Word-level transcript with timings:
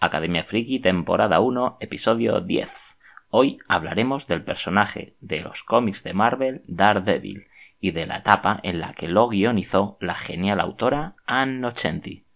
Academia 0.00 0.44
Friki, 0.44 0.78
temporada 0.78 1.40
1, 1.40 1.78
episodio 1.80 2.40
10. 2.40 2.98
Hoy 3.30 3.58
hablaremos 3.66 4.28
del 4.28 4.44
personaje 4.44 5.16
de 5.20 5.40
los 5.40 5.64
cómics 5.64 6.04
de 6.04 6.14
Marvel, 6.14 6.62
Daredevil, 6.68 7.48
y 7.80 7.90
de 7.90 8.06
la 8.06 8.18
etapa 8.18 8.60
en 8.62 8.78
la 8.78 8.92
que 8.92 9.08
lo 9.08 9.28
guionizó 9.28 9.96
la 10.00 10.14
genial 10.14 10.60
autora 10.60 11.16
Ann 11.26 11.58
Nocenti. 11.58 12.27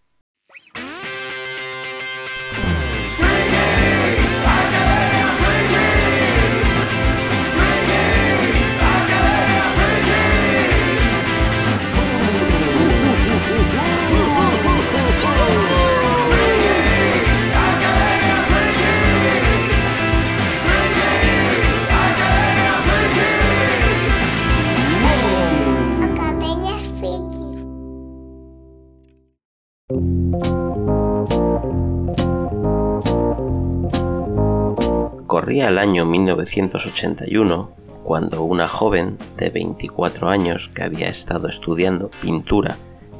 Corría 35.43 35.67
el 35.67 35.77
año 35.77 36.05
1981 36.05 37.69
cuando 38.01 38.43
una 38.43 38.69
joven 38.69 39.17
de 39.35 39.49
24 39.49 40.29
años 40.29 40.71
que 40.73 40.83
había 40.83 41.09
estado 41.09 41.49
estudiando 41.49 42.09
pintura 42.21 42.77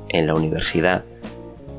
en 0.08 0.28
la 0.28 0.34
universidad 0.34 1.04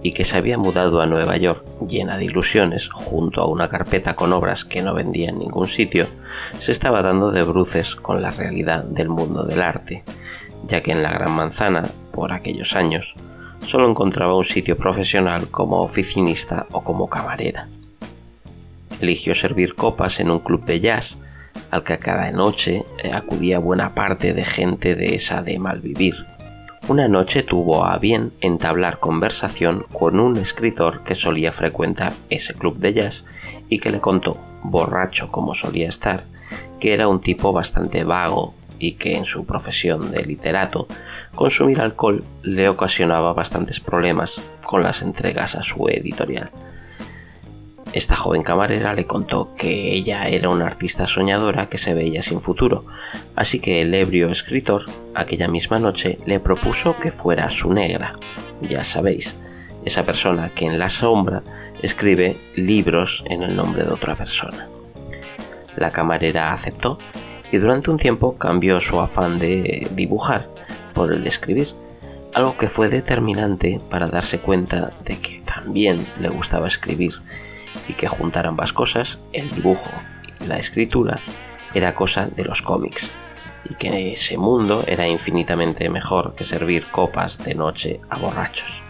y 0.02 0.12
que 0.12 0.27
se 0.27 0.37
había 0.37 0.59
mudado 0.59 1.01
a 1.01 1.07
Nueva 1.07 1.38
York 1.38 1.65
llena 1.88 2.19
de 2.19 2.27
ilusiones 2.27 2.91
junto 2.91 3.41
a 3.41 3.47
una 3.47 3.69
carpeta 3.69 4.15
con 4.16 4.35
obras 4.35 4.66
que 4.66 4.83
no 4.83 4.93
vendía 4.93 5.30
en 5.30 5.38
ningún 5.38 5.66
sitio, 5.66 6.09
se 6.59 6.73
estaba 6.73 7.01
dando 7.01 7.30
de 7.30 7.43
bruces 7.43 7.96
con 7.96 8.21
la 8.21 8.29
realidad 8.29 8.85
del 8.85 9.09
mundo 9.09 9.45
del 9.45 9.63
arte, 9.63 10.05
ya 10.65 10.83
que 10.83 10.93
en 10.93 11.02
la 11.02 11.13
Gran 11.13 11.33
Manzana, 11.33 11.88
por 12.13 12.35
aquellos 12.35 12.77
años, 12.77 13.15
solo 13.65 13.88
encontraba 13.88 14.37
un 14.37 14.45
sitio 14.45 14.77
profesional 14.77 15.49
como 15.49 15.80
oficinista 15.80 16.66
o 16.71 16.85
como 16.85 17.09
camarera. 17.09 17.71
Eligió 19.05 19.35
servir 19.35 19.74
copas 19.74 20.19
en 20.19 20.30
un 20.30 20.38
club 20.38 20.65
de 20.65 20.80
jazz 20.80 21.19
al 21.71 21.85
que 21.85 21.99
cada 21.99 22.30
noche 22.33 22.87
eh, 23.02 23.13
acudía 23.13 23.59
buena 23.59 23.95
parte 23.95 24.33
de 24.33 24.46
gente 24.46 24.96
de 24.96 25.15
esa 25.15 25.43
de 25.43 25.59
malvivir. 25.59 26.15
Una 26.88 27.07
noche 27.07 27.43
tuvo 27.43 27.85
a 27.85 27.99
bien 27.99 28.33
entablar 28.41 29.01
conversación 29.01 29.85
con 29.93 30.19
un 30.19 30.38
escritor 30.38 31.05
que 31.05 31.15
solía 31.15 31.52
frecuentar 31.52 32.15
ese 32.30 32.55
club 32.55 32.79
de 32.79 32.95
jazz 32.95 33.27
y 33.69 33.79
que 33.79 33.91
le 33.91 34.01
contó, 34.01 34.38
borracho 34.63 35.30
como 35.30 35.52
solía 35.52 35.91
estar, 35.91 36.24
que 36.80 36.95
era 36.95 37.07
un 37.07 37.21
tipo 37.21 37.52
bastante 37.52 38.05
vago 38.05 38.55
y 38.79 38.93
que 38.93 39.18
en 39.18 39.27
su 39.27 39.45
profesión 39.45 40.13
de 40.13 40.24
literato 40.24 40.89
consumir 41.35 41.83
alcohol 41.83 42.24
le 42.41 42.71
ocasionaba 42.71 43.35
bastantes 43.35 43.80
problemas 43.80 44.43
con 44.65 44.83
las 44.83 45.02
entregas 45.02 45.57
a 45.57 45.63
su 45.63 45.89
editorial. 45.89 46.51
Esta 47.95 48.16
joven 48.16 48.42
camarera 48.42 48.92
le 48.92 49.06
contó 49.06 49.54
que 49.56 49.92
ella 49.92 50.26
era 50.26 50.48
una 50.48 50.66
artista 50.66 51.06
soñadora 51.06 51.66
que 51.66 51.78
se 51.78 51.95
veía 51.95 52.23
sin 52.23 52.40
futuro, 52.40 52.84
así 53.37 53.60
que 53.60 53.82
el 53.82 53.95
ebrio 53.95 54.30
escritor 54.30 54.82
aquella 55.14 55.46
misma 55.46 55.78
noche 55.78 56.18
le 56.26 56.40
propuso 56.40 56.98
que 56.98 57.12
fuera 57.12 57.48
su 57.50 57.72
negra. 57.72 58.18
Ya 58.62 58.82
sabéis, 58.82 59.37
esa 59.84 60.04
persona 60.04 60.50
que 60.52 60.66
en 60.66 60.80
la 60.80 60.88
sombra 60.88 61.45
escribe 61.82 62.37
libros 62.56 63.22
en 63.28 63.45
el 63.45 63.54
nombre 63.54 63.84
de 63.84 63.92
otra 63.92 64.16
persona. 64.16 64.69
La 65.76 65.92
camarera 65.92 66.53
aceptó 66.53 66.98
y 67.53 67.59
durante 67.59 67.92
un 67.92 67.97
tiempo 67.97 68.37
cambió 68.37 68.81
su 68.81 68.98
afán 68.98 69.38
de 69.38 69.87
dibujar 69.93 70.49
por 70.94 71.12
el 71.12 71.22
de 71.22 71.28
escribir, 71.28 71.69
algo 72.33 72.56
que 72.56 72.66
fue 72.66 72.88
determinante 72.88 73.81
para 73.88 74.09
darse 74.09 74.41
cuenta 74.41 74.91
de 75.04 75.21
que 75.21 75.41
también 75.47 76.09
le 76.19 76.28
gustaba 76.28 76.66
escribir 76.66 77.12
y 77.89 77.95
que 77.95 78.09
juntar 78.09 78.47
ambas 78.47 78.72
cosas, 78.72 79.19
el 79.33 79.50
dibujo 79.50 79.91
y 80.41 80.47
la 80.47 80.59
escritura, 80.59 81.21
era 81.75 81.95
cosa 81.95 82.27
de 82.27 82.45
los 82.45 82.62
cómics, 82.62 83.12
y 83.69 83.75
que 83.75 84.12
ese 84.12 84.39
mundo 84.39 84.84
era 84.87 85.09
infinitamente 85.09 85.89
mejor 85.89 86.34
que 86.34 86.45
servir 86.45 86.87
copas 86.91 87.43
de 87.43 87.55
noche 87.55 88.00
a 88.11 88.19
borrachos. 88.19 88.83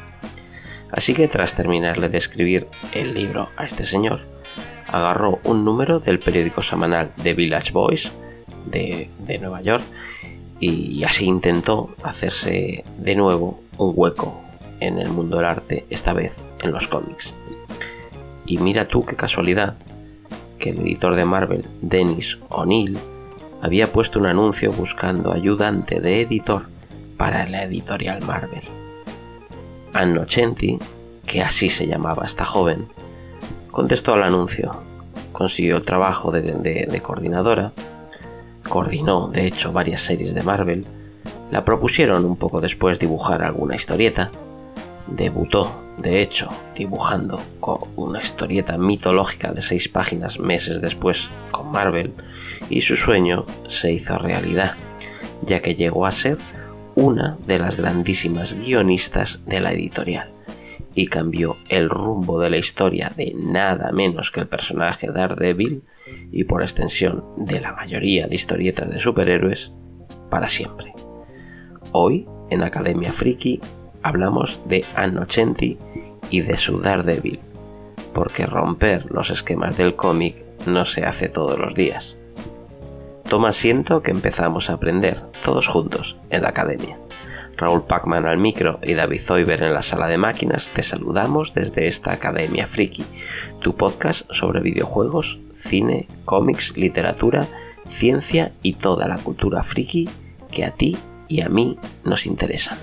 Así 0.93 1.15
que 1.15 1.29
tras 1.29 1.55
terminarle 1.55 2.09
de 2.09 2.19
escribir 2.19 2.69
el 2.93 3.15
libro 3.15 3.49
a 3.57 3.65
este 3.65 3.85
señor, 3.85 4.21
agarró 4.87 5.41
un 5.45 5.65
número 5.65 5.99
del 5.99 6.21
periódico 6.21 6.63
semanal 6.63 7.13
The 7.23 7.35
Village 7.35 7.73
Boys 7.73 8.13
de, 8.67 9.11
de 9.19 9.39
Nueva 9.39 9.61
York 9.63 9.83
y 10.61 11.03
así 11.05 11.27
intentó 11.27 11.95
hacerse 12.03 12.85
de 12.99 13.17
nuevo 13.17 13.61
un 13.77 13.93
hueco 13.95 14.41
en 14.81 14.99
el 14.99 15.09
mundo 15.11 15.37
del 15.37 15.47
arte, 15.47 15.85
esta 15.91 16.13
vez 16.13 16.39
en 16.61 16.73
los 16.73 16.89
cómics. 16.89 17.35
Y 18.47 18.59
mira 18.59 18.87
tú 18.87 19.05
qué 19.05 19.17
casualidad 19.17 19.77
que 20.59 20.71
el 20.71 20.81
editor 20.81 21.17
de 21.17 21.25
Marvel, 21.25 21.67
Dennis 21.83 22.39
O'Neill, 22.51 22.99
había 23.63 23.93
puesto 23.93 24.19
un 24.19 24.27
anuncio 24.27 24.73
buscando 24.73 25.33
ayudante 25.33 26.01
de 26.01 26.21
editor 26.21 26.69
para 27.17 27.47
la 27.49 27.63
editorial 27.65 28.21
Marvel. 28.23 28.63
Ann 29.93 30.13
Nocenti, 30.13 30.79
que 31.27 31.43
así 31.43 31.71
se 31.71 31.87
llamaba 31.87 32.27
esta 32.27 32.45
joven, 32.45 32.89
contestó 33.71 34.15
al 34.15 34.23
anuncio, 34.25 34.71
consiguió 35.33 35.77
el 35.77 35.87
trabajo 35.87 36.31
de- 36.31 36.43
de 36.43 37.01
coordinadora, 37.01 37.73
coordinó 38.69 39.29
de 39.29 39.47
hecho 39.47 39.73
varias 39.73 40.01
series 40.01 40.35
de 40.35 40.43
Marvel, 40.43 40.87
la 41.51 41.65
propusieron 41.65 42.25
un 42.25 42.37
poco 42.37 42.61
después 42.61 42.99
dibujar 42.99 43.43
alguna 43.43 43.75
historieta, 43.77 44.31
debutó 45.07 45.71
de 45.99 46.21
hecho 46.21 46.51
dibujando 46.75 47.41
con 47.61 47.79
una 47.97 48.21
historieta 48.21 48.79
mitológica 48.79 49.53
de 49.53 49.61
seis 49.61 49.89
páginas 49.89 50.39
meses 50.39 50.81
después 50.81 51.31
con 51.51 51.71
Marvel 51.71 52.13
y 52.69 52.81
su 52.81 52.97
sueño 52.97 53.47
se 53.67 53.93
hizo 53.93 54.19
realidad, 54.19 54.75
ya 55.43 55.61
que 55.61 55.75
llegó 55.75 56.07
a 56.07 56.13
ser 56.13 56.39
una 56.95 57.37
de 57.47 57.59
las 57.59 57.77
grandísimas 57.77 58.55
guionistas 58.55 59.45
de 59.47 59.61
la 59.61 59.73
editorial 59.73 60.31
y 60.95 61.09
cambió 61.09 61.57
el 61.69 61.89
rumbo 61.89 62.41
de 62.41 62.51
la 62.51 62.59
historia 62.59 63.13
de 63.17 63.35
nada 63.37 63.91
menos 63.93 64.31
que 64.31 64.41
el 64.41 64.49
personaje 64.49 65.11
Daredevil 65.11 65.83
y 66.31 66.45
por 66.45 66.63
extensión 66.63 67.25
de 67.37 67.61
la 67.61 67.73
mayoría 67.73 68.27
de 68.29 68.37
historietas 68.37 68.89
de 68.89 69.01
superhéroes 69.01 69.73
para 70.31 70.49
siempre. 70.49 70.93
Hoy 71.93 72.27
en 72.51 72.63
Academia 72.63 73.13
Friki 73.13 73.61
hablamos 74.05 74.61
de 74.67 74.85
Ann 74.95 75.15
Nocenti 75.15 75.79
y 76.31 76.43
de 76.43 76.57
su 76.59 76.79
Daredevil, 76.79 77.41
porque 78.13 78.47
romper 78.47 79.11
los 79.11 79.31
esquemas 79.31 79.77
del 79.77 79.97
cómic 79.97 80.37
no 80.67 80.85
se 80.85 81.05
hace 81.05 81.29
todos 81.29 81.59
los 81.59 81.75
días. 81.75 82.17
Toma 83.29 83.49
asiento 83.49 84.03
que 84.03 84.13
empezamos 84.13 84.71
a 84.71 84.75
aprender 84.75 85.17
todos 85.43 85.67
juntos 85.67 86.19
en 86.31 86.43
la 86.43 86.51
academia. 86.51 86.99
Raúl 87.57 87.85
Pacman 87.85 88.27
al 88.27 88.37
micro 88.37 88.79
y 88.83 88.95
David 88.95 89.21
Zoiber 89.21 89.63
en 89.63 89.75
la 89.75 89.83
sala 89.83 90.07
de 90.09 90.19
máquinas 90.19 90.71
te 90.71 90.83
saludamos 90.83 91.55
desde 91.55 91.87
esta 91.87 92.13
Academia 92.13 92.67
Friki, 92.67 93.05
tu 93.61 93.75
podcast 93.77 94.31
sobre 94.31 94.61
videojuegos, 94.61 95.41
cine, 95.55 96.09
cómics, 96.25 96.77
literatura, 96.77 97.49
ciencia 97.87 98.53
y 98.63 98.75
toda 98.75 99.09
la 99.09 99.19
cultura 99.19 99.63
friki 99.63 100.09
que 100.51 100.65
a 100.65 100.73
ti 100.73 100.99
y 101.29 101.41
a 101.41 101.49
mí 101.49 101.79
nos 102.05 102.27
interesan. 102.27 102.79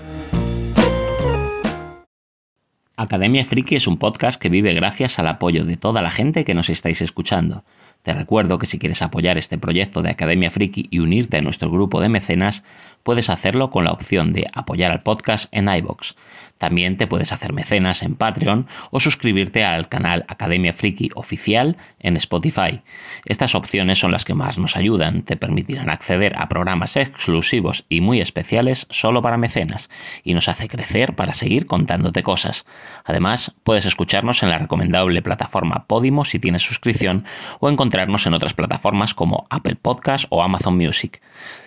Academia 2.96 3.42
Friki 3.42 3.74
es 3.74 3.86
un 3.86 3.96
podcast 3.96 4.38
que 4.38 4.50
vive 4.50 4.74
gracias 4.74 5.18
al 5.18 5.26
apoyo 5.26 5.64
de 5.64 5.78
toda 5.78 6.02
la 6.02 6.10
gente 6.10 6.44
que 6.44 6.52
nos 6.52 6.68
estáis 6.68 7.00
escuchando. 7.00 7.64
Te 8.02 8.12
recuerdo 8.12 8.58
que 8.58 8.66
si 8.66 8.78
quieres 8.78 9.00
apoyar 9.00 9.38
este 9.38 9.56
proyecto 9.56 10.02
de 10.02 10.10
Academia 10.10 10.50
Friki 10.50 10.88
y 10.90 10.98
unirte 10.98 11.38
a 11.38 11.42
nuestro 11.42 11.70
grupo 11.70 12.02
de 12.02 12.10
mecenas, 12.10 12.64
puedes 13.02 13.30
hacerlo 13.30 13.70
con 13.70 13.84
la 13.84 13.92
opción 13.92 14.34
de 14.34 14.46
apoyar 14.52 14.90
al 14.90 15.02
podcast 15.02 15.48
en 15.52 15.70
iBox. 15.70 16.16
También 16.62 16.96
te 16.96 17.08
puedes 17.08 17.32
hacer 17.32 17.52
mecenas 17.52 18.04
en 18.04 18.14
Patreon 18.14 18.68
o 18.92 19.00
suscribirte 19.00 19.64
al 19.64 19.88
canal 19.88 20.24
Academia 20.28 20.72
Friki 20.72 21.10
oficial 21.16 21.76
en 21.98 22.16
Spotify. 22.16 22.82
Estas 23.24 23.56
opciones 23.56 23.98
son 23.98 24.12
las 24.12 24.24
que 24.24 24.34
más 24.34 24.58
nos 24.60 24.76
ayudan, 24.76 25.22
te 25.22 25.36
permitirán 25.36 25.90
acceder 25.90 26.34
a 26.38 26.48
programas 26.48 26.94
exclusivos 26.94 27.84
y 27.88 28.00
muy 28.00 28.20
especiales 28.20 28.86
solo 28.90 29.22
para 29.22 29.38
mecenas 29.38 29.90
y 30.22 30.34
nos 30.34 30.48
hace 30.48 30.68
crecer 30.68 31.16
para 31.16 31.32
seguir 31.32 31.66
contándote 31.66 32.22
cosas. 32.22 32.64
Además, 33.04 33.56
puedes 33.64 33.84
escucharnos 33.84 34.44
en 34.44 34.50
la 34.50 34.58
recomendable 34.58 35.20
plataforma 35.20 35.86
Podimo 35.88 36.24
si 36.24 36.38
tienes 36.38 36.62
suscripción 36.62 37.24
o 37.58 37.70
encontrarnos 37.70 38.24
en 38.28 38.34
otras 38.34 38.54
plataformas 38.54 39.14
como 39.14 39.48
Apple 39.50 39.74
Podcast 39.74 40.26
o 40.30 40.44
Amazon 40.44 40.76
Music. 40.76 41.20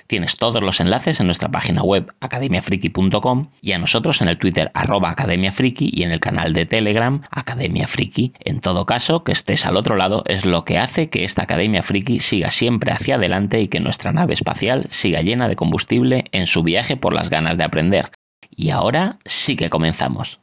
Tienes 0.08 0.38
todos 0.38 0.62
los 0.62 0.80
enlaces 0.80 1.20
en 1.20 1.26
nuestra 1.26 1.50
página 1.50 1.82
web 1.82 2.14
academiafriki.com 2.20 3.50
y 3.62 3.72
a 3.72 3.80
nosotros 3.80 4.22
en 4.22 4.28
el 4.28 4.38
Twitter 4.38 4.70
arroba 4.74 5.10
Academia 5.10 5.52
Friki 5.52 5.90
y 5.92 6.04
en 6.04 6.12
el 6.12 6.20
canal 6.20 6.54
de 6.54 6.68
Telegram 6.68 7.22
Academia 7.32 7.88
Friki. 7.88 8.34
En 8.40 8.60
todo 8.60 8.86
caso, 8.86 9.24
que 9.24 9.32
estés 9.32 9.66
al 9.66 9.78
otro 9.78 9.96
lado 9.96 10.24
es 10.28 10.46
lo 10.46 10.64
que 10.64 10.78
hace 10.78 11.10
que 11.10 11.24
esta 11.24 11.44
Academia 11.44 11.82
Friki 11.82 12.20
siga 12.20 12.52
siempre 12.52 12.92
hacia 12.92 13.16
adelante 13.16 13.62
y 13.62 13.68
que 13.68 13.80
nuestra 13.80 14.12
nave 14.12 14.34
espacial 14.34 14.88
siga 14.92 15.22
llena 15.22 15.48
de 15.48 15.56
combustible 15.56 16.26
en 16.32 16.46
su 16.46 16.62
viaje 16.62 16.98
por 16.98 17.14
las 17.14 17.30
ganas 17.30 17.58
de 17.58 17.64
aprender. 17.64 18.12
Y 18.50 18.70
ahora 18.70 19.18
sí 19.26 19.56
que 19.56 19.70
comenzamos. 19.72 20.40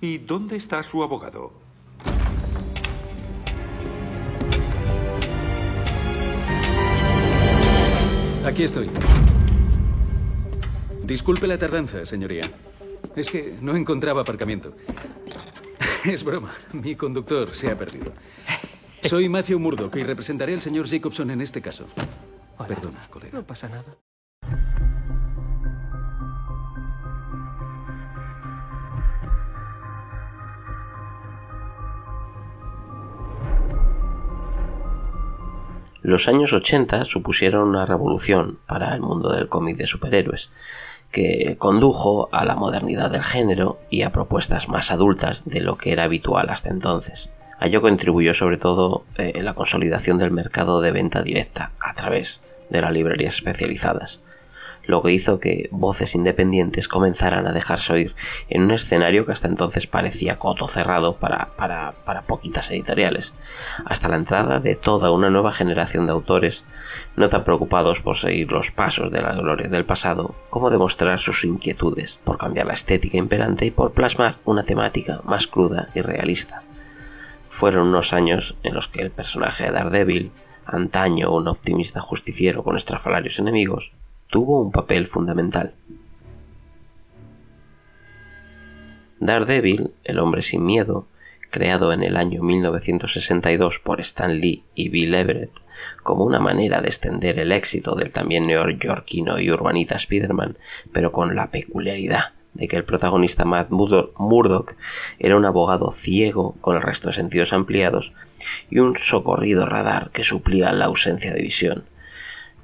¿Y 0.00 0.18
dónde 0.18 0.56
está 0.56 0.82
su 0.82 1.02
abogado? 1.02 1.65
Aquí 8.46 8.62
estoy. 8.62 8.88
Disculpe 11.02 11.48
la 11.48 11.58
tardanza, 11.58 12.06
señoría. 12.06 12.48
Es 13.16 13.28
que 13.28 13.56
no 13.60 13.74
encontraba 13.74 14.20
aparcamiento. 14.20 14.72
Es 16.04 16.22
broma. 16.22 16.54
Mi 16.72 16.94
conductor 16.94 17.52
se 17.52 17.68
ha 17.68 17.76
perdido. 17.76 18.12
Soy 19.02 19.28
Matthew 19.28 19.58
Murdoch 19.58 19.96
y 19.96 20.04
representaré 20.04 20.54
al 20.54 20.62
señor 20.62 20.88
Jacobson 20.88 21.32
en 21.32 21.40
este 21.40 21.60
caso. 21.60 21.86
Perdona, 22.68 23.04
colega. 23.10 23.36
No 23.36 23.44
pasa 23.44 23.68
nada. 23.68 23.96
Los 36.06 36.28
años 36.28 36.52
80 36.52 37.04
supusieron 37.04 37.68
una 37.68 37.84
revolución 37.84 38.60
para 38.68 38.94
el 38.94 39.00
mundo 39.00 39.32
del 39.32 39.48
cómic 39.48 39.76
de 39.76 39.88
superhéroes, 39.88 40.52
que 41.10 41.56
condujo 41.58 42.28
a 42.30 42.44
la 42.44 42.54
modernidad 42.54 43.10
del 43.10 43.24
género 43.24 43.80
y 43.90 44.02
a 44.02 44.12
propuestas 44.12 44.68
más 44.68 44.92
adultas 44.92 45.46
de 45.46 45.60
lo 45.62 45.76
que 45.76 45.90
era 45.90 46.04
habitual 46.04 46.48
hasta 46.48 46.68
entonces. 46.68 47.30
A 47.58 47.66
ello 47.66 47.82
contribuyó 47.82 48.34
sobre 48.34 48.56
todo 48.56 49.04
eh, 49.16 49.42
la 49.42 49.54
consolidación 49.54 50.16
del 50.18 50.30
mercado 50.30 50.80
de 50.80 50.92
venta 50.92 51.22
directa 51.22 51.72
a 51.80 51.92
través 51.94 52.40
de 52.70 52.82
las 52.82 52.92
librerías 52.92 53.34
especializadas, 53.34 54.20
lo 54.86 55.02
que 55.02 55.12
hizo 55.12 55.38
que 55.38 55.68
voces 55.72 56.14
independientes 56.14 56.88
comenzaran 56.88 57.46
a 57.46 57.52
dejarse 57.52 57.92
oír 57.92 58.14
en 58.48 58.62
un 58.62 58.70
escenario 58.70 59.26
que 59.26 59.32
hasta 59.32 59.48
entonces 59.48 59.86
parecía 59.86 60.38
coto 60.38 60.68
cerrado 60.68 61.16
para, 61.16 61.56
para, 61.56 61.94
para, 62.04 62.22
poquitas 62.22 62.70
editoriales, 62.70 63.34
hasta 63.84 64.08
la 64.08 64.16
entrada 64.16 64.60
de 64.60 64.76
toda 64.76 65.10
una 65.10 65.30
nueva 65.30 65.52
generación 65.52 66.06
de 66.06 66.12
autores 66.12 66.64
no 67.16 67.28
tan 67.28 67.44
preocupados 67.44 68.00
por 68.00 68.16
seguir 68.16 68.52
los 68.52 68.70
pasos 68.70 69.10
de 69.10 69.22
las 69.22 69.36
glorias 69.36 69.70
del 69.70 69.84
pasado 69.84 70.34
como 70.50 70.70
demostrar 70.70 71.18
sus 71.18 71.44
inquietudes 71.44 72.20
por 72.24 72.38
cambiar 72.38 72.66
la 72.66 72.74
estética 72.74 73.18
imperante 73.18 73.66
y 73.66 73.70
por 73.70 73.92
plasmar 73.92 74.36
una 74.44 74.62
temática 74.62 75.20
más 75.24 75.46
cruda 75.46 75.90
y 75.94 76.00
realista. 76.00 76.62
Fueron 77.48 77.88
unos 77.88 78.12
años 78.12 78.56
en 78.62 78.74
los 78.74 78.88
que 78.88 79.02
el 79.02 79.10
personaje 79.10 79.64
de 79.64 79.72
Daredevil, 79.72 80.32
antaño 80.64 81.34
un 81.34 81.48
optimista 81.48 82.00
justiciero 82.00 82.64
con 82.64 82.76
estrafalarios 82.76 83.38
enemigos, 83.38 83.92
tuvo 84.28 84.62
un 84.62 84.72
papel 84.72 85.06
fundamental. 85.06 85.74
Daredevil, 89.18 89.92
el 90.04 90.18
hombre 90.18 90.42
sin 90.42 90.64
miedo, 90.64 91.06
creado 91.50 91.92
en 91.92 92.02
el 92.02 92.16
año 92.16 92.42
1962 92.42 93.78
por 93.78 94.00
Stan 94.00 94.40
Lee 94.40 94.64
y 94.74 94.90
Bill 94.90 95.14
Everett 95.14 95.52
como 96.02 96.24
una 96.24 96.38
manera 96.38 96.82
de 96.82 96.88
extender 96.88 97.38
el 97.38 97.52
éxito 97.52 97.94
del 97.94 98.12
también 98.12 98.46
neoyorquino 98.46 99.38
y 99.40 99.50
urbanita 99.50 99.96
Spider-Man, 99.96 100.58
pero 100.92 101.12
con 101.12 101.34
la 101.34 101.50
peculiaridad 101.50 102.34
de 102.52 102.68
que 102.68 102.76
el 102.76 102.84
protagonista 102.84 103.44
Matt 103.44 103.70
Murdock 103.70 104.76
era 105.18 105.36
un 105.36 105.44
abogado 105.44 105.90
ciego 105.92 106.56
con 106.60 106.76
el 106.76 106.82
resto 106.82 107.08
de 107.08 107.14
sentidos 107.14 107.52
ampliados 107.52 108.12
y 108.70 108.78
un 108.78 108.96
socorrido 108.96 109.66
radar 109.66 110.10
que 110.10 110.24
suplía 110.24 110.72
la 110.72 110.86
ausencia 110.86 111.32
de 111.32 111.42
visión 111.42 111.84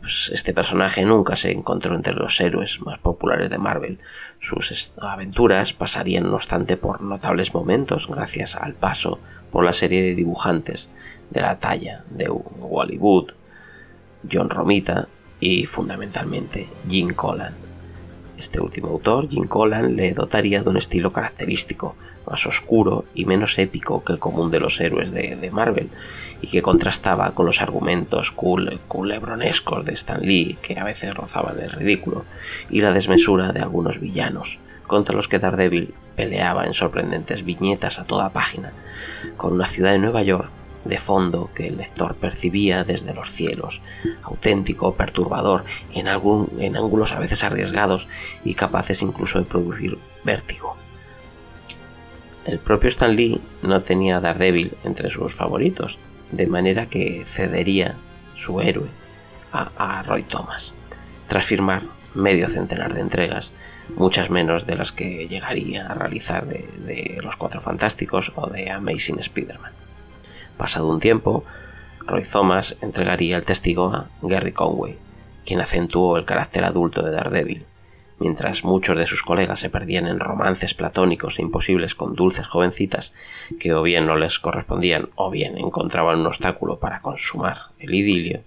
pues, 0.02 0.32
este 0.34 0.52
personaje 0.52 1.04
nunca 1.04 1.36
se 1.36 1.52
encontró 1.52 1.94
entre 1.94 2.12
los 2.12 2.40
héroes 2.40 2.80
más 2.80 2.98
populares 2.98 3.48
de 3.48 3.58
Marvel. 3.58 4.00
Sus 4.40 4.92
aventuras 5.00 5.72
pasarían 5.72 6.24
no 6.24 6.34
obstante 6.34 6.76
por 6.76 7.00
notables 7.02 7.54
momentos 7.54 8.08
gracias 8.08 8.56
al 8.56 8.74
paso 8.74 9.20
por 9.52 9.64
la 9.64 9.72
serie 9.72 10.02
de 10.02 10.16
dibujantes 10.16 10.90
de 11.30 11.40
la 11.40 11.60
talla 11.60 12.04
de 12.10 12.28
Wally 12.28 12.98
Wood, 12.98 13.30
John 14.30 14.50
Romita 14.50 15.06
y 15.38 15.66
fundamentalmente 15.66 16.68
Jim 16.88 17.14
Collan. 17.14 17.54
Este 18.36 18.60
último 18.60 18.88
autor, 18.88 19.28
Jim 19.28 19.46
Collan, 19.46 19.94
le 19.94 20.14
dotaría 20.14 20.64
de 20.64 20.68
un 20.68 20.78
estilo 20.78 21.12
característico, 21.12 21.94
más 22.26 22.46
oscuro 22.46 23.04
y 23.14 23.24
menos 23.24 23.58
épico 23.58 24.02
que 24.04 24.12
el 24.12 24.18
común 24.18 24.50
de 24.50 24.60
los 24.60 24.80
héroes 24.80 25.12
de, 25.12 25.50
Marvel, 25.50 25.90
y 26.40 26.48
que 26.48 26.62
contrastaba 26.62 27.32
con 27.32 27.46
los 27.46 27.62
argumentos 27.62 28.32
culebronescos 28.32 29.84
de 29.84 29.92
Stan 29.92 30.20
Lee, 30.20 30.58
que 30.62 30.78
a 30.78 30.84
veces 30.84 31.14
rozaban 31.14 31.60
el 31.60 31.70
ridículo, 31.70 32.24
y 32.70 32.80
la 32.80 32.92
desmesura 32.92 33.52
de 33.52 33.60
algunos 33.60 34.00
villanos, 34.00 34.60
contra 34.86 35.14
los 35.14 35.28
que 35.28 35.38
Daredevil 35.38 35.94
peleaba 36.16 36.66
en 36.66 36.74
sorprendentes 36.74 37.44
viñetas 37.44 37.98
a 37.98 38.04
toda 38.04 38.32
página, 38.32 38.72
con 39.36 39.52
una 39.52 39.66
ciudad 39.66 39.92
de 39.92 39.98
Nueva 39.98 40.22
York 40.22 40.50
de 40.84 40.98
fondo 40.98 41.50
que 41.54 41.68
el 41.68 41.76
lector 41.76 42.16
percibía 42.16 42.84
desde 42.84 43.14
los 43.14 43.30
cielos, 43.30 43.80
auténtico, 44.22 44.94
perturbador, 44.94 45.64
en, 45.94 46.08
algún, 46.08 46.50
en 46.58 46.76
ángulos 46.76 47.12
a 47.12 47.18
veces 47.18 47.44
arriesgados 47.44 48.08
y 48.44 48.54
capaces 48.54 49.02
incluso 49.02 49.38
de 49.38 49.44
producir 49.44 49.98
vértigo. 50.24 50.76
El 52.44 52.58
propio 52.58 52.88
Stan 52.88 53.14
Lee 53.14 53.40
no 53.62 53.80
tenía 53.80 54.16
a 54.16 54.20
Daredevil 54.20 54.76
entre 54.82 55.08
sus 55.08 55.34
favoritos, 55.34 55.98
de 56.32 56.48
manera 56.48 56.86
que 56.86 57.22
cedería 57.24 57.96
su 58.34 58.60
héroe 58.60 58.88
a, 59.52 60.02
Roy 60.02 60.22
Thomas, 60.22 60.74
tras 61.28 61.44
firmar 61.44 61.82
medio 62.14 62.48
centenar 62.48 62.94
de 62.94 63.00
entregas, 63.00 63.52
muchas 63.94 64.30
menos 64.30 64.66
de 64.66 64.76
las 64.76 64.90
que 64.90 65.28
llegaría 65.28 65.86
a 65.86 65.94
realizar 65.94 66.46
de, 66.46 66.66
de 66.84 67.20
Los 67.22 67.36
Cuatro 67.36 67.60
Fantásticos 67.60 68.32
o 68.34 68.48
de 68.48 68.70
Amazing 68.70 69.20
Spider-Man. 69.20 69.72
Pasado 70.56 70.90
un 70.90 71.00
tiempo, 71.00 71.44
Roy 72.00 72.22
Thomas 72.24 72.76
entregaría 72.80 73.36
el 73.36 73.44
testigo 73.44 73.92
a 73.94 74.08
Gary 74.22 74.52
Conway, 74.52 74.98
quien 75.44 75.60
acentuó 75.60 76.16
el 76.16 76.24
carácter 76.24 76.64
adulto 76.64 77.02
de 77.02 77.12
Daredevil, 77.12 77.66
mientras 78.22 78.62
muchos 78.62 78.96
de 78.96 79.06
sus 79.06 79.24
colegas 79.24 79.58
se 79.58 79.68
perdían 79.68 80.06
en 80.06 80.20
romances 80.20 80.74
platónicos 80.74 81.40
e 81.40 81.42
imposibles 81.42 81.96
con 81.96 82.14
dulces 82.14 82.46
jovencitas 82.46 83.12
que 83.58 83.74
o 83.74 83.82
bien 83.82 84.06
no 84.06 84.14
les 84.16 84.38
correspondían 84.38 85.08
o 85.16 85.28
bien 85.28 85.58
encontraban 85.58 86.20
un 86.20 86.26
obstáculo 86.26 86.78
para 86.78 87.00
consumar 87.00 87.72
el 87.80 87.92
idilio, 87.92 88.44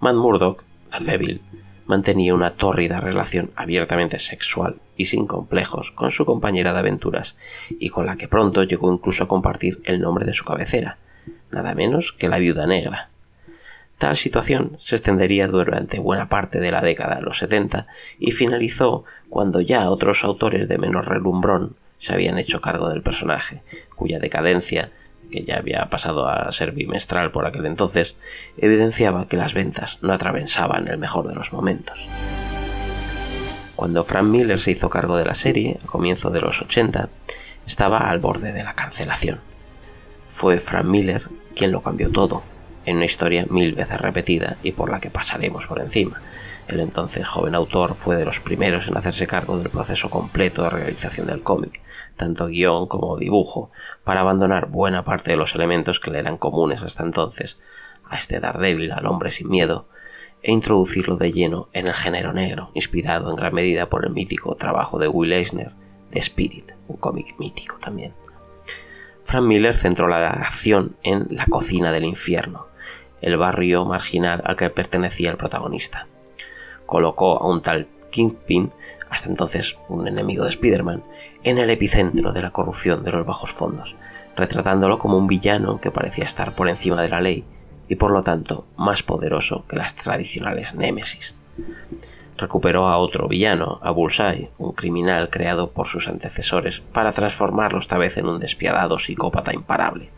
Matt 0.00 0.16
Murdock, 0.16 0.64
Daredevil, 0.90 1.40
mantenía 1.86 2.34
una 2.34 2.50
tórrida 2.50 2.98
relación 2.98 3.52
abiertamente 3.54 4.18
sexual 4.18 4.80
y 4.96 5.04
sin 5.04 5.28
complejos 5.28 5.92
con 5.92 6.10
su 6.10 6.24
compañera 6.24 6.72
de 6.72 6.80
aventuras, 6.80 7.36
y 7.70 7.90
con 7.90 8.06
la 8.06 8.16
que 8.16 8.26
pronto 8.26 8.64
llegó 8.64 8.92
incluso 8.92 9.22
a 9.22 9.28
compartir 9.28 9.80
el 9.84 10.00
nombre 10.00 10.24
de 10.24 10.32
su 10.32 10.44
cabecera, 10.44 10.98
nada 11.52 11.76
menos 11.76 12.12
que 12.12 12.28
la 12.28 12.38
viuda 12.38 12.66
negra. 12.66 13.10
Tal 14.02 14.16
situación 14.16 14.74
se 14.80 14.96
extendería 14.96 15.46
durante 15.46 16.00
buena 16.00 16.28
parte 16.28 16.58
de 16.58 16.72
la 16.72 16.80
década 16.80 17.14
de 17.14 17.22
los 17.22 17.38
70 17.38 17.86
y 18.18 18.32
finalizó 18.32 19.04
cuando 19.28 19.60
ya 19.60 19.88
otros 19.90 20.24
autores 20.24 20.66
de 20.66 20.76
menor 20.76 21.08
relumbrón 21.08 21.76
se 21.98 22.12
habían 22.12 22.36
hecho 22.36 22.60
cargo 22.60 22.88
del 22.88 23.04
personaje, 23.04 23.62
cuya 23.94 24.18
decadencia, 24.18 24.90
que 25.30 25.44
ya 25.44 25.58
había 25.58 25.88
pasado 25.88 26.26
a 26.26 26.50
ser 26.50 26.72
bimestral 26.72 27.30
por 27.30 27.46
aquel 27.46 27.64
entonces, 27.64 28.16
evidenciaba 28.56 29.28
que 29.28 29.36
las 29.36 29.54
ventas 29.54 30.00
no 30.02 30.12
atravesaban 30.12 30.88
el 30.88 30.98
mejor 30.98 31.28
de 31.28 31.36
los 31.36 31.52
momentos. 31.52 32.08
Cuando 33.76 34.02
Frank 34.02 34.26
Miller 34.26 34.58
se 34.58 34.72
hizo 34.72 34.90
cargo 34.90 35.16
de 35.16 35.26
la 35.26 35.34
serie, 35.34 35.78
a 35.80 35.86
comienzo 35.86 36.30
de 36.30 36.40
los 36.40 36.60
80, 36.60 37.08
estaba 37.68 38.10
al 38.10 38.18
borde 38.18 38.52
de 38.52 38.64
la 38.64 38.74
cancelación. 38.74 39.38
Fue 40.26 40.58
Frank 40.58 40.86
Miller 40.86 41.22
quien 41.54 41.70
lo 41.70 41.82
cambió 41.82 42.10
todo, 42.10 42.42
en 42.84 42.96
una 42.96 43.04
historia 43.04 43.46
mil 43.48 43.74
veces 43.74 44.00
repetida 44.00 44.56
y 44.62 44.72
por 44.72 44.90
la 44.90 45.00
que 45.00 45.10
pasaremos 45.10 45.66
por 45.66 45.80
encima. 45.80 46.20
El 46.68 46.80
entonces 46.80 47.26
joven 47.26 47.54
autor 47.54 47.94
fue 47.94 48.16
de 48.16 48.24
los 48.24 48.40
primeros 48.40 48.88
en 48.88 48.96
hacerse 48.96 49.26
cargo 49.26 49.58
del 49.58 49.70
proceso 49.70 50.08
completo 50.10 50.62
de 50.62 50.70
realización 50.70 51.26
del 51.26 51.42
cómic, 51.42 51.80
tanto 52.16 52.46
guion 52.46 52.86
como 52.86 53.16
dibujo, 53.16 53.70
para 54.04 54.20
abandonar 54.20 54.68
buena 54.68 55.04
parte 55.04 55.32
de 55.32 55.36
los 55.36 55.54
elementos 55.54 56.00
que 56.00 56.10
le 56.10 56.20
eran 56.20 56.38
comunes 56.38 56.82
hasta 56.82 57.02
entonces 57.02 57.60
a 58.08 58.16
este 58.16 58.40
Daredevil, 58.40 58.92
al 58.92 59.06
hombre 59.06 59.30
sin 59.30 59.48
miedo, 59.48 59.88
e 60.42 60.52
introducirlo 60.52 61.16
de 61.16 61.32
lleno 61.32 61.68
en 61.72 61.86
el 61.86 61.94
género 61.94 62.32
negro, 62.32 62.70
inspirado 62.74 63.30
en 63.30 63.36
gran 63.36 63.54
medida 63.54 63.88
por 63.88 64.04
el 64.04 64.12
mítico 64.12 64.54
trabajo 64.56 64.98
de 64.98 65.08
Will 65.08 65.32
Eisner, 65.32 65.72
de 66.10 66.18
Spirit, 66.18 66.72
un 66.88 66.96
cómic 66.96 67.38
mítico 67.38 67.78
también. 67.78 68.14
Frank 69.24 69.44
Miller 69.44 69.74
centró 69.74 70.08
la 70.08 70.30
acción 70.30 70.96
en 71.02 71.28
la 71.30 71.46
cocina 71.46 71.92
del 71.92 72.04
infierno, 72.04 72.66
el 73.22 73.36
barrio 73.38 73.84
marginal 73.84 74.42
al 74.44 74.56
que 74.56 74.70
pertenecía 74.70 75.30
el 75.30 75.36
protagonista. 75.36 76.06
Colocó 76.84 77.42
a 77.42 77.48
un 77.48 77.62
tal 77.62 77.88
Kingpin 78.10 78.70
hasta 79.12 79.28
entonces 79.28 79.76
un 79.88 80.08
enemigo 80.08 80.44
de 80.44 80.50
Spider-Man, 80.50 81.04
en 81.44 81.58
el 81.58 81.68
epicentro 81.68 82.32
de 82.32 82.40
la 82.40 82.50
corrupción 82.50 83.02
de 83.02 83.12
los 83.12 83.26
bajos 83.26 83.50
fondos, 83.50 83.94
retratándolo 84.34 84.96
como 84.96 85.18
un 85.18 85.26
villano 85.26 85.80
que 85.80 85.90
parecía 85.90 86.24
estar 86.24 86.54
por 86.54 86.68
encima 86.70 87.02
de 87.02 87.10
la 87.10 87.20
ley 87.20 87.44
y 87.88 87.96
por 87.96 88.10
lo 88.10 88.22
tanto 88.22 88.64
más 88.76 89.02
poderoso 89.02 89.66
que 89.68 89.76
las 89.76 89.94
tradicionales 89.96 90.74
némesis. 90.74 91.34
Recuperó 92.38 92.88
a 92.88 92.96
otro 92.96 93.28
villano, 93.28 93.80
a 93.82 93.90
Bullseye, 93.90 94.50
un 94.56 94.72
criminal 94.72 95.28
creado 95.28 95.72
por 95.72 95.86
sus 95.86 96.08
antecesores 96.08 96.80
para 96.80 97.12
transformarlo 97.12 97.80
esta 97.80 97.98
vez 97.98 98.16
en 98.16 98.26
un 98.26 98.38
despiadado 98.38 98.98
psicópata 98.98 99.52
imparable. 99.52 100.08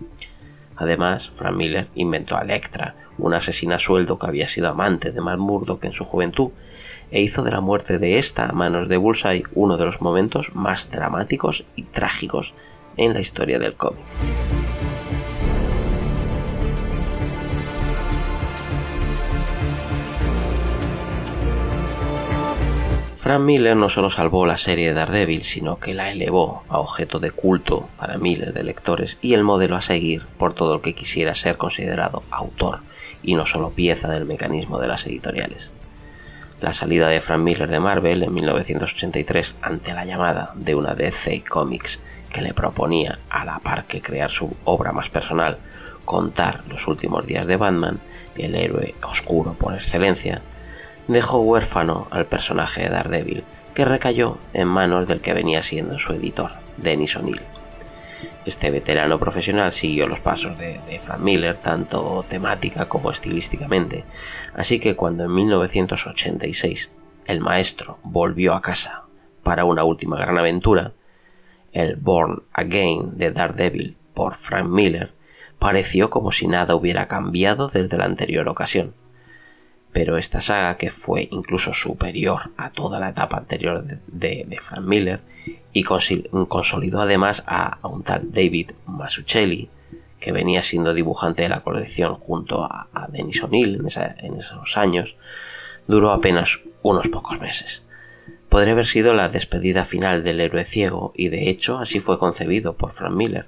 Además, 0.76 1.30
Frank 1.30 1.56
Miller 1.56 1.88
inventó 1.94 2.36
a 2.36 2.42
Electra, 2.42 2.96
una 3.18 3.36
asesina 3.36 3.76
a 3.76 3.78
sueldo 3.78 4.18
que 4.18 4.26
había 4.26 4.48
sido 4.48 4.68
amante 4.68 5.12
de 5.12 5.20
Matt 5.20 5.84
en 5.84 5.92
su 5.92 6.04
juventud, 6.04 6.50
e 7.10 7.20
hizo 7.20 7.42
de 7.44 7.52
la 7.52 7.60
muerte 7.60 7.98
de 7.98 8.18
esta 8.18 8.46
a 8.46 8.52
manos 8.52 8.88
de 8.88 8.96
Bullseye 8.96 9.44
uno 9.54 9.76
de 9.76 9.84
los 9.84 10.00
momentos 10.00 10.54
más 10.54 10.90
dramáticos 10.90 11.64
y 11.76 11.84
trágicos 11.84 12.54
en 12.96 13.12
la 13.12 13.20
historia 13.20 13.58
del 13.58 13.74
cómic. 13.74 14.04
Frank 23.24 23.40
Miller 23.40 23.74
no 23.74 23.88
solo 23.88 24.10
salvó 24.10 24.44
la 24.44 24.58
serie 24.58 24.88
de 24.88 24.92
Daredevil, 24.92 25.44
sino 25.44 25.78
que 25.78 25.94
la 25.94 26.10
elevó 26.10 26.60
a 26.68 26.78
objeto 26.78 27.20
de 27.20 27.30
culto 27.30 27.88
para 27.96 28.18
miles 28.18 28.52
de 28.52 28.62
lectores 28.62 29.16
y 29.22 29.32
el 29.32 29.42
modelo 29.42 29.76
a 29.76 29.80
seguir 29.80 30.26
por 30.36 30.52
todo 30.52 30.74
el 30.74 30.82
que 30.82 30.94
quisiera 30.94 31.32
ser 31.32 31.56
considerado 31.56 32.22
autor 32.30 32.80
y 33.22 33.34
no 33.34 33.46
solo 33.46 33.70
pieza 33.70 34.08
del 34.08 34.26
mecanismo 34.26 34.78
de 34.78 34.88
las 34.88 35.06
editoriales. 35.06 35.72
La 36.60 36.74
salida 36.74 37.08
de 37.08 37.22
Frank 37.22 37.40
Miller 37.40 37.70
de 37.70 37.80
Marvel 37.80 38.24
en 38.24 38.34
1983 38.34 39.56
ante 39.62 39.94
la 39.94 40.04
llamada 40.04 40.52
de 40.54 40.74
una 40.74 40.94
DC 40.94 41.44
Comics 41.48 42.00
que 42.28 42.42
le 42.42 42.52
proponía, 42.52 43.20
a 43.30 43.46
la 43.46 43.58
par 43.58 43.86
que 43.86 44.02
crear 44.02 44.28
su 44.28 44.54
obra 44.64 44.92
más 44.92 45.08
personal, 45.08 45.56
contar 46.04 46.62
los 46.68 46.86
últimos 46.88 47.26
días 47.26 47.46
de 47.46 47.56
Batman, 47.56 48.00
el 48.36 48.54
héroe 48.54 48.94
oscuro 49.02 49.54
por 49.54 49.72
excelencia, 49.72 50.42
dejó 51.08 51.40
huérfano 51.40 52.06
al 52.10 52.26
personaje 52.26 52.82
de 52.82 52.90
Daredevil, 52.90 53.44
que 53.74 53.84
recayó 53.84 54.38
en 54.52 54.68
manos 54.68 55.08
del 55.08 55.20
que 55.20 55.34
venía 55.34 55.62
siendo 55.62 55.98
su 55.98 56.12
editor, 56.12 56.52
Dennis 56.76 57.16
O'Neill. 57.16 57.40
Este 58.46 58.70
veterano 58.70 59.18
profesional 59.18 59.72
siguió 59.72 60.06
los 60.06 60.20
pasos 60.20 60.58
de, 60.58 60.98
Frank 61.00 61.20
Miller, 61.20 61.56
tanto 61.56 62.24
temática 62.28 62.88
como 62.88 63.10
estilísticamente, 63.10 64.04
así 64.54 64.78
que 64.78 64.96
cuando 64.96 65.24
en 65.24 65.34
1986 65.34 66.90
el 67.26 67.40
maestro 67.40 67.98
volvió 68.02 68.54
a 68.54 68.60
casa 68.60 69.04
para 69.42 69.64
una 69.64 69.84
última 69.84 70.18
gran 70.18 70.38
aventura, 70.38 70.92
el 71.72 71.96
Born 71.96 72.42
Again 72.52 73.16
de 73.16 73.30
Daredevil 73.30 73.96
por 74.12 74.34
Frank 74.34 74.68
Miller, 74.68 75.14
pareció 75.58 76.10
como 76.10 76.30
si 76.30 76.46
nada 76.46 76.74
hubiera 76.74 77.08
cambiado 77.08 77.68
desde 77.68 77.96
la 77.96 78.04
anterior 78.04 78.48
ocasión 78.48 78.94
pero 79.94 80.18
esta 80.18 80.40
saga, 80.40 80.76
que 80.76 80.90
fue 80.90 81.28
incluso 81.30 81.72
superior 81.72 82.50
a 82.56 82.70
toda 82.70 82.98
la 82.98 83.10
etapa 83.10 83.38
anterior 83.38 83.84
de, 84.08 84.58
Frank 84.60 84.84
Miller, 84.84 85.20
y 85.72 85.84
consolidó 85.84 87.00
además 87.00 87.44
a, 87.46 87.78
un 87.84 88.02
tal 88.02 88.32
David 88.32 88.72
Masuccelli, 88.86 89.70
que 90.18 90.32
venía 90.32 90.64
siendo 90.64 90.94
dibujante 90.94 91.42
de 91.42 91.48
la 91.48 91.62
colección 91.62 92.16
junto 92.16 92.64
a, 92.64 93.08
Dennis 93.12 93.44
O'Neill 93.44 93.76
en, 93.76 94.36
esos 94.36 94.76
años, 94.76 95.16
duró 95.86 96.10
apenas 96.10 96.60
unos 96.82 97.06
pocos 97.06 97.40
meses. 97.40 97.84
Podría 98.48 98.72
haber 98.72 98.86
sido 98.86 99.14
la 99.14 99.28
despedida 99.28 99.84
final 99.84 100.24
del 100.24 100.40
héroe 100.40 100.64
ciego, 100.64 101.12
y 101.14 101.28
de 101.28 101.50
hecho 101.50 101.78
así 101.78 102.00
fue 102.00 102.18
concebido 102.18 102.76
por 102.76 102.90
Frank 102.90 103.14
Miller, 103.14 103.46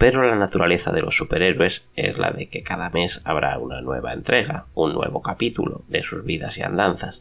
pero 0.00 0.22
la 0.22 0.34
naturaleza 0.34 0.92
de 0.92 1.02
los 1.02 1.14
superhéroes 1.14 1.84
es 1.94 2.16
la 2.16 2.30
de 2.30 2.48
que 2.48 2.62
cada 2.62 2.88
mes 2.88 3.20
habrá 3.24 3.58
una 3.58 3.82
nueva 3.82 4.14
entrega, 4.14 4.64
un 4.72 4.94
nuevo 4.94 5.20
capítulo 5.20 5.82
de 5.88 6.02
sus 6.02 6.24
vidas 6.24 6.56
y 6.56 6.62
andanzas. 6.62 7.20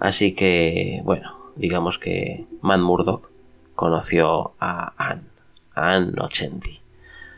Así 0.00 0.34
que, 0.34 1.00
bueno, 1.04 1.52
digamos 1.54 2.00
que 2.00 2.44
Matt 2.60 2.80
Murdock 2.80 3.30
conoció 3.76 4.54
a 4.58 4.94
Anne, 4.96 5.28
a 5.76 5.92
Anne 5.92 6.10
Nocenti, 6.10 6.80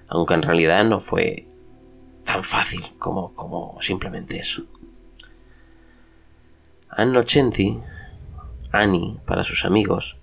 aunque 0.08 0.32
en 0.32 0.42
realidad 0.42 0.82
no 0.86 0.98
fue 0.98 1.46
tan 2.24 2.42
fácil 2.42 2.86
como, 2.98 3.34
como 3.34 3.76
simplemente 3.82 4.38
eso. 4.38 4.62
Anne 6.88 7.12
Nocenti, 7.12 7.78
Annie 8.72 9.18
para 9.26 9.42
sus 9.42 9.66
amigos, 9.66 10.16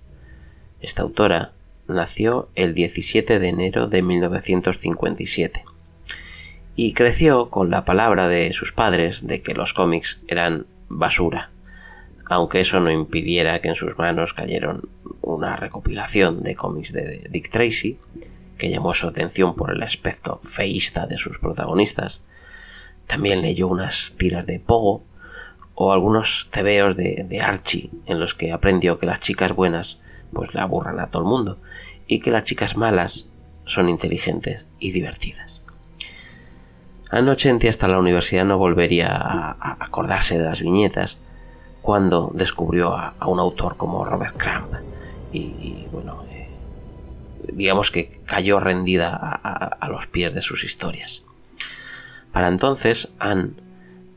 esta 0.80 1.02
autora, 1.02 1.52
nació 1.88 2.48
el 2.54 2.74
17 2.74 3.38
de 3.38 3.48
enero 3.48 3.86
de 3.88 4.02
1957 4.02 5.64
y 6.76 6.92
creció 6.92 7.48
con 7.48 7.70
la 7.70 7.84
palabra 7.84 8.28
de 8.28 8.52
sus 8.52 8.72
padres 8.72 9.26
de 9.26 9.40
que 9.40 9.54
los 9.54 9.72
cómics 9.72 10.20
eran 10.28 10.66
basura, 10.88 11.50
aunque 12.26 12.60
eso 12.60 12.80
no 12.80 12.90
impidiera 12.90 13.60
que 13.60 13.68
en 13.68 13.74
sus 13.74 13.96
manos 13.96 14.34
cayeron 14.34 14.88
una 15.22 15.56
recopilación 15.56 16.42
de 16.42 16.54
cómics 16.54 16.92
de 16.92 17.26
Dick 17.30 17.48
Tracy, 17.50 17.98
que 18.58 18.70
llamó 18.70 18.94
su 18.94 19.08
atención 19.08 19.54
por 19.54 19.72
el 19.72 19.82
aspecto 19.82 20.38
feísta 20.42 21.06
de 21.06 21.18
sus 21.18 21.38
protagonistas. 21.38 22.22
También 23.06 23.42
leyó 23.42 23.68
unas 23.68 24.14
tiras 24.18 24.46
de 24.46 24.60
Pogo 24.60 25.04
o 25.74 25.92
algunos 25.92 26.48
tebeos 26.50 26.96
de, 26.96 27.26
de 27.28 27.40
Archie 27.40 27.90
en 28.06 28.18
los 28.18 28.34
que 28.34 28.52
aprendió 28.52 28.98
que 28.98 29.06
las 29.06 29.20
chicas 29.20 29.52
buenas 29.52 30.00
pues 30.32 30.54
le 30.54 30.60
aburran 30.60 31.00
a 31.00 31.08
todo 31.08 31.22
el 31.22 31.28
mundo 31.28 31.58
y 32.06 32.20
que 32.20 32.30
las 32.30 32.44
chicas 32.44 32.76
malas 32.76 33.26
son 33.64 33.88
inteligentes 33.88 34.64
y 34.78 34.92
divertidas. 34.92 35.62
Anoche 37.10 37.48
en 37.48 37.58
hasta 37.68 37.88
la 37.88 37.98
universidad 37.98 38.44
no 38.44 38.58
volvería 38.58 39.08
a, 39.08 39.84
acordarse 39.84 40.38
de 40.38 40.44
las 40.44 40.60
viñetas 40.60 41.18
cuando 41.80 42.32
descubrió 42.34 42.96
a, 42.96 43.14
un 43.26 43.38
autor 43.38 43.76
como 43.76 44.04
Robert 44.04 44.36
Crumb 44.36 44.76
y, 45.32 45.86
bueno, 45.92 46.24
eh, 46.30 46.48
digamos 47.52 47.90
que 47.90 48.10
cayó 48.24 48.58
rendida 48.58 49.14
a, 49.14 49.88
los 49.88 50.06
pies 50.06 50.34
de 50.34 50.40
sus 50.40 50.64
historias. 50.64 51.22
Para 52.32 52.48
entonces, 52.48 53.10
Anne 53.18 53.50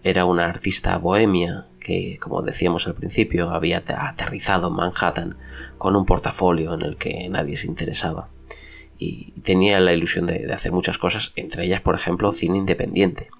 era 0.03 0.25
una 0.25 0.45
artista 0.45 0.97
bohemia 0.97 1.65
que, 1.89 2.19
como 2.19 2.43
decíamos 2.43 2.85
al 2.85 2.93
principio, 2.93 3.49
había 3.49 3.83
aterrizado 3.97 4.67
en 4.67 4.75
Manhattan 4.75 5.37
con 5.79 5.95
un 5.95 6.05
portafolio 6.05 6.75
en 6.75 6.83
el 6.83 6.97
que 6.97 7.27
nadie 7.29 7.57
se 7.57 7.65
interesaba. 7.65 8.29
Y 8.99 9.31
tenía 9.41 9.79
la 9.79 9.91
ilusión 9.91 10.27
de, 10.27 10.53
hacer 10.53 10.71
muchas 10.71 10.99
cosas, 10.99 11.33
entre 11.35 11.65
ellas, 11.65 11.81
por 11.81 11.95
ejemplo, 11.95 12.31
cine 12.31 12.59
independiente. 12.59 13.31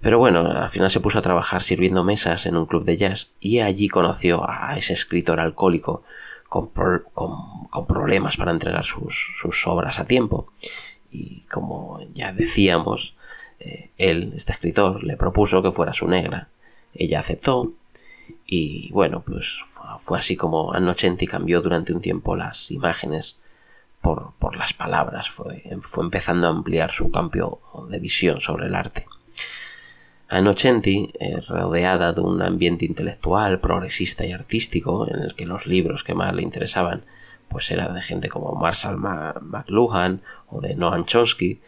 Pero 0.00 0.18
bueno, 0.18 0.50
al 0.50 0.70
final 0.70 0.88
se 0.88 1.00
puso 1.00 1.18
a 1.18 1.22
trabajar 1.22 1.60
sirviendo 1.60 2.04
mesas 2.04 2.46
en 2.46 2.56
un 2.56 2.64
club 2.64 2.84
de 2.84 2.96
jazz 2.96 3.32
y 3.38 3.60
allí 3.60 3.88
conoció 3.88 4.48
a 4.48 4.74
ese 4.78 4.94
escritor 4.94 5.40
alcohólico 5.40 6.04
con, 6.48 6.70
problemas 7.86 8.38
para 8.38 8.52
entregar 8.52 8.84
sus, 8.84 9.66
obras 9.66 9.98
a 9.98 10.06
tiempo. 10.06 10.50
Y 11.10 11.42
como 11.50 12.00
ya 12.14 12.32
decíamos, 12.32 13.14
eh, 13.60 13.90
él, 13.98 14.32
este 14.34 14.52
escritor, 14.52 15.04
le 15.04 15.18
propuso 15.18 15.62
que 15.62 15.70
fuera 15.70 15.92
su 15.92 16.08
negra. 16.08 16.48
Ella 16.94 17.20
aceptó 17.20 17.72
y 18.46 18.90
bueno, 18.92 19.22
pues 19.24 19.62
fue 19.98 20.18
así 20.18 20.36
como 20.36 20.72
Annocenti 20.72 21.26
cambió 21.26 21.60
durante 21.60 21.92
un 21.92 22.00
tiempo 22.00 22.34
las 22.36 22.70
imágenes 22.70 23.36
por, 24.00 24.32
por 24.38 24.56
las 24.56 24.72
palabras, 24.72 25.28
fue, 25.28 25.62
fue, 25.82 26.04
empezando 26.04 26.46
a 26.46 26.50
ampliar 26.50 26.90
su 26.90 27.10
campo 27.10 27.86
de 27.90 27.98
visión 27.98 28.40
sobre 28.40 28.66
el 28.66 28.74
arte. 28.74 29.06
Annocenti, 30.28 31.10
eh, 31.18 31.40
rodeada 31.48 32.12
de 32.12 32.20
un 32.20 32.42
ambiente 32.42 32.84
intelectual, 32.84 33.60
progresista 33.60 34.26
y 34.26 34.32
artístico, 34.32 35.08
en 35.08 35.20
el 35.20 35.34
que 35.34 35.46
los 35.46 35.66
libros 35.66 36.04
que 36.04 36.14
más 36.14 36.34
le 36.34 36.42
interesaban 36.42 37.04
pues 37.48 37.70
era 37.70 37.92
de 37.92 38.02
gente 38.02 38.28
como 38.28 38.54
Marshall 38.54 38.98
McLuhan 38.98 40.20
o 40.48 40.60
de 40.60 40.74
Noam 40.74 41.04
Chomsky, 41.04 41.60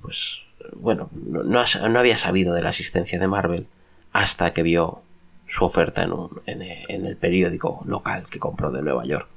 pues 0.00 0.42
bueno, 0.76 1.10
no, 1.12 1.64
no 1.64 1.98
había 1.98 2.16
sabido 2.16 2.54
de 2.54 2.62
la 2.62 2.68
existencia 2.68 3.18
de 3.18 3.26
Marvel 3.26 3.66
hasta 4.12 4.52
que 4.52 4.62
vio 4.62 5.02
su 5.46 5.64
oferta 5.64 6.02
en, 6.02 6.62
el 6.62 7.16
periódico 7.16 7.82
local 7.84 8.24
que 8.30 8.38
compró 8.38 8.70
de 8.70 8.82
Nueva 8.82 9.04
York. 9.04 9.28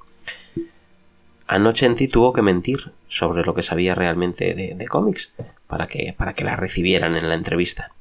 Anoche 1.47 1.85
en 1.85 1.95
ti 1.95 2.07
tuvo 2.07 2.33
que 2.33 2.41
mentir 2.41 2.93
sobre 3.07 3.43
lo 3.43 3.53
que 3.53 3.63
sabía 3.63 3.95
realmente 3.95 4.53
de, 4.53 4.87
cómics 4.87 5.33
para 5.67 5.87
que, 5.87 6.13
para 6.17 6.33
que 6.33 6.43
la 6.43 6.55
recibieran 6.55 7.15
en 7.15 7.29
la 7.29 7.35
entrevista. 7.35 7.91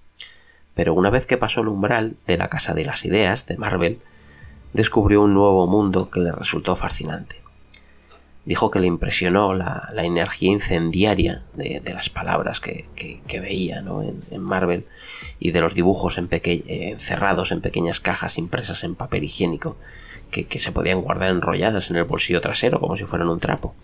Pero 0.75 0.95
una 0.95 1.11
vez 1.11 1.27
que 1.27 1.37
pasó 1.37 1.61
el 1.61 1.69
umbral 1.69 2.17
de 2.27 2.39
la 2.39 2.49
Casa 2.49 2.73
de 2.73 2.85
las 2.85 3.05
Ideas 3.05 3.47
de 3.47 3.59
Marvel, 3.59 4.01
descubrió 4.73 5.23
un 5.23 5.35
nuevo 5.35 5.67
mundo 5.67 6.11
que 6.11 6.21
le 6.21 6.33
resultó 6.33 6.77
fascinante. 6.77 7.42
Dijo 8.45 8.71
que 8.71 8.81
le 8.81 8.87
impresionó 8.87 9.55
la, 9.55 9.91
energía 9.95 10.51
incendiaria 10.51 11.45
de, 11.55 11.81
las 11.93 12.11
palabras 12.11 12.61
que, 12.61 12.87
veía 13.41 13.79
en, 13.79 14.41
Marvel 14.41 14.87
y 15.39 15.53
de 15.53 15.61
los 15.61 15.75
dibujos 15.75 16.19
encerrados 16.19 17.53
en 17.53 17.61
pequeñas 17.61 18.01
cajas 18.01 18.39
impresas 18.39 18.85
en 18.85 18.95
papel 18.95 19.25
higiénico 19.25 19.77
que, 20.31 20.59
se 20.59 20.73
podían 20.73 21.03
guardar 21.03 21.31
enrolladas 21.31 21.91
en 21.91 21.97
el 21.97 22.05
bolsillo 22.05 22.41
trasero 22.41 22.81
como 22.81 22.97
si 22.97 23.05
fueran 23.05 23.29
un 23.29 23.39
trapo. 23.39 23.75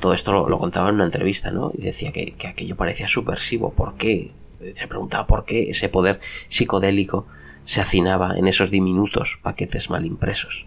Todo 0.00 0.14
esto 0.14 0.48
lo, 0.48 0.58
contaba 0.58 0.88
en 0.88 0.96
una 0.96 1.04
entrevista, 1.04 1.52
¿no? 1.52 1.70
Y 1.74 1.82
decía 1.82 2.10
que, 2.10 2.34
aquello 2.48 2.76
parecía 2.76 3.06
subversivo. 3.06 3.72
¿Por 3.72 3.94
qué? 3.94 4.32
Se 4.72 4.88
preguntaba 4.88 5.26
por 5.26 5.44
qué 5.44 5.70
ese 5.70 5.88
poder 5.88 6.20
psicodélico 6.48 7.26
se 7.64 7.80
hacinaba 7.80 8.36
en 8.36 8.48
esos 8.48 8.70
diminutos 8.70 9.38
paquetes 9.42 9.90
mal 9.90 10.04
impresos. 10.04 10.66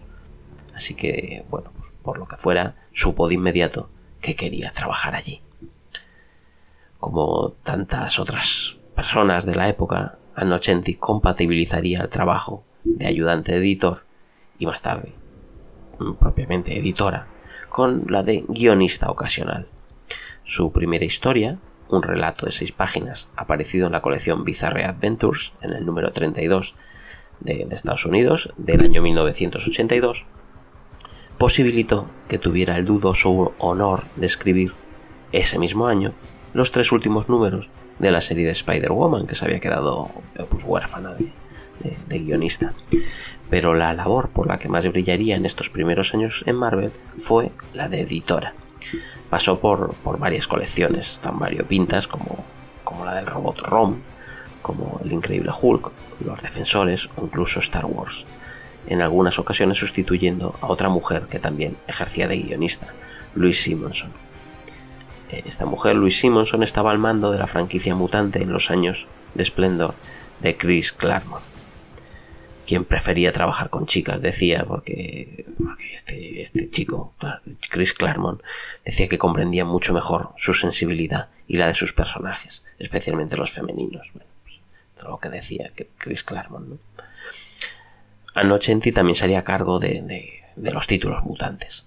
Así 0.76 0.94
que, 0.94 1.44
bueno, 1.48 1.72
pues 1.76 1.92
por 2.02 2.18
lo 2.18 2.26
que 2.26 2.36
fuera, 2.36 2.76
supo 2.92 3.28
de 3.28 3.34
inmediato 3.34 3.88
que 4.20 4.36
quería 4.36 4.70
trabajar 4.72 5.14
allí. 5.14 5.40
Como 7.00 7.54
tantas 7.62 8.18
otras 8.18 8.76
personas 8.94 9.46
de 9.46 9.54
la 9.54 9.68
época, 9.68 10.18
Annocenti 10.34 10.94
compatibilizaría 10.94 12.02
el 12.02 12.10
trabajo 12.10 12.62
de 12.84 13.06
ayudante 13.06 13.56
editor 13.56 14.04
y 14.58 14.66
más 14.66 14.82
tarde, 14.82 15.14
mm, 15.98 16.14
propiamente 16.14 16.78
editora, 16.78 17.26
con 17.70 18.04
la 18.08 18.22
de 18.22 18.44
guionista 18.46 19.10
ocasional. 19.10 19.68
Su 20.44 20.72
primera 20.72 21.06
historia, 21.06 21.58
un 21.88 22.02
relato 22.02 22.44
de 22.44 22.52
seis 22.52 22.72
páginas 22.72 23.28
aparecido 23.34 23.86
en 23.86 23.92
la 23.92 24.02
colección 24.02 24.44
Bizarre 24.44 24.84
Adventures 24.84 25.54
en 25.62 25.72
el 25.72 25.86
número 25.86 26.12
32 26.12 26.74
de, 27.40 27.66
Estados 27.70 28.06
Unidos 28.06 28.52
del 28.56 28.82
año 28.82 29.02
1982, 29.02 30.26
posibilitó 31.38 32.08
que 32.28 32.38
tuviera 32.38 32.76
el 32.76 32.84
dudoso 32.84 33.54
honor 33.58 34.04
de 34.16 34.26
escribir 34.26 34.74
ese 35.32 35.58
mismo 35.58 35.86
año 35.86 36.14
los 36.54 36.70
tres 36.70 36.92
últimos 36.92 37.28
números 37.28 37.70
de 37.98 38.10
la 38.10 38.20
serie 38.20 38.46
de 38.46 38.52
Spider-Woman 38.52 39.26
que 39.26 39.34
se 39.34 39.44
había 39.44 39.60
quedado 39.60 40.10
pues, 40.48 40.64
huérfana 40.64 41.14
de, 41.14 42.18
guionista. 42.18 42.72
Pero 43.50 43.74
la 43.74 43.92
labor 43.92 44.30
por 44.30 44.46
la 44.46 44.58
que 44.58 44.68
más 44.68 44.86
brillaría 44.86 45.36
en 45.36 45.46
estos 45.46 45.70
primeros 45.70 46.14
años 46.14 46.42
en 46.46 46.56
Marvel 46.56 46.92
fue 47.18 47.50
la 47.74 47.88
de 47.88 48.00
editora. 48.00 48.54
Pasó 49.30 49.60
por, 49.60 49.94
por 49.96 50.18
varias 50.18 50.46
colecciones 50.46 51.20
tan 51.20 51.38
variopintas 51.38 52.08
como, 52.08 52.44
como 52.84 53.04
la 53.04 53.14
del 53.14 53.26
robot 53.26 53.60
Rom, 53.60 53.96
como 54.62 55.00
el 55.04 55.12
increíble 55.12 55.50
Hulk, 55.60 55.92
los 56.24 56.42
Defensores 56.42 57.08
o 57.16 57.24
incluso 57.24 57.60
Star 57.60 57.84
Wars, 57.84 58.26
en 58.86 59.02
algunas 59.02 59.38
ocasiones 59.38 59.78
sustituyendo 59.78 60.54
a 60.60 60.66
otra 60.66 60.88
mujer 60.88 61.26
que 61.28 61.38
también 61.38 61.76
ejercía 61.86 62.28
de 62.28 62.38
guionista, 62.38 62.88
Louise 63.34 63.62
Simonson. 63.62 64.12
Eh, 65.30 65.42
esta 65.46 65.66
mujer, 65.66 65.96
Louise 65.96 66.20
Simonson, 66.20 66.62
estaba 66.62 66.90
al 66.90 66.98
mando 66.98 67.32
de 67.32 67.38
la 67.38 67.46
franquicia 67.46 67.94
mutante 67.94 68.42
en 68.42 68.52
los 68.52 68.70
años 68.70 69.08
de 69.34 69.42
esplendor 69.42 69.94
de 70.40 70.56
Chris 70.56 70.92
Claremont 70.92 71.42
quien 72.66 72.84
prefería 72.84 73.32
trabajar 73.32 73.70
con 73.70 73.86
chicas, 73.86 74.20
decía, 74.20 74.64
porque, 74.66 75.46
este, 75.94 76.42
este, 76.42 76.68
chico, 76.68 77.14
Chris 77.70 77.94
Claremont, 77.94 78.42
decía 78.84 79.08
que 79.08 79.18
comprendía 79.18 79.64
mucho 79.64 79.94
mejor 79.94 80.32
su 80.36 80.52
sensibilidad 80.52 81.28
y 81.46 81.56
la 81.56 81.68
de 81.68 81.74
sus 81.74 81.92
personajes, 81.92 82.64
especialmente 82.78 83.36
los 83.36 83.52
femeninos. 83.52 84.08
Bueno, 84.12 84.28
pues, 84.42 84.56
todo 84.98 85.10
lo 85.10 85.18
que 85.18 85.28
decía 85.28 85.70
Chris 85.96 86.24
Claremont. 86.24 86.68
¿no? 86.68 86.78
Anocenti 88.36 88.92
también 88.92 89.16
salía 89.16 89.40
a 89.40 89.44
cargo 89.44 89.78
de, 89.78 90.40
de 90.54 90.70
los 90.70 90.86
títulos 90.86 91.24
mutantes. 91.24 91.86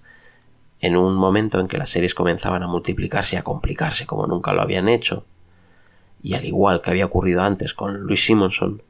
En 0.81 0.97
un 0.97 1.15
momento 1.15 1.59
en 1.59 1.67
que 1.67 1.77
las 1.77 1.89
series 1.89 2.13
comenzaban 2.13 2.63
a 2.63 2.67
multiplicarse 2.67 3.35
y 3.35 3.39
a 3.39 3.43
complicarse 3.43 4.05
como 4.05 4.27
nunca 4.27 4.53
lo 4.53 4.61
habían 4.61 4.89
hecho, 4.89 5.25
y 6.21 6.33
al 6.33 6.45
igual 6.45 6.81
que 6.81 6.91
había 6.91 7.05
ocurrido 7.05 7.41
antes 7.41 7.73
con 7.73 8.01
Louis 8.01 8.23
Simonson, 8.23 8.81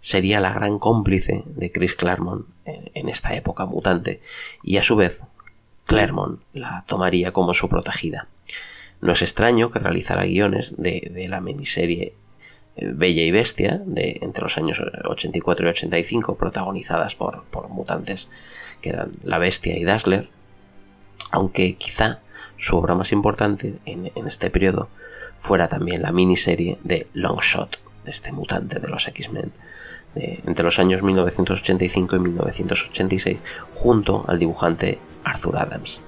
sería 0.00 0.40
la 0.40 0.52
gran 0.52 0.78
cómplice 0.78 1.44
de 1.46 1.70
Chris 1.70 1.94
Claremont 1.94 2.46
en, 2.64 3.08
esta 3.08 3.34
época 3.34 3.66
mutante 3.66 4.20
y 4.62 4.76
a 4.76 4.82
su 4.82 4.96
vez 4.96 5.24
Claremont 5.86 6.40
la 6.52 6.84
tomaría 6.86 7.32
como 7.32 7.54
su 7.54 7.68
protegida. 7.68 8.26
No 9.00 9.12
es 9.12 9.22
extraño 9.22 9.70
que 9.70 9.78
realizara 9.78 10.24
guiones 10.24 10.74
de, 10.76 11.26
la 11.28 11.40
miniserie 11.40 12.14
Bella 12.76 13.22
y 13.22 13.30
Bestia 13.30 13.82
de 13.84 14.18
entre 14.22 14.42
los 14.42 14.56
años 14.56 14.82
84 15.04 15.66
y 15.66 15.70
85 15.70 16.36
protagonizadas 16.36 17.14
por, 17.14 17.44
mutantes 17.68 18.28
que 18.80 18.90
eran 18.90 19.12
La 19.24 19.38
Bestia 19.38 19.78
y 19.78 19.84
Dazzler 19.84 20.28
aunque 21.30 21.76
quizá 21.76 22.20
su 22.56 22.76
obra 22.76 22.94
más 22.94 23.12
importante 23.12 23.74
en, 23.84 24.10
en 24.14 24.26
este 24.26 24.50
periodo 24.50 24.88
fuera 25.36 25.68
también 25.68 26.02
la 26.02 26.12
miniserie 26.12 26.78
de 26.82 27.08
Longshot 27.12 27.78
de 28.04 28.10
este 28.10 28.32
mutante 28.32 28.80
de 28.80 28.88
los 28.88 29.06
X-Men 29.08 29.52
entre 30.14 30.64
los 30.64 30.78
años 30.78 31.02
1985 31.02 32.16
y 32.16 32.20
1986 32.20 33.38
junto 33.74 34.24
al 34.28 34.38
dibujante 34.38 34.98
Arthur 35.24 35.56
Adams. 35.56 36.00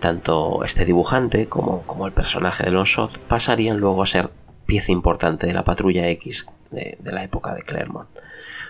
Tanto 0.00 0.62
este 0.64 0.84
dibujante 0.84 1.48
como, 1.48 1.82
como 1.82 2.06
el 2.06 2.12
personaje 2.12 2.64
de 2.64 2.70
Longshot 2.70 3.18
pasarían 3.26 3.78
luego 3.78 4.02
a 4.02 4.06
ser 4.06 4.30
pieza 4.68 4.92
importante 4.92 5.46
de 5.46 5.54
la 5.54 5.64
patrulla 5.64 6.10
X 6.10 6.44
de, 6.70 6.98
la 7.02 7.24
época 7.24 7.54
de 7.54 7.62
Claremont. 7.62 8.10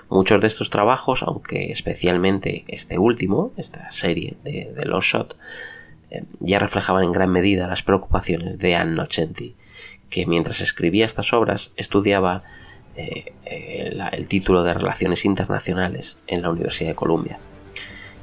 Muchos 0.08 0.40
de 0.40 0.46
estos 0.46 0.70
trabajos, 0.70 1.24
aunque 1.24 1.72
especialmente 1.72 2.64
este 2.68 2.98
último, 2.98 3.52
esta 3.56 3.90
serie 3.90 4.36
de, 4.44 4.72
de 4.76 4.84
Longshot, 4.84 5.36
eh, 6.10 6.22
ya 6.38 6.60
reflejaban 6.60 7.02
en 7.02 7.10
gran 7.10 7.30
medida 7.32 7.66
las 7.66 7.82
preocupaciones 7.82 8.60
de 8.60 8.76
Anne 8.76 8.94
Nocenti, 8.94 9.56
que 10.08 10.24
mientras 10.24 10.60
escribía 10.60 11.04
estas 11.04 11.32
obras 11.32 11.72
estudiaba 11.74 12.44
eh, 12.94 13.32
el, 13.44 14.28
título 14.28 14.62
de 14.62 14.74
Relaciones 14.74 15.24
Internacionales 15.24 16.16
en 16.28 16.42
la 16.42 16.50
Universidad 16.50 16.90
de 16.90 16.94
Columbia. 16.94 17.40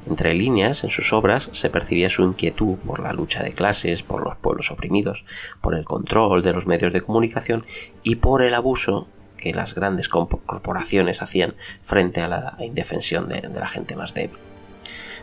Entre 0.06 0.34
líneas, 0.34 0.84
en 0.84 0.90
sus 0.90 1.12
obras 1.12 1.50
se 1.52 1.68
percibía 1.68 2.08
su 2.08 2.22
inquietud 2.22 2.76
por 2.86 3.00
la 3.00 3.12
lucha 3.12 3.42
de 3.42 3.52
clases, 3.52 4.04
por 4.04 4.24
los 4.24 4.36
pueblos 4.36 4.70
oprimidos, 4.70 5.24
por 5.60 5.74
el 5.74 5.84
control 5.84 6.42
de 6.42 6.52
los 6.52 6.66
medios 6.66 6.92
de 6.92 7.00
comunicación 7.00 7.64
y 8.04 8.16
por 8.16 8.42
el 8.42 8.54
abuso 8.54 9.08
que 9.36 9.52
las 9.52 9.74
grandes 9.74 10.08
corporaciones 10.08 11.22
hacían 11.22 11.56
frente 11.82 12.20
a 12.20 12.28
la 12.28 12.56
indefensión 12.60 13.28
de, 13.28 13.42
la 13.42 13.68
gente 13.68 13.96
más 13.96 14.14
débil. 14.14 14.38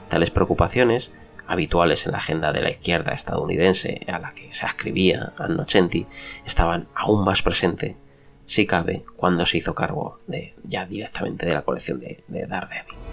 Tales 0.09 0.31
preocupaciones, 0.31 1.11
habituales 1.47 2.05
en 2.05 2.11
la 2.11 2.17
agenda 2.19 2.51
de 2.51 2.61
la 2.61 2.69
izquierda 2.69 3.13
estadounidense 3.13 4.05
a 4.07 4.19
la 4.19 4.33
que 4.33 4.51
se 4.51 4.65
ascribía 4.65 5.33
Annocenti, 5.37 6.07
estaban 6.45 6.87
aún 6.93 7.23
más 7.23 7.41
presentes 7.41 7.95
si 8.45 8.65
cabe, 8.65 9.01
cuando 9.15 9.45
se 9.45 9.57
hizo 9.57 9.73
cargo 9.73 10.19
ya 10.63 10.85
directamente 10.85 11.45
de 11.45 11.53
la 11.53 11.61
colección 11.61 12.01
de, 12.01 12.23
de 12.27 12.45
Daredevil. 12.45 13.12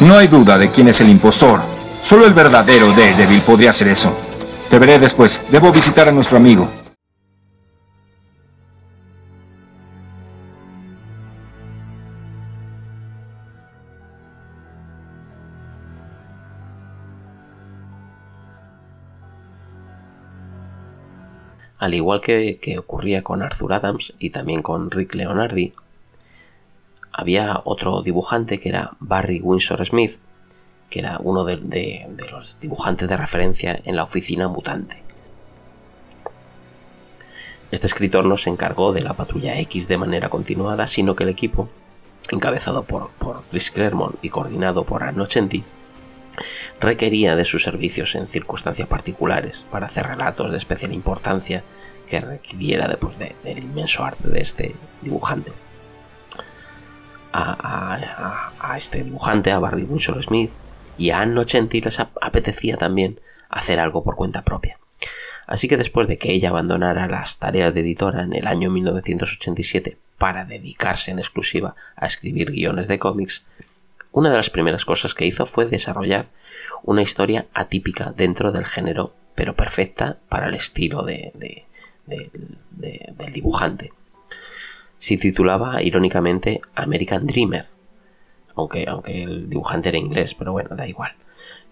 No 0.00 0.18
hay 0.18 0.28
duda 0.28 0.58
de 0.58 0.70
quién 0.70 0.88
es 0.88 1.00
el 1.00 1.08
impostor. 1.08 1.60
Solo 2.02 2.26
el 2.26 2.34
verdadero 2.34 2.90
Daredevil 2.90 3.40
podría 3.40 3.70
hacer 3.70 3.88
eso. 3.88 4.12
Te 4.68 4.78
veré 4.78 4.98
después. 4.98 5.40
Debo 5.50 5.72
visitar 5.72 6.08
a 6.08 6.12
nuestro 6.12 6.36
amigo. 6.36 6.68
Al 21.84 21.92
igual 21.92 22.22
que, 22.22 22.56
que, 22.62 22.78
ocurría 22.78 23.22
con 23.22 23.42
Arthur 23.42 23.74
Adams 23.74 24.14
y 24.18 24.30
también 24.30 24.62
con 24.62 24.90
Rick 24.90 25.14
Leonardi, 25.14 25.74
había 27.12 27.60
otro 27.66 28.00
dibujante 28.00 28.58
que 28.58 28.70
era 28.70 28.92
Barry 29.00 29.42
Windsor 29.42 29.84
Smith, 29.84 30.12
que 30.88 31.00
era 31.00 31.18
uno 31.22 31.44
de, 31.44 32.08
los 32.32 32.58
dibujantes 32.58 33.06
de 33.06 33.18
referencia 33.18 33.82
en 33.84 33.96
la 33.96 34.04
oficina 34.04 34.48
mutante. 34.48 35.02
Este 37.70 37.86
escritor 37.86 38.24
no 38.24 38.38
se 38.38 38.48
encargó 38.48 38.94
de 38.94 39.02
la 39.02 39.12
patrulla 39.12 39.60
X 39.60 39.86
de 39.86 39.98
manera 39.98 40.30
continuada, 40.30 40.86
sino 40.86 41.14
que 41.14 41.24
el 41.24 41.28
equipo, 41.28 41.68
encabezado 42.30 42.84
por, 42.84 43.10
por 43.18 43.42
Chris 43.50 43.70
Claremont 43.70 44.16
y 44.22 44.30
coordinado 44.30 44.86
por 44.86 45.02
Annocenti, 45.02 45.64
requería 46.80 47.36
de 47.36 47.44
sus 47.44 47.62
servicios 47.62 48.14
en 48.14 48.26
circunstancias 48.26 48.88
particulares 48.88 49.64
para 49.70 49.86
hacer 49.86 50.06
relatos 50.06 50.50
de 50.50 50.58
especial 50.58 50.92
importancia 50.92 51.64
que 52.08 52.20
requiriera 52.20 52.86
de, 52.88 52.96
pues, 52.96 53.18
de- 53.18 53.34
del 53.44 53.58
inmenso 53.64 54.04
arte 54.04 54.28
de 54.28 54.40
este 54.40 54.74
dibujante. 55.02 55.52
A, 57.32 57.52
a- 57.52 58.52
a- 58.72 58.76
este 58.76 59.02
dibujante, 59.02 59.50
a 59.50 59.58
Barry 59.58 59.82
Windsor 59.84 60.22
Smith 60.22 60.52
y 60.96 61.10
a 61.10 61.20
Anne 61.20 61.34
Nocenti 61.34 61.80
les 61.80 61.98
ap- 61.98 62.16
apetecía 62.20 62.76
también 62.76 63.20
hacer 63.48 63.80
algo 63.80 64.04
por 64.04 64.14
cuenta 64.16 64.42
propia. 64.42 64.78
Así 65.46 65.66
que 65.68 65.76
después 65.76 66.06
de 66.08 66.16
que 66.16 66.32
ella 66.32 66.50
abandonara 66.50 67.06
las 67.08 67.38
tareas 67.38 67.74
de 67.74 67.80
editora 67.80 68.22
en 68.22 68.32
el 68.34 68.46
año 68.46 68.70
1987 68.70 69.98
para 70.16 70.44
dedicarse 70.44 71.10
en 71.10 71.18
exclusiva 71.18 71.74
a 71.96 72.06
escribir 72.06 72.50
guiones 72.52 72.86
de 72.88 72.98
cómics, 72.98 73.44
una 74.14 74.30
de 74.30 74.36
las 74.36 74.48
primeras 74.48 74.84
cosas 74.84 75.12
que 75.12 75.26
hizo 75.26 75.44
fue 75.44 75.66
desarrollar 75.66 76.28
una 76.84 77.02
historia 77.02 77.46
atípica 77.52 78.12
dentro 78.16 78.52
del 78.52 78.64
género, 78.64 79.12
pero 79.34 79.54
perfecta 79.56 80.18
para 80.28 80.46
el 80.46 80.54
estilo 80.54 81.02
de- 81.02 81.32
de- 81.34 81.64
de- 82.06 82.30
de- 82.70 83.12
del 83.18 83.32
dibujante. 83.32 83.92
Se 84.98 85.16
titulaba 85.18 85.82
irónicamente 85.82 86.60
American 86.76 87.26
Dreamer, 87.26 87.66
aunque, 88.54 88.86
aunque 88.88 89.24
el 89.24 89.50
dibujante 89.50 89.88
era 89.88 89.98
inglés, 89.98 90.34
pero 90.34 90.52
bueno, 90.52 90.76
da 90.76 90.86
igual. 90.86 91.12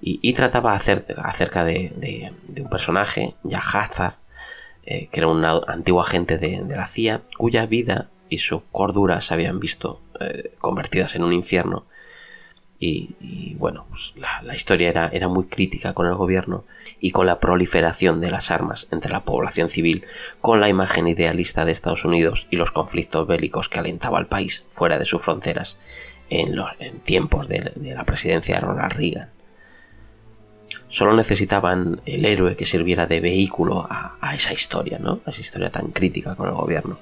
Y, 0.00 0.18
y 0.20 0.32
trataba 0.34 0.74
acer- 0.76 1.14
acerca 1.22 1.64
de, 1.64 2.32
un 2.60 2.68
personaje, 2.68 3.34
Yahazar, 3.44 4.16
eh, 4.84 5.06
que 5.12 5.20
era 5.20 5.28
un 5.28 5.44
antiguo 5.44 6.00
agente 6.00 6.38
de, 6.38 6.62
de 6.64 6.76
la 6.76 6.88
CIA, 6.88 7.22
cuya 7.38 7.66
vida 7.66 8.10
y 8.28 8.38
su 8.38 8.64
cordura 8.72 9.20
se 9.20 9.32
habían 9.32 9.60
visto 9.60 10.00
eh, 10.18 10.54
convertidas 10.58 11.14
en 11.14 11.22
un 11.22 11.32
infierno. 11.32 11.86
Y, 12.84 13.54
bueno, 13.60 13.86
pues 13.88 14.12
la, 14.16 14.56
historia 14.56 14.88
era, 15.12 15.28
muy 15.28 15.46
crítica 15.46 15.94
con 15.94 16.08
el 16.08 16.16
gobierno 16.16 16.64
y 16.98 17.12
con 17.12 17.26
la 17.26 17.38
proliferación 17.38 18.20
de 18.20 18.28
las 18.28 18.50
armas 18.50 18.88
entre 18.90 19.12
la 19.12 19.24
población 19.24 19.68
civil, 19.68 20.04
con 20.40 20.60
la 20.60 20.68
imagen 20.68 21.06
idealista 21.06 21.64
de 21.64 21.70
Estados 21.70 22.04
Unidos 22.04 22.48
y 22.50 22.56
los 22.56 22.72
conflictos 22.72 23.28
bélicos 23.28 23.68
que 23.68 23.78
alentaba 23.78 24.18
al 24.18 24.26
país 24.26 24.64
fuera 24.70 24.98
de 24.98 25.04
sus 25.04 25.22
fronteras 25.22 25.78
en, 26.28 26.56
los, 26.56 26.70
tiempos 27.04 27.46
de, 27.46 27.72
la 27.76 28.02
presidencia 28.02 28.56
de 28.56 28.62
Ronald 28.62 28.94
Reagan. 28.94 29.30
Solo 30.88 31.14
necesitaban 31.14 32.00
el 32.04 32.24
héroe 32.24 32.56
que 32.56 32.64
sirviera 32.64 33.06
de 33.06 33.20
vehículo 33.20 33.86
a, 33.88 34.34
esa 34.34 34.52
historia, 34.54 34.98
¿no? 34.98 35.20
A 35.24 35.30
esa 35.30 35.40
historia 35.40 35.70
tan 35.70 35.92
crítica 35.92 36.34
con 36.34 36.48
el 36.48 36.54
gobierno. 36.54 36.98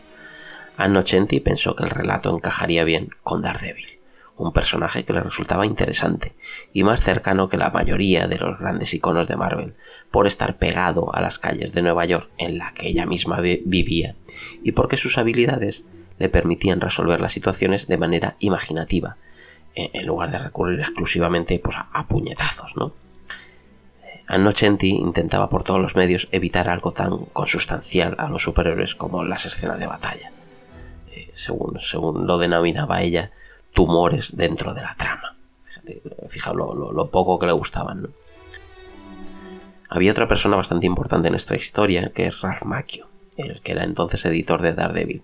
Anne 0.77 0.93
Nocenti 0.93 1.41
pensó 1.41 1.75
que 1.75 1.85
el 1.85 1.91
relato 1.91 2.37
encajaría 2.37 2.85
bien 2.85 3.09
con 3.23 3.41
Daredevil, 3.41 4.00
un 4.41 4.53
personaje 4.53 5.05
que 5.05 5.13
le 5.13 5.21
resultaba 5.21 5.67
interesante 5.67 6.35
y 6.73 6.83
más 6.83 7.01
cercano 7.03 7.49
que 7.49 7.57
la 7.57 7.71
mayoría 7.71 8.27
de 8.27 8.39
los 8.39 8.59
grandes 8.59 8.93
iconos 8.95 9.29
de 9.29 9.37
Marvel, 9.37 9.75
por 10.11 10.27
estar 10.27 10.57
pegado 10.59 11.15
a 11.15 11.21
las 11.21 11.39
calles 11.39 11.73
de 11.73 11.83
Nueva 11.83 12.05
York 12.07 12.29
en 12.39 12.59
la 12.59 12.73
que 12.73 12.89
ella 12.89 13.07
misma 13.07 13.41
vi- 13.41 13.63
vivía 13.65 14.15
y 14.63 14.73
porque 14.73 14.97
sus 14.97 15.19
habilidades 15.19 15.85
le 16.19 16.29
permitían 16.29 16.81
resolver 16.81 17.21
las 17.21 17.33
situaciones 17.33 17.87
de 17.89 17.97
manera 17.99 18.37
imaginativa, 18.41 19.17
en 19.75 19.91
en 19.95 20.07
lugar 20.07 20.31
de 20.31 20.39
recurrir 20.39 20.81
exclusivamente 20.81 21.59
pues, 21.59 21.77
a, 21.79 22.07
puñetazos, 22.09 22.77
¿no? 22.77 22.93
Anne 24.27 24.45
Nocenti 24.45 24.91
intentaba 24.91 25.49
por 25.49 25.65
todos 25.65 25.81
los 25.81 25.97
medios 25.97 26.29
evitar 26.31 26.69
algo 26.69 26.93
tan 26.93 27.25
consustancial 27.33 28.15
a 28.19 28.29
los 28.29 28.43
superhéroes 28.43 28.95
como 28.95 29.25
las 29.25 29.45
escenas 29.47 29.79
de 29.81 29.87
batalla. 29.87 30.31
Eh, 31.13 31.31
según, 31.35 31.81
según 31.81 32.27
lo 32.29 32.39
denominaba 32.39 33.03
ella, 33.03 33.33
tumores 33.73 34.37
dentro 34.37 34.75
de 34.75 34.83
la 34.83 34.95
trama. 34.95 35.37
Fíjate, 35.65 36.03
fijaos 36.29 36.57
lo, 36.57 37.11
poco 37.11 37.39
que 37.39 37.47
le 37.47 37.53
gustaban. 37.53 38.09
Había 39.89 40.13
otra 40.13 40.29
persona 40.29 40.57
bastante 40.57 40.87
importante 40.87 41.29
en 41.29 41.35
esta 41.35 41.57
historia, 41.57 42.13
que 42.15 42.27
es 42.27 42.43
Ralph 42.43 42.63
Macchio, 42.63 43.09
el 43.37 43.61
que 43.61 43.73
era 43.73 43.85
entonces 43.85 44.25
editor 44.25 44.63
de 44.63 44.73
Daredevil, 44.73 45.23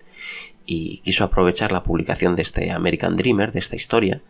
y 0.65 0.99
quiso 0.99 1.23
aprovechar 1.23 1.71
la 1.71 1.83
publicación 1.83 2.35
de 2.35 2.41
este 2.41 2.71
American 2.71 3.15
Dreamer, 3.15 3.53
de 3.53 3.59
esta 3.59 3.77
historia, 3.77 4.21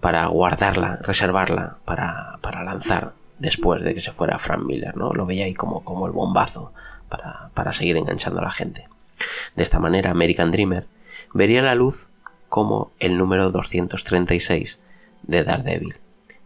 para 0.00 0.26
guardarla, 0.26 0.96
reservarla 1.02 1.78
para, 1.84 2.38
para 2.42 2.64
lanzar 2.64 3.14
después 3.38 3.82
de 3.82 3.94
que 3.94 4.00
se 4.00 4.12
fuera 4.12 4.38
Frank 4.38 4.64
Miller, 4.64 4.96
¿no? 4.96 5.12
Lo 5.12 5.26
veía 5.26 5.46
ahí 5.46 5.54
como, 5.54 5.82
como 5.84 6.06
el 6.06 6.12
bombazo 6.12 6.72
para, 7.08 7.50
para 7.54 7.72
seguir 7.72 7.96
enganchando 7.96 8.40
a 8.40 8.44
la 8.44 8.50
gente. 8.50 8.88
De 9.56 9.62
esta 9.62 9.78
manera, 9.78 10.10
American 10.10 10.50
Dreamer 10.50 10.86
vería 11.32 11.62
la 11.62 11.74
luz 11.74 12.10
como 12.52 12.92
el 12.98 13.16
número 13.16 13.50
236 13.50 14.78
de 15.22 15.42
Daredevil 15.42 15.94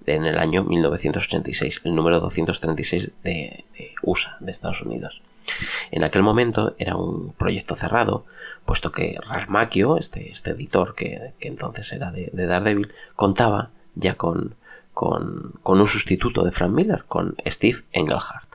en 0.06 0.24
el 0.24 0.38
año 0.38 0.62
1986, 0.62 1.80
el 1.82 1.96
número 1.96 2.20
236 2.20 3.10
de, 3.24 3.64
de 3.76 3.90
USA, 4.04 4.36
de 4.38 4.52
Estados 4.52 4.82
Unidos. 4.82 5.20
En 5.90 6.04
aquel 6.04 6.22
momento 6.22 6.76
era 6.78 6.94
un 6.94 7.32
proyecto 7.32 7.74
cerrado, 7.74 8.24
puesto 8.64 8.92
que 8.92 9.18
Ralph 9.28 9.48
Macchio, 9.48 9.96
este, 9.98 10.30
este 10.30 10.52
editor 10.52 10.94
que, 10.94 11.32
que 11.40 11.48
entonces 11.48 11.92
era 11.92 12.12
de, 12.12 12.30
de 12.32 12.46
Daredevil, 12.46 12.92
contaba 13.16 13.70
ya 13.96 14.14
con, 14.14 14.54
con, 14.94 15.54
con 15.64 15.80
un 15.80 15.88
sustituto 15.88 16.44
de 16.44 16.52
Frank 16.52 16.70
Miller, 16.70 17.04
con 17.08 17.34
Steve 17.44 17.78
Englehart. 17.90 18.50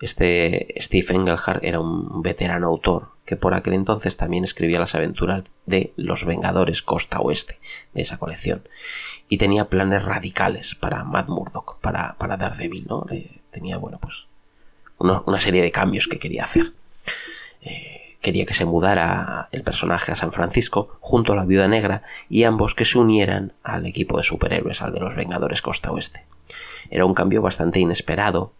Este 0.00 0.74
Steve 0.78 1.14
Englehart 1.14 1.62
era 1.64 1.80
un 1.80 2.22
veterano 2.22 2.68
autor 2.68 3.08
que 3.26 3.36
por 3.36 3.52
aquel 3.54 3.74
entonces 3.74 4.16
también 4.16 4.44
escribía 4.44 4.78
las 4.78 4.94
aventuras 4.94 5.44
de 5.66 5.92
Los 5.96 6.24
Vengadores 6.24 6.82
Costa 6.82 7.18
Oeste 7.18 7.58
de 7.92 8.00
esa 8.02 8.16
colección 8.16 8.66
y 9.28 9.36
tenía 9.36 9.68
planes 9.68 10.04
radicales 10.04 10.74
para 10.74 11.04
Matt 11.04 11.28
Murdock, 11.28 11.78
para, 11.80 12.16
para 12.16 12.36
Daredevil, 12.38 12.86
¿no? 12.88 13.04
Le- 13.10 13.40
tenía, 13.50 13.76
bueno, 13.76 13.98
pues 14.00 14.26
una, 14.98 15.22
una 15.26 15.38
serie 15.38 15.62
de 15.62 15.72
cambios 15.72 16.08
que 16.08 16.18
quería 16.18 16.44
hacer. 16.44 16.72
Eh, 17.60 18.16
quería 18.20 18.46
que 18.46 18.54
se 18.54 18.64
mudara 18.64 19.48
el 19.52 19.62
personaje 19.62 20.12
a 20.12 20.16
San 20.16 20.32
Francisco 20.32 20.96
junto 21.00 21.32
a 21.32 21.36
la 21.36 21.44
Viuda 21.44 21.68
Negra 21.68 22.02
y 22.28 22.44
ambos 22.44 22.74
que 22.74 22.84
se 22.84 22.98
unieran 22.98 23.52
al 23.62 23.84
equipo 23.86 24.16
de 24.16 24.22
superhéroes, 24.22 24.80
al 24.80 24.92
de 24.92 25.00
los 25.00 25.14
Vengadores 25.16 25.60
Costa 25.60 25.90
Oeste. 25.92 26.24
Era 26.90 27.04
un 27.04 27.14
cambio 27.14 27.42
bastante 27.42 27.78
inesperado 27.80 28.52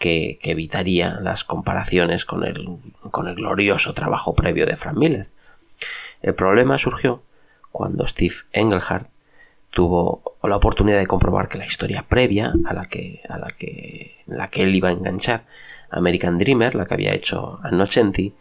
que, 0.00 0.38
evitaría 0.42 1.20
las 1.20 1.44
comparaciones 1.44 2.24
con 2.24 2.42
el, 2.44 2.78
con 3.12 3.28
el 3.28 3.36
glorioso 3.36 3.92
trabajo 3.92 4.34
previo 4.34 4.66
de 4.66 4.76
Frank 4.76 4.96
Miller. 4.96 5.28
El 6.22 6.34
problema 6.34 6.78
surgió 6.78 7.22
cuando 7.70 8.06
Steve 8.06 8.34
Englehart 8.52 9.08
tuvo 9.70 10.38
la 10.42 10.56
oportunidad 10.56 10.98
de 10.98 11.06
comprobar 11.06 11.48
que 11.48 11.58
la 11.58 11.66
historia 11.66 12.06
previa 12.08 12.54
a 12.64 12.72
la 12.72 12.86
que, 12.86 13.20
a 13.28 13.38
la 13.38 13.48
que, 13.48 14.24
la 14.26 14.48
que 14.48 14.62
él 14.62 14.74
iba 14.74 14.88
a 14.88 14.92
enganchar, 14.92 15.44
American 15.90 16.38
Dreamer, 16.38 16.74
la 16.74 16.86
que 16.86 16.94
había 16.94 17.12
hecho 17.12 17.60
Anne 17.62 17.76
Nocenti, 17.76 18.34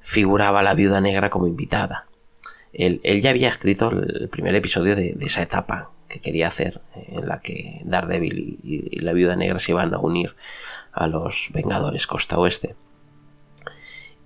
figuraba 0.00 0.60
a 0.60 0.62
la 0.64 0.74
viuda 0.74 1.00
negra 1.00 1.30
como 1.30 1.46
invitada. 1.46 2.06
Él, 2.72 3.00
él 3.04 3.22
ya 3.22 3.30
había 3.30 3.48
escrito 3.48 3.90
el 3.90 4.28
primer 4.28 4.54
episodio 4.56 4.96
de, 4.96 5.16
esa 5.20 5.42
etapa 5.42 5.92
que 6.08 6.20
quería 6.20 6.48
hacer, 6.48 6.80
en 6.94 7.28
la 7.28 7.40
que 7.40 7.82
Daredevil 7.84 8.58
y, 8.62 8.88
y 8.90 9.00
la 9.00 9.12
viuda 9.12 9.36
negra 9.36 9.58
se 9.58 9.72
iban 9.72 9.94
a 9.94 9.98
unir 9.98 10.34
a 10.92 11.06
los 11.06 11.50
Vengadores 11.52 12.06
Costa 12.06 12.38
Oeste. 12.38 12.74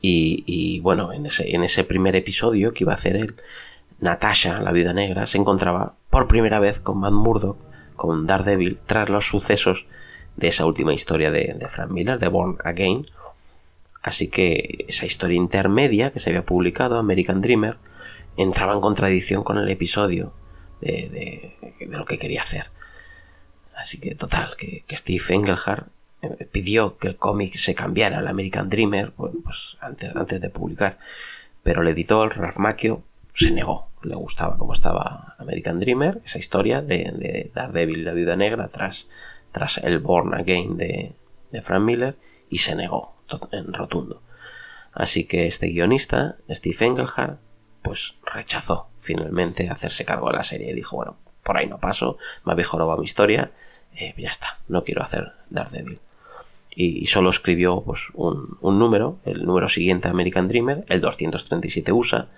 Y, 0.05 0.81
bueno, 0.81 1.13
en 1.13 1.27
ese, 1.27 1.55
en 1.55 1.63
ese 1.63 1.85
primer 1.85 2.17
episodio 2.17 2.73
que 2.73 2.83
iba 2.85 2.93
a 2.93 2.97
hacer 2.97 3.15
él, 3.17 3.37
Natasha, 4.01 4.61
la 4.61 4.73
viuda 4.73 4.93
negra, 4.93 5.27
se 5.27 5.39
encontraba 5.39 5.95
por 6.11 6.27
primera 6.27 6.59
vez 6.59 6.81
con 6.81 6.99
Matt 6.99 7.13
Murdock, 7.13 7.57
con 7.95 8.27
Daredevil, 8.27 8.81
tras 8.85 9.09
los 9.09 9.27
sucesos 9.29 9.87
de 10.37 10.49
esa 10.49 10.67
última 10.67 10.93
historia 10.93 11.31
de, 11.31 11.55
de 11.57 11.69
Frank 11.69 11.91
Miller, 11.93 12.19
de 12.19 12.27
Born 12.27 12.59
Again. 12.65 13.07
Así 14.03 14.27
que 14.27 14.87
esa 14.89 15.07
historia 15.07 15.37
intermedia 15.37 16.11
que 16.11 16.19
se 16.19 16.31
había 16.31 16.45
publicado, 16.45 16.99
American 16.99 17.41
Dreamer, 17.41 17.77
entraba 18.37 18.73
en 18.75 18.81
contradicción 18.81 19.45
con 19.45 19.59
el 19.59 19.69
episodio 19.69 20.33
de, 20.81 21.55
de- 21.79 21.87
lo 21.87 22.05
que 22.07 22.19
quería 22.19 22.43
hacer. 22.43 22.71
Así 23.77 24.01
que 24.01 24.17
total, 24.17 24.57
que, 24.59 24.83
que 24.89 24.97
Steve 24.97 25.23
Englehart 25.29 25.87
eh, 25.87 25.92
pidió 26.51 26.97
que 26.97 27.09
el 27.09 27.17
cómic 27.17 27.55
se 27.55 27.75
cambiara 27.75 28.19
al 28.19 28.29
American 28.29 28.69
Dreamer, 28.69 29.13
bueno, 29.17 29.41
pues 29.43 29.77
antes, 29.81 30.41
de 30.41 30.51
publicar. 30.51 30.99
Pero 31.63 31.83
el 31.83 31.89
editor, 31.89 32.37
Ralph 32.37 32.59
Macchio, 32.59 33.03
se 33.33 33.51
negó. 33.51 33.89
Le 34.03 34.15
gustaba 34.15 34.59
cómo 34.59 34.73
estaba 34.73 35.37
American 35.39 35.79
Dreamer, 35.79 36.21
esa 36.25 36.39
historia 36.39 36.83
de, 36.83 37.13
de 37.13 37.51
Daredevil 37.55 38.05
la 38.05 38.13
Viuda 38.13 38.37
Negra 38.37 38.69
tras, 38.69 39.09
el 39.83 39.99
Born 40.01 40.35
Again 40.35 40.77
de, 40.77 41.15
de 41.51 41.63
Frank 41.63 41.83
Miller 41.83 42.17
y 42.49 42.59
se 42.59 42.75
negó 42.75 43.17
en 43.53 43.73
rotundo. 43.73 44.23
Así 44.93 45.25
que 45.25 45.47
este 45.47 45.69
guionista, 45.69 46.37
Steve 46.51 46.77
Englehart, 46.87 47.41
pues 47.83 48.17
rechazó 48.33 48.89
finalmente 48.99 49.69
hacerse 49.69 50.05
cargo 50.05 50.29
de 50.29 50.37
la 50.37 50.43
serie 50.43 50.71
y 50.71 50.75
dijo, 50.75 50.97
bueno, 50.97 51.17
por 51.43 51.57
ahí 51.57 51.67
no 51.67 51.79
paso, 51.79 52.19
me 52.45 52.53
habéis 52.53 52.69
jorobado 52.69 52.99
mi 52.99 53.05
historia, 53.05 53.53
eh, 53.95 54.15
ya 54.17 54.29
está, 54.29 54.59
no 54.69 54.85
quiero 54.85 55.03
hacer 55.03 55.33
Daredevil. 55.51 56.01
Y, 56.75 57.07
solo 57.07 57.31
escribió 57.31 57.83
pues, 57.83 58.09
un, 58.15 58.59
número, 58.63 59.19
el 59.25 59.45
número 59.45 59.69
siguiente 59.69 60.09
American 60.09 60.49
Dreamer, 60.49 60.85
el 60.89 61.01
237 61.01 61.93
USA, 61.93 62.29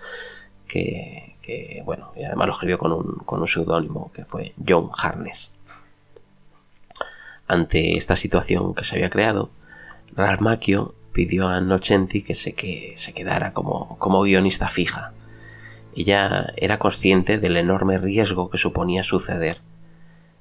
que, 0.67 1.37
que, 1.41 1.81
bueno, 1.85 2.11
y 2.15 2.23
además 2.25 2.47
lo 2.47 2.53
escribió 2.53 2.77
con 2.77 2.91
un, 2.91 3.15
con 3.25 3.39
un 3.39 3.47
seudónimo 3.47 4.11
que 4.13 4.25
fue 4.25 4.53
John 4.67 4.89
Harness. 5.01 5.51
Ante 7.47 7.95
esta 7.95 8.15
situación 8.15 8.73
que 8.73 8.83
se 8.83 8.95
había 8.95 9.09
creado, 9.09 9.51
Ralph 10.15 10.41
Macchio 10.41 10.95
pidió 11.13 11.47
a 11.47 11.61
Nocenti 11.61 12.23
que 12.23 12.33
se, 12.33 12.53
que 12.53 12.93
se 12.97 13.13
quedara 13.13 13.53
como, 13.53 13.97
como 13.99 14.21
guionista 14.21 14.67
fija. 14.67 15.13
Ella 15.95 16.53
era 16.57 16.77
consciente 16.77 17.37
del 17.37 17.55
enorme 17.55 17.97
riesgo 17.97 18.49
que 18.49 18.57
suponía 18.57 19.01
suceder 19.01 19.59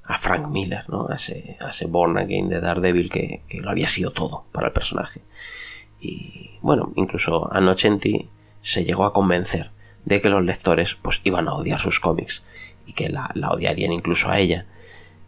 a 0.07 0.19
Frank 0.19 0.49
Miller, 0.49 0.89
¿no? 0.89 1.09
a, 1.09 1.15
ese, 1.15 1.57
a 1.61 1.71
ese 1.71 1.87
Born 1.87 2.19
Again 2.19 2.49
de 2.49 2.61
Daredevil 2.61 3.11
que, 3.11 3.43
que 3.49 3.61
lo 3.61 3.71
había 3.71 3.89
sido 3.89 4.11
todo 4.13 4.45
para 4.53 4.69
el 4.69 4.73
personaje. 4.73 5.23
Y 6.01 6.59
bueno, 6.61 6.93
incluso 6.97 7.51
a 7.53 7.77
se 8.61 8.85
llegó 8.85 9.05
a 9.05 9.13
convencer 9.13 9.71
de 10.05 10.21
que 10.21 10.29
los 10.29 10.43
lectores 10.43 10.97
pues 10.97 11.21
iban 11.25 11.49
a 11.49 11.55
odiar 11.55 11.79
sus 11.79 12.01
cómics 12.01 12.43
y 12.87 12.93
que 12.93 13.09
la, 13.09 13.31
la 13.35 13.51
odiarían 13.51 13.93
incluso 13.93 14.31
a 14.31 14.39
ella 14.39 14.67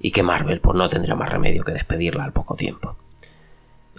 y 0.00 0.10
que 0.10 0.22
Marvel 0.22 0.60
pues 0.60 0.76
no 0.76 0.88
tendría 0.88 1.14
más 1.14 1.30
remedio 1.30 1.64
que 1.64 1.72
despedirla 1.72 2.24
al 2.24 2.32
poco 2.32 2.54
tiempo. 2.54 2.96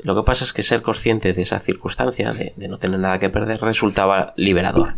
Lo 0.03 0.15
que 0.15 0.23
pasa 0.23 0.43
es 0.43 0.53
que 0.53 0.61
ser 0.61 0.81
consciente 0.81 1.33
de 1.33 1.41
esa 1.41 1.59
circunstancia, 1.59 2.31
de, 2.31 2.53
no 2.67 2.77
tener 2.77 2.99
nada 2.99 3.19
que 3.19 3.29
perder, 3.29 3.59
resultaba 3.61 4.33
liberador. 4.35 4.95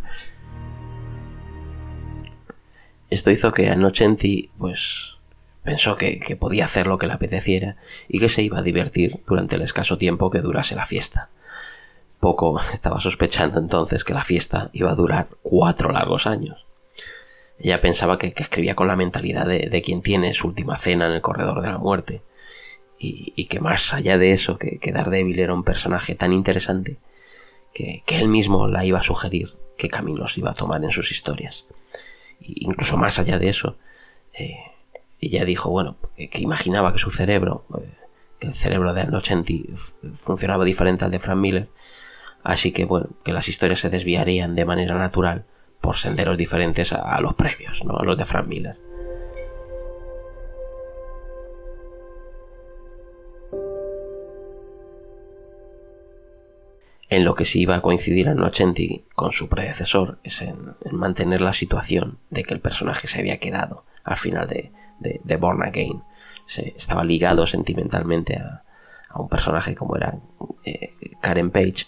Esto 3.10 3.32
hizo 3.32 3.52
que 3.52 3.70
Anocenti 3.70 4.52
pues 4.58 5.19
pensó 5.64 5.96
que, 5.96 6.20
que 6.20 6.36
podía 6.36 6.66
hacer 6.66 6.88
lo 6.88 6.98
que 6.98 7.08
le 7.08 7.14
apeteciera 7.14 7.78
y 8.08 8.20
que 8.20 8.30
se 8.30 8.42
iba 8.42 8.60
a 8.60 8.64
divertir 8.64 9.22
durante 9.28 9.56
el 9.56 9.62
escaso 9.62 9.98
tiempo 9.98 10.30
que 10.30 10.42
durase 10.42 10.76
la 10.76 10.86
fiesta. 10.86 11.30
Poco 12.20 12.60
estaba 12.74 13.00
sospechando 13.00 13.60
entonces 13.60 14.04
que 14.04 14.14
la 14.14 14.24
fiesta 14.24 14.70
iba 14.74 14.92
a 14.92 14.96
durar 14.96 15.28
cuatro 15.42 15.92
largos 15.92 16.28
años. 16.28 16.66
Ella 17.60 17.82
pensaba 17.82 18.18
que, 18.18 18.32
que 18.34 18.44
escribía 18.44 18.76
con 18.76 18.88
la 18.88 18.96
mentalidad 18.96 19.46
de, 19.46 19.70
de, 19.70 19.82
quien 19.82 20.02
tiene 20.02 20.34
su 20.34 20.48
última 20.48 20.78
cena 20.78 21.08
en 21.08 21.12
el 21.12 21.22
corredor 21.22 21.62
de 21.62 21.70
la 21.70 21.78
muerte. 21.78 22.22
Y, 22.98 23.34
y 23.36 23.46
que 23.46 23.60
más 23.60 23.94
allá 23.94 24.18
de 24.18 24.32
eso, 24.32 24.58
que, 24.58 24.78
que, 24.80 24.92
Daredevil 24.94 25.40
era 25.40 25.54
un 25.54 25.64
personaje 25.64 26.16
tan 26.16 26.32
interesante 26.32 26.98
que, 27.74 28.02
que, 28.06 28.18
él 28.18 28.30
mismo 28.30 28.68
la 28.68 28.86
iba 28.86 29.00
a 29.00 29.04
sugerir 29.04 29.58
qué 29.78 29.90
caminos 29.90 30.38
iba 30.38 30.52
a 30.52 30.56
tomar 30.56 30.84
en 30.84 30.90
sus 30.90 31.12
historias. 31.12 31.66
Incluso 32.40 32.98
más 32.98 33.20
allá 33.20 33.38
de 33.40 33.50
eso, 33.50 33.78
eh, 34.34 34.56
ella 35.20 35.46
dijo, 35.46 35.70
bueno, 35.70 35.98
que, 36.16 36.40
imaginaba 36.40 36.94
que 36.94 37.00
su 37.00 37.10
cerebro, 37.12 37.66
eh, 37.78 37.90
que 38.40 38.48
el 38.48 38.54
cerebro 38.54 38.94
de 38.94 39.06
Nocenti 39.06 39.70
funcionaba 40.14 40.64
diferente 40.64 41.06
al 41.06 41.12
de 41.12 41.20
Frank 41.20 41.38
Miller, 41.38 41.70
así 42.44 42.72
que 42.72 42.86
bueno, 42.86 43.08
que 43.24 43.34
las 43.34 43.48
historias 43.48 43.80
se 43.80 43.90
desviarían 43.90 44.56
de 44.56 44.66
manera 44.66 44.98
natural 44.98 45.46
por 45.82 45.96
senderos 45.96 46.38
diferentes 46.38 46.94
a, 46.94 47.20
los 47.22 47.36
previos, 47.36 47.84
¿no? 47.86 47.98
a 47.98 48.04
los 48.04 48.18
de 48.18 48.26
Frank 48.26 48.48
Miller. 48.48 48.78
En 57.10 57.26
lo 57.26 57.34
que 57.34 57.44
sí 57.44 57.62
iba 57.62 57.76
a 57.76 57.82
coincidir 57.82 58.30
a 58.30 58.36
Nocenti 58.36 59.04
con 59.16 59.32
su 59.32 59.50
predecesor 59.50 60.20
es 60.24 60.44
en, 60.44 60.76
mantener 60.92 61.42
la 61.42 61.54
situación 61.54 62.20
de 62.30 62.44
que 62.44 62.54
el 62.54 62.60
personaje 62.60 63.08
se 63.08 63.20
había 63.20 63.40
quedado 63.40 63.84
al 64.04 64.18
final 64.18 64.48
de, 64.48 64.72
de, 65.00 65.22
de 65.24 65.36
Born 65.38 65.64
Again. 65.64 66.04
Se, 66.46 66.74
estaba 66.76 67.04
ligado 67.04 67.46
sentimentalmente 67.46 68.38
a, 68.38 68.64
a 69.10 69.22
un 69.22 69.28
personaje 69.28 69.76
como 69.76 69.96
era 69.96 70.18
eh, 70.64 70.92
Karen 71.20 71.52
Page 71.52 71.88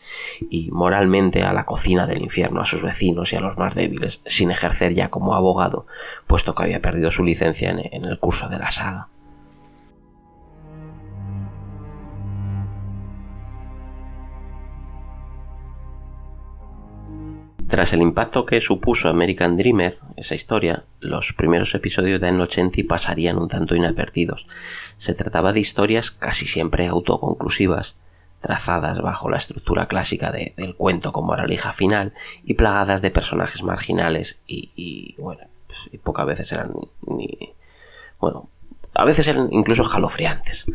y 0.49 0.71
moralmente 0.71 1.43
a 1.43 1.53
la 1.53 1.65
cocina 1.65 2.07
del 2.07 2.21
infierno, 2.21 2.61
a 2.61 2.65
sus 2.65 2.81
vecinos 2.81 3.31
y 3.31 3.35
a 3.35 3.39
los 3.39 3.57
más 3.57 3.75
débiles, 3.75 4.21
sin 4.25 4.51
ejercer 4.51 4.93
ya 4.93 5.09
como 5.09 5.35
abogado, 5.35 5.85
puesto 6.27 6.55
que 6.55 6.63
había 6.63 6.81
perdido 6.81 7.11
su 7.11 7.23
licencia 7.23 7.69
en, 7.69 7.79
en 7.79 8.05
el 8.05 8.19
curso 8.19 8.49
de 8.49 8.57
la 8.57 8.71
saga. 8.71 9.09
Tras 17.71 17.93
el 17.93 18.01
impacto 18.01 18.45
que 18.45 18.59
supuso 18.59 19.07
American 19.07 19.55
Dreamer, 19.55 19.97
esa 20.17 20.35
historia, 20.35 20.83
los 20.99 21.31
primeros 21.31 21.73
episodios 21.73 22.19
de 22.19 22.27
N80 22.27 22.85
pasarían 22.85 23.37
un 23.37 23.47
tanto 23.47 23.77
inadvertidos. 23.77 24.45
Se 24.97 25.13
trataba 25.13 25.53
de 25.53 25.61
historias 25.61 26.11
casi 26.11 26.45
siempre 26.45 26.87
autoconclusivas, 26.87 27.95
trazadas 28.41 28.99
bajo 28.99 29.29
la 29.29 29.37
estructura 29.37 29.87
clásica 29.87 30.33
de, 30.33 30.53
del 30.57 30.75
cuento 30.75 31.13
como 31.13 31.27
moralija 31.27 31.71
final 31.71 32.13
y 32.43 32.55
plagadas 32.55 33.01
de 33.01 33.09
personajes 33.09 33.63
marginales 33.63 34.41
y, 34.45 35.15
bueno, 35.17 35.47
pues, 35.67 35.79
y 35.93 35.97
pocas 35.97 36.25
veces 36.25 36.51
eran 36.51 36.73
ni, 37.07 37.53
bueno, 38.19 38.49
a 38.93 39.05
veces 39.05 39.29
eran 39.29 39.47
incluso 39.49 39.83
escalofriantes. 39.83 40.65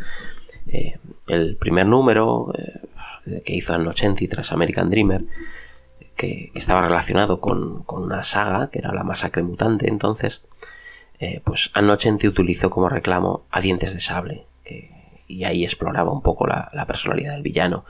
Eh, 0.68 0.98
el 1.28 1.56
primer 1.56 1.84
número 1.84 2.54
eh, 2.56 3.42
que 3.44 3.54
hizo 3.54 3.74
N80 3.74 4.30
tras 4.30 4.50
American 4.50 4.88
Dreamer 4.88 5.26
que 6.16 6.50
estaba 6.54 6.80
relacionado 6.80 7.40
con, 7.40 7.82
con, 7.84 8.02
una 8.02 8.22
saga, 8.22 8.70
que 8.70 8.78
era 8.78 8.92
la 8.92 9.04
masacre 9.04 9.42
mutante, 9.42 9.88
entonces, 9.88 10.42
eh, 11.18 11.40
pues 11.44 11.70
Anocente 11.74 12.26
utilizó 12.26 12.70
como 12.70 12.88
reclamo 12.88 13.44
a 13.50 13.60
Dientes 13.60 13.92
de 13.92 14.00
Sable, 14.00 14.46
y 15.28 15.44
ahí 15.44 15.64
exploraba 15.64 16.12
un 16.12 16.22
poco 16.22 16.46
la, 16.46 16.70
la, 16.72 16.86
personalidad 16.86 17.32
del 17.32 17.42
villano. 17.42 17.84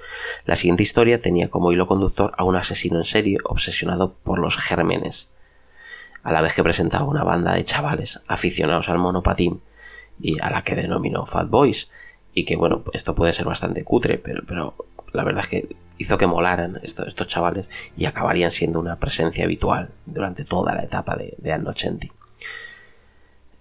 La 0.47 0.57
siguiente 0.57 0.83
historia 0.83 1.21
tenía 1.21 1.51
como 1.51 1.71
hilo 1.71 1.87
conductor 1.87 2.33
a 2.37 2.45
un 2.45 2.57
asesino 2.57 2.97
en 2.97 3.05
serie 3.05 3.39
obsesionado 3.45 4.15
por 4.15 4.39
los 4.39 4.57
gérmenes, 4.57 5.29
a 6.23 6.33
la 6.33 6.41
vez 6.41 6.55
que 6.55 6.62
presentaba 6.62 7.05
una 7.05 7.25
banda 7.25 7.53
de 7.53 7.65
chavales 7.65 8.21
aficionados 8.27 8.89
al 8.89 8.99
monopatín 8.99 9.61
y 10.19 10.41
a 10.41 10.51
la 10.51 10.62
que 10.62 10.75
denominó 10.75 11.27
Fat 11.27 11.49
Boys, 11.49 11.91
y 12.33 12.45
que 12.45 12.57
bueno, 12.57 12.85
esto 12.93 13.15
puede 13.15 13.33
ser 13.33 13.47
bastante 13.47 13.85
cutre, 13.85 14.19
pero, 14.19 14.43
pero 14.47 14.75
la 15.12 15.25
verdad 15.25 15.43
es 15.43 15.49
que 15.49 15.77
hizo 15.98 16.18
que 16.18 16.26
molaran 16.26 16.80
estos, 16.82 17.14
chavales 17.26 17.68
y 17.96 18.04
acabarían 18.04 18.50
siendo 18.50 18.80
una 18.80 18.96
presencia 18.96 19.44
habitual 19.44 19.90
durante 20.04 20.44
toda 20.44 20.74
la 20.74 20.82
etapa 20.82 21.16
de, 21.16 21.35
de 21.38 21.52
Annocenti. 21.52 22.11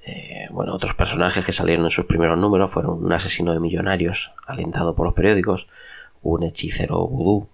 Eh, 0.05 0.47
bueno, 0.51 0.75
otros 0.75 0.93
personajes 0.93 1.45
que 1.45 1.51
salieron 1.51 1.85
en 1.85 1.89
sus 1.89 2.05
primeros 2.05 2.37
números 2.37 2.71
fueron 2.71 3.03
un 3.03 3.11
asesino 3.11 3.53
de 3.53 3.59
millonarios 3.59 4.33
alentado 4.45 4.95
por 4.95 5.05
los 5.05 5.15
periódicos, 5.15 5.67
un 6.21 6.43
hechicero 6.43 7.07
vudú, 7.07 7.49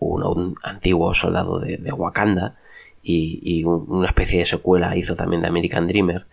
un, 0.00 0.54
antiguo 0.62 1.14
soldado 1.14 1.60
de, 1.60 1.92
Wakanda 1.92 2.56
y, 3.02 3.40
y 3.42 3.64
un, 3.64 3.84
una 3.88 4.08
especie 4.08 4.40
de 4.40 4.44
secuela 4.44 4.96
hizo 4.96 5.14
también 5.14 5.42
de 5.42 5.48
American 5.48 5.86
Dreamer 5.86 6.26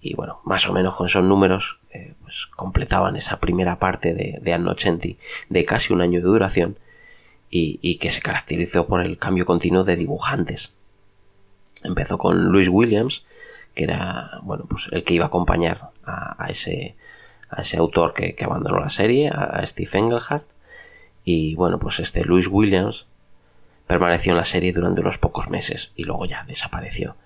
y 0.00 0.14
bueno, 0.14 0.40
más 0.44 0.68
o 0.68 0.72
menos 0.72 0.96
con 0.96 1.06
esos 1.06 1.24
números 1.24 1.80
eh, 1.90 2.14
pues 2.22 2.46
completaban 2.46 3.16
esa 3.16 3.38
primera 3.40 3.78
parte 3.78 4.14
de, 4.14 4.38
de 4.40 4.52
Annocenti 4.52 5.18
de 5.48 5.64
casi 5.64 5.92
un 5.92 6.00
año 6.00 6.20
de 6.20 6.26
duración 6.26 6.78
y, 7.50 7.98
que 7.98 8.10
se 8.10 8.20
caracterizó 8.20 8.86
por 8.86 9.00
el 9.00 9.18
cambio 9.18 9.46
continuo 9.46 9.84
de 9.84 9.96
dibujantes. 9.96 10.72
Empezó 11.84 12.18
con 12.18 12.52
Louis 12.52 12.68
Williams, 12.68 13.24
que 13.74 13.84
era 13.84 14.40
bueno, 14.42 14.66
pues 14.68 14.88
el 14.90 15.04
que 15.04 15.14
iba 15.14 15.26
a 15.26 15.28
acompañar 15.28 15.90
a, 16.04 16.46
ese, 16.48 16.96
a 17.50 17.62
ese 17.62 17.78
autor 17.78 18.12
que, 18.14 18.34
que, 18.34 18.44
abandonó 18.44 18.80
la 18.80 18.90
serie, 18.90 19.30
a, 19.30 19.64
Steve 19.64 19.90
Engelhardt, 19.92 20.46
y 21.24 21.54
bueno, 21.54 21.78
pues 21.78 22.00
este 22.00 22.24
Louis 22.24 22.48
Williams 22.48 23.06
permaneció 23.86 24.32
en 24.32 24.38
la 24.38 24.44
serie 24.44 24.72
durante 24.72 25.00
unos 25.00 25.18
pocos 25.18 25.48
meses 25.48 25.92
y 25.96 26.04
luego 26.04 26.26
ya 26.26 26.44
desapareció. 26.44 27.16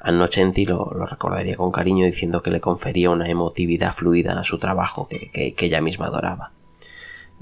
Annocenti 0.00 0.64
lo, 0.64 0.92
lo, 0.94 1.06
recordaría 1.06 1.56
con 1.56 1.72
cariño 1.72 2.04
diciendo 2.06 2.40
que 2.40 2.52
le 2.52 2.60
confería 2.60 3.10
una 3.10 3.28
emotividad 3.28 3.92
fluida 3.92 4.38
a 4.38 4.44
su 4.44 4.58
trabajo 4.58 5.08
que, 5.08 5.54
que 5.54 5.66
ella 5.66 5.80
misma 5.80 6.06
adoraba. 6.06 6.52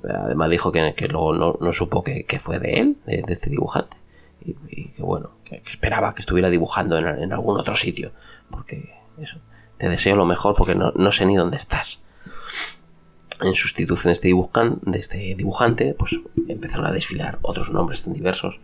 Además 0.09 0.51
dijo 0.51 0.73
que, 0.73 1.09
luego 1.11 1.33
no, 1.33 1.73
supo 1.73 2.03
que, 2.03 2.39
fue 2.39 2.59
de 2.59 2.81
él, 2.81 2.97
de, 3.07 3.25
este 3.29 3.51
dibujante. 3.51 3.97
Y, 4.45 4.55
que 4.91 5.03
bueno, 5.03 5.33
que, 5.45 5.63
esperaba 5.71 6.15
que 6.15 6.21
estuviera 6.21 6.49
dibujando 6.51 6.99
en, 6.99 7.33
algún 7.33 7.59
otro 7.59 7.77
sitio. 7.77 8.13
Porque 8.51 8.95
eso, 9.19 9.39
te 9.79 9.89
deseo 9.89 10.17
lo 10.17 10.27
mejor 10.27 10.55
porque 10.55 10.75
no, 10.75 11.13
sé 11.13 11.27
ni 11.27 11.37
dónde 11.37 11.57
estás. 11.57 12.03
En 13.43 13.55
sustitución 13.55 14.11
de 14.11 14.13
este, 14.13 14.29
de 14.29 14.99
este 14.99 15.35
dibujante, 15.37 15.95
pues 15.95 16.17
empezaron 16.49 16.87
a 16.87 16.93
desfilar 16.93 17.39
otros 17.43 17.71
nombres 17.71 18.05
tan 18.05 18.15
diversos 18.15 18.61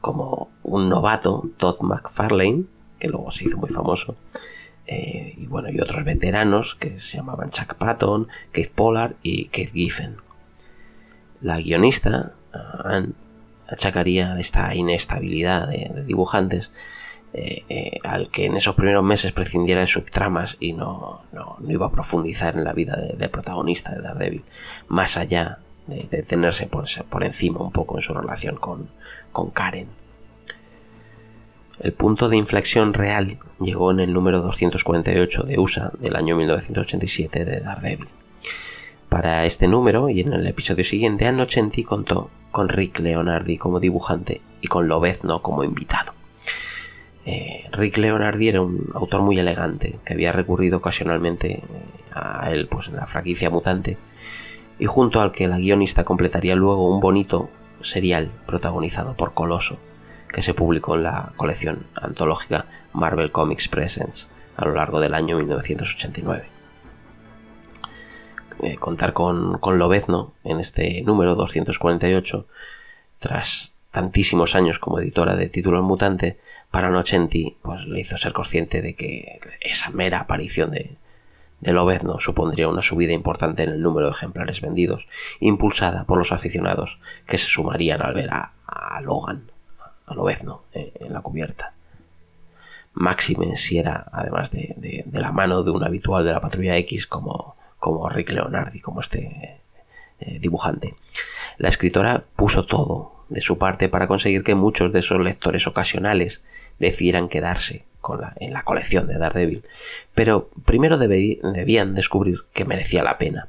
como 0.00 0.50
un 0.62 0.88
novato, 0.88 1.50
Todd 1.58 1.80
McFarlane, 1.82 2.64
que 2.98 3.08
luego 3.08 3.30
se 3.30 3.44
hizo 3.44 3.58
muy 3.58 3.68
famoso. 3.68 4.16
Eh, 4.86 5.34
y 5.36 5.46
bueno, 5.46 5.68
y 5.70 5.80
otros 5.80 6.04
veteranos 6.04 6.76
que 6.76 7.00
se 7.00 7.16
llamaban 7.18 7.50
Chuck 7.50 7.74
Patton, 7.74 8.28
Keith 8.52 8.70
Pollard 8.70 9.16
y 9.22 9.48
Keith 9.48 9.72
Giffen. 9.72 10.16
La 11.40 11.58
guionista, 11.58 12.32
Anne, 12.84 13.12
achacaría 13.68 14.38
esta 14.38 14.74
inestabilidad 14.74 15.68
de, 15.68 16.04
dibujantes 16.04 16.70
eh, 17.32 17.64
eh, 17.68 17.98
al 18.04 18.30
que 18.30 18.46
en 18.46 18.56
esos 18.56 18.74
primeros 18.74 19.04
meses 19.04 19.32
prescindiera 19.32 19.80
de 19.80 19.86
subtramas 19.86 20.56
y 20.60 20.72
no, 20.72 21.22
no, 21.32 21.58
iba 21.68 21.86
a 21.86 21.92
profundizar 21.92 22.56
en 22.56 22.64
la 22.64 22.72
vida 22.72 22.96
del 22.96 23.18
de 23.18 23.28
protagonista 23.28 23.94
de 23.94 24.02
Daredevil, 24.02 24.44
más 24.88 25.16
allá 25.16 25.58
de, 25.86 26.06
de 26.10 26.22
tenerse 26.22 26.66
por, 26.66 26.86
por, 27.10 27.24
encima 27.24 27.60
un 27.60 27.72
poco 27.72 27.96
en 27.96 28.02
su 28.02 28.14
relación 28.14 28.56
con, 28.56 28.88
con 29.32 29.50
Karen. 29.50 29.88
El 31.80 31.92
punto 31.92 32.30
de 32.30 32.38
inflexión 32.38 32.94
real 32.94 33.38
llegó 33.60 33.90
en 33.90 34.00
el 34.00 34.12
número 34.12 34.40
248 34.40 35.42
de 35.42 35.58
USA 35.58 35.92
del 35.98 36.16
año 36.16 36.36
1987 36.36 37.44
de 37.44 37.60
Daredevil. 37.60 38.08
Para 39.16 39.46
este 39.46 39.66
número 39.66 40.10
y 40.10 40.20
en 40.20 40.34
el 40.34 40.46
episodio 40.46 40.84
siguiente, 40.84 41.26
Anno 41.26 41.46
Chenti 41.46 41.84
contó 41.84 42.28
con 42.50 42.68
Rick 42.68 42.98
Leonardi 42.98 43.56
como 43.56 43.80
dibujante 43.80 44.42
y 44.60 44.66
con 44.66 44.88
Lobezno 44.88 45.40
como 45.40 45.64
invitado. 45.64 46.12
Eh, 47.24 47.64
Rick 47.72 47.96
Leonardi 47.96 48.48
era 48.48 48.60
un 48.60 48.90
autor 48.92 49.22
muy 49.22 49.38
elegante 49.38 49.98
que 50.04 50.12
había 50.12 50.32
recurrido 50.32 50.76
ocasionalmente 50.76 51.50
eh, 51.50 51.62
a 52.12 52.50
él 52.50 52.68
pues, 52.68 52.88
en 52.88 52.96
la 52.96 53.06
franquicia 53.06 53.48
mutante 53.48 53.96
y 54.78 54.84
junto 54.84 55.22
al 55.22 55.32
que 55.32 55.48
la 55.48 55.56
guionista 55.56 56.04
completaría 56.04 56.54
luego 56.54 56.94
un 56.94 57.00
bonito 57.00 57.48
serial 57.80 58.30
protagonizado 58.46 59.16
por 59.16 59.32
Coloso 59.32 59.78
que 60.28 60.42
se 60.42 60.52
publicó 60.52 60.94
en 60.94 61.04
la 61.04 61.32
colección 61.36 61.86
antológica 61.94 62.66
Marvel 62.92 63.32
Comics 63.32 63.68
Presents 63.68 64.28
a 64.58 64.66
lo 64.66 64.74
largo 64.74 65.00
del 65.00 65.14
año 65.14 65.38
1989. 65.38 66.55
Eh, 68.62 68.76
contar 68.76 69.12
con, 69.12 69.58
con 69.58 69.78
Lobezno 69.78 70.32
en 70.42 70.60
este 70.60 71.02
número 71.02 71.34
248 71.34 72.46
tras 73.18 73.74
tantísimos 73.90 74.54
años 74.54 74.78
como 74.78 74.98
editora 74.98 75.36
de 75.36 75.48
títulos 75.48 75.82
mutante, 75.82 76.38
para 76.70 76.90
Nocenti 76.90 77.56
pues, 77.62 77.86
le 77.86 78.00
hizo 78.00 78.16
ser 78.18 78.32
consciente 78.32 78.82
de 78.82 78.94
que 78.94 79.40
esa 79.60 79.90
mera 79.90 80.20
aparición 80.20 80.70
de, 80.70 80.96
de 81.60 81.72
Lobezno 81.72 82.18
supondría 82.20 82.68
una 82.68 82.82
subida 82.82 83.12
importante 83.12 83.62
en 83.62 83.70
el 83.70 83.80
número 83.80 84.06
de 84.06 84.12
ejemplares 84.12 84.60
vendidos, 84.60 85.08
impulsada 85.40 86.04
por 86.04 86.18
los 86.18 86.32
aficionados 86.32 87.00
que 87.26 87.38
se 87.38 87.46
sumarían 87.46 88.02
al 88.02 88.14
ver 88.14 88.30
a, 88.30 88.52
Logan, 89.02 89.50
a 90.06 90.14
Lobezno, 90.14 90.62
eh, 90.72 90.92
en 91.00 91.12
la 91.12 91.20
cubierta. 91.20 91.74
Máxime 92.92 93.56
si 93.56 93.78
era, 93.78 94.06
además 94.12 94.50
de, 94.50 95.04
la 95.12 95.32
mano 95.32 95.62
de 95.62 95.70
un 95.70 95.84
habitual 95.84 96.24
de 96.24 96.32
la 96.32 96.40
Patrulla 96.40 96.76
X 96.78 97.06
como, 97.06 97.56
como 97.78 98.08
Rick 98.08 98.30
Leonardi, 98.30 98.80
como 98.80 99.00
este 99.00 99.60
eh, 100.20 100.38
dibujante. 100.40 100.94
La 101.58 101.68
escritora 101.68 102.24
puso 102.36 102.64
todo 102.64 103.12
de 103.28 103.40
su 103.40 103.58
parte 103.58 103.88
para 103.88 104.06
conseguir 104.06 104.42
que 104.44 104.54
muchos 104.54 104.92
de 104.92 105.00
esos 105.00 105.20
lectores 105.20 105.66
ocasionales 105.66 106.42
decidieran 106.78 107.28
quedarse 107.28 107.84
con 108.00 108.20
la, 108.20 108.34
en 108.36 108.52
la 108.52 108.62
colección 108.62 109.06
de 109.06 109.18
Daredevil, 109.18 109.64
pero 110.14 110.48
primero 110.64 110.96
debían 110.96 111.94
descubrir 111.94 112.44
que 112.52 112.64
merecía 112.64 113.02
la 113.02 113.18
pena. 113.18 113.48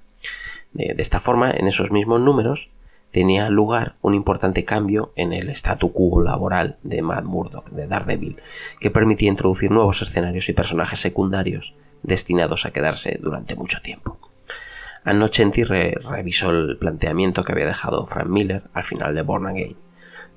De, 0.74 0.96
esta 0.98 1.20
forma, 1.20 1.52
en 1.52 1.68
esos 1.68 1.92
mismos 1.92 2.22
números, 2.22 2.70
tenía 3.12 3.50
lugar 3.50 3.96
un 4.02 4.14
importante 4.14 4.66
cambio 4.66 5.12
en 5.16 5.34
el 5.34 5.50
statu 5.50 5.92
quo 5.92 6.22
laboral 6.22 6.78
de 6.84 7.02
Matt 7.02 7.24
Murdock, 7.24 7.70
de 7.70 7.88
Daredevil, 7.88 8.38
que 8.80 8.92
permitía 8.92 9.30
introducir 9.30 9.72
nuevos 9.72 10.02
escenarios 10.02 10.50
y 10.50 10.54
personajes 10.54 11.00
secundarios 11.00 11.76
destinados 12.04 12.66
a 12.66 12.72
quedarse 12.72 13.20
durante 13.22 13.56
mucho 13.56 13.82
tiempo. 13.82 14.20
Anno 15.04 15.30
Chenti 15.30 15.64
revisó 15.64 16.50
el 16.50 16.78
planteamiento 16.78 17.44
que 17.44 17.54
había 17.54 17.66
dejado 17.66 18.06
Frank 18.06 18.28
Miller 18.28 18.64
al 18.74 18.84
final 18.84 19.16
de 19.16 19.22
Born 19.22 19.48
Again. 19.48 19.78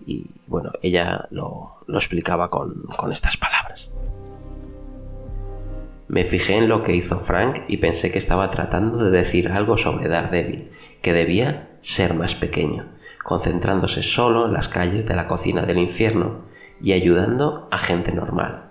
Y 0.07 0.31
bueno, 0.47 0.71
ella 0.81 1.27
lo, 1.31 1.83
explicaba 1.89 2.51
con, 2.51 2.85
con 2.97 3.11
estas 3.11 3.37
palabras. 3.37 3.91
Me 6.07 6.25
fijé 6.25 6.57
en 6.57 6.69
lo 6.69 6.83
que 6.83 6.95
hizo 6.95 7.19
Frank 7.19 7.63
y 7.69 7.79
pensé 7.79 8.11
que 8.11 8.19
estaba 8.19 8.49
tratando 8.49 8.99
de 8.99 9.11
decir 9.11 9.49
algo 9.49 9.77
sobre 9.77 10.09
Daredevil, 10.09 10.71
que 11.03 11.13
debía 11.13 11.71
ser 11.81 12.15
más 12.15 12.35
pequeño, 12.35 12.87
concentrándose 13.23 14.03
solo 14.03 14.47
en 14.47 14.53
las 14.53 14.69
calles 14.69 15.07
de 15.07 15.17
la 15.17 15.27
cocina 15.27 15.63
del 15.63 15.79
infierno 15.79 16.45
y 16.81 16.93
ayudando 16.93 17.69
a 17.71 17.79
gente 17.79 18.13
normal. 18.13 18.71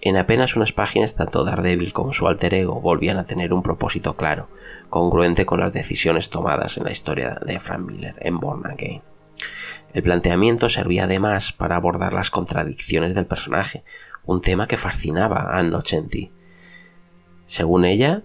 En 0.00 0.18
apenas 0.18 0.54
unas 0.54 0.72
páginas 0.72 1.14
tanto 1.14 1.44
Daredevil 1.44 1.94
como 1.94 2.12
su 2.12 2.28
alter 2.28 2.52
ego 2.52 2.78
volvían 2.78 3.16
a 3.16 3.24
tener 3.24 3.54
un 3.54 3.62
propósito 3.62 4.14
claro, 4.14 4.48
congruente 4.90 5.46
con 5.46 5.60
las 5.60 5.72
decisiones 5.72 6.28
tomadas 6.28 6.76
en 6.76 6.84
la 6.84 6.90
historia 6.90 7.38
de 7.44 7.58
Frank 7.58 7.86
Miller 7.86 8.14
en 8.20 8.38
Born 8.38 8.66
Again. 8.70 9.02
El 9.94 10.02
planteamiento 10.02 10.68
servía 10.68 11.04
además 11.04 11.52
para 11.52 11.76
abordar 11.76 12.12
las 12.12 12.30
contradicciones 12.30 13.14
del 13.14 13.24
personaje, 13.24 13.84
un 14.26 14.42
tema 14.42 14.66
que 14.66 14.76
fascinaba 14.76 15.58
a 15.58 15.82
Chenti. 15.82 16.32
Según 17.46 17.86
ella, 17.86 18.24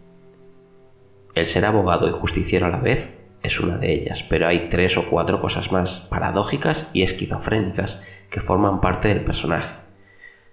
el 1.39 1.45
ser 1.45 1.65
abogado 1.65 2.07
y 2.07 2.11
justiciero 2.11 2.67
a 2.67 2.69
la 2.69 2.79
vez 2.79 3.15
es 3.41 3.59
una 3.59 3.77
de 3.77 3.93
ellas, 3.93 4.23
pero 4.23 4.47
hay 4.47 4.67
tres 4.67 4.97
o 4.97 5.09
cuatro 5.09 5.39
cosas 5.39 5.71
más 5.71 6.01
paradójicas 6.09 6.89
y 6.93 7.03
esquizofrénicas 7.03 8.01
que 8.29 8.41
forman 8.41 8.81
parte 8.81 9.07
del 9.07 9.23
personaje 9.23 9.75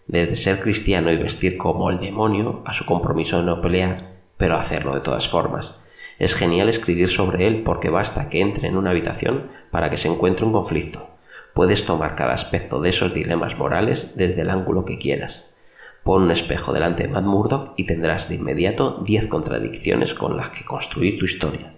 desde 0.07 0.37
ser 0.37 0.61
cristiano 0.61 1.11
y 1.11 1.17
vestir 1.17 1.57
como 1.57 1.91
el 1.91 1.99
demonio 1.99 2.63
a 2.65 2.73
su 2.73 2.87
compromiso 2.87 3.39
de 3.39 3.45
no 3.45 3.61
pelear, 3.61 4.21
pero 4.37 4.57
hacerlo 4.57 4.95
de 4.95 5.01
todas 5.01 5.29
formas. 5.29 5.81
Es 6.19 6.35
genial 6.35 6.69
escribir 6.69 7.09
sobre 7.09 7.47
él 7.47 7.63
porque 7.63 7.91
basta 7.91 8.29
que 8.29 8.41
entre 8.41 8.69
en 8.69 8.77
una 8.77 8.91
habitación 8.91 9.51
para 9.71 9.91
que 9.91 9.97
se 9.97 10.09
encuentre 10.09 10.47
un 10.47 10.53
conflicto. 10.53 11.11
Puedes 11.55 11.85
tomar 11.85 12.15
cada 12.15 12.35
aspecto 12.35 12.81
de 12.81 12.91
esos 12.91 13.13
dilemas 13.15 13.59
morales 13.59 14.13
desde 14.17 14.43
el 14.43 14.51
ángulo 14.51 14.85
que 14.85 14.99
quieras. 14.99 15.51
Pon 16.07 16.23
un 16.23 16.31
espejo 16.31 16.73
delante 16.73 17.03
de 17.03 17.09
Matt 17.09 17.25
Murdock 17.25 17.73
y 17.77 17.85
tendrás 17.85 18.29
de 18.29 18.37
inmediato 18.37 19.03
10 19.05 19.27
contradicciones 19.27 20.15
con 20.15 20.37
las 20.37 20.51
que 20.51 20.65
construir 20.65 21.19
tu 21.19 21.25
historia. 21.25 21.75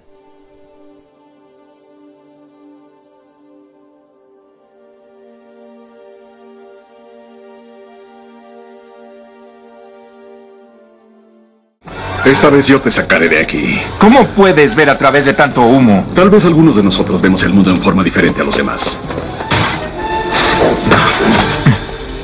Esta 12.27 12.51
vez 12.51 12.67
yo 12.67 12.83
te 12.83 12.91
sacaré 12.91 13.31
de 13.31 13.41
aquí. 13.41 13.81
¿Cómo 13.99 14.27
puedes 14.27 14.75
ver 14.75 14.91
a 14.91 14.99
través 14.99 15.25
de 15.25 15.33
tanto 15.33 15.63
humo? 15.63 16.05
Tal 16.15 16.29
vez 16.29 16.45
algunos 16.45 16.77
de 16.77 16.83
nosotros 16.83 17.23
vemos 17.23 17.43
el 17.45 17.55
mundo 17.55 17.71
en 17.71 17.81
forma 17.81 18.05
diferente 18.05 18.43
a 18.43 18.45
los 18.45 18.59
demás. 18.59 18.99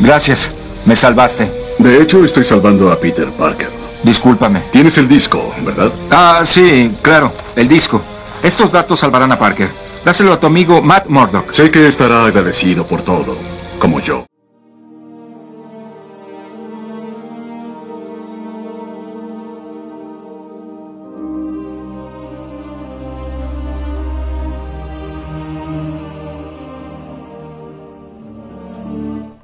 Gracias. 0.01 0.51
Me 0.85 0.95
salvaste. 0.95 1.63
De 1.79 2.01
hecho, 2.01 2.25
estoy 2.25 2.45
salvando 2.45 2.91
a 2.91 2.99
Peter 2.99 3.29
Parker. 3.31 3.69
Discúlpame. 4.03 4.63
Tienes 4.71 4.99
el 4.99 5.09
disco, 5.09 5.53
¿verdad? 5.65 5.91
Ah, 6.11 6.43
sí, 6.45 6.95
claro. 7.03 7.33
El 7.57 7.69
disco. 7.69 8.01
Estos 8.43 8.71
datos 8.71 9.01
salvarán 9.01 9.33
a 9.33 9.39
Parker. 9.39 9.71
Dáselo 10.05 10.33
a 10.35 10.39
tu 10.39 10.47
amigo 10.47 10.83
Matt 10.83 11.07
Murdock. 11.09 11.53
Sé 11.53 11.71
que 11.71 11.89
estará 11.89 12.27
agradecido 12.27 12.87
por 12.87 13.01
todo, 13.03 13.37
como 13.79 14.01
yo. 14.01 14.27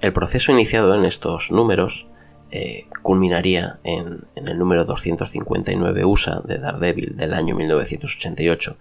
El 0.03 0.13
proceso 0.13 0.53
iniciado 0.53 0.95
en 0.95 1.05
estos 1.07 1.51
números 1.51 2.10
eh, 2.51 2.87
culminaría 3.03 3.79
en, 3.85 4.25
el 4.35 4.59
número 4.59 4.85
259 4.85 6.05
USA 6.05 6.41
de 6.41 6.59
Daredevil 6.59 7.17
del 7.17 7.35
año 7.35 7.55
1988, 7.55 8.77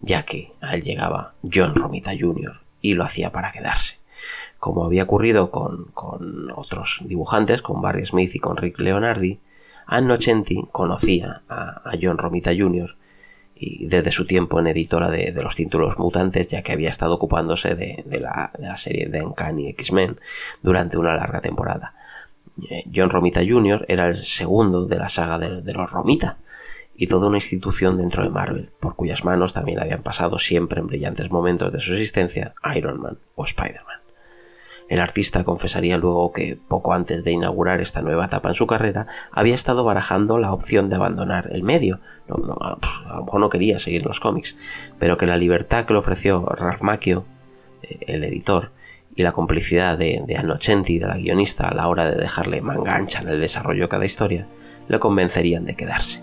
ya 0.00 0.22
que 0.22 0.52
a 0.60 0.74
él 0.74 0.82
llegaba 0.82 1.34
John 1.42 1.74
Romita 1.74 2.12
Jr. 2.18 2.60
y 2.80 2.94
lo 2.94 3.04
hacía 3.04 3.30
para 3.30 3.52
quedarse. 3.52 3.98
Como 4.58 4.84
había 4.84 5.04
ocurrido 5.04 5.50
con, 5.50 5.92
otros 6.54 7.00
dibujantes, 7.04 7.62
con 7.62 7.80
Barry 7.80 8.04
Smith 8.04 8.34
y 8.34 8.38
con 8.38 8.56
Rick 8.56 8.78
Leonardi, 8.80 9.40
Anno 9.86 10.16
Chenti 10.18 10.66
conocía 10.70 11.42
a, 11.48 11.92
John 12.00 12.18
Romita 12.18 12.52
Jr 12.56 12.96
y 13.54 13.86
desde 13.86 14.10
su 14.10 14.24
tiempo 14.26 14.58
en 14.58 14.68
editora 14.68 15.10
de, 15.10 15.32
los 15.42 15.54
títulos 15.54 15.98
mutantes, 15.98 16.46
ya 16.46 16.62
que 16.62 16.72
había 16.72 16.88
estado 16.88 17.14
ocupándose 17.14 17.74
de, 17.74 18.04
la, 18.18 18.76
serie 18.78 19.08
de 19.08 19.22
Uncanny 19.22 19.68
X-Men 19.68 20.18
durante 20.62 20.96
una 20.96 21.14
larga 21.14 21.42
temporada. 21.42 21.94
Eh, 22.68 22.84
John 22.94 23.10
Romita 23.10 23.40
Jr. 23.46 23.84
era 23.88 24.06
el 24.06 24.14
segundo 24.14 24.86
de 24.86 24.98
la 24.98 25.08
saga 25.08 25.38
de, 25.38 25.72
los 25.72 25.90
Romita 25.90 26.38
y 26.94 27.06
toda 27.06 27.28
una 27.28 27.38
institución 27.38 27.96
dentro 27.96 28.22
de 28.22 28.30
Marvel, 28.30 28.70
por 28.78 28.94
cuyas 28.94 29.24
manos 29.24 29.54
también 29.54 29.80
habían 29.80 30.02
pasado 30.02 30.38
siempre 30.38 30.80
en 30.80 30.86
brillantes 30.86 31.30
momentos 31.30 31.72
de 31.72 31.80
su 31.80 31.92
existencia 31.92 32.54
Iron 32.74 33.00
Man 33.00 33.18
o 33.36 33.44
Spider-Man. 33.44 34.00
El 34.90 34.98
artista 34.98 35.44
confesaría 35.44 35.96
luego 35.96 36.32
que, 36.32 36.58
poco 36.68 36.92
antes 36.92 37.22
de 37.22 37.30
inaugurar 37.30 37.80
esta 37.80 38.02
nueva 38.02 38.26
etapa 38.26 38.48
en 38.48 38.56
su 38.56 38.66
carrera, 38.66 39.06
había 39.30 39.54
estado 39.54 39.84
barajando 39.84 40.36
la 40.36 40.52
opción 40.52 40.90
de 40.90 40.96
abandonar 40.96 41.48
el 41.52 41.62
medio. 41.62 42.00
a 42.28 43.14
lo 43.14 43.24
mejor 43.24 43.40
no 43.40 43.48
quería 43.50 43.78
seguir 43.78 44.04
los 44.04 44.18
cómics, 44.18 44.56
pero 44.98 45.16
que 45.16 45.26
la 45.26 45.36
libertad 45.36 45.86
que 45.86 45.92
le 45.92 46.00
ofreció 46.00 46.44
Ralph 46.44 46.82
Macchio, 46.82 47.24
eh, 47.82 48.00
el 48.08 48.24
editor, 48.24 48.72
y 49.14 49.22
la 49.22 49.32
complicidad 49.32 49.98
de, 49.98 50.22
de 50.26 50.36
Annocenti, 50.36 50.98
de 50.98 51.06
la 51.06 51.16
guionista, 51.16 51.68
a 51.68 51.74
la 51.74 51.88
hora 51.88 52.10
de 52.10 52.16
dejarle 52.16 52.60
manga 52.60 52.94
ancha 52.94 53.20
en 53.20 53.28
el 53.28 53.40
desarrollo 53.40 53.82
de 53.82 53.88
cada 53.88 54.04
historia, 54.04 54.46
le 54.88 54.98
convencerían 54.98 55.64
de 55.64 55.76
quedarse. 55.76 56.22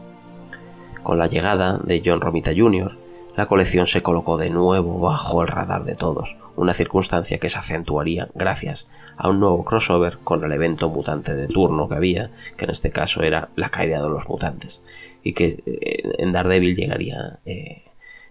Con 1.03 1.17
la 1.17 1.27
llegada 1.27 1.77
de 1.77 2.01
John 2.03 2.21
Romita 2.21 2.51
Jr., 2.55 2.97
la 3.37 3.45
colección 3.45 3.85
se 3.85 4.01
colocó 4.01 4.37
de 4.37 4.49
nuevo 4.49 4.99
bajo 4.99 5.43
el 5.43 5.47
radar 5.47 5.85
de 5.85 5.93
todos, 5.93 6.37
una 6.55 6.73
circunstancia 6.73 7.37
que 7.37 7.49
se 7.49 7.59
acentuaría 7.59 8.29
gracias 8.33 8.87
a 9.15 9.29
un 9.29 9.39
nuevo 9.39 9.63
crossover 9.63 10.17
con 10.23 10.43
el 10.43 10.51
evento 10.51 10.89
mutante 10.89 11.35
de 11.35 11.47
turno 11.47 11.87
que 11.87 11.95
había, 11.95 12.31
que 12.57 12.65
en 12.65 12.71
este 12.71 12.89
caso 12.89 13.21
era 13.21 13.49
la 13.55 13.69
caída 13.69 14.01
de 14.01 14.09
los 14.09 14.27
mutantes, 14.27 14.81
y 15.21 15.33
que 15.33 15.63
eh, 15.67 16.13
en 16.17 16.31
Daredevil 16.31 16.75
llegaría 16.75 17.37
eh, 17.45 17.83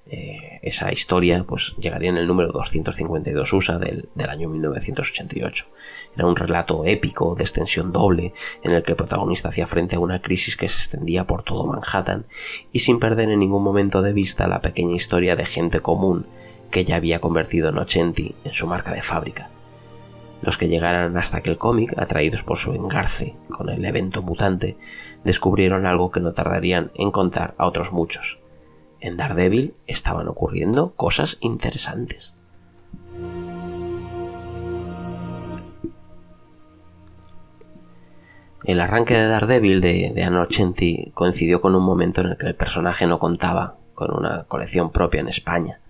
eh, 0.08 0.60
esa 0.62 0.92
historia 0.92 1.44
pues 1.44 1.74
llegaría 1.78 2.10
en 2.10 2.16
el 2.16 2.28
número 2.28 2.52
252 2.52 3.52
USA 3.52 3.78
del, 3.78 4.08
del, 4.14 4.30
año 4.30 4.48
1988. 4.48 5.66
Era 6.14 6.26
un 6.26 6.36
relato 6.36 6.84
épico 6.84 7.34
de 7.34 7.42
extensión 7.42 7.92
doble 7.92 8.32
en 8.62 8.72
el 8.72 8.82
que 8.82 8.92
el 8.92 8.96
protagonista 8.96 9.48
hacía 9.48 9.66
frente 9.66 9.96
a 9.96 10.00
una 10.00 10.22
crisis 10.22 10.56
que 10.56 10.68
se 10.68 10.78
extendía 10.78 11.26
por 11.26 11.42
todo 11.42 11.66
Manhattan 11.66 12.26
y 12.72 12.80
sin 12.80 13.00
perder 13.00 13.30
en 13.30 13.40
ningún 13.40 13.64
momento 13.64 14.00
de 14.00 14.12
vista 14.12 14.46
la 14.46 14.60
pequeña 14.60 14.94
historia 14.94 15.34
de 15.34 15.44
gente 15.44 15.80
común 15.80 16.26
que 16.70 16.84
ya 16.84 16.96
había 16.96 17.20
convertido 17.20 17.68
en 17.68 17.78
Ochenti 17.78 18.36
en 18.44 18.52
su 18.52 18.66
marca 18.66 18.92
de 18.92 19.02
fábrica. 19.02 19.50
Los 20.42 20.58
que 20.58 20.68
llegaran 20.68 21.16
hasta 21.16 21.38
aquel 21.38 21.56
cómic, 21.56 21.98
atraídos 21.98 22.42
por 22.42 22.58
su 22.58 22.72
engarce 22.72 23.34
con 23.48 23.70
el 23.70 23.84
evento 23.84 24.22
mutante, 24.22 24.76
descubrieron 25.24 25.86
algo 25.86 26.10
que 26.10 26.20
no 26.20 26.32
tardarían 26.32 26.92
en 26.94 27.10
contar 27.10 27.54
a 27.58 27.66
otros 27.66 27.90
muchos, 27.90 28.38
en 29.00 29.16
Daredevil 29.16 29.74
estaban 29.86 30.28
ocurriendo 30.28 30.94
cosas 30.94 31.38
interesantes. 31.40 32.34
El 38.64 38.80
arranque 38.80 39.14
de 39.14 39.28
Daredevil 39.28 39.80
de, 39.80 40.12
de 40.12 40.22
Anno 40.24 40.42
80 40.42 41.12
coincidió 41.14 41.60
con 41.60 41.76
un 41.76 41.84
momento 41.84 42.20
en 42.20 42.28
el 42.28 42.36
que 42.36 42.48
el 42.48 42.56
personaje 42.56 43.06
no 43.06 43.20
contaba 43.20 43.76
con 43.94 44.12
una 44.12 44.44
colección 44.44 44.90
propia 44.90 45.20
en 45.20 45.28
España. 45.28 45.80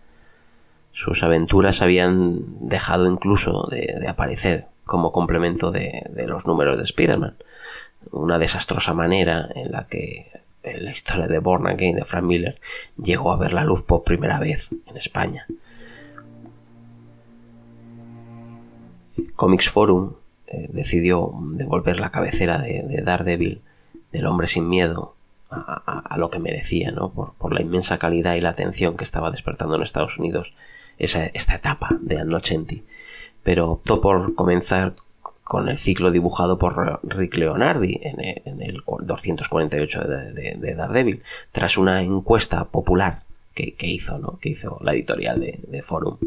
Sus 0.93 1.23
aventuras 1.23 1.81
habían 1.81 2.69
dejado 2.69 3.11
incluso 3.11 3.67
de, 3.71 3.97
de 3.99 4.09
aparecer 4.09 4.67
como 4.85 5.11
complemento 5.11 5.73
de, 5.73 6.05
de, 6.11 6.27
los 6.27 6.47
números 6.47 6.77
de 6.77 6.85
Spider-Man. 6.85 7.37
Una 8.13 8.39
desastrosa 8.39 8.95
manera 8.95 9.49
en 9.55 9.73
la 9.73 9.87
que 9.87 10.31
la 10.81 10.91
historia 10.91 11.29
de 11.29 11.39
Born 11.39 11.67
Again 11.67 11.97
de 11.97 12.05
Frank 12.05 12.25
Miller 12.25 12.61
llegó 12.97 13.33
a 13.33 13.37
ver 13.37 13.53
la 13.53 13.65
luz 13.65 13.83
por 13.83 14.03
primera 14.03 14.39
vez 14.39 14.71
en 14.87 14.97
España. 14.97 15.47
Comics 19.35 19.71
Forum 19.71 20.15
eh, 20.47 20.69
decidió 20.71 21.33
devolver 21.53 22.01
la 22.01 22.11
cabecera 22.11 22.59
de, 22.59 22.83
de, 22.83 23.03
Daredevil 23.03 23.63
del 24.13 24.27
hombre 24.27 24.47
sin 24.47 24.69
miedo 24.69 25.15
a, 25.51 26.17
lo 26.19 26.31
que 26.31 26.39
merecía, 26.39 26.91
¿no? 26.91 27.13
Por, 27.13 27.53
la 27.53 27.63
inmensa 27.63 27.99
calidad 27.99 28.35
y 28.35 28.41
la 28.41 28.51
atención 28.51 28.97
que 28.97 29.05
estaba 29.05 29.31
despertando 29.31 29.77
en 29.77 29.83
Estados 29.83 30.19
Unidos 30.19 30.55
esa, 30.99 31.27
esta 31.27 31.55
etapa 31.55 31.97
de 32.01 32.21
80. 32.23 32.77
Pero 33.43 33.71
optó 33.71 34.01
por 34.01 34.35
comenzar 34.35 34.95
con 35.47 35.69
el 35.69 35.79
ciclo 35.79 36.11
dibujado 36.11 36.59
por 36.59 36.99
Rick 37.05 37.37
Leonardi 37.37 38.01
en 38.03 38.21
el, 38.21 38.43
en 38.47 38.63
el 38.63 38.83
248 38.85 40.01
de, 40.01 40.33
de, 40.33 40.57
de, 40.59 40.75
Daredevil, 40.75 41.23
tras 41.53 41.79
una 41.79 42.03
encuesta 42.03 42.65
popular 42.65 43.23
que, 43.55 43.77
hizo, 43.83 44.19
¿no? 44.19 44.41
que 44.41 44.49
hizo 44.49 44.77
la 44.83 44.93
editorial 44.93 45.39
de, 45.39 45.83
Forum. 45.83 46.19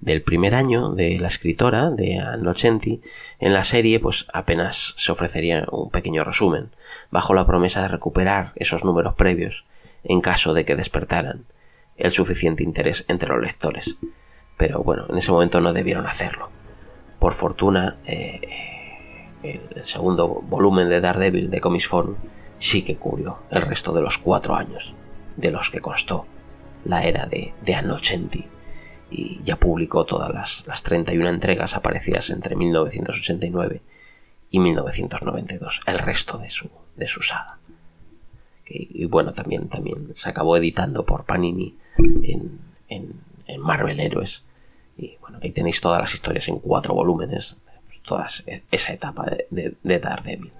Del 0.00 0.22
primer 0.22 0.56
año 0.56 0.90
de 0.90 1.20
la 1.20 1.28
escritora, 1.28 1.90
de 1.90 2.18
Anno 2.18 2.54
Chenti, 2.54 3.00
en 3.38 3.52
la 3.52 3.62
serie 3.62 4.00
pues 4.00 4.26
apenas 4.32 4.96
se 4.98 5.12
ofrecería 5.12 5.64
un 5.70 5.90
pequeño 5.90 6.24
resumen, 6.24 6.70
bajo 7.12 7.34
la 7.34 7.46
promesa 7.46 7.82
de 7.82 7.88
recuperar 7.88 8.52
esos 8.56 8.84
números 8.84 9.14
previos, 9.14 9.64
en 10.02 10.20
caso 10.20 10.54
de 10.54 10.64
que 10.64 10.74
despertaran 10.74 11.44
el 11.96 12.10
suficiente 12.10 12.64
interés 12.64 13.04
entre 13.06 13.28
los 13.28 13.40
lectores. 13.40 13.96
Pero 14.56 14.82
bueno, 14.82 15.06
en 15.08 15.18
ese 15.18 15.30
momento 15.30 15.60
no 15.60 15.72
debieron 15.72 16.08
hacerlo 16.08 16.50
por 17.22 17.34
fortuna, 17.34 17.98
eh, 18.04 18.40
el 19.44 19.84
segundo 19.84 20.26
volumen 20.26 20.88
de 20.88 21.00
Daredevil 21.00 21.52
de 21.52 21.60
Comics 21.60 21.86
Forum 21.86 22.16
sí 22.58 22.82
que 22.82 22.96
cubrió 22.96 23.44
el 23.48 23.62
resto 23.62 23.92
de 23.92 24.00
los 24.00 24.18
cuatro 24.18 24.56
años 24.56 24.92
de 25.36 25.52
los 25.52 25.70
que 25.70 25.78
costó 25.78 26.26
la 26.84 27.04
era 27.04 27.26
de, 27.26 27.54
de 27.64 27.76
80 27.76 28.38
y 29.12 29.40
ya 29.44 29.54
publicó 29.54 30.04
todas 30.04 30.34
las, 30.34 30.66
las 30.66 30.82
31 30.82 31.28
entregas 31.28 31.76
aparecidas 31.76 32.28
entre 32.30 32.56
1989 32.56 33.82
y 34.50 34.58
1992, 34.58 35.80
el 35.86 36.00
resto 36.00 36.38
de 36.38 36.50
su, 36.50 36.70
de 36.96 37.06
su 37.06 37.22
saga. 37.22 37.60
Y 38.66 39.04
bueno, 39.04 39.30
también, 39.30 39.68
también 39.68 40.12
se 40.16 40.28
acabó 40.28 40.56
editando 40.56 41.06
por 41.06 41.24
Panini 41.24 41.78
en, 41.98 42.58
en, 42.88 43.20
en 43.46 43.60
Marvel 43.60 44.00
Heroes 44.00 44.44
y 45.02 45.18
bueno, 45.20 45.38
ahí 45.42 45.50
tenéis 45.50 45.80
todas 45.80 46.00
las 46.00 46.14
historias 46.14 46.48
en 46.48 46.58
cuatro 46.58 46.94
volúmenes, 46.94 47.58
toda 48.04 48.26
esa 48.70 48.92
etapa 48.92 49.24
de, 49.24 49.46
de, 49.50 49.74
de 49.82 49.98
Daredevil. 49.98 50.52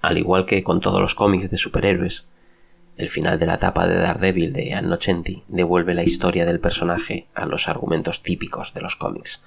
Al 0.00 0.18
igual 0.18 0.44
que 0.44 0.62
con 0.62 0.80
todos 0.80 1.00
los 1.00 1.14
cómics 1.14 1.50
de 1.50 1.56
superhéroes, 1.56 2.26
el 2.96 3.08
final 3.08 3.38
de 3.38 3.46
la 3.46 3.54
etapa 3.54 3.86
de 3.86 3.96
Daredevil 3.96 4.52
de 4.52 4.74
Anno 4.74 4.94
80 4.94 5.44
devuelve 5.48 5.94
la 5.94 6.04
historia 6.04 6.44
del 6.44 6.60
personaje 6.60 7.26
a 7.34 7.46
los 7.46 7.68
argumentos 7.68 8.22
típicos 8.22 8.74
de 8.74 8.82
los 8.82 8.96
cómics. 8.96 9.42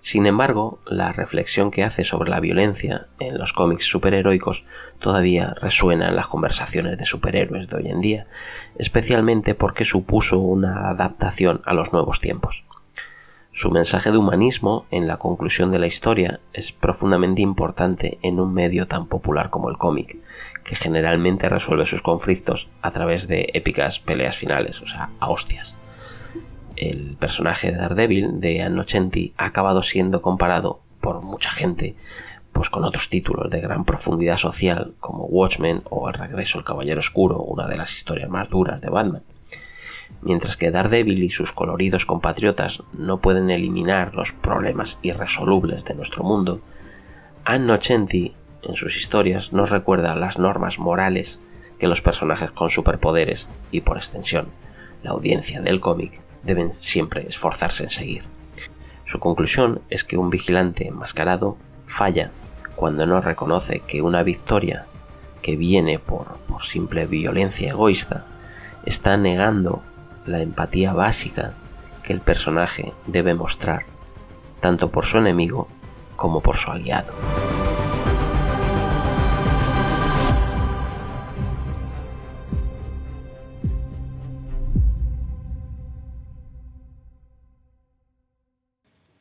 Sin 0.00 0.26
embargo, 0.26 0.80
la 0.86 1.12
reflexión 1.12 1.70
que 1.70 1.84
hace 1.84 2.04
sobre 2.04 2.30
la 2.30 2.40
violencia 2.40 3.08
en 3.18 3.36
los 3.36 3.52
cómics 3.52 3.84
superheroicos 3.84 4.64
todavía 4.98 5.54
resuena 5.60 6.08
en 6.08 6.16
las 6.16 6.26
conversaciones 6.26 6.96
de 6.96 7.04
superhéroes 7.04 7.68
de 7.68 7.76
hoy 7.76 7.88
en 7.88 8.00
día, 8.00 8.26
especialmente 8.78 9.54
porque 9.54 9.84
supuso 9.84 10.38
una 10.38 10.88
adaptación 10.88 11.60
a 11.66 11.74
los 11.74 11.92
nuevos 11.92 12.20
tiempos. 12.20 12.64
Su 13.52 13.70
mensaje 13.70 14.10
de 14.10 14.16
humanismo 14.16 14.86
en 14.90 15.06
la 15.06 15.18
conclusión 15.18 15.70
de 15.70 15.80
la 15.80 15.86
historia 15.86 16.40
es 16.54 16.72
profundamente 16.72 17.42
importante 17.42 18.18
en 18.22 18.40
un 18.40 18.54
medio 18.54 18.86
tan 18.86 19.06
popular 19.06 19.50
como 19.50 19.68
el 19.68 19.76
cómic, 19.76 20.18
que 20.64 20.76
generalmente 20.76 21.48
resuelve 21.48 21.84
sus 21.84 22.00
conflictos 22.00 22.70
a 22.80 22.90
través 22.90 23.28
de 23.28 23.50
épicas 23.52 23.98
peleas 23.98 24.36
finales, 24.36 24.80
o 24.80 24.86
sea, 24.86 25.10
a 25.18 25.28
hostias 25.28 25.79
el 26.80 27.16
personaje 27.18 27.70
de 27.70 27.76
Daredevil 27.76 28.40
de 28.40 28.62
Anno 28.62 28.80
80 28.80 29.18
ha 29.36 29.44
acabado 29.44 29.82
siendo 29.82 30.22
comparado 30.22 30.80
por 31.02 31.20
mucha 31.20 31.50
gente 31.50 31.94
pues 32.52 32.70
con 32.70 32.84
otros 32.84 33.10
títulos 33.10 33.50
de 33.50 33.60
gran 33.60 33.84
profundidad 33.84 34.38
social 34.38 34.94
como 34.98 35.26
Watchmen 35.26 35.82
o 35.90 36.08
El 36.08 36.14
regreso 36.14 36.58
al 36.58 36.64
Caballero 36.64 36.98
Oscuro, 36.98 37.36
una 37.36 37.68
de 37.68 37.76
las 37.76 37.94
historias 37.94 38.30
más 38.30 38.48
duras 38.48 38.80
de 38.80 38.88
Batman. 38.88 39.22
Mientras 40.22 40.56
que 40.56 40.70
Daredevil 40.70 41.22
y 41.22 41.28
sus 41.28 41.52
coloridos 41.52 42.06
compatriotas 42.06 42.82
no 42.94 43.20
pueden 43.20 43.50
eliminar 43.50 44.14
los 44.14 44.32
problemas 44.32 44.98
irresolubles 45.02 45.84
de 45.84 45.94
nuestro 45.94 46.24
mundo, 46.24 46.60
Anno 47.44 47.74
80 47.74 48.16
en 48.62 48.74
sus 48.74 48.96
historias 48.96 49.52
nos 49.52 49.70
recuerda 49.70 50.16
las 50.16 50.38
normas 50.38 50.78
morales 50.78 51.40
que 51.78 51.88
los 51.88 52.00
personajes 52.00 52.50
con 52.50 52.70
superpoderes 52.70 53.48
y 53.70 53.82
por 53.82 53.98
extensión 53.98 54.48
la 55.02 55.10
audiencia 55.10 55.60
del 55.60 55.80
cómic 55.80 56.20
deben 56.42 56.72
siempre 56.72 57.26
esforzarse 57.28 57.84
en 57.84 57.90
seguir. 57.90 58.22
Su 59.04 59.18
conclusión 59.18 59.82
es 59.90 60.04
que 60.04 60.16
un 60.16 60.30
vigilante 60.30 60.86
enmascarado 60.86 61.56
falla 61.86 62.30
cuando 62.76 63.06
no 63.06 63.20
reconoce 63.20 63.80
que 63.80 64.02
una 64.02 64.22
victoria 64.22 64.86
que 65.42 65.56
viene 65.56 65.98
por, 65.98 66.38
por 66.46 66.62
simple 66.62 67.06
violencia 67.06 67.70
egoísta 67.70 68.26
está 68.84 69.16
negando 69.16 69.82
la 70.26 70.40
empatía 70.40 70.92
básica 70.92 71.54
que 72.02 72.12
el 72.12 72.20
personaje 72.20 72.92
debe 73.06 73.34
mostrar, 73.34 73.84
tanto 74.60 74.90
por 74.90 75.04
su 75.04 75.18
enemigo 75.18 75.68
como 76.16 76.40
por 76.40 76.56
su 76.56 76.70
aliado. 76.70 77.12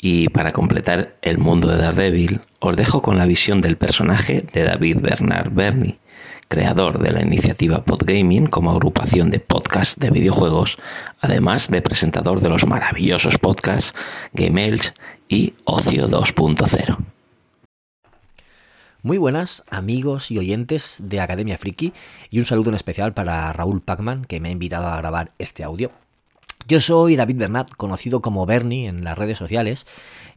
Y 0.01 0.29
para 0.29 0.51
completar 0.51 1.17
el 1.21 1.39
mundo 1.39 1.69
de 1.69 1.77
Daredevil, 1.77 2.39
os 2.59 2.77
dejo 2.77 3.01
con 3.01 3.17
la 3.17 3.25
visión 3.25 3.59
del 3.59 3.75
personaje 3.75 4.45
de 4.53 4.63
David 4.63 5.01
Bernard 5.01 5.51
Bernie, 5.51 5.99
creador 6.47 6.99
de 6.99 7.11
la 7.11 7.21
iniciativa 7.21 7.83
Podgaming 7.83 8.47
como 8.47 8.71
agrupación 8.71 9.29
de 9.29 9.41
podcasts 9.41 9.99
de 9.99 10.09
videojuegos, 10.09 10.77
además 11.19 11.69
de 11.69 11.81
presentador 11.81 12.39
de 12.39 12.47
los 12.47 12.65
maravillosos 12.65 13.37
podcasts 13.37 13.93
Game 14.31 14.65
Elch 14.65 14.93
y 15.27 15.53
Ocio 15.65 16.07
2.0. 16.07 16.97
Muy 19.01 19.17
buenas 19.17 19.63
amigos 19.69 20.31
y 20.31 20.37
oyentes 20.37 20.97
de 21.01 21.19
Academia 21.19 21.57
Friki 21.57 21.93
y 22.29 22.39
un 22.39 22.45
saludo 22.45 22.69
en 22.69 22.75
especial 22.75 23.13
para 23.13 23.51
Raúl 23.51 23.81
Pacman 23.81 24.23
que 24.23 24.39
me 24.39 24.47
ha 24.47 24.53
invitado 24.53 24.87
a 24.87 24.97
grabar 24.97 25.31
este 25.39 25.65
audio. 25.65 25.91
Yo 26.69 26.79
soy 26.79 27.15
David 27.15 27.37
Bernat, 27.37 27.71
conocido 27.71 28.21
como 28.21 28.45
Bernie 28.45 28.87
en 28.87 29.03
las 29.03 29.17
redes 29.17 29.39
sociales 29.39 29.87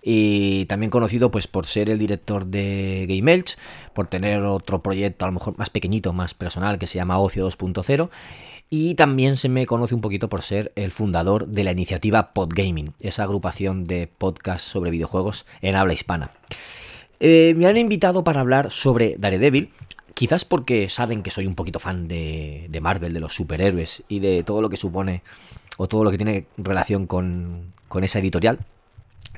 y 0.01 0.65
también 0.65 0.89
conocido 0.89 1.31
pues 1.31 1.47
por 1.47 1.67
ser 1.67 1.91
el 1.91 1.99
director 1.99 2.47
de 2.47 3.05
Game 3.07 3.31
Elch, 3.31 3.59
por 3.93 4.07
tener 4.07 4.43
otro 4.45 4.83
proyecto 4.83 5.27
a 5.27 5.29
lo 5.29 5.35
mejor 5.35 5.59
más 5.59 5.69
pequeñito, 5.69 6.15
más 6.15 6.33
personal 6.33 6.79
que 6.79 6.87
se 6.87 6.97
llama 6.97 7.19
Ocio 7.19 7.47
2.0 7.47 8.09
y 8.71 8.95
también 8.95 9.37
se 9.37 9.51
me 9.51 9.67
conoce 9.67 9.95
un 9.95 10.01
poquito 10.01 10.31
por 10.31 10.41
ser 10.41 10.73
el 10.75 10.91
fundador 10.91 11.49
de 11.49 11.65
la 11.65 11.73
iniciativa 11.73 12.33
Podgaming, 12.33 12.95
esa 13.03 13.25
agrupación 13.25 13.85
de 13.85 14.07
podcasts 14.07 14.67
sobre 14.67 14.91
videojuegos 14.91 15.45
en 15.61 15.77
habla 15.77 15.93
hispana. 15.93 16.31
Eh, 17.21 17.53
me 17.59 17.67
han 17.67 17.77
invitado 17.77 18.25
para 18.25 18.41
hablar 18.41 18.71
sobre 18.71 19.17
Daredevil, 19.19 19.69
quizás 20.15 20.47
porque 20.47 20.89
saben 20.89 21.23
que 21.23 21.31
soy 21.31 21.47
un 21.47 21.57
poquito 21.57 21.79
fan 21.79 22.09
de, 22.09 22.69
de 22.71 22.81
Marvel, 22.81 23.13
de 23.13 23.21
los 23.21 23.35
superhéroes 23.35 24.03
y 24.09 24.21
de 24.21 24.43
todo 24.45 24.63
lo 24.63 24.71
que 24.71 24.79
supone 24.79 25.23
o 25.79 25.89
todo 25.89 26.05
lo 26.05 26.11
que 26.11 26.19
tiene 26.19 26.47
relación 26.57 27.07
con, 27.07 27.73
con 27.89 28.05
esa 28.05 28.19
editorial. 28.19 28.59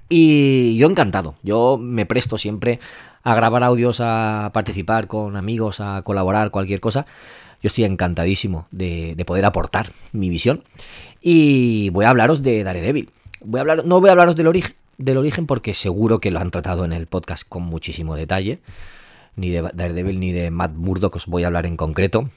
Y 0.08 0.76
yo 0.76 0.88
encantado, 0.88 1.34
yo 1.42 1.78
me 1.78 2.06
presto 2.06 2.38
siempre 2.38 2.78
a 3.22 3.34
grabar 3.34 3.62
audios, 3.64 4.00
a 4.00 4.50
participar 4.52 5.06
con 5.06 5.36
amigos, 5.36 5.80
a 5.80 6.02
colaborar, 6.02 6.50
cualquier 6.50 6.80
cosa. 6.80 7.06
Yo 7.62 7.68
estoy 7.68 7.84
encantadísimo 7.84 8.68
de, 8.70 9.22
poder 9.26 9.46
aportar 9.46 9.92
mi 10.12 10.28
visión. 10.28 10.62
Y 11.22 11.88
voy 11.90 12.04
a 12.04 12.10
hablaros 12.10 12.42
de 12.42 12.62
Daredevil. 12.62 13.08
Voy 13.42 13.58
a 13.58 13.62
hablar, 13.62 13.86
no 13.86 14.00
voy 14.00 14.10
a 14.10 14.12
hablaros 14.12 14.36
del 14.36 14.46
origen, 14.46 14.74
del 14.98 15.16
origen 15.16 15.46
porque 15.46 15.72
seguro 15.72 16.20
que 16.20 16.30
lo 16.30 16.40
han 16.40 16.50
tratado 16.50 16.84
en 16.84 16.92
el 16.92 17.06
podcast 17.06 17.48
con 17.48 17.62
muchísimo 17.62 18.14
detalle. 18.14 18.60
Ni 19.36 19.48
de 19.48 19.62
Daredevil 19.62 20.20
ni 20.20 20.32
de 20.32 20.50
Matt 20.50 20.72
Murdock 20.74 21.16
os 21.16 21.26
voy 21.26 21.44
a 21.44 21.46
hablar 21.46 21.64
en 21.64 21.78
concreto. 21.78 22.28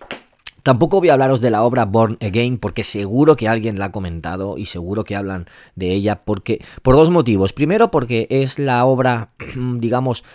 Tampoco 0.67 0.99
voy 0.99 1.07
a 1.07 1.13
hablaros 1.13 1.39
de 1.39 1.49
la 1.49 1.63
obra 1.63 1.85
Born 1.85 2.17
Again 2.19 2.57
porque 2.57 2.83
seguro 2.83 3.37
que 3.37 3.47
alguien 3.47 3.79
la 3.79 3.85
ha 3.85 3.91
comentado 3.93 4.57
y 4.57 4.65
seguro 4.65 5.05
que 5.05 5.15
hablan 5.15 5.45
de 5.75 5.93
ella 5.93 6.25
porque 6.25 6.61
por 6.81 6.97
dos 6.97 7.09
motivos. 7.09 7.53
Primero 7.53 7.89
porque 7.89 8.27
es 8.29 8.59
la 8.59 8.83
obra, 8.83 9.29
digamos, 9.55 10.25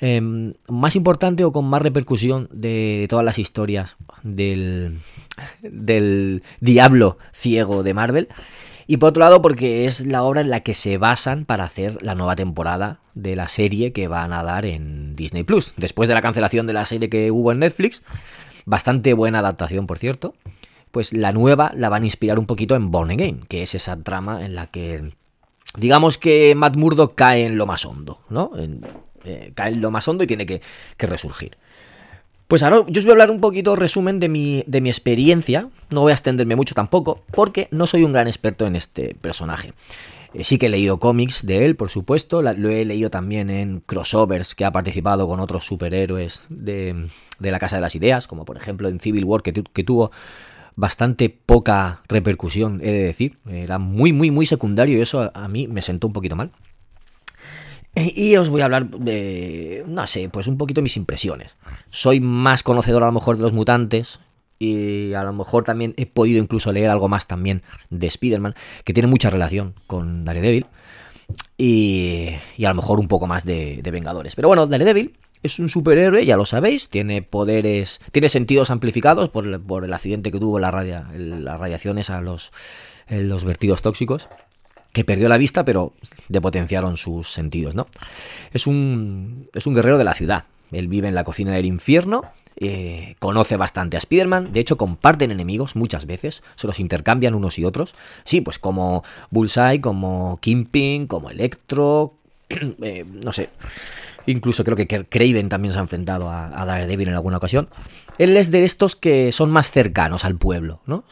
em, 0.00 0.54
más 0.66 0.96
importante 0.96 1.44
o 1.44 1.52
con 1.52 1.66
más 1.66 1.82
repercusión 1.82 2.48
de 2.50 3.04
todas 3.10 3.22
las 3.22 3.38
historias 3.38 3.98
del, 4.22 4.96
del 5.60 6.42
diablo 6.60 7.18
ciego 7.34 7.82
de 7.82 7.92
Marvel. 7.92 8.28
Y 8.86 8.96
por 8.96 9.10
otro 9.10 9.24
lado, 9.24 9.42
porque 9.42 9.84
es 9.84 10.06
la 10.06 10.22
obra 10.22 10.40
en 10.40 10.48
la 10.48 10.60
que 10.60 10.72
se 10.72 10.96
basan 10.96 11.44
para 11.44 11.64
hacer 11.64 12.02
la 12.02 12.14
nueva 12.14 12.34
temporada 12.34 13.00
de 13.14 13.36
la 13.36 13.48
serie 13.48 13.92
que 13.92 14.08
van 14.08 14.32
a 14.32 14.42
dar 14.42 14.64
en 14.64 15.16
Disney 15.16 15.42
Plus. 15.42 15.74
Después 15.76 16.08
de 16.08 16.14
la 16.14 16.22
cancelación 16.22 16.66
de 16.66 16.72
la 16.72 16.86
serie 16.86 17.10
que 17.10 17.30
hubo 17.30 17.52
en 17.52 17.58
Netflix, 17.58 18.02
Bastante 18.66 19.14
buena 19.14 19.38
adaptación, 19.38 19.86
por 19.86 19.98
cierto. 19.98 20.34
Pues 20.90 21.12
la 21.12 21.32
nueva 21.32 21.72
la 21.74 21.88
van 21.88 22.02
a 22.02 22.06
inspirar 22.06 22.38
un 22.38 22.46
poquito 22.46 22.74
en 22.74 22.90
Born 22.90 23.10
Again, 23.12 23.46
que 23.48 23.62
es 23.62 23.74
esa 23.74 23.96
trama 23.96 24.44
en 24.44 24.54
la 24.54 24.66
que, 24.66 25.12
digamos 25.76 26.18
que 26.18 26.54
Matt 26.54 26.76
Murdock 26.76 27.14
cae 27.14 27.44
en 27.44 27.58
lo 27.58 27.66
más 27.66 27.84
hondo, 27.84 28.20
¿no? 28.28 28.50
Eh, 29.24 29.52
cae 29.54 29.72
en 29.72 29.80
lo 29.80 29.90
más 29.90 30.06
hondo 30.08 30.24
y 30.24 30.26
tiene 30.26 30.46
que, 30.46 30.60
que 30.96 31.06
resurgir. 31.06 31.56
Pues 32.48 32.62
ahora 32.62 32.84
yo 32.88 33.00
os 33.00 33.04
voy 33.04 33.10
a 33.10 33.14
hablar 33.14 33.30
un 33.30 33.40
poquito 33.40 33.74
resumen 33.74 34.20
de 34.20 34.28
mi, 34.28 34.62
de 34.66 34.80
mi 34.80 34.88
experiencia, 34.88 35.68
no 35.90 36.02
voy 36.02 36.12
a 36.12 36.14
extenderme 36.14 36.54
mucho 36.54 36.74
tampoco, 36.74 37.22
porque 37.32 37.66
no 37.72 37.86
soy 37.86 38.04
un 38.04 38.12
gran 38.12 38.28
experto 38.28 38.66
en 38.66 38.76
este 38.76 39.16
personaje. 39.16 39.72
Eh, 40.36 40.44
sí 40.44 40.58
que 40.58 40.66
he 40.66 40.68
leído 40.68 40.98
cómics 40.98 41.46
de 41.46 41.64
él, 41.64 41.76
por 41.76 41.88
supuesto. 41.88 42.42
lo 42.42 42.68
he 42.68 42.84
leído 42.84 43.10
también 43.10 43.48
en 43.48 43.80
crossovers 43.80 44.54
que 44.54 44.64
ha 44.64 44.72
participado 44.72 45.26
con 45.26 45.40
otros 45.40 45.64
superhéroes 45.64 46.44
de, 46.50 47.08
la 47.40 47.58
Casa 47.58 47.76
de 47.76 47.82
las 47.82 47.94
Ideas, 47.94 48.26
como 48.26 48.44
por 48.44 48.58
ejemplo 48.58 48.88
en 48.88 49.00
Civil 49.00 49.24
War, 49.24 49.42
que, 49.42 49.52
tuvo 49.52 50.10
bastante 50.74 51.30
poca 51.30 52.02
repercusión, 52.08 52.80
he 52.82 52.92
de 52.92 53.02
decir. 53.04 53.38
Era 53.48 53.78
muy, 53.78 54.12
muy, 54.12 54.30
muy 54.30 54.44
secundario 54.44 54.98
y 54.98 55.00
eso 55.00 55.30
a 55.32 55.48
mí 55.48 55.68
me 55.68 55.80
sentó 55.80 56.06
un 56.06 56.12
poquito 56.12 56.36
mal. 56.36 56.50
Y 57.94 58.36
os 58.36 58.50
voy 58.50 58.60
a 58.60 58.66
hablar 58.66 58.90
de, 58.90 59.84
no 59.86 60.06
sé, 60.06 60.28
pues 60.28 60.48
un 60.48 60.58
poquito 60.58 60.82
mis 60.82 60.98
impresiones. 60.98 61.56
Soy 61.88 62.20
más 62.20 62.62
conocedor 62.62 63.02
a 63.02 63.06
lo 63.06 63.12
mejor 63.12 63.38
de 63.38 63.42
los 63.42 63.54
mutantes, 63.54 64.20
y 64.58 65.12
a 65.14 65.22
lo 65.24 65.32
mejor 65.32 65.64
también 65.64 65.94
he 65.96 66.06
podido 66.06 66.40
incluso 66.40 66.72
leer 66.72 66.90
algo 66.90 67.08
más 67.08 67.26
también 67.26 67.62
de 67.90 68.06
Spider-Man, 68.06 68.54
que 68.84 68.92
tiene 68.92 69.08
mucha 69.08 69.30
relación 69.30 69.74
con 69.86 70.24
Daredevil, 70.24 70.66
y, 71.58 72.30
y 72.56 72.64
a 72.64 72.68
lo 72.70 72.76
mejor 72.76 73.00
un 73.00 73.08
poco 73.08 73.26
más 73.26 73.44
de, 73.44 73.80
Vengadores. 73.84 74.34
Pero 74.34 74.48
bueno, 74.48 74.66
Daredevil 74.66 75.16
es 75.42 75.58
un 75.58 75.68
superhéroe, 75.68 76.24
ya 76.24 76.36
lo 76.36 76.46
sabéis, 76.46 76.88
tiene 76.88 77.22
poderes, 77.22 78.00
tiene 78.12 78.28
sentidos 78.28 78.70
amplificados 78.70 79.28
por, 79.28 79.46
el 79.46 79.92
accidente 79.92 80.32
que 80.32 80.40
tuvo 80.40 80.58
la 80.58 80.70
radia, 80.70 81.08
las 81.14 81.60
radiaciones 81.60 82.10
a 82.10 82.20
los, 82.20 82.52
los 83.08 83.44
vertidos 83.44 83.82
tóxicos 83.82 84.28
que 84.92 85.04
perdió 85.04 85.28
la 85.28 85.36
vista, 85.36 85.62
pero 85.62 85.92
depotenciaron 86.30 86.96
sus 86.96 87.30
sentidos, 87.30 87.74
¿no? 87.74 87.86
Es 88.54 88.66
un, 88.66 89.50
es 89.54 89.66
un 89.66 89.74
guerrero 89.74 89.98
de 89.98 90.04
la 90.04 90.14
ciudad. 90.14 90.44
Él 90.72 90.88
vive 90.88 91.06
en 91.06 91.14
la 91.14 91.22
cocina 91.22 91.52
del 91.52 91.66
infierno 91.66 92.22
eh, 92.58 93.16
conoce 93.18 93.56
bastante 93.56 93.96
a 93.96 93.98
Spider-Man, 93.98 94.52
de 94.52 94.60
hecho 94.60 94.78
comparten 94.78 95.30
enemigos 95.30 95.76
muchas 95.76 96.06
veces, 96.06 96.42
se 96.56 96.66
los 96.66 96.80
intercambian 96.80 97.34
unos 97.34 97.58
y 97.58 97.64
otros. 97.64 97.94
Sí, 98.24 98.40
pues 98.40 98.58
como 98.58 99.04
Bullseye, 99.30 99.80
como 99.80 100.38
Kingpin, 100.40 101.06
como 101.06 101.30
Electro, 101.30 102.14
eh, 102.48 103.04
no 103.06 103.32
sé. 103.32 103.50
Incluso 104.26 104.64
creo 104.64 104.76
que 104.76 104.86
Craven 104.86 105.48
también 105.48 105.72
se 105.72 105.78
ha 105.78 105.82
enfrentado 105.82 106.30
a, 106.30 106.64
Daredevil 106.64 107.08
en 107.08 107.14
alguna 107.14 107.36
ocasión. 107.36 107.68
Él 108.18 108.36
es 108.36 108.50
de 108.50 108.64
estos 108.64 108.96
que 108.96 109.30
son 109.30 109.50
más 109.50 109.70
cercanos 109.70 110.24
al 110.24 110.36
pueblo, 110.36 110.80
¿no? 110.86 111.04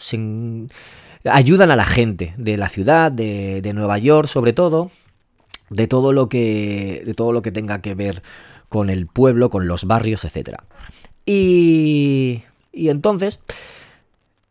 ayudan 1.26 1.70
a 1.70 1.76
la 1.76 1.86
gente 1.86 2.34
de 2.36 2.58
la 2.58 2.68
ciudad, 2.68 3.10
de, 3.10 3.62
de 3.62 3.72
Nueva 3.72 3.96
York 3.98 4.28
sobre 4.28 4.52
todo, 4.52 4.90
de 5.70 5.86
todo 5.86 6.12
lo 6.12 6.28
que 6.28 7.02
de 7.06 7.14
todo 7.14 7.32
lo 7.32 7.40
que 7.40 7.50
tenga 7.50 7.80
que 7.80 7.94
ver 7.94 8.22
con 8.68 8.90
el 8.90 9.06
pueblo, 9.06 9.50
con 9.50 9.66
los 9.66 9.84
barrios, 9.84 10.24
etcétera. 10.24 10.64
Y, 11.26 12.42
y 12.72 12.88
entonces, 12.88 13.40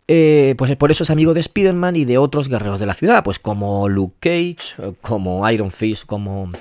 eh, 0.07 0.55
pues 0.57 0.75
por 0.75 0.91
eso 0.91 1.03
es 1.03 1.09
amigo 1.09 1.33
de 1.33 1.39
Spider-Man 1.39 1.95
y 1.95 2.05
de 2.05 2.17
otros 2.17 2.49
guerreros 2.49 2.79
de 2.79 2.85
la 2.85 2.93
ciudad, 2.93 3.23
pues 3.23 3.39
como 3.39 3.87
Luke 3.89 4.15
Cage, 4.19 4.93
como 5.01 5.49
Iron 5.49 5.71
Fist, 5.71 6.05
como, 6.05 6.51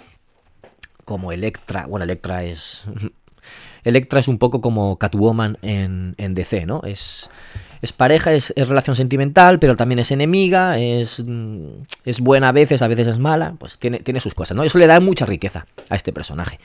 como 1.04 1.32
Electra. 1.32 1.86
Bueno, 1.86 2.04
Electra 2.04 2.44
es... 2.44 2.84
Electra 3.84 4.20
es 4.20 4.28
un 4.28 4.38
poco 4.38 4.60
como 4.60 4.96
Catwoman 4.96 5.58
en, 5.60 6.14
en 6.16 6.34
DC, 6.34 6.66
¿no? 6.66 6.82
Es, 6.84 7.28
es 7.82 7.92
pareja, 7.92 8.32
es, 8.32 8.54
relación 8.56 8.96
sentimental, 8.96 9.58
pero 9.58 9.76
también 9.76 9.98
es 9.98 10.10
enemiga, 10.10 10.78
es, 10.78 11.22
es 12.04 12.20
buena 12.20 12.48
a 12.48 12.52
veces, 12.52 12.80
a 12.80 12.88
veces 12.88 13.08
es 13.08 13.18
mala, 13.18 13.56
pues 13.58 13.76
tiene, 13.78 13.98
tiene 13.98 14.20
sus 14.20 14.34
cosas, 14.34 14.56
¿no? 14.56 14.62
Eso 14.62 14.78
le 14.78 14.86
da 14.86 15.00
mucha 15.00 15.26
riqueza 15.26 15.66
a 15.90 15.96
este 15.96 16.12
personaje. 16.12 16.58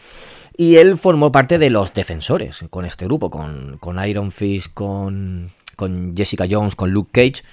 Y 0.58 0.78
él 0.78 0.98
formó 0.98 1.32
parte 1.32 1.60
de 1.60 1.70
los 1.70 1.94
defensores 1.94 2.66
con 2.72 2.84
este 2.84 3.06
grupo, 3.06 3.30
con, 3.30 4.08
Iron 4.08 4.32
Fist, 4.32 4.74
con, 4.74 5.52
con 5.76 6.18
Jessica 6.18 6.46
Jones, 6.50 6.76
con 6.76 6.90
Luke 6.92 7.12
Cage. 7.12 7.44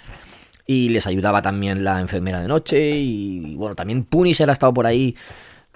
Y 0.67 0.89
les 0.89 1.07
ayudaba 1.07 1.43
también 1.43 1.85
la 1.85 2.01
enfermera 2.01 2.41
de 2.41 2.49
noche. 2.49 2.91
Y 2.97 3.57
bueno, 3.57 3.75
también 3.75 4.05
Punisher 4.05 4.49
ha 4.49 4.55
estado 4.55 4.73
por 4.73 4.87
ahí 4.87 5.15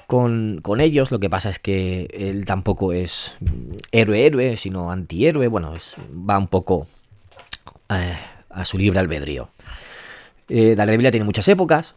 con, 0.06 0.62
ellos. 0.80 1.10
Lo 1.10 1.20
que 1.20 1.28
pasa 1.28 1.50
es 1.50 1.58
que 1.58 2.08
él 2.14 2.46
tampoco 2.46 2.94
es 2.94 3.36
héroe-héroe, 3.92 4.56
sino 4.56 4.90
antihéroe. 4.90 5.48
Bueno, 5.48 5.74
va 6.10 6.38
un 6.38 6.48
poco 6.48 6.86
eh, 7.90 8.18
a 8.50 8.64
su 8.64 8.78
libre 8.78 8.98
albedrío. 8.98 9.50
Eh, 10.48 10.74
Biblia 10.76 11.10
tiene 11.10 11.24
muchas 11.24 11.48
épocas. 11.48 11.94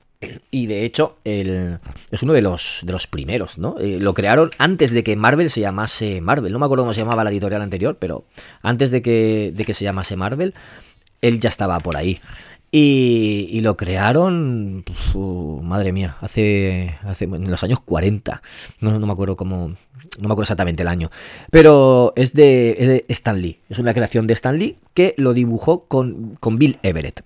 Y 0.51 0.67
de 0.67 0.85
hecho, 0.85 1.15
es 1.23 2.21
uno 2.21 2.33
de 2.33 2.41
los, 2.41 2.81
de 2.83 2.91
los 2.91 3.07
primeros, 3.07 3.57
¿no? 3.57 3.77
Eh, 3.79 3.97
lo 3.99 4.13
crearon 4.13 4.51
antes 4.59 4.91
de 4.91 5.03
que 5.03 5.15
Marvel 5.15 5.49
se 5.49 5.61
llamase 5.61 6.21
Marvel. 6.21 6.53
No 6.53 6.59
me 6.59 6.65
acuerdo 6.65 6.83
cómo 6.83 6.93
se 6.93 7.01
llamaba 7.01 7.23
la 7.23 7.31
editorial 7.31 7.63
anterior, 7.63 7.97
pero 7.99 8.25
antes 8.61 8.91
de 8.91 9.01
que, 9.01 9.51
de 9.51 9.65
que 9.65 9.73
se 9.73 9.83
llamase 9.83 10.15
Marvel, 10.15 10.53
él 11.21 11.39
ya 11.39 11.49
estaba 11.49 11.79
por 11.79 11.97
ahí. 11.97 12.19
Y, 12.73 13.59
lo 13.61 13.75
crearon, 13.75 14.85
madre 15.61 15.91
mía, 15.91 16.15
hace, 16.21 16.95
hace 17.03 17.25
en 17.25 17.51
los 17.51 17.63
años 17.63 17.81
40. 17.81 18.41
No, 18.79 18.97
no, 18.97 19.05
me 19.05 19.11
acuerdo 19.11 19.35
cómo, 19.35 19.67
no 19.67 19.75
me 20.19 20.25
acuerdo 20.25 20.43
exactamente 20.43 20.83
el 20.83 20.87
año. 20.87 21.11
Pero 21.49 22.13
es 22.15 22.33
de, 22.33 23.05
Stan 23.09 23.41
Lee. 23.41 23.59
Es 23.69 23.77
una 23.79 23.93
creación 23.93 24.25
de 24.25 24.33
Stan 24.33 24.57
Lee 24.57 24.77
que 24.93 25.13
lo 25.17 25.33
dibujó 25.33 25.85
con, 25.85 26.37
con 26.39 26.57
Bill 26.57 26.79
Everett. 26.81 27.23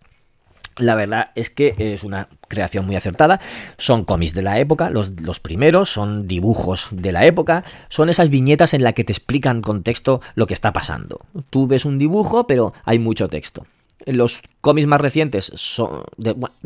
La 0.78 0.96
verdad 0.96 1.32
es 1.36 1.50
que 1.50 1.74
es 1.78 2.04
una 2.04 2.28
creación 2.50 2.86
muy 2.86 2.98
acertada. 2.98 3.40
Son 3.78 4.04
cómics 4.04 4.34
de 4.34 4.42
la 4.42 4.60
época, 4.60 4.90
los, 4.90 5.40
primeros, 5.40 5.90
son 5.90 6.28
dibujos 6.28 6.90
de 6.92 7.14
la 7.14 7.26
época, 7.26 7.64
son 7.88 8.10
esas 8.10 8.30
viñetas 8.30 8.74
en 8.74 8.84
las 8.84 8.94
que 8.94 9.06
te 9.06 9.14
explican 9.14 9.62
con 9.62 9.84
texto 9.84 10.22
lo 10.36 10.48
que 10.48 10.54
está 10.54 10.74
pasando. 10.74 11.22
Tú 11.50 11.68
ves 11.68 11.86
un 11.86 11.98
dibujo, 11.98 12.46
pero 12.46 12.74
hay 12.84 13.00
mucho 13.00 13.30
texto. 13.30 13.66
Los 14.06 14.40
cómics 14.62 14.88
más 14.88 15.02
recientes, 15.02 15.52
son 15.56 16.04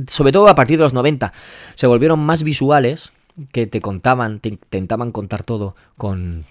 sobre 0.08 0.32
todo 0.32 0.48
a 0.48 0.56
partir 0.56 0.78
de 0.78 0.84
los 0.84 0.94
90, 0.94 1.34
se 1.76 1.88
volvieron 1.88 2.20
más 2.20 2.44
visuales, 2.44 3.12
que 3.52 3.68
te 3.68 3.82
contaban, 3.82 4.40
te 4.40 4.50
intentaban 4.50 5.12
contar 5.12 5.44
todo 5.44 5.76
con, 5.98 6.44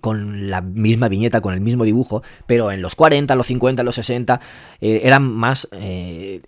con 0.00 0.50
la 0.50 0.60
misma 0.60 1.08
viñeta, 1.08 1.40
con 1.40 1.54
el 1.54 1.60
mismo 1.60 1.84
dibujo, 1.84 2.22
pero 2.46 2.70
en 2.70 2.82
los 2.82 2.94
40, 2.94 3.34
los 3.34 3.46
50, 3.46 3.82
los 3.82 3.94
60 3.94 4.40
eh, 4.80 5.00
eran 5.04 5.22
más... 5.22 5.68
Eh, 5.72 6.40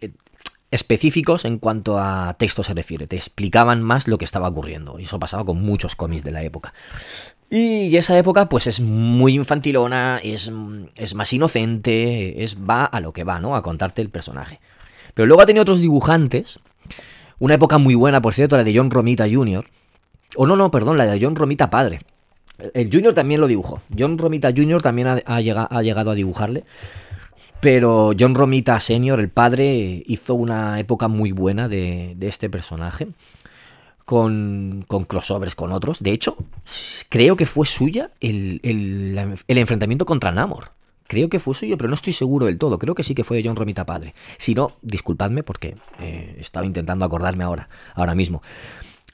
específicos 0.70 1.44
en 1.44 1.58
cuanto 1.58 1.98
a 1.98 2.36
texto 2.38 2.62
se 2.62 2.74
refiere, 2.74 3.06
te 3.06 3.16
explicaban 3.16 3.82
más 3.82 4.06
lo 4.06 4.18
que 4.18 4.24
estaba 4.24 4.48
ocurriendo. 4.48 4.98
Y 4.98 5.04
eso 5.04 5.18
pasaba 5.18 5.44
con 5.44 5.60
muchos 5.60 5.96
cómics 5.96 6.22
de 6.22 6.30
la 6.30 6.42
época. 6.42 6.72
Y 7.50 7.96
esa 7.96 8.16
época, 8.16 8.48
pues 8.48 8.68
es 8.68 8.78
muy 8.80 9.34
infantilona, 9.34 10.20
es, 10.22 10.50
es 10.94 11.14
más 11.16 11.32
inocente, 11.32 12.44
es, 12.44 12.56
va 12.56 12.84
a 12.84 13.00
lo 13.00 13.12
que 13.12 13.24
va, 13.24 13.40
¿no? 13.40 13.56
A 13.56 13.62
contarte 13.62 14.00
el 14.02 14.08
personaje. 14.08 14.60
Pero 15.14 15.26
luego 15.26 15.42
ha 15.42 15.46
tenido 15.46 15.62
otros 15.62 15.80
dibujantes. 15.80 16.60
Una 17.40 17.54
época 17.54 17.78
muy 17.78 17.96
buena, 17.96 18.22
por 18.22 18.34
cierto, 18.34 18.56
la 18.56 18.62
de 18.62 18.76
John 18.76 18.90
Romita 18.90 19.26
Jr. 19.28 19.66
O 20.36 20.46
no, 20.46 20.54
no, 20.54 20.70
perdón, 20.70 20.96
la 20.96 21.06
de 21.06 21.18
John 21.20 21.34
Romita 21.34 21.70
Padre. 21.70 22.00
El 22.74 22.90
Junior 22.92 23.14
también 23.14 23.40
lo 23.40 23.46
dibujó. 23.46 23.80
John 23.96 24.18
Romita 24.18 24.52
Jr. 24.54 24.82
también 24.82 25.08
ha, 25.08 25.40
llegado, 25.40 26.10
a 26.10 26.14
dibujarle. 26.14 26.64
Pero 27.60 28.12
John 28.18 28.34
Romita 28.34 28.78
Senior, 28.80 29.20
el 29.20 29.28
padre, 29.28 30.02
hizo 30.06 30.34
una 30.34 30.78
época 30.78 31.08
muy 31.08 31.32
buena 31.32 31.68
de, 31.68 32.16
este 32.20 32.48
personaje. 32.48 33.08
Con, 34.10 34.86
crossovers 35.06 35.54
con 35.54 35.70
otros. 35.70 36.02
De 36.02 36.10
hecho, 36.10 36.36
creo 37.08 37.36
que 37.36 37.46
fue 37.46 37.64
suya 37.64 38.10
el, 38.18 38.60
enfrentamiento 39.46 40.04
contra 40.04 40.32
Namor. 40.32 40.72
Creo 41.06 41.28
que 41.28 41.38
fue 41.38 41.54
suyo, 41.54 41.76
pero 41.76 41.88
no 41.88 41.94
estoy 41.94 42.12
seguro 42.12 42.46
del 42.46 42.58
todo. 42.58 42.80
Creo 42.80 42.96
que 42.96 43.04
sí 43.04 43.14
que 43.14 43.22
fue 43.22 43.36
de 43.36 43.48
John 43.48 43.54
Romita 43.54 43.86
padre. 43.86 44.14
Si 44.36 44.52
no, 44.52 44.72
disculpadme 44.82 45.44
porque 45.44 45.76
eh, 46.00 46.36
estaba 46.40 46.66
intentando 46.66 47.04
acordarme 47.04 47.44
ahora, 47.44 47.68
ahora 47.94 48.16
mismo. 48.16 48.42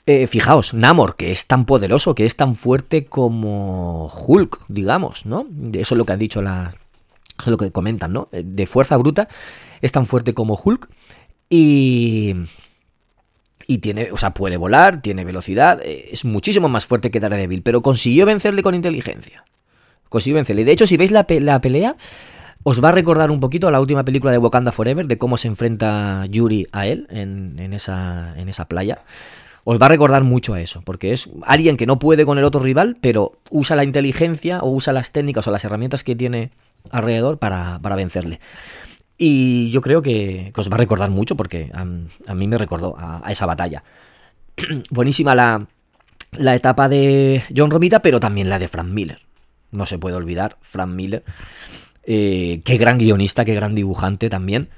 Eh, 0.07 0.26
fijaos, 0.28 0.72
Namor, 0.72 1.14
que 1.16 1.30
es 1.30 1.47
tan 1.47 1.66
poderoso, 1.66 2.14
que 2.14 2.24
es 2.24 2.36
tan 2.36 2.57
fuerte 2.57 3.05
como 3.05 4.11
Hulk, 4.11 4.64
digamos, 4.68 5.26
¿no? 5.26 5.47
Eso 5.74 5.94
es 5.94 5.99
lo 5.99 6.07
que 6.07 6.12
han 6.14 6.18
dicho 6.18 6.40
la. 6.40 6.74
Eso 7.38 7.42
es 7.42 7.49
lo 7.49 7.59
que 7.59 7.70
comentan, 7.70 8.14
¿no? 8.14 8.30
Eh, 8.32 8.44
de 8.47 8.66
fuerza 8.66 8.97
bruta, 8.97 9.28
es 9.82 9.92
tan 9.92 10.07
fuerte 10.07 10.32
como 10.32 10.55
Hulk. 10.55 10.88
Y. 11.51 12.34
Y 13.67 13.79
tiene, 13.79 14.11
o 14.12 14.17
sea, 14.17 14.33
puede 14.33 14.57
volar, 14.57 15.03
tiene 15.03 15.25
velocidad, 15.25 15.81
eh, 15.83 16.11
es 16.12 16.25
muchísimo 16.25 16.69
más 16.69 16.87
fuerte 16.87 17.11
que 17.11 17.21
Daredevil, 17.21 17.62
pero 17.62 17.83
consiguió 17.83 18.27
vencerle 18.27 18.62
con 18.62 18.75
inteligencia. 18.75 19.45
Consiguió 20.09 20.37
vencerle. 20.37 20.64
De 20.64 20.73
hecho, 20.73 20.87
si 20.87 20.97
veis 20.97 21.11
la, 21.11 21.25
pelea, 21.27 21.97
os 22.62 22.83
va 22.83 22.91
a 22.91 22.93
recordar 22.93 23.31
un 23.31 23.41
poquito 23.41 23.67
a 23.67 23.71
la 23.73 23.81
última 23.81 24.05
película 24.05 24.31
de 24.31 24.39
Wakanda 24.39 24.71
Forever, 24.71 25.07
de 25.07 25.19
cómo 25.19 25.37
se 25.37 25.49
enfrenta 25.49 26.27
Yuri 26.27 26.69
a 26.71 26.87
él 26.87 27.09
en, 27.11 27.57
en, 27.59 27.73
esa, 27.73 28.35
en 28.37 28.49
esa 28.49 28.67
playa 28.67 29.03
os 29.69 29.83
va 29.83 29.87
a 29.87 29.89
recordar 29.89 30.23
mucho 30.23 30.55
a 30.55 30.61
eso, 30.61 30.81
porque 30.83 31.12
es 31.12 31.29
alguien 31.43 31.77
que 31.77 31.87
no 31.87 31.99
puede 31.99 32.25
con 32.25 32.39
el 32.39 32.45
otro 32.45 32.61
rival, 32.61 32.97
pero 33.01 33.33
usa 33.51 33.75
la 33.75 33.83
inteligencia 33.83 34.61
o 34.61 34.71
usa 34.71 34.93
las 34.93 35.11
técnicas 35.11 35.49
o 35.49 35.51
las 35.51 35.64
herramientas 35.64 36.05
que 36.05 36.14
tiene 36.14 36.53
alrededor 36.93 37.39
para, 37.39 37.81
vencerle. 37.97 38.39
Y 39.19 39.71
yo 39.71 39.81
creo 39.81 40.03
que, 40.03 40.53
os 40.55 40.71
va 40.71 40.75
a 40.75 40.79
recordar 40.79 41.11
mucho 41.11 41.37
porque 41.37 41.71
a, 41.73 41.85
mí 42.35 42.47
me 42.47 42.59
recordó 42.59 42.95
a, 42.99 43.23
esa 43.31 43.47
batalla. 43.47 43.83
Buenísima 44.91 45.35
la, 45.35 45.67
la 46.33 46.55
etapa 46.55 46.89
de 46.89 47.43
John 47.55 47.71
Romita, 47.71 48.01
pero 48.01 48.21
también 48.21 48.49
la 48.49 48.59
de 48.59 48.69
Frank 48.69 48.89
Miller. 48.89 49.23
No 49.71 49.87
se 49.87 49.99
puede 49.99 50.17
olvidar, 50.17 50.57
Frank 50.61 50.91
Miller. 50.91 51.25
Eh, 52.05 52.61
qué 52.64 52.77
gran 52.77 52.99
guionista, 52.99 53.45
qué 53.45 53.55
gran 53.55 53.75
dibujante 53.75 54.31
también 54.31 54.69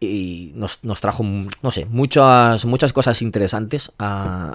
y 0.00 0.52
nos, 0.54 0.80
trajo, 1.00 1.22
no 1.22 1.70
sé, 1.70 1.84
muchas, 1.84 2.64
muchas 2.64 2.92
cosas 2.94 3.20
interesantes 3.20 3.92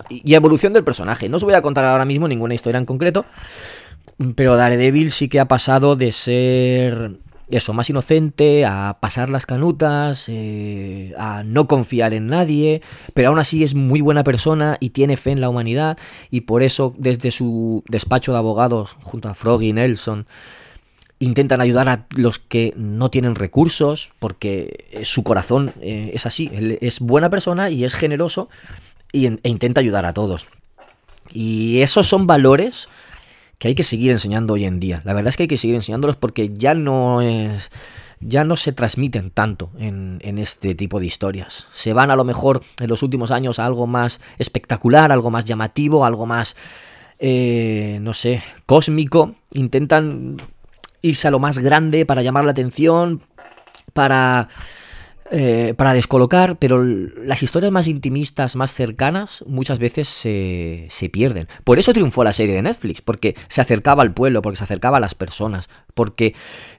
y 0.10 0.34
evolución 0.34 0.74
del 0.74 0.84
personaje. 0.84 1.30
No 1.30 1.38
os 1.38 1.44
voy 1.44 1.54
a 1.54 1.62
contar 1.62 1.86
ahora 1.86 2.06
mismo 2.06 2.28
ninguna 2.28 2.56
historia 2.56 2.80
en 2.80 2.86
concreto, 2.86 3.26
pero 4.36 4.58
Daredevil 4.58 5.12
sí 5.12 5.30
que 5.30 5.40
ha 5.40 5.48
pasado 5.48 5.96
de 5.96 6.12
ser 6.12 7.12
eso, 7.50 7.74
más 7.74 7.90
inocente, 7.90 8.66
a 8.66 8.98
pasar 9.00 9.30
las 9.30 9.46
canutas, 9.46 10.26
eh, 10.28 11.14
a 11.18 11.44
no 11.44 11.68
confiar 11.68 12.14
en 12.14 12.28
nadie, 12.28 12.82
pero 13.14 13.30
aún 13.30 13.40
así 13.40 13.64
es 13.64 13.76
muy 13.76 14.02
buena 14.02 14.24
persona 14.24 14.78
y 14.80 14.90
tiene 14.90 15.18
fe 15.18 15.32
en 15.32 15.42
la 15.42 15.50
humanidad 15.50 15.98
y 16.32 16.42
por 16.42 16.64
eso 16.64 16.94
desde 16.98 17.32
su 17.32 17.84
despacho 17.88 18.32
de 18.32 18.40
abogados 18.40 18.98
junto 19.04 19.30
a 19.30 19.34
Frog 19.34 19.62
y 19.64 19.74
Nelson, 19.74 20.26
intentan 21.20 21.62
ayudar 21.62 21.88
a 21.88 22.08
los 22.16 22.40
que 22.40 22.74
no 22.76 23.10
tienen 23.10 23.36
recursos, 23.36 24.12
porque 24.20 25.02
su 25.04 25.24
corazón 25.24 25.72
eh, 25.82 26.12
es 26.14 26.26
así, 26.26 26.52
él 26.54 26.78
es 26.82 27.00
buena 27.00 27.30
persona 27.30 27.70
y 27.70 27.86
es 27.86 27.94
generoso 27.94 28.50
y, 29.12 29.28
e 29.28 29.40
intenta 29.44 29.82
ayudar 29.82 30.06
a 30.06 30.14
todos. 30.14 30.48
Y 31.32 31.82
esos 31.82 32.08
son 32.08 32.28
valores 32.28 32.88
que 33.58 33.70
hay 33.70 33.76
que 33.76 33.84
seguir 33.84 34.12
enseñando 34.12 34.54
hoy 34.54 34.66
en 34.66 34.80
día. 34.80 35.02
La 35.06 35.14
verdad 35.14 35.30
es 35.30 35.38
que 35.38 35.44
hay 35.44 35.48
que 35.48 35.58
seguir 35.58 35.76
enseñándolos 35.76 36.16
porque 36.16 36.52
ya 36.54 36.74
no 36.74 37.22
es 37.22 37.70
ya 38.20 38.44
no 38.44 38.56
se 38.56 38.72
transmiten 38.72 39.30
tanto 39.30 39.70
en, 39.78 40.20
este 40.40 40.74
tipo 40.74 41.00
de 41.00 41.06
historias. 41.06 41.68
Se 41.74 41.94
van 41.94 42.12
a 42.12 42.16
lo 42.16 42.24
mejor 42.24 42.62
en 42.80 42.90
los 42.90 43.04
últimos 43.04 43.32
años 43.32 43.60
a 43.60 43.66
algo 43.66 43.88
más 43.88 44.20
espectacular, 44.40 45.12
algo 45.12 45.30
más 45.30 45.46
llamativo, 45.46 46.06
algo 46.06 46.26
más, 46.26 46.56
eh, 47.20 48.00
no 48.02 48.14
sé, 48.14 48.42
cósmico. 48.66 49.36
Intentan 49.52 50.38
irse 51.02 51.28
a 51.28 51.32
lo 51.32 51.40
más 51.40 51.60
grande 51.60 52.06
para 52.06 52.24
llamar 52.24 52.46
la 52.46 52.52
atención, 52.52 53.22
para, 53.94 54.50
eh, 55.32 55.74
para 55.76 55.94
descolocar, 55.94 56.58
pero 56.58 56.84
las 56.84 57.42
historias 57.42 57.72
más 57.72 57.88
intimistas, 57.88 58.56
más 58.56 58.72
cercanas, 58.72 59.44
muchas 59.48 59.80
veces 59.80 60.08
se, 60.08 60.86
se, 60.92 61.10
pierden. 61.10 61.48
Por 61.64 61.80
eso 61.80 61.94
triunfó 61.94 62.24
la 62.24 62.32
serie 62.32 62.54
de 62.54 62.62
Netflix, 62.62 63.02
porque 63.02 63.36
se 63.48 63.60
acercaba 63.60 64.04
al 64.04 64.14
pueblo, 64.14 64.44
porque 64.44 64.58
se 64.58 64.66
acercaba 64.66 64.98
a 64.98 65.00
las 65.00 65.16
personas, 65.16 65.68
porque 65.96 66.36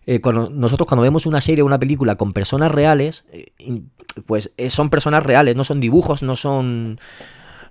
eh, 0.07 0.21
cuando, 0.21 0.49
nosotros 0.49 0.87
cuando 0.87 1.03
vemos 1.03 1.27
una 1.27 1.41
serie 1.41 1.63
o 1.63 1.67
una 1.67 1.81
película 1.81 2.15
con 2.15 2.33
personas 2.33 2.71
reales, 2.71 3.25
eh, 3.33 3.53
pues 4.27 4.53
son 4.69 4.91
personas 4.91 5.25
reales, 5.25 5.57
no 5.57 5.65
son 5.65 5.81
dibujos, 5.81 6.23
no 6.23 6.37
son 6.37 7.01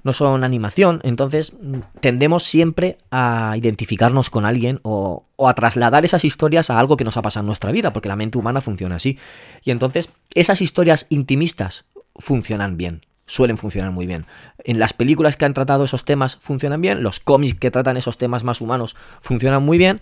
no 0.06 0.14
son 0.14 0.44
animación, 0.44 1.02
entonces 1.04 1.54
mm, 1.60 1.80
tendemos 2.00 2.44
siempre 2.44 2.98
a 3.10 3.56
identificarnos 3.58 4.30
con 4.30 4.46
alguien 4.46 4.80
o, 4.84 5.26
a 5.40 5.54
trasladar 5.56 6.06
esas 6.06 6.24
historias 6.24 6.70
a 6.70 6.80
algo 6.80 6.96
que 6.96 7.04
nos 7.04 7.18
ha 7.18 7.24
pasado 7.24 7.42
en 7.42 7.48
nuestra 7.48 7.72
vida, 7.72 7.92
porque 7.92 8.08
la 8.08 8.16
mente 8.16 8.38
humana 8.38 8.62
funciona 8.62 8.98
así. 8.98 9.18
Y 9.64 9.72
entonces 9.72 10.10
esas 10.36 10.62
historias 10.62 11.08
intimistas 11.10 11.86
funcionan 12.18 12.78
bien, 12.78 13.04
suelen 13.26 13.58
funcionar 13.58 13.90
muy 13.90 14.06
bien. 14.06 14.28
En 14.64 14.78
las 14.78 14.94
películas 14.94 15.38
que 15.38 15.46
han 15.46 15.56
tratado 15.56 15.86
esos 15.86 16.06
temas 16.06 16.38
funcionan 16.40 16.82
bien, 16.82 17.02
los 17.02 17.20
cómics 17.20 17.60
que 17.60 17.72
tratan 17.72 17.98
esos 17.98 18.20
temas 18.20 18.44
más 18.44 18.62
humanos 18.62 18.96
funcionan 19.22 19.64
muy 19.64 19.80
bien, 19.80 20.02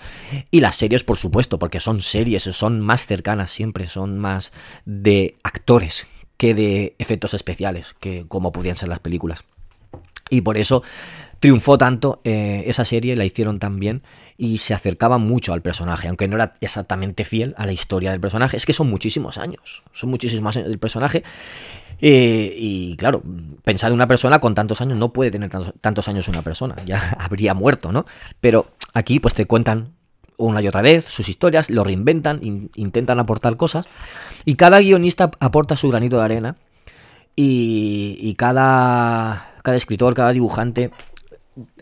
y 0.51 0.59
las 0.59 0.75
series, 0.75 1.05
por 1.05 1.15
supuesto, 1.15 1.59
porque 1.59 1.79
son 1.79 2.01
series, 2.01 2.43
son 2.43 2.81
más 2.81 3.07
cercanas 3.07 3.51
siempre, 3.51 3.87
son 3.87 4.19
más 4.19 4.51
de 4.83 5.37
actores 5.43 6.05
que 6.35 6.53
de 6.53 6.93
efectos 6.99 7.33
especiales, 7.33 7.95
que 8.01 8.25
como 8.27 8.51
podían 8.51 8.75
ser 8.75 8.89
las 8.89 8.99
películas. 8.99 9.45
Y 10.33 10.41
por 10.41 10.57
eso 10.57 10.83
triunfó 11.39 11.77
tanto 11.77 12.21
eh, 12.23 12.63
esa 12.67 12.85
serie, 12.85 13.15
la 13.15 13.25
hicieron 13.25 13.59
tan 13.59 13.79
bien 13.79 14.01
y 14.37 14.57
se 14.57 14.73
acercaba 14.73 15.17
mucho 15.17 15.53
al 15.53 15.61
personaje, 15.61 16.07
aunque 16.07 16.27
no 16.27 16.37
era 16.37 16.53
exactamente 16.61 17.23
fiel 17.23 17.53
a 17.57 17.65
la 17.65 17.73
historia 17.73 18.11
del 18.11 18.19
personaje. 18.19 18.57
Es 18.57 18.65
que 18.65 18.73
son 18.73 18.89
muchísimos 18.89 19.37
años, 19.37 19.83
son 19.91 20.09
muchísimos 20.09 20.57
años 20.57 20.69
del 20.69 20.79
personaje. 20.79 21.23
Eh, 22.01 22.55
y 22.57 22.95
claro, 22.95 23.21
pensar 23.63 23.89
en 23.89 23.95
una 23.95 24.07
persona 24.07 24.39
con 24.39 24.55
tantos 24.55 24.81
años 24.81 24.97
no 24.97 25.13
puede 25.13 25.31
tener 25.31 25.49
tantos, 25.49 26.07
años 26.07 26.27
una 26.27 26.41
persona, 26.41 26.75
ya 26.85 27.15
habría 27.19 27.53
muerto, 27.53 27.91
¿no? 27.91 28.05
Pero 28.41 28.67
aquí 28.93 29.19
pues 29.19 29.33
te 29.33 29.45
cuentan 29.45 29.93
una 30.37 30.61
y 30.61 30.67
otra 30.67 30.81
vez 30.81 31.05
sus 31.05 31.29
historias, 31.29 31.69
lo 31.69 31.83
reinventan, 31.83 32.39
intentan 32.41 33.19
aportar 33.19 33.55
cosas 33.55 33.85
y 34.45 34.55
cada 34.55 34.79
guionista 34.79 35.29
aporta 35.39 35.75
su 35.75 35.89
granito 35.89 36.17
de 36.17 36.23
arena 36.23 36.55
y 37.35 38.33
cada 38.35 39.52
cada 39.63 39.77
escritor, 39.77 40.13
cada 40.13 40.31
dibujante 40.31 40.91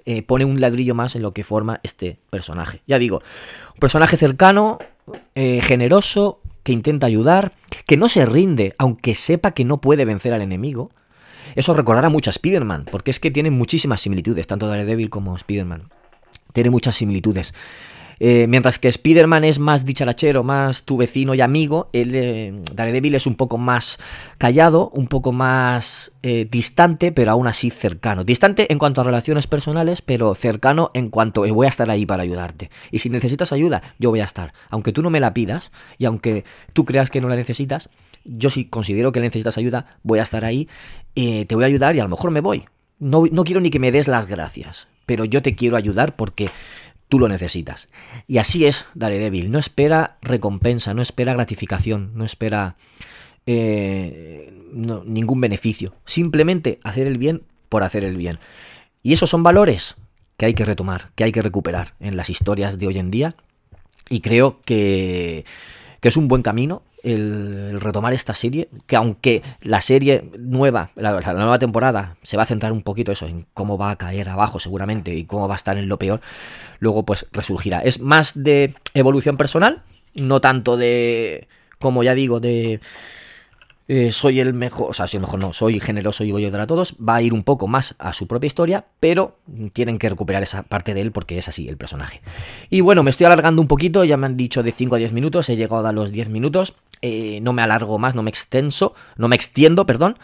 eh, 0.06 0.22
pone 0.24 0.46
un 0.46 0.62
ladrillo 0.62 0.96
más 0.96 1.16
en 1.16 1.22
lo 1.22 1.34
que 1.34 1.44
forma 1.44 1.80
este 1.84 2.20
personaje. 2.30 2.82
Ya 2.88 2.98
digo, 3.00 3.22
un 3.74 3.80
personaje 3.80 4.16
cercano, 4.16 4.80
eh, 5.36 5.62
generoso, 5.62 6.40
que 6.64 6.72
intenta 6.72 7.08
ayudar, 7.08 7.54
que 7.86 7.98
no 7.98 8.08
se 8.08 8.26
rinde, 8.26 8.76
aunque 8.78 9.16
sepa 9.16 9.52
que 9.52 9.66
no 9.66 9.82
puede 9.82 10.06
vencer 10.06 10.34
al 10.34 10.42
enemigo. 10.42 10.92
Eso 11.56 11.74
recordará 11.74 12.10
mucho 12.10 12.30
a 12.30 12.32
Spider-Man, 12.32 12.86
porque 12.90 13.12
es 13.12 13.20
que 13.20 13.32
tiene 13.32 13.52
muchísimas 13.52 14.02
similitudes, 14.02 14.48
tanto 14.48 14.68
Daredevil 14.68 15.10
como 15.10 15.36
Spider-Man. 15.36 15.90
Tiene 16.54 16.70
muchas 16.70 16.96
similitudes. 16.96 17.54
Eh, 18.24 18.46
mientras 18.48 18.78
que 18.78 18.88
Spider-Man 18.88 19.44
es 19.46 19.58
más 19.58 19.84
dicharachero, 19.84 20.44
más 20.44 20.84
tu 20.84 20.96
vecino 20.96 21.34
y 21.34 21.42
amigo, 21.42 21.90
el 21.92 22.14
eh, 22.14 22.54
Daredevil 22.72 23.16
es 23.16 23.26
un 23.26 23.34
poco 23.34 23.58
más 23.58 23.98
callado, 24.38 24.92
un 24.94 25.08
poco 25.08 25.32
más 25.32 26.12
eh, 26.22 26.48
distante, 26.50 27.12
pero 27.12 27.32
aún 27.32 27.48
así 27.48 27.72
cercano. 27.72 28.24
Distante 28.24 28.72
en 28.72 28.78
cuanto 28.78 29.02
a 29.02 29.06
relaciones 29.06 29.48
personales, 29.48 30.04
pero 30.04 30.36
cercano 30.36 30.92
en 30.94 31.10
cuanto 31.10 31.52
voy 31.52 31.66
a 31.66 31.70
estar 31.70 31.90
ahí 31.90 32.06
para 32.06 32.22
ayudarte. 32.22 32.70
Y 32.92 33.00
si 33.00 33.10
necesitas 33.10 33.54
ayuda, 33.54 33.82
yo 33.98 34.12
voy 34.12 34.20
a 34.20 34.26
estar. 34.26 34.54
Aunque 34.70 34.94
tú 34.94 35.02
no 35.02 35.10
me 35.10 35.20
la 35.20 35.34
pidas 35.34 35.72
y 35.98 36.06
aunque 36.06 36.44
tú 36.74 36.86
creas 36.86 37.10
que 37.10 37.22
no 37.22 37.28
la 37.28 37.36
necesitas, 37.36 37.90
yo 38.24 38.52
si 38.52 38.66
considero 38.66 39.12
que 39.12 39.20
necesitas 39.20 39.58
ayuda, 39.58 39.98
voy 40.04 40.20
a 40.20 40.24
estar 40.24 40.46
ahí, 40.46 40.70
te 41.16 41.56
voy 41.56 41.64
a 41.64 41.68
ayudar 41.68 41.96
y 41.96 42.00
a 42.00 42.04
lo 42.04 42.10
mejor 42.10 42.30
me 42.30 42.42
voy. 42.42 42.66
No, 43.00 43.24
no 43.32 43.44
quiero 43.44 43.62
ni 43.62 43.72
que 43.72 43.80
me 43.80 43.92
des 43.92 44.08
las 44.08 44.28
gracias, 44.28 44.88
pero 45.08 45.26
yo 45.26 45.42
te 45.42 45.56
quiero 45.56 45.76
ayudar 45.76 46.16
porque 46.16 46.52
tú 47.12 47.20
lo 47.20 47.28
necesitas. 47.28 47.90
Y 48.26 48.38
así 48.38 48.66
es 48.66 48.86
Daredevil, 48.94 49.52
no 49.52 49.60
espera 49.60 50.18
recompensa, 50.22 50.94
no 50.94 51.02
espera 51.02 51.34
gratificación, 51.34 52.12
no 52.16 52.24
espera 52.24 52.78
eh, 53.46 54.54
ningún 54.72 55.42
beneficio. 55.42 55.94
Simplemente 56.06 56.80
hacer 56.86 57.08
el 57.08 57.18
bien 57.18 57.44
por 57.68 57.84
hacer 57.84 58.06
el 58.06 58.16
bien. 58.16 58.40
Y 59.04 59.12
esos 59.12 59.30
son 59.30 59.44
valores 59.44 59.98
que 60.38 60.46
hay 60.46 60.54
que 60.54 60.64
retomar, 60.64 61.12
que 61.16 61.26
hay 61.26 61.34
que 61.34 61.42
recuperar 61.42 61.96
en 62.00 62.16
las 62.16 62.30
historias 62.30 62.80
de 62.80 62.88
hoy 62.88 62.98
en 62.98 63.12
día. 63.12 63.36
Y 64.08 64.22
creo 64.22 64.62
que, 64.62 65.44
es 66.02 66.16
un 66.16 66.30
buen 66.30 66.44
camino 66.44 66.82
el, 67.04 67.80
retomar 67.82 68.14
esta 68.14 68.34
serie, 68.34 68.70
que 68.88 68.96
aunque 68.96 69.42
la 69.62 69.82
serie 69.82 70.30
nueva, 70.38 70.92
la, 70.96 71.20
nueva 71.20 71.60
temporada, 71.60 72.16
se 72.22 72.38
va 72.38 72.44
a 72.44 72.46
centrar 72.46 72.72
un 72.72 72.82
poquito 72.82 73.12
eso, 73.12 73.28
en 73.28 73.46
cómo 73.54 73.78
va 73.78 73.92
a 73.92 73.96
caer 73.98 74.30
abajo 74.30 74.60
seguramente 74.60 75.14
y 75.14 75.26
cómo 75.26 75.48
va 75.48 75.56
a 75.56 75.58
estar 75.58 75.78
en 75.78 75.88
lo 75.88 75.98
peor, 75.98 76.22
luego 76.80 77.04
pues 77.04 77.28
resurgirá. 77.32 77.80
Es 77.80 78.00
más 78.00 78.44
de 78.44 78.76
evolución 78.94 79.38
personal, 79.38 79.84
no 80.16 80.42
tanto 80.42 80.78
de, 80.78 81.48
como 81.80 82.04
ya 82.04 82.16
digo, 82.16 82.40
de 82.40 82.80
eh, 83.94 84.14
soy 84.14 84.40
el 84.40 84.54
mejor, 84.54 84.92
o 84.92 84.94
sea, 84.94 85.06
soy 85.06 85.18
el 85.18 85.22
mejor 85.22 85.40
no, 85.40 85.52
soy 85.52 85.82
generoso 85.82 86.24
y 86.24 86.32
voy 86.32 86.44
a 86.44 86.48
ayudar 86.48 86.62
a 86.62 86.68
todos, 86.68 86.96
va 86.98 87.16
a 87.16 87.22
ir 87.22 87.34
un 87.34 87.44
poco 87.44 87.68
más 87.68 87.96
a 88.00 88.14
su 88.14 88.26
propia 88.26 88.48
historia, 88.48 88.86
pero 89.02 89.36
tienen 89.74 89.98
que 89.98 90.10
recuperar 90.10 90.44
esa 90.44 90.64
parte 90.64 90.94
de 90.94 91.02
él 91.02 91.12
porque 91.12 91.38
es 91.38 91.50
así 91.50 91.68
el 91.68 91.76
personaje. 91.76 92.22
Y 92.70 92.80
bueno, 92.80 93.04
me 93.04 93.10
estoy 93.10 93.26
alargando 93.26 93.62
un 93.62 93.68
poquito, 93.68 94.06
ya 94.06 94.16
me 94.16 94.28
han 94.28 94.38
dicho 94.38 94.64
de 94.64 94.72
5 94.72 94.96
a 94.96 94.98
10 94.98 95.12
minutos, 95.12 95.50
he 95.50 95.58
llegado 95.58 95.86
a 95.86 95.92
los 95.92 96.14
10 96.14 96.30
minutos, 96.30 96.76
eh, 97.02 97.40
no 97.42 97.54
me 97.54 97.62
alargo 97.62 97.98
más, 97.98 98.16
no 98.16 98.24
me 98.24 98.30
extenso, 98.30 98.94
no 99.18 99.28
me 99.28 99.36
extiendo, 99.36 99.86
perdón. 99.86 100.18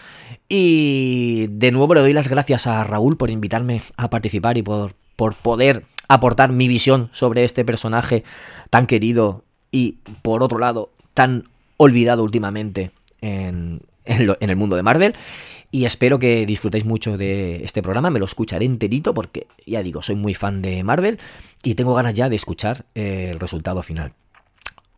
Y 0.49 1.47
de 1.49 1.71
nuevo 1.71 1.93
le 1.93 2.01
doy 2.01 2.13
las 2.13 2.28
gracias 2.28 2.67
a 2.67 2.84
Raúl 2.84 3.17
por 3.17 3.30
invitarme 3.30 3.82
a 3.97 4.09
participar 4.09 4.57
y 4.57 4.63
por, 4.63 4.93
por 5.15 5.36
poder 5.36 5.84
aportar 6.07 6.51
mi 6.51 6.67
visión 6.67 7.09
sobre 7.11 7.43
este 7.43 7.65
personaje 7.65 8.23
tan 8.69 8.88
querido 8.88 9.43
y 9.71 9.97
por 10.21 10.43
otro 10.43 10.59
lado 10.59 10.91
tan 11.13 11.43
olvidado 11.78 12.23
últimamente 12.23 12.91
en, 13.21 13.82
el 14.05 14.55
mundo 14.55 14.75
de 14.75 14.84
Marvel. 14.84 15.13
Y 15.69 15.84
espero 15.86 16.17
que 16.17 16.45
disfrutéis 16.45 16.86
mucho 16.86 17.17
de 17.17 17.63
este 17.65 17.82
programa. 17.82 18.09
Me 18.09 18.19
lo 18.19 18.25
escucharé 18.25 18.65
enterito 18.65 19.13
porque, 19.13 19.47
ya 19.65 19.84
digo, 19.84 20.01
soy 20.01 20.15
muy 20.15 20.34
fan 20.34 20.61
de 20.61 20.82
Marvel 20.84 21.19
y 21.61 21.75
tengo 21.75 21.93
ganas 21.93 22.13
ya 22.13 22.30
de 22.30 22.38
escuchar 22.38 22.86
eh, 22.95 23.30
el 23.32 23.39
resultado 23.39 23.84
final. 23.84 24.13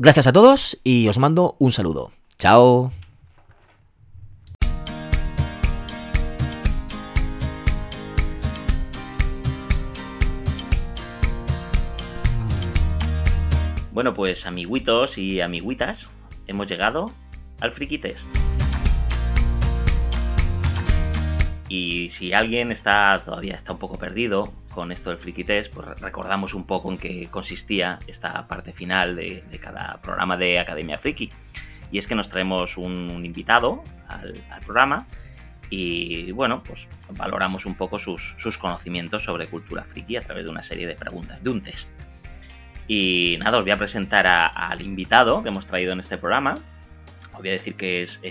Gracias 0.02 0.28
a 0.28 0.32
todos 0.32 0.80
y 0.82 1.10
os 1.10 1.18
mando 1.18 1.58
un 1.60 1.74
saludo. 1.74 2.14
Chao. 2.38 2.90
Bueno, 13.92 14.14
pues 14.14 14.46
amiguitos 14.46 15.18
y 15.18 15.42
amiguitas, 15.42 16.10
hemos 16.48 16.68
llegado 16.68 17.12
al 17.60 17.74
Friki 17.74 17.98
Test. 17.98 18.34
Y 21.68 22.08
si 22.08 22.32
alguien 22.32 22.72
está 22.72 23.22
todavía 23.26 23.56
está 23.56 23.74
un 23.74 23.80
poco 23.80 23.98
perdido 23.98 24.50
con 24.80 24.94
esto 24.94 25.10
del 25.10 25.20
Friki 25.20 25.44
Test, 25.44 25.74
pues 25.74 26.00
recordamos 26.00 26.54
un 26.54 26.64
poco 26.64 26.90
en 26.90 26.98
qué 26.98 27.28
consistía 27.30 28.00
esta 28.08 28.48
parte 28.48 28.72
final 28.72 29.14
de, 29.14 29.44
cada 29.62 30.00
programa 30.02 30.38
de 30.38 30.58
Academia 30.58 30.98
Friki. 30.98 31.30
Y 31.92 31.98
es 31.98 32.08
que 32.08 32.16
nos 32.16 32.30
traemos 32.30 32.78
un, 32.78 33.26
invitado 33.26 33.84
al, 34.08 34.42
programa 34.66 35.06
y 35.70 36.32
bueno, 36.32 36.64
pues 36.64 36.88
valoramos 37.10 37.66
un 37.66 37.76
poco 37.76 38.00
sus, 38.00 38.58
conocimientos 38.58 39.26
sobre 39.26 39.48
cultura 39.48 39.84
friki 39.84 40.16
a 40.16 40.22
través 40.22 40.46
de 40.46 40.52
una 40.52 40.64
serie 40.64 40.88
de 40.88 40.96
preguntas, 40.96 41.44
de 41.44 41.50
un 41.50 41.62
test. 41.62 41.92
Y 42.88 43.36
nada, 43.42 43.58
os 43.58 43.66
voy 43.66 43.72
a 43.72 43.78
presentar 43.78 44.28
al 44.28 44.82
invitado 44.82 45.44
que 45.44 45.50
hemos 45.50 45.68
traído 45.68 45.92
en 45.92 46.00
este 46.00 46.18
programa, 46.18 46.56
voy 47.38 47.50
a 47.50 47.52
decir 47.52 47.76
que 47.76 48.04
es, 48.04 48.22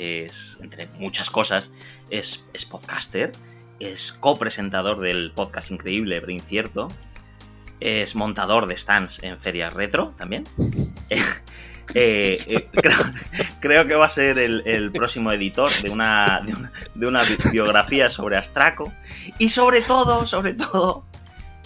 entre 0.63 0.87
muchas 0.99 1.29
cosas, 1.29 1.71
es 2.09 2.43
podcaster, 2.71 3.33
es 3.81 4.13
copresentador 4.13 5.01
del 5.01 5.33
podcast 5.35 5.71
increíble 5.71 6.21
Pero 6.21 6.33
Incierto, 6.33 6.89
es 7.81 8.15
montador 8.15 8.67
de 8.67 8.77
stands 8.77 9.23
en 9.23 9.39
ferias 9.39 9.73
retro 9.75 10.15
también. 10.17 10.45
Eh, 11.95 12.37
eh, 12.47 12.69
creo, 13.61 13.87
que 13.87 13.95
va 13.95 14.05
a 14.05 14.11
ser 14.11 14.39
el, 14.39 14.93
próximo 14.93 15.33
editor 15.33 15.73
de 15.83 15.89
una, 15.89 16.43
de 16.95 17.07
una, 17.07 17.23
biografía 17.51 18.11
sobre 18.11 18.37
Astraco. 18.37 18.93
Y 19.39 19.49
sobre 19.49 19.81
todo, 19.81 20.27
sobre 20.27 20.53
todo, 20.53 21.07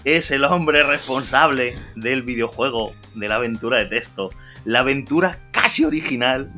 es 0.05 0.31
el 0.31 0.45
hombre 0.45 0.85
responsable 0.85 1.75
del 1.97 2.23
videojuego, 2.23 2.93
de 3.17 3.29
la 3.29 3.35
aventura 3.35 3.79
de 3.79 3.87
texto. 3.87 4.29
La 4.65 4.79
aventura 4.79 5.39
casi 5.51 5.85
original 5.85 6.53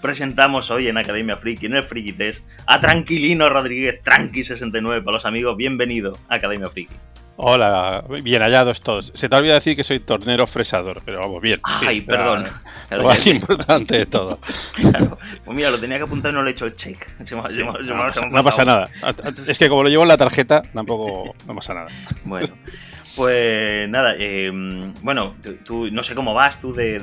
presentamos 0.00 0.70
hoy 0.70 0.88
en 0.88 0.98
Academia 0.98 1.36
Friki, 1.36 1.66
en 1.66 1.74
el 1.74 1.84
Friki 1.84 2.12
Test, 2.12 2.44
a 2.66 2.80
Tranquilino 2.80 3.48
Rodríguez, 3.48 4.00
Tranqui69 4.02 5.04
para 5.04 5.16
los 5.16 5.26
amigos. 5.26 5.56
Bienvenido 5.56 6.18
a 6.28 6.36
Academia 6.36 6.68
Friki. 6.68 6.94
Hola, 7.38 8.02
bien 8.22 8.40
hallados 8.40 8.80
todos. 8.80 9.12
Se 9.14 9.28
te 9.28 9.36
olvida 9.36 9.54
decir 9.54 9.76
que 9.76 9.84
soy 9.84 10.00
tornero 10.00 10.46
fresador, 10.46 11.02
pero 11.04 11.20
vamos, 11.20 11.42
bien. 11.42 11.60
Ay, 11.64 12.00
perdón. 12.00 12.46
lo 12.90 13.04
más 13.04 13.26
importante 13.26 13.98
de 13.98 14.06
todo. 14.06 14.38
Pues 15.44 15.56
mira, 15.56 15.70
lo 15.70 15.78
tenía 15.78 15.98
que 15.98 16.04
apuntar 16.04 16.32
y 16.32 16.34
no 16.34 16.42
le 16.42 16.50
he 16.50 16.52
hecho 16.52 16.66
el 16.66 16.74
check. 16.74 16.98
no, 18.30 18.42
pasa 18.42 18.64
nada. 18.64 18.88
Es 19.46 19.58
que 19.58 19.68
como 19.68 19.82
lo 19.82 19.88
llevo 19.88 20.02
en 20.02 20.08
la 20.08 20.16
tarjeta, 20.16 20.62
tampoco 20.62 21.34
no 21.46 21.54
pasa 21.54 21.74
nada. 21.74 21.88
Bueno. 22.24 22.48
Pues 23.16 23.88
nada, 23.88 24.14
eh, 24.18 24.50
bueno, 25.02 25.36
tú, 25.64 25.90
no 25.90 26.02
sé 26.02 26.14
cómo 26.14 26.34
vas 26.34 26.60
tú 26.60 26.72
de, 26.72 26.98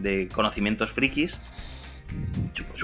de 0.00 0.28
conocimientos 0.32 0.90
frikis 0.90 1.38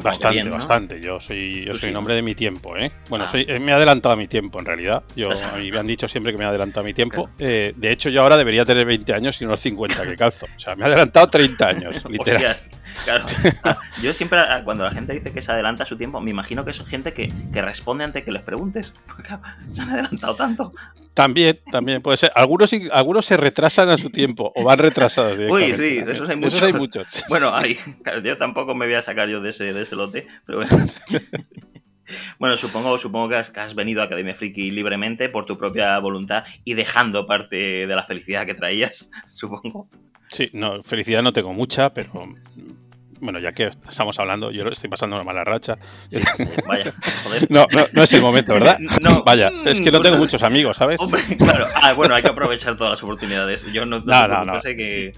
bastante, 0.02 0.48
bastante. 0.48 1.00
Yo 1.00 1.20
soy, 1.20 1.64
yo 1.64 1.74
soy 1.74 1.90
un 1.90 1.96
hombre 1.96 2.14
de 2.14 2.22
mi 2.22 2.34
tiempo, 2.34 2.76
¿eh? 2.76 2.90
Bueno, 3.08 3.26
ah. 3.26 3.30
soy, 3.30 3.44
eh, 3.48 3.58
me 3.58 3.72
he 3.72 3.74
adelantado 3.74 4.14
a 4.14 4.16
mi 4.16 4.28
tiempo, 4.28 4.58
en 4.58 4.66
realidad. 4.66 5.02
Yo, 5.16 5.30
a 5.54 5.58
mí 5.58 5.70
me 5.70 5.78
han 5.78 5.86
dicho 5.86 6.08
siempre 6.08 6.32
que 6.32 6.38
me 6.38 6.44
he 6.44 6.48
adelantado 6.48 6.80
a 6.80 6.84
mi 6.84 6.94
tiempo. 6.94 7.28
Eh, 7.38 7.72
de 7.76 7.92
hecho, 7.92 8.08
yo 8.08 8.22
ahora 8.22 8.36
debería 8.36 8.64
tener 8.64 8.86
20 8.86 9.12
años 9.12 9.40
y 9.40 9.44
unos 9.44 9.60
50 9.60 10.02
que 10.04 10.16
calzo. 10.16 10.46
O 10.56 10.60
sea, 10.60 10.76
me 10.76 10.84
he 10.84 10.86
adelantado 10.86 11.28
30 11.28 11.68
años, 11.68 12.04
literal. 12.08 12.56
Claro. 13.04 13.26
Yo 14.02 14.14
siempre, 14.14 14.40
ah, 14.40 14.62
cuando 14.64 14.84
la 14.84 14.90
gente 14.90 15.12
dice 15.12 15.32
que 15.32 15.42
se 15.42 15.52
adelanta 15.52 15.84
a 15.84 15.86
su 15.86 15.96
tiempo, 15.96 16.20
me 16.20 16.30
imagino 16.30 16.64
que 16.64 16.70
es 16.70 16.84
gente 16.84 17.12
que, 17.12 17.32
que 17.52 17.62
responde 17.62 18.04
ante 18.04 18.24
que 18.24 18.32
les 18.32 18.42
preguntes. 18.42 18.94
se 19.72 19.82
han 19.82 19.90
adelantado 19.90 20.34
tanto. 20.36 20.72
También, 21.14 21.60
también 21.70 22.00
puede 22.00 22.16
ser. 22.16 22.32
Algunos, 22.34 22.70
algunos 22.90 23.26
se 23.26 23.36
retrasan 23.36 23.90
a 23.90 23.98
su 23.98 24.10
tiempo 24.10 24.52
o 24.54 24.64
van 24.64 24.78
retrasados. 24.78 25.38
Uy, 25.38 25.74
sí, 25.74 26.00
de 26.00 26.12
esos 26.12 26.28
hay 26.28 26.36
muchos. 26.36 26.62
hay 26.62 26.72
muchos. 26.72 27.06
Bueno, 27.28 27.54
hay, 27.54 27.78
yo 28.24 28.36
tampoco 28.36 28.74
me 28.74 28.86
voy 28.86 28.94
a 28.94 29.02
sacar 29.02 29.28
yo 29.28 29.40
de 29.40 29.50
ese, 29.50 29.72
de 29.72 29.82
ese 29.82 29.96
lote, 29.96 30.26
pero 30.46 30.58
bueno. 30.58 30.86
Bueno, 32.38 32.56
supongo, 32.56 32.98
supongo 32.98 33.28
que 33.28 33.36
has, 33.36 33.74
venido 33.74 34.02
a 34.02 34.04
Academia 34.04 34.34
Friki 34.34 34.70
libremente 34.70 35.28
por 35.28 35.46
tu 35.46 35.56
propia 35.56 35.98
voluntad 35.98 36.44
y 36.64 36.74
dejando 36.74 37.26
parte 37.26 37.86
de 37.86 37.94
la 37.94 38.04
felicidad 38.04 38.46
que 38.46 38.54
traías, 38.54 39.10
supongo. 39.26 39.88
Sí, 40.30 40.48
no, 40.52 40.82
felicidad 40.82 41.22
no 41.22 41.32
tengo 41.32 41.52
mucha, 41.52 41.92
pero 41.92 42.26
bueno, 43.22 43.38
ya 43.38 43.52
que 43.52 43.70
estamos 43.88 44.18
hablando, 44.18 44.50
yo 44.50 44.64
estoy 44.68 44.90
pasando 44.90 45.14
una 45.14 45.24
mala 45.24 45.44
racha. 45.44 45.78
vaya, 46.66 46.92
joder. 47.22 47.50
No, 47.50 47.66
no, 47.92 48.02
es 48.02 48.12
el 48.12 48.20
momento, 48.20 48.52
¿verdad? 48.52 48.76
No. 49.00 49.22
Vaya, 49.22 49.50
es 49.64 49.80
que 49.80 49.92
no 49.92 50.00
tengo 50.00 50.18
muchos 50.18 50.42
amigos, 50.42 50.76
¿sabes? 50.76 51.00
Hombre, 51.00 51.22
claro. 51.38 51.66
Ah, 51.74 51.92
bueno, 51.92 52.14
hay 52.14 52.22
que 52.22 52.30
aprovechar 52.30 52.76
todas 52.76 52.90
las 52.90 53.02
oportunidades. 53.02 53.64
Yo 53.72 53.86
no, 53.86 54.00
no, 54.00 54.44
no, 54.44 54.60
sé 54.60 54.76
que... 54.76 55.12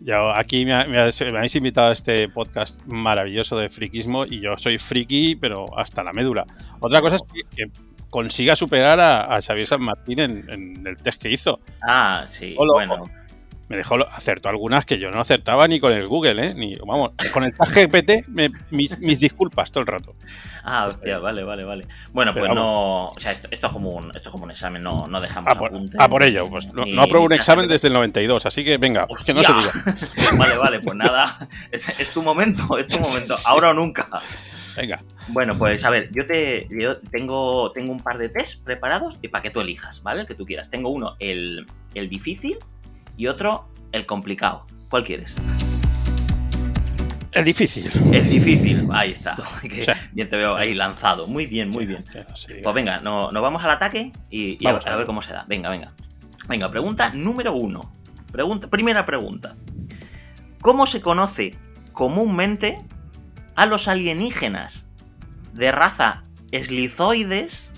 Yo, 0.00 0.34
aquí 0.34 0.64
me, 0.64 0.74
habéis 0.74 1.54
invitado 1.54 1.90
a 1.90 1.92
este 1.92 2.28
podcast 2.28 2.82
maravilloso 2.86 3.56
de 3.56 3.68
friquismo 3.68 4.24
y 4.24 4.40
yo 4.40 4.56
soy 4.56 4.78
friki, 4.78 5.36
pero 5.36 5.66
hasta 5.78 6.02
la 6.02 6.12
médula. 6.12 6.44
Otra 6.80 7.00
cosa 7.00 7.16
es 7.16 7.22
que, 7.54 7.66
consiga 8.10 8.56
superar 8.56 8.98
a, 8.98 9.40
Xavier 9.40 9.66
San 9.66 9.82
Martín 9.82 10.20
en, 10.20 10.86
el 10.86 10.96
test 10.96 11.22
que 11.22 11.30
hizo. 11.30 11.60
Ah, 11.82 12.24
sí, 12.26 12.54
bueno 12.56 13.04
me 13.68 13.76
dejó 13.76 13.96
acertó 14.10 14.48
algunas 14.48 14.84
que 14.84 14.98
yo 14.98 15.10
no 15.10 15.20
acertaba 15.20 15.66
ni 15.66 15.80
con 15.80 15.92
el 15.92 16.06
Google, 16.06 16.46
¿eh? 16.46 16.54
Ni, 16.54 16.74
vamos, 16.74 17.10
con 17.32 17.44
el 17.44 17.52
GPT, 17.52 18.28
mis, 18.70 18.98
disculpas 19.18 19.70
todo 19.70 19.80
el 19.80 19.86
rato. 19.86 20.12
Ah, 20.64 20.86
hostia, 20.86 21.18
vale, 21.18 21.42
vale, 21.42 21.64
vale. 21.64 21.86
Bueno, 22.12 22.34
pues 22.34 22.54
no. 22.54 23.08
O 23.08 23.18
sea, 23.18 23.32
esto, 23.32 23.48
es 23.50 23.60
como 23.60 23.90
un, 23.90 24.06
esto 24.14 24.28
es 24.28 24.32
como 24.32 24.44
un 24.44 24.50
examen, 24.50 24.82
no, 24.82 25.06
no 25.06 25.20
dejamos 25.20 25.50
a 25.50 25.58
por, 25.58 25.72
a 25.98 26.08
por 26.08 26.22
ello, 26.22 26.48
pues 26.48 26.72
no, 26.72 27.02
apruebo 27.02 27.24
un 27.24 27.32
examen 27.32 27.68
desde 27.68 27.88
el 27.88 27.94
92, 27.94 28.46
así 28.46 28.64
que 28.64 28.78
venga, 28.78 29.06
que 29.24 29.34
no 29.34 29.42
se 29.42 29.52
diga. 29.52 29.72
vale, 30.36 30.56
vale, 30.56 30.80
pues 30.80 30.96
nada, 30.96 31.48
es, 31.70 32.10
tu 32.12 32.22
momento, 32.22 32.78
es 32.78 32.86
tu 32.86 32.98
momento, 32.98 33.34
ahora 33.46 33.70
o 33.70 33.74
nunca. 33.74 34.08
Venga. 34.76 35.00
Bueno, 35.28 35.56
pues 35.56 35.84
a 35.84 35.90
ver, 35.90 36.10
yo 36.12 36.26
te 36.26 36.66
yo 36.70 36.98
tengo, 36.98 37.72
tengo 37.72 37.92
un 37.92 38.00
par 38.00 38.18
de 38.18 38.28
test 38.28 38.62
preparados 38.64 39.18
y 39.22 39.28
para 39.28 39.42
que 39.42 39.50
tú 39.50 39.60
elijas, 39.60 40.02
¿vale? 40.02 40.22
El 40.22 40.26
que 40.26 40.34
tú 40.34 40.44
quieras. 40.46 40.70
Tengo 40.70 40.88
uno, 40.90 41.16
el, 41.18 41.66
el 41.94 42.08
difícil, 42.08 42.58
y 43.22 43.28
otro 43.28 43.68
el 43.92 44.04
complicado. 44.04 44.66
¿Cuál 44.90 45.04
quieres? 45.04 45.36
El 47.30 47.44
difícil. 47.44 47.88
El 48.12 48.28
difícil, 48.28 48.88
ahí 48.92 49.12
está. 49.12 49.36
Bien 50.12 50.28
te 50.28 50.36
veo 50.36 50.56
ahí 50.56 50.74
lanzado. 50.74 51.28
Muy 51.28 51.46
bien, 51.46 51.68
muy 51.68 51.86
bien. 51.86 52.02
Pues 52.64 52.74
venga, 52.74 52.98
nos 52.98 53.32
vamos 53.32 53.62
al 53.62 53.70
ataque 53.70 54.10
y, 54.28 54.66
a, 54.66 54.72
ver, 54.72 55.06
cómo 55.06 55.22
se 55.22 55.32
da. 55.34 55.44
Venga, 55.46 55.70
venga. 55.70 55.92
Venga, 56.48 56.68
pregunta 56.68 57.12
número 57.14 57.54
uno. 57.54 57.92
Pregunta, 58.32 58.68
primera 58.68 59.06
pregunta. 59.06 59.54
¿Cómo 60.60 60.86
se 60.86 61.00
conoce 61.00 61.56
comúnmente 61.92 62.78
a 63.54 63.66
los 63.66 63.86
alienígenas 63.86 64.86
de 65.52 65.70
raza 65.70 66.24
eslizoides 66.50 67.72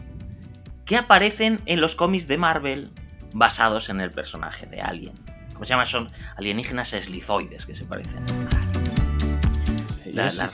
que 0.86 0.96
aparecen 0.96 1.60
en 1.66 1.82
los 1.82 1.96
cómics 1.96 2.28
de 2.28 2.38
Marvel 2.38 2.92
basados 3.34 3.90
en 3.90 4.00
el 4.00 4.10
personaje 4.10 4.64
de 4.66 4.80
Alien. 4.80 5.23
¿Cómo 5.54 5.64
se 5.64 5.70
llama? 5.70 5.86
Son 5.86 6.06
alienígenas 6.36 6.92
eslizoides 6.92 7.64
que 7.66 7.74
se 7.74 7.84
parecen. 7.84 8.22
La- 10.12 10.30
la- 10.32 10.50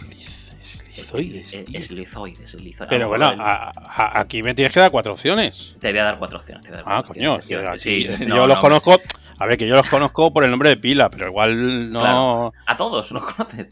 Eslizoides, 0.91 1.55
eh, 1.55 1.65
eslizoides, 1.73 2.55
eslizoides. 2.55 2.89
Pero 2.91 3.09
bueno, 3.09 3.27
a- 3.39 3.71
a- 3.75 4.21
aquí 4.21 4.43
me 4.43 4.55
tienes 4.55 4.73
que 4.75 4.81
dar 4.81 4.91
cuatro 4.91 5.13
opciones. 5.13 5.75
Te 5.81 5.91
voy 5.91 5.99
a 5.99 6.05
dar 6.05 6.19
cuatro 6.19 6.39
opciones. 6.39 6.63
te 6.65 6.71
voy 6.71 6.81
a 6.81 6.83
dar 6.83 6.93
Ah, 6.99 7.03
coño. 7.03 7.35
opciones, 7.37 7.69
aquí- 7.71 7.79
Sí, 7.79 8.07
yo 8.21 8.27
no, 8.29 8.47
los 8.47 8.57
no, 8.57 8.61
conozco. 8.61 9.01
A 9.39 9.47
ver, 9.47 9.57
que 9.57 9.67
yo 9.67 9.75
los 9.75 9.89
conozco 9.89 10.31
por 10.33 10.45
el 10.45 10.51
nombre 10.51 10.69
de 10.69 10.77
pila, 10.77 11.09
pero 11.09 11.29
igual 11.29 11.91
no. 11.91 12.01
Claro. 12.01 12.53
A 12.67 12.77
todos, 12.77 13.11
¿los 13.13 13.25
conoces? 13.25 13.69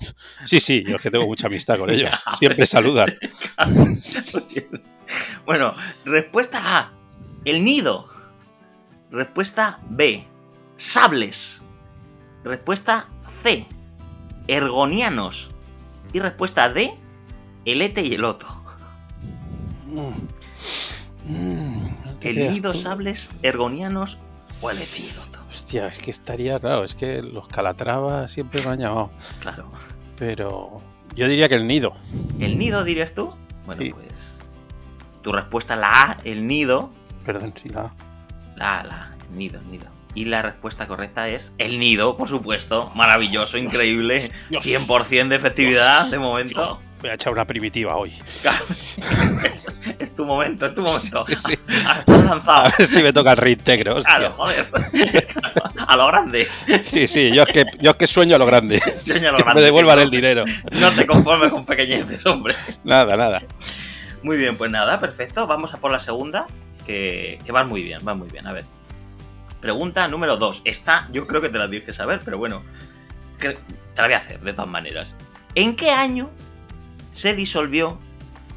Sí, 0.47 0.61
sí, 0.61 0.83
yo 0.87 0.97
es 0.97 1.03
que 1.03 1.11
tengo 1.11 1.27
mucha 1.27 1.49
amistad 1.49 1.77
con 1.77 1.91
ellos. 1.91 2.11
Siempre 2.39 2.67
saludan. 2.67 3.15
bueno, 5.45 5.75
respuesta 6.05 6.79
A. 6.79 6.93
El 7.45 7.65
nido. 7.65 8.07
Respuesta 9.11 9.79
B. 9.89 10.25
Sables. 10.79 11.61
Respuesta 12.45 13.09
C. 13.43 13.67
Ergonianos. 14.47 15.51
Y 16.15 16.21
respuesta 16.21 16.71
D. 16.71 16.95
El 17.67 17.83
ete 17.83 18.01
y 18.03 18.15
el 18.15 18.25
oto. 18.25 18.47
El 21.29 22.35
creas 22.35 22.53
nido, 22.55 22.73
sables, 22.75 23.31
ergonianos 23.43 24.19
o 24.63 24.71
el 24.71 24.79
ete 24.79 25.01
y 25.01 25.09
el 25.09 25.19
oto. 25.19 25.39
Hostia, 25.51 25.89
es 25.89 25.99
que 25.99 26.11
estaría 26.11 26.59
claro, 26.59 26.85
es 26.85 26.95
que 26.95 27.21
los 27.23 27.47
calatrava 27.49 28.27
siempre 28.29 28.63
me 28.63 28.71
han 28.71 28.79
llamado. 28.81 29.11
Claro. 29.41 29.71
Pero 30.19 30.81
yo 31.15 31.29
diría 31.29 31.49
que 31.49 31.57
el 31.57 31.67
nido. 31.67 31.95
¿El 32.41 32.59
nido 32.59 32.85
dirías 32.85 33.13
tú? 33.13 33.35
Bueno, 33.67 33.83
Sí. 33.83 33.91
pues. 33.93 34.61
Tu 35.23 35.33
respuesta 35.33 35.77
la 35.77 36.03
A, 36.03 36.19
el 36.25 36.47
nido. 36.47 36.91
Perdón, 37.27 37.53
sí, 37.63 37.69
la. 37.69 37.93
La, 38.57 38.83
la, 38.85 39.15
el 39.31 39.37
nido, 39.39 39.61
el 39.61 39.71
nido. 39.71 39.87
Y 40.15 40.25
la 40.25 40.43
respuesta 40.43 40.87
correcta 40.87 41.29
es 41.29 41.53
el 41.59 41.79
nido, 41.79 42.17
por 42.17 42.29
supuesto. 42.29 42.91
Maravilloso, 42.95 43.59
increíble. 43.59 44.31
Dios. 44.51 44.65
100% 44.65 45.29
de 45.29 45.37
efectividad 45.37 46.11
de 46.11 46.19
momento. 46.19 46.81
Voy 47.01 47.11
a 47.11 47.15
echar 47.15 47.33
una 47.33 47.45
primitiva 47.45 47.97
hoy. 47.97 48.13
Claro. 48.43 48.65
es 49.99 50.15
tu 50.15 50.25
momento, 50.25 50.67
es 50.67 50.75
tu 50.75 50.83
momento. 50.83 51.25
Sí, 51.27 51.35
sí. 51.47 51.59
Has 51.87 52.09
lanzado. 52.09 52.67
A 52.67 52.73
ver 52.77 52.89
si 52.89 53.03
me 53.03 53.13
toca 53.13 53.33
el 53.33 53.37
reintegro. 53.37 53.97
hostia. 53.97 54.17
Claro, 54.17 54.35
joder. 54.37 54.67
A 55.87 55.97
lo 55.97 56.07
grande. 56.09 56.49
Sí, 56.83 57.07
sí, 57.07 57.33
yo 57.33 57.45
es 57.45 57.49
que, 57.51 57.65
yo 57.79 57.93
es 57.93 57.97
que 57.97 58.07
sueño 58.09 58.35
a 58.37 58.39
lo 58.39 58.47
grande. 58.47 58.81
Sueño 58.99 59.29
a 59.29 59.33
lo 59.33 59.39
Que 59.39 59.45
grande, 59.45 59.61
me 59.61 59.65
devuelvan 59.65 59.99
sí, 59.99 60.05
el 60.05 60.11
dinero. 60.11 60.45
No 60.73 60.91
te 60.91 61.07
conformes 61.07 61.51
con 61.51 61.65
pequeñeces, 61.65 62.27
hombre. 62.27 62.55
Nada, 62.85 63.17
nada. 63.17 63.43
Muy 64.23 64.37
bien, 64.37 64.59
pues 64.59 64.71
nada, 64.71 64.99
perfecto. 64.99 65.47
Vamos 65.47 65.73
a 65.73 65.79
por 65.79 65.93
la 65.93 65.99
segunda, 65.99 66.47
que, 66.85 67.39
que 67.47 67.53
van 67.53 67.69
muy 67.69 67.83
bien, 67.83 68.05
van 68.05 68.19
muy 68.19 68.29
bien. 68.29 68.47
A 68.47 68.53
ver. 68.53 68.65
Pregunta 69.61 70.07
número 70.09 70.37
2. 70.37 70.63
Esta 70.65 71.09
yo 71.13 71.27
creo 71.27 71.41
que 71.41 71.49
te 71.49 71.59
la 71.59 71.69
tienes 71.69 71.87
que 71.87 71.95
saber, 71.95 72.21
pero 72.25 72.39
bueno, 72.39 72.63
te 73.39 73.59
la 73.97 74.05
voy 74.05 74.13
a 74.13 74.19
hacer 74.19 74.41
de 74.41 74.53
todas 74.53 74.71
maneras. 74.71 75.15
¿En 75.55 75.75
qué 75.75 75.91
año 75.91 76.31
se 77.13 77.35
disolvió 77.35 77.99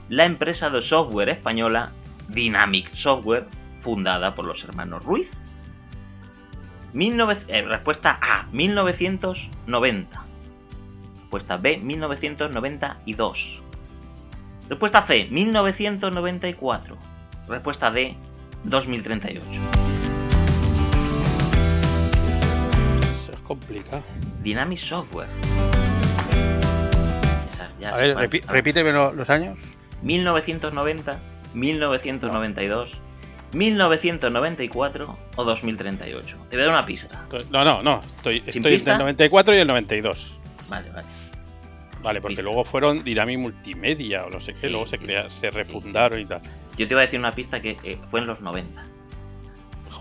la 0.09 0.25
empresa 0.25 0.69
de 0.69 0.81
software 0.81 1.29
española 1.29 1.91
Dynamic 2.27 2.93
Software, 2.93 3.47
fundada 3.79 4.35
por 4.35 4.45
los 4.45 4.63
hermanos 4.63 5.03
Ruiz? 5.03 5.41
19 6.93 7.37
eh, 7.47 7.61
respuesta 7.63 8.19
A, 8.21 8.47
1990. 8.51 10.23
Respuesta 11.21 11.57
B, 11.57 11.77
1992. 11.77 13.63
Respuesta 14.69 15.01
C, 15.01 15.27
1994. 15.31 16.97
Respuesta 17.47 17.91
D, 17.91 18.15
2038. 18.63 20.00
Complicado. 23.59 24.03
Dynamic 24.43 24.77
Software. 24.79 25.27
Ya 27.79 27.89
A 27.93 27.97
ver, 27.97 28.15
repi- 28.15 28.45
repíteme 28.47 28.91
lo- 28.91 29.11
los 29.13 29.29
años. 29.29 29.57
1990, 30.03 31.19
1992, 31.53 32.97
1994 33.53 35.17
o 35.35 35.43
2038. 35.43 36.37
Te 36.49 36.55
voy 36.57 36.63
a 36.63 36.65
dar 36.67 36.75
una 36.75 36.85
pista. 36.85 37.25
No, 37.49 37.63
no, 37.65 37.81
no. 37.83 38.01
Estoy, 38.17 38.39
¿Sin 38.47 38.57
estoy 38.65 38.73
entre 38.75 38.93
el 38.93 38.99
94 38.99 39.55
y 39.55 39.57
el 39.59 39.67
92. 39.67 40.35
Vale, 40.69 40.89
vale. 40.91 41.07
Vale, 42.01 42.19
porque 42.21 42.31
Pista. 42.33 42.43
luego 42.43 42.63
fueron 42.63 43.03
Dynamic 43.03 43.37
Multimedia 43.37 44.25
o 44.25 44.29
no 44.31 44.39
sé 44.41 44.53
qué, 44.53 44.59
Sí, 44.61 44.69
luego 44.69 44.87
se, 44.87 44.97
crea, 44.97 45.29
se 45.29 45.51
refundaron 45.51 46.19
y 46.19 46.25
tal. 46.25 46.41
Yo 46.77 46.87
te 46.87 46.93
iba 46.95 47.01
a 47.01 47.03
decir 47.03 47.19
una 47.19 47.31
pista 47.31 47.61
que 47.61 47.77
eh, 47.83 47.99
fue 48.09 48.21
en 48.21 48.27
los 48.27 48.41
90. 48.41 48.83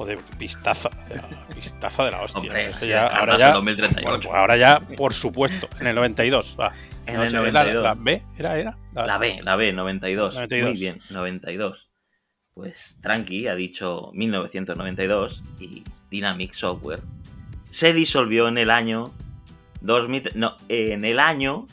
Joder, 0.00 0.18
pistaza. 0.38 0.88
Pistaza 1.54 2.04
de 2.06 2.10
la 2.12 2.22
hostia. 2.22 2.40
Hombre, 2.40 2.68
Eso 2.68 2.86
ya- 2.86 3.06
ahora 3.06 3.36
ya, 3.36 3.48
en 3.48 3.54
2038. 3.56 4.02
bueno, 4.08 4.20
pues 4.22 4.34
ahora 4.34 4.56
ya, 4.56 4.80
por 4.96 5.12
supuesto, 5.12 5.68
en 5.78 5.88
el 5.88 5.94
92. 5.94 6.56
Va. 6.58 6.72
En 7.04 7.16
No 7.16 7.22
el 7.24 7.30
sé, 7.30 7.36
¿era 7.36 7.42
92. 7.50 7.82
La, 7.84 7.94
B? 7.94 8.22
¿Era? 8.38 8.58
era? 8.58 8.78
La 8.94 9.18
B, 9.18 9.40
la 9.42 9.56
B, 9.56 9.74
92. 9.74 10.34
92. 10.36 10.70
Muy 10.70 10.80
bien, 10.80 11.00
92. 11.10 11.90
Pues 12.54 12.96
Tranqui 13.02 13.46
ha 13.46 13.54
dicho 13.54 14.10
1992 14.14 15.42
y 15.60 15.84
Dynamic 16.10 16.54
Software 16.54 17.02
se 17.68 17.92
disolvió 17.92 18.48
en 18.48 18.56
el 18.56 18.70
año 18.70 19.04
2000, 19.82 20.30
no, 20.34 20.56
en 20.70 21.04
el 21.04 21.20
año 21.20 21.66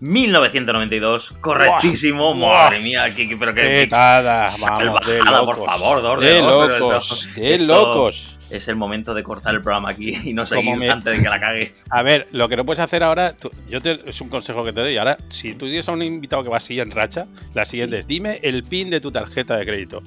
1992. 0.00 1.34
Correctísimo. 1.40 2.34
Madre 2.34 2.80
mía, 2.80 3.12
qué, 3.14 3.28
qué- 3.28 3.36
pero 3.36 3.54
qué, 3.54 3.62
¡Qué 3.62 3.68
qué 3.80 3.86
tada! 3.86 4.46
Salvajada, 4.48 5.44
por 5.44 5.64
favor, 5.64 6.02
dos 6.02 6.20
de 6.20 6.40
locos, 6.40 7.22
esto- 7.26 7.40
esto 7.42 7.64
locos. 7.64 8.32
Es 8.48 8.68
el 8.68 8.76
momento 8.76 9.12
de 9.12 9.24
cortar 9.24 9.54
el 9.56 9.60
programa 9.60 9.90
aquí 9.90 10.12
y 10.24 10.32
no 10.32 10.46
seguir 10.46 10.76
me- 10.76 10.88
antes 10.88 11.16
de 11.16 11.22
que 11.24 11.28
la 11.28 11.40
cagues. 11.40 11.84
A 11.90 12.02
ver, 12.04 12.28
lo 12.30 12.48
que 12.48 12.56
no 12.56 12.64
puedes 12.64 12.78
hacer 12.78 13.02
ahora, 13.02 13.36
tú- 13.36 13.50
yo 13.68 13.80
te, 13.80 13.98
es 14.08 14.20
un 14.20 14.28
consejo 14.28 14.62
que 14.64 14.72
te 14.72 14.80
doy. 14.82 14.96
Ahora, 14.98 15.16
si 15.30 15.54
tú 15.54 15.66
tienes 15.66 15.88
a 15.88 15.92
un 15.92 16.02
invitado 16.02 16.44
que 16.44 16.48
va 16.50 16.58
así 16.58 16.78
en 16.78 16.90
racha, 16.92 17.26
la 17.54 17.64
siguiente 17.64 17.98
es 17.98 18.06
dime 18.06 18.38
el 18.42 18.62
pin 18.62 18.88
de 18.90 19.00
tu 19.00 19.10
tarjeta 19.10 19.56
de 19.56 19.64
crédito. 19.64 20.00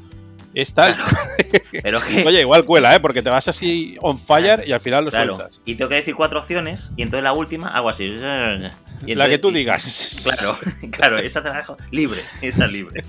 Es 0.54 0.74
tal. 0.74 0.96
Pero 1.84 2.00
que, 2.00 2.24
Oye, 2.28 2.40
igual 2.42 2.64
cuela, 2.64 2.96
¿eh? 2.96 3.00
Porque 3.02 3.22
te 3.22 3.30
vas 3.30 3.48
así 3.50 3.98
on 4.02 4.18
fire 4.18 4.64
y 4.66 4.72
al 4.72 4.80
final 4.82 5.06
lo 5.06 5.12
claro, 5.12 5.36
sueltas. 5.36 5.62
y 5.66 5.76
tengo 5.76 5.90
que 5.90 5.96
decir 5.96 6.16
cuatro 6.16 6.40
opciones 6.40 6.92
y 6.96 7.04
entonces 7.04 7.24
la 7.24 7.34
última 7.34 7.68
hago 7.68 7.90
así. 7.90 8.16
Y 9.06 9.16
la 9.16 9.30
que 9.30 9.38
tú 9.40 9.52
digas. 9.52 10.20
Claro, 10.24 10.58
claro, 10.92 11.18
esa 11.20 11.42
te 11.42 11.50
la 11.50 11.58
dejo 11.58 11.78
libre, 11.92 12.22
esa 12.42 12.68
libre. 12.68 13.04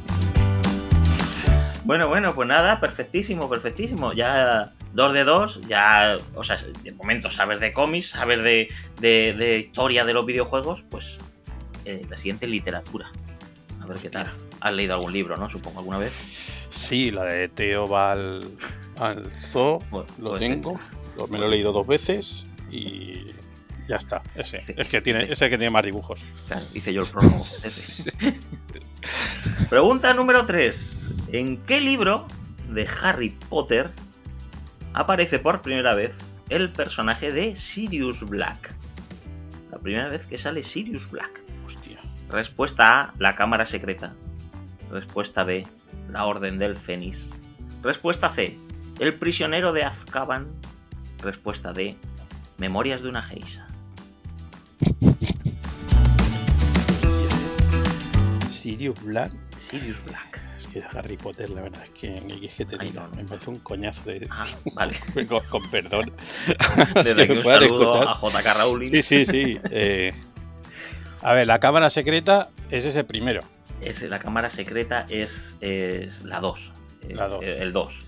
Bueno, 1.84 2.08
bueno, 2.08 2.34
pues 2.34 2.46
nada, 2.46 2.78
perfectísimo, 2.78 3.48
perfectísimo. 3.48 4.12
Ya 4.12 4.72
dos 4.92 5.12
de 5.12 5.24
dos, 5.24 5.60
ya, 5.66 6.16
o 6.34 6.44
sea, 6.44 6.56
de 6.82 6.92
momento 6.92 7.30
saber 7.30 7.58
de 7.58 7.72
cómics, 7.72 8.08
saber 8.10 8.42
de, 8.42 8.68
de- 9.00 9.34
de 9.36 9.58
historia 9.58 10.04
de 10.04 10.12
los 10.12 10.24
videojuegos, 10.24 10.84
pues 10.88 11.18
eh, 11.84 12.02
la 12.08 12.16
siguiente 12.16 12.46
literatura. 12.46 13.10
A 13.80 13.86
ver 13.86 13.98
qué 13.98 14.10
tal. 14.10 14.30
Has 14.60 14.74
leído 14.74 14.94
algún 14.94 15.12
libro, 15.12 15.36
¿no? 15.36 15.48
Supongo, 15.50 15.80
alguna 15.80 15.98
vez. 15.98 16.12
Sí, 16.70 17.10
la 17.10 17.24
de 17.24 17.48
Teo 17.48 17.88
va 17.88 18.12
al, 18.12 18.46
al 18.98 19.32
zoo, 19.50 19.80
Bueno, 19.90 20.06
lo 20.18 20.30
pues, 20.30 20.40
tengo, 20.40 20.78
me 21.28 21.38
lo 21.38 21.46
he 21.46 21.50
leído 21.50 21.72
dos 21.72 21.86
veces 21.86 22.44
y 22.70 23.32
ya 23.90 23.96
está. 23.96 24.22
Ese, 24.36 24.62
es 24.76 24.88
que 24.88 25.00
tiene, 25.00 25.24
ese 25.24 25.50
que 25.50 25.58
tiene 25.58 25.70
más 25.70 25.84
dibujos. 25.84 26.20
Claro, 26.46 26.64
hice 26.72 26.92
yo 26.94 27.02
el 27.02 27.08
prólogo. 27.08 27.40
ese. 27.64 28.04
Pregunta 29.68 30.14
número 30.14 30.44
3. 30.44 31.10
¿En 31.32 31.56
qué 31.56 31.80
libro 31.80 32.28
de 32.68 32.88
Harry 33.02 33.30
Potter 33.48 33.90
aparece 34.94 35.40
por 35.40 35.60
primera 35.60 35.94
vez 35.94 36.16
el 36.50 36.70
personaje 36.70 37.32
de 37.32 37.56
Sirius 37.56 38.22
Black? 38.22 38.76
La 39.72 39.78
primera 39.78 40.08
vez 40.08 40.24
que 40.24 40.38
sale 40.38 40.62
Sirius 40.62 41.10
Black. 41.10 41.42
Hostia. 41.66 42.00
Respuesta 42.28 43.00
A, 43.00 43.14
la 43.18 43.34
cámara 43.34 43.66
secreta. 43.66 44.14
Respuesta 44.92 45.42
B, 45.42 45.66
la 46.10 46.26
orden 46.26 46.58
del 46.58 46.76
Fénix. 46.76 47.28
Respuesta 47.82 48.30
C, 48.30 48.56
el 49.00 49.14
prisionero 49.14 49.72
de 49.72 49.82
Azkaban. 49.82 50.46
Respuesta 51.22 51.72
D, 51.72 51.96
memorias 52.56 53.02
de 53.02 53.08
una 53.08 53.22
geisa. 53.22 53.66
Sirius 58.50 59.02
Black. 59.02 59.32
Sirius 59.56 60.02
Black. 60.04 60.40
Es 60.56 60.66
que 60.66 60.82
Harry 60.94 61.16
Potter, 61.16 61.48
la 61.50 61.62
verdad 61.62 61.82
es 61.84 61.90
que 61.90 62.20
ni 62.20 62.46
es 62.46 62.54
que 62.54 62.64
te 62.66 62.76
no. 62.76 63.08
me 63.16 63.24
parece 63.24 63.50
un 63.50 63.58
coñazo 63.60 64.02
de. 64.04 64.26
Ah, 64.30 64.46
vale. 64.74 64.94
con, 65.26 65.40
con 65.46 65.70
perdón. 65.70 66.12
Desde 66.94 67.26
me 67.28 67.38
un 67.38 67.44
saludo 67.44 68.06
escuchar. 68.12 68.38
a 68.38 68.40
JK 68.52 68.58
Rowling. 68.58 68.90
Sí, 68.90 69.02
sí, 69.02 69.24
sí. 69.26 69.60
eh, 69.70 70.12
A 71.22 71.32
ver, 71.34 71.46
la 71.46 71.58
cámara 71.60 71.88
secreta 71.90 72.50
es 72.70 72.84
ese 72.84 73.04
primero. 73.04 73.40
Es, 73.80 74.02
la 74.02 74.18
cámara 74.18 74.50
secreta 74.50 75.06
es, 75.08 75.56
es 75.62 76.22
la 76.24 76.40
2. 76.40 76.72
La 77.08 77.28
dos. 77.28 77.42
El 77.42 77.72
2. 77.72 78.06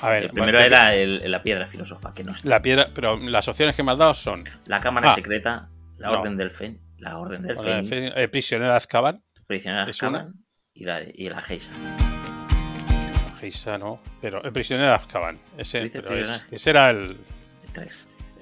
A 0.00 0.10
ver, 0.10 0.24
el 0.24 0.30
primero 0.30 0.58
era 0.58 0.92
el- 0.96 1.30
la 1.30 1.44
piedra 1.44 1.68
filósofa, 1.68 2.12
que 2.12 2.24
no 2.24 2.32
está. 2.32 2.48
La 2.48 2.60
piedra, 2.60 2.88
pero 2.92 3.16
las 3.16 3.46
opciones 3.46 3.76
que 3.76 3.84
me 3.84 3.92
has 3.92 3.98
dado 3.98 4.14
son 4.14 4.42
La 4.66 4.80
cámara 4.80 5.12
Ah. 5.12 5.14
secreta, 5.14 5.68
la 6.00 6.08
No. 6.08 6.20
orden 6.20 6.36
del 6.36 6.50
Fénix. 6.50 6.82
La 6.98 7.18
orden 7.18 7.42
del 7.42 7.56
Fénix. 7.56 8.28
prisionero 8.30 8.70
de 8.70 8.76
Azkaban. 8.76 9.22
Prisionero 9.46 9.84
de. 9.84 9.90
Azkaban 9.92 10.34
y 10.74 10.84
la, 10.84 11.00
y 11.02 11.28
la 11.28 11.40
Geisa. 11.42 11.70
Geisa 13.40 13.78
no, 13.78 14.00
pero 14.20 14.42
el 14.42 14.52
prisionero 14.52 14.88
de 14.88 14.94
Azkaban. 14.94 15.38
Ese, 15.56 15.80
Dice 15.82 16.02
pero 16.02 16.14
es- 16.14 16.20
prisionero. 16.28 16.46
ese 16.56 16.70
era 16.70 16.90
el. 16.90 17.16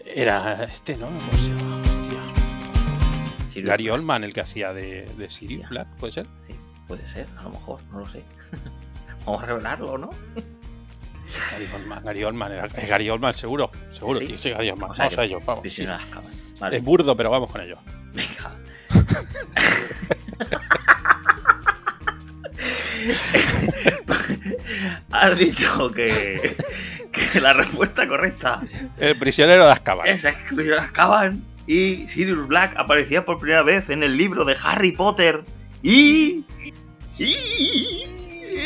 Era 0.04 0.64
este, 0.64 0.96
¿no? 0.96 1.06
¿Cómo 1.06 1.20
se 1.32 1.48
llama? 1.48 1.82
Gary. 3.61 3.90
Oldman, 3.90 4.22
el 4.22 4.32
que 4.32 4.40
hacía 4.40 4.72
de, 4.72 5.04
de 5.18 5.28
Sirius 5.30 5.64
Hostia. 5.64 5.68
Black, 5.70 5.88
¿puede 5.98 6.12
ser? 6.12 6.26
Sí, 6.46 6.54
puede 6.86 7.09
ser, 7.09 7.26
a 7.38 7.42
lo 7.42 7.50
mejor, 7.50 7.82
no 7.90 7.98
lo 8.00 8.09
sé. 8.09 8.22
Vamos 9.26 9.42
a 9.42 9.46
revelarlo, 9.46 9.98
¿no? 9.98 10.11
Gary 11.50 11.66
Oldman, 11.74 12.04
Gary 12.04 12.24
Oldman, 12.24 12.52
era, 12.52 12.66
es 12.66 12.88
Gary 12.88 13.11
Oldman, 13.11 13.34
seguro, 13.34 13.70
seguro, 13.92 14.20
Sí. 14.20 14.38
ser 14.38 14.54
Gary 14.54 14.70
Oldman. 14.70 14.90
O 14.92 14.94
sea 14.94 15.04
vamos 15.06 15.18
a 15.18 15.24
ello, 15.24 15.40
vamos. 15.44 15.72
sí. 15.72 15.84
Vale, 16.59 16.78
Es 16.78 16.84
burdo, 16.84 17.16
pero 17.16 17.30
vamos 17.30 17.50
con 17.50 17.61
ello. 17.61 17.78
venga. 18.12 18.56
Has 25.11 25.38
dicho 25.38 25.90
que, 25.92 26.56
que 27.12 27.40
la 27.40 27.52
respuesta 27.52 28.06
correcta 28.06 28.61
El 28.98 29.18
prisionero 29.18 29.66
de 29.66 29.72
Azkaban. 29.72 30.06
es 30.06 30.22
que 30.22 30.32
Prisionero 30.32 30.74
de 30.76 30.80
Azkaban 30.80 31.44
y 31.66 32.06
Sirius 32.09 32.46
Black 32.46 32.74
aparecía 32.76 33.24
por 33.24 33.38
primera 33.38 33.62
vez 33.62 33.90
en 33.90 34.02
el 34.02 34.16
libro 34.16 34.44
de 34.44 34.56
Harry 34.64 34.92
Potter 34.92 35.44
y... 35.82 36.44
y 37.18 38.04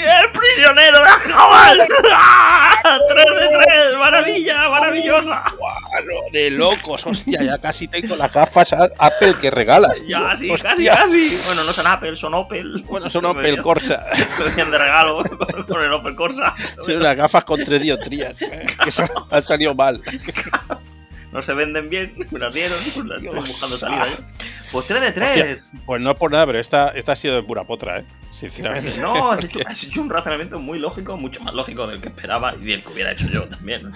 el 0.00 0.30
prisionero 0.30 0.98
de 1.00 1.08
Azkaban. 1.08 1.78
¡Ah! 2.12 2.72
¡Tres 3.08 3.24
de 3.40 3.48
tres! 3.48 3.98
¡Maravilla! 3.98 4.68
¡Maravillosa! 4.68 5.44
Guau, 5.58 6.30
de 6.32 6.50
locos, 6.50 7.06
hostia, 7.06 7.42
ya 7.42 7.58
casi 7.58 7.88
tengo 7.88 8.16
las 8.16 8.32
gafas 8.32 8.72
Apple 8.98 9.34
que 9.40 9.50
regalas. 9.50 9.94
tío. 9.94 10.08
Ya, 10.08 10.36
sí, 10.36 10.50
Hostia. 10.50 10.70
casi, 10.70 10.86
casi. 10.86 11.40
Bueno, 11.46 11.64
no 11.64 11.72
son 11.72 11.86
Apple, 11.86 12.16
son 12.16 12.34
Opel. 12.34 12.82
Bueno, 12.88 13.08
son 13.10 13.24
Opel 13.26 13.42
venían- 13.42 13.62
Corsa. 13.62 14.06
me 14.38 14.44
venían 14.46 14.70
de 14.70 14.78
regalo 14.78 15.22
con, 15.68 15.82
el 15.84 15.92
Opel 15.92 16.14
Corsa. 16.14 16.54
Son 16.84 16.96
unas 16.96 17.16
gafas 17.16 17.44
con 17.44 17.62
tres 17.64 17.82
dioptrías. 17.82 18.36
Que 18.38 18.66
han 19.30 19.42
salido 19.44 19.74
mal. 19.74 20.00
No 21.32 21.40
se 21.40 21.54
venden 21.54 21.88
bien, 21.88 22.14
me 22.30 22.38
las 22.38 22.52
dieron, 22.52 22.78
pues 22.94 23.06
las 23.06 23.24
estoy 23.24 23.40
buscando 23.40 23.76
salida 23.78 24.06
yo. 24.06 24.24
Pues 24.70 24.86
3 24.86 25.00
de 25.00 25.12
3. 25.12 25.52
Hostia, 25.60 25.80
Pues 25.84 26.00
no 26.00 26.10
es 26.10 26.16
por 26.16 26.30
nada, 26.30 26.46
pero 26.46 26.58
esta, 26.58 26.88
esta 26.90 27.12
ha 27.12 27.16
sido 27.16 27.34
de 27.34 27.42
pura 27.42 27.64
potra, 27.64 27.98
¿eh? 27.98 28.04
Sinceramente. 28.30 28.98
No, 29.00 29.32
has 29.32 29.44
hecho, 29.44 29.58
has 29.66 29.84
hecho 29.84 30.00
un 30.00 30.08
razonamiento 30.10 30.58
muy 30.58 30.78
lógico, 30.78 31.16
mucho 31.16 31.42
más 31.42 31.52
lógico 31.54 31.86
del 31.86 32.00
que 32.00 32.08
esperaba 32.08 32.54
y 32.54 32.64
del 32.64 32.82
que 32.82 32.92
hubiera 32.92 33.12
hecho 33.12 33.26
yo 33.28 33.44
también. 33.48 33.92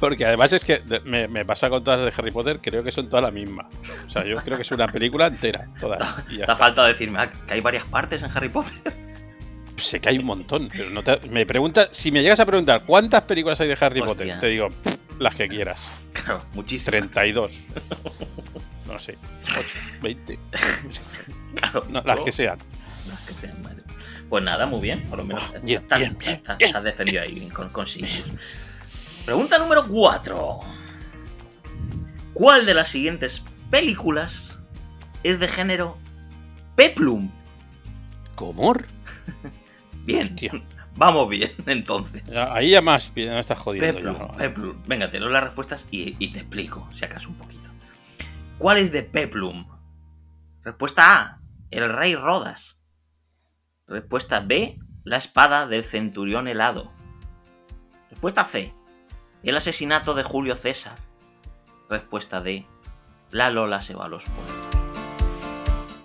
Porque 0.00 0.24
además 0.24 0.52
es 0.52 0.64
que 0.64 0.82
me, 1.04 1.28
me 1.28 1.44
pasa 1.44 1.68
con 1.70 1.84
todas 1.84 2.00
las 2.00 2.14
de 2.14 2.20
Harry 2.20 2.32
Potter, 2.32 2.60
creo 2.60 2.82
que 2.82 2.90
son 2.92 3.08
todas 3.08 3.22
la 3.22 3.30
misma. 3.30 3.68
O 4.06 4.10
sea, 4.10 4.24
yo 4.24 4.36
creo 4.38 4.56
que 4.56 4.62
es 4.62 4.70
una 4.72 4.88
película 4.88 5.26
entera, 5.26 5.68
todas. 5.80 6.24
Está. 6.30 6.56
faltado 6.56 6.88
decirme 6.88 7.20
ah, 7.20 7.30
que 7.46 7.54
hay 7.54 7.60
varias 7.60 7.84
partes 7.84 8.22
en 8.22 8.30
Harry 8.34 8.48
Potter. 8.48 8.92
Sé 9.76 10.00
que 10.00 10.08
hay 10.08 10.18
un 10.18 10.24
montón, 10.26 10.68
pero 10.72 10.90
no 10.90 11.02
te, 11.02 11.20
me 11.28 11.44
preguntas, 11.46 11.88
si 11.92 12.10
me 12.10 12.22
llegas 12.22 12.40
a 12.40 12.46
preguntar 12.46 12.82
cuántas 12.84 13.22
películas 13.22 13.60
hay 13.60 13.68
de 13.68 13.76
Harry 13.78 14.00
Hostia. 14.00 14.14
Potter, 14.14 14.40
te 14.40 14.46
digo, 14.48 14.70
"Pff, 14.70 14.94
las 15.18 15.34
que 15.34 15.48
quieras. 15.48 15.88
Claro, 16.12 16.44
muchísimas. 16.54 17.10
32. 17.10 17.52
No 18.86 19.00
sé, 19.00 19.18
8, 19.42 19.60
20. 20.00 20.38
Claro, 21.56 21.84
No, 21.88 22.00
las 22.02 22.20
que 22.20 22.30
sean. 22.30 22.56
las 23.08 23.20
que 23.22 23.34
sean, 23.34 23.60
vale. 23.60 23.82
Pues 24.28 24.44
nada, 24.44 24.64
muy 24.66 24.80
bien, 24.80 25.02
por 25.10 25.18
lo 25.18 25.24
menos 25.24 25.42
Oh, 25.56 25.60
bien, 25.60 25.82
estás, 25.82 25.98
bien, 25.98 26.16
bien, 26.18 26.32
estás- 26.36 26.56
estás 26.60 26.84
defendido 26.84 27.20
ahí 27.22 27.48
con, 27.48 27.68
con. 27.70 27.84
Pregunta 29.24 29.58
número 29.58 29.84
4. 29.88 30.60
¿Cuál 32.32 32.64
de 32.64 32.74
las 32.74 32.88
siguientes 32.88 33.42
películas 33.70 34.56
es 35.24 35.40
de 35.40 35.48
género 35.48 35.98
Peplum? 36.76 37.28
¿Cómo? 38.36 38.72
Bien, 40.04 40.28
Hostia. 40.28 40.52
Vamos 40.96 41.28
bien, 41.28 41.52
entonces. 41.66 42.22
Ahí 42.36 42.70
ya 42.70 42.80
más 42.82 43.12
ya 43.14 43.32
me 43.34 43.40
estás 43.40 43.58
jodiendo. 43.58 43.94
Peplum. 43.94 44.36
Peplum. 44.36 44.82
Venga, 44.86 45.10
te 45.10 45.20
leo 45.20 45.28
las 45.30 45.44
respuestas 45.44 45.86
y, 45.90 46.16
y 46.18 46.30
te 46.30 46.40
explico, 46.40 46.88
si 46.92 47.04
acaso 47.04 47.28
un 47.28 47.36
poquito. 47.36 47.68
¿Cuál 48.58 48.78
es 48.78 48.90
de 48.92 49.02
Peplum? 49.02 49.66
Respuesta 50.62 51.16
A, 51.20 51.40
el 51.70 51.92
rey 51.92 52.14
Rodas. 52.16 52.78
Respuesta 53.86 54.40
B, 54.40 54.78
la 55.04 55.16
espada 55.16 55.66
del 55.66 55.84
centurión 55.84 56.48
helado. 56.48 56.92
Respuesta 58.10 58.44
C, 58.44 58.72
el 59.42 59.56
asesinato 59.56 60.14
de 60.14 60.22
Julio 60.24 60.56
César. 60.56 60.96
Respuesta 61.88 62.40
D, 62.40 62.66
la 63.30 63.50
Lola 63.50 63.80
se 63.80 63.94
va 63.94 64.06
a 64.06 64.08
los 64.08 64.24
puertos. 64.24 64.54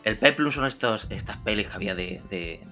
El 0.04 0.18
Peplum 0.18 0.52
son 0.52 0.66
estos, 0.66 1.08
estas 1.10 1.38
pelis 1.38 1.68
que 1.68 1.74
había 1.76 1.96
de, 1.96 2.22
de- 2.30 2.64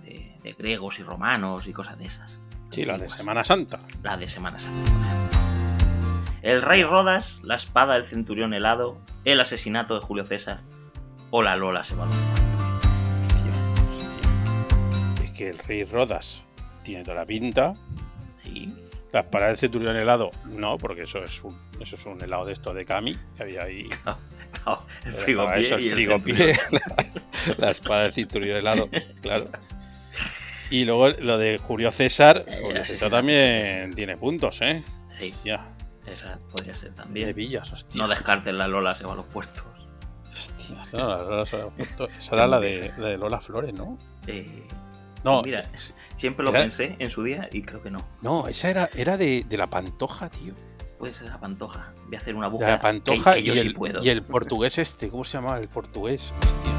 de- 0.43 0.53
griegos 0.53 0.99
y 0.99 1.03
romanos 1.03 1.67
y 1.67 1.73
cosas 1.73 1.97
de 1.97 2.05
esas. 2.05 2.41
Sí, 2.71 2.81
la 2.85 2.93
de 2.93 3.03
Antiguas. 3.03 3.17
Semana 3.17 3.43
Santa. 3.43 3.79
La 4.03 4.17
de 4.17 4.27
Semana 4.27 4.59
Santa. 4.59 4.91
El 6.41 6.61
rey 6.61 6.83
Rodas, 6.83 7.41
la 7.43 7.55
espada 7.55 7.95
del 7.95 8.05
centurión 8.05 8.53
helado, 8.53 8.97
el 9.25 9.39
asesinato 9.41 9.95
de 9.95 10.01
Julio 10.05 10.23
César 10.23 10.61
o 11.31 11.41
la 11.41 11.55
Lola 11.55 11.83
se 11.83 11.95
va 11.95 12.03
a 12.03 12.07
los 12.07 12.15
Hostia, 13.25 13.51
hostia. 13.97 15.25
Es 15.25 15.31
que 15.31 15.49
el 15.49 15.57
rey 15.59 15.83
Rodas 15.83 16.43
tiene 16.83 17.03
toda 17.03 17.17
la 17.17 17.25
pinta. 17.25 17.73
Sí. 18.43 18.73
Las 19.11 19.25
paradas 19.25 19.59
del 19.59 19.71
cinturón 19.71 19.95
helado, 19.95 20.29
no, 20.45 20.77
porque 20.77 21.01
eso 21.03 21.17
es 21.19 21.43
un, 21.43 21.59
eso 21.79 21.95
es 21.95 22.05
un 22.05 22.21
helado 22.23 22.45
de 22.45 22.53
esto 22.53 22.73
de 22.75 22.85
Cami, 22.85 23.17
que 23.35 23.43
había 23.43 23.63
ahí. 23.63 23.89
El 25.05 25.13
frigopié 25.13 25.59
eso, 25.65 25.75
el 25.77 25.91
frigopié, 25.93 26.35
centurión. 26.55 26.81
la, 27.57 27.65
la 27.65 27.71
espada 27.71 28.03
del 28.03 28.13
cinturón 28.13 28.49
helado, 28.49 28.89
claro. 29.21 29.45
Y 30.69 30.85
luego 30.85 31.09
lo 31.09 31.37
de 31.37 31.57
Julio 31.57 31.91
César, 31.91 32.45
Julio 32.45 32.81
asesinato 32.81 32.85
César 32.87 33.09
de 33.09 33.15
también 33.17 33.93
tiene 33.95 34.17
puntos, 34.17 34.59
¿eh? 34.61 34.83
Sí, 35.09 35.31
Hostia, 35.35 35.65
esa 36.05 36.39
podría 36.51 36.73
ser 36.75 36.91
de 36.91 36.95
también. 36.95 37.33
villas, 37.35 37.71
hostia. 37.71 37.99
No 38.01 38.07
descartes 38.07 38.53
la 38.53 38.67
Lola 38.67 38.93
se 38.95 39.03
va 39.05 39.13
a 39.13 39.15
los 39.15 39.25
puestos. 39.25 39.65
Hostia, 40.31 40.77
era 40.93 41.07
la 41.07 41.23
Lola 41.23 41.45
se 41.45 41.55
había 41.55 41.71
puesto- 41.71 42.07
esa 42.07 42.35
era 42.35 42.47
la 42.47 42.59
de, 42.59 42.91
la 42.97 43.07
de 43.07 43.17
Lola 43.17 43.41
Flores, 43.41 43.73
¿no? 43.73 43.97
Eh, 44.27 44.63
No, 45.23 45.41
Mira, 45.41 45.63
siempre 46.15 46.45
lo 46.45 46.51
era- 46.51 46.61
pensé 46.61 46.95
en 46.99 47.09
su 47.09 47.23
día 47.23 47.49
y 47.51 47.63
creo 47.63 47.81
que 47.83 47.91
no. 47.91 48.05
no, 48.21 48.47
esa 48.47 48.69
era, 48.69 48.89
era 48.95 49.17
de, 49.17 49.43
de 49.49 49.57
la 49.57 49.67
Pantoja, 49.67 50.29
tío. 50.29 50.53
Puede 50.97 51.13
ser 51.13 51.27
la 51.29 51.39
Pantoja. 51.39 51.93
Voy 52.05 52.15
a 52.15 52.19
hacer 52.19 52.35
una 52.35 52.45
De 52.47 52.51
búsqueda. 52.53 52.71
la 52.71 52.79
Pantoja 52.81 53.33
que, 53.33 53.39
que 53.39 53.43
yo 53.45 53.53
y, 53.53 53.57
sí 53.57 53.69
puedo. 53.71 54.01
y 54.03 54.09
el 54.09 54.21
portugués 54.23 54.77
este, 54.77 55.09
¿cómo 55.09 55.23
se 55.25 55.37
llamaba 55.37 55.57
el 55.59 55.67
portugués? 55.67 56.31
Hostia. 56.41 56.78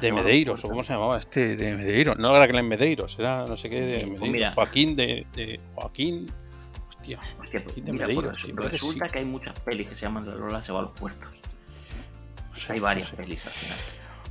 De 0.00 0.12
Medeiros, 0.12 0.60
o 0.60 0.62
puertos. 0.62 0.70
cómo 0.70 0.82
se 0.82 0.92
llamaba 0.92 1.18
este 1.18 1.56
de 1.56 1.76
Medeiros. 1.76 2.18
No 2.18 2.34
era 2.36 2.46
que 2.48 2.56
en 2.56 2.68
Medeiros, 2.68 3.16
era 3.18 3.44
no 3.46 3.56
sé 3.56 3.68
qué 3.68 3.80
de 3.80 3.94
Sí, 3.94 4.00
pues 4.00 4.08
Medeiros. 4.20 4.30
mira. 4.32 4.52
Joaquín 4.54 4.96
de, 4.96 5.26
de 5.34 5.60
Joaquín. 5.74 6.26
Hostia. 6.88 7.18
Hostia, 7.40 7.60
pues, 7.62 7.64
Joaquín 7.64 7.84
de 7.84 7.92
mira, 7.92 8.06
Medeiros, 8.06 8.46
pues, 8.54 8.70
resulta 8.72 9.06
sí. 9.06 9.12
que 9.12 9.18
hay 9.20 9.24
muchas 9.24 9.58
pelis 9.60 9.88
que 9.88 9.94
se 9.96 10.02
llaman 10.06 10.26
La 10.26 10.34
Lola 10.34 10.64
se 10.64 10.72
va 10.72 10.80
a 10.80 10.82
los 10.82 10.92
puestos. 10.92 11.28
No 12.50 12.56
sé, 12.56 12.72
Hay 12.72 12.78
no 12.80 12.84
varias 12.84 13.08
sé. 13.08 13.16
pelis 13.16 13.44
al 13.46 13.52
final. 13.52 13.78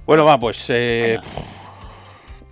Bueno, 0.06 0.26
va, 0.26 0.38
pues 0.40 0.66
eh, 0.70 1.20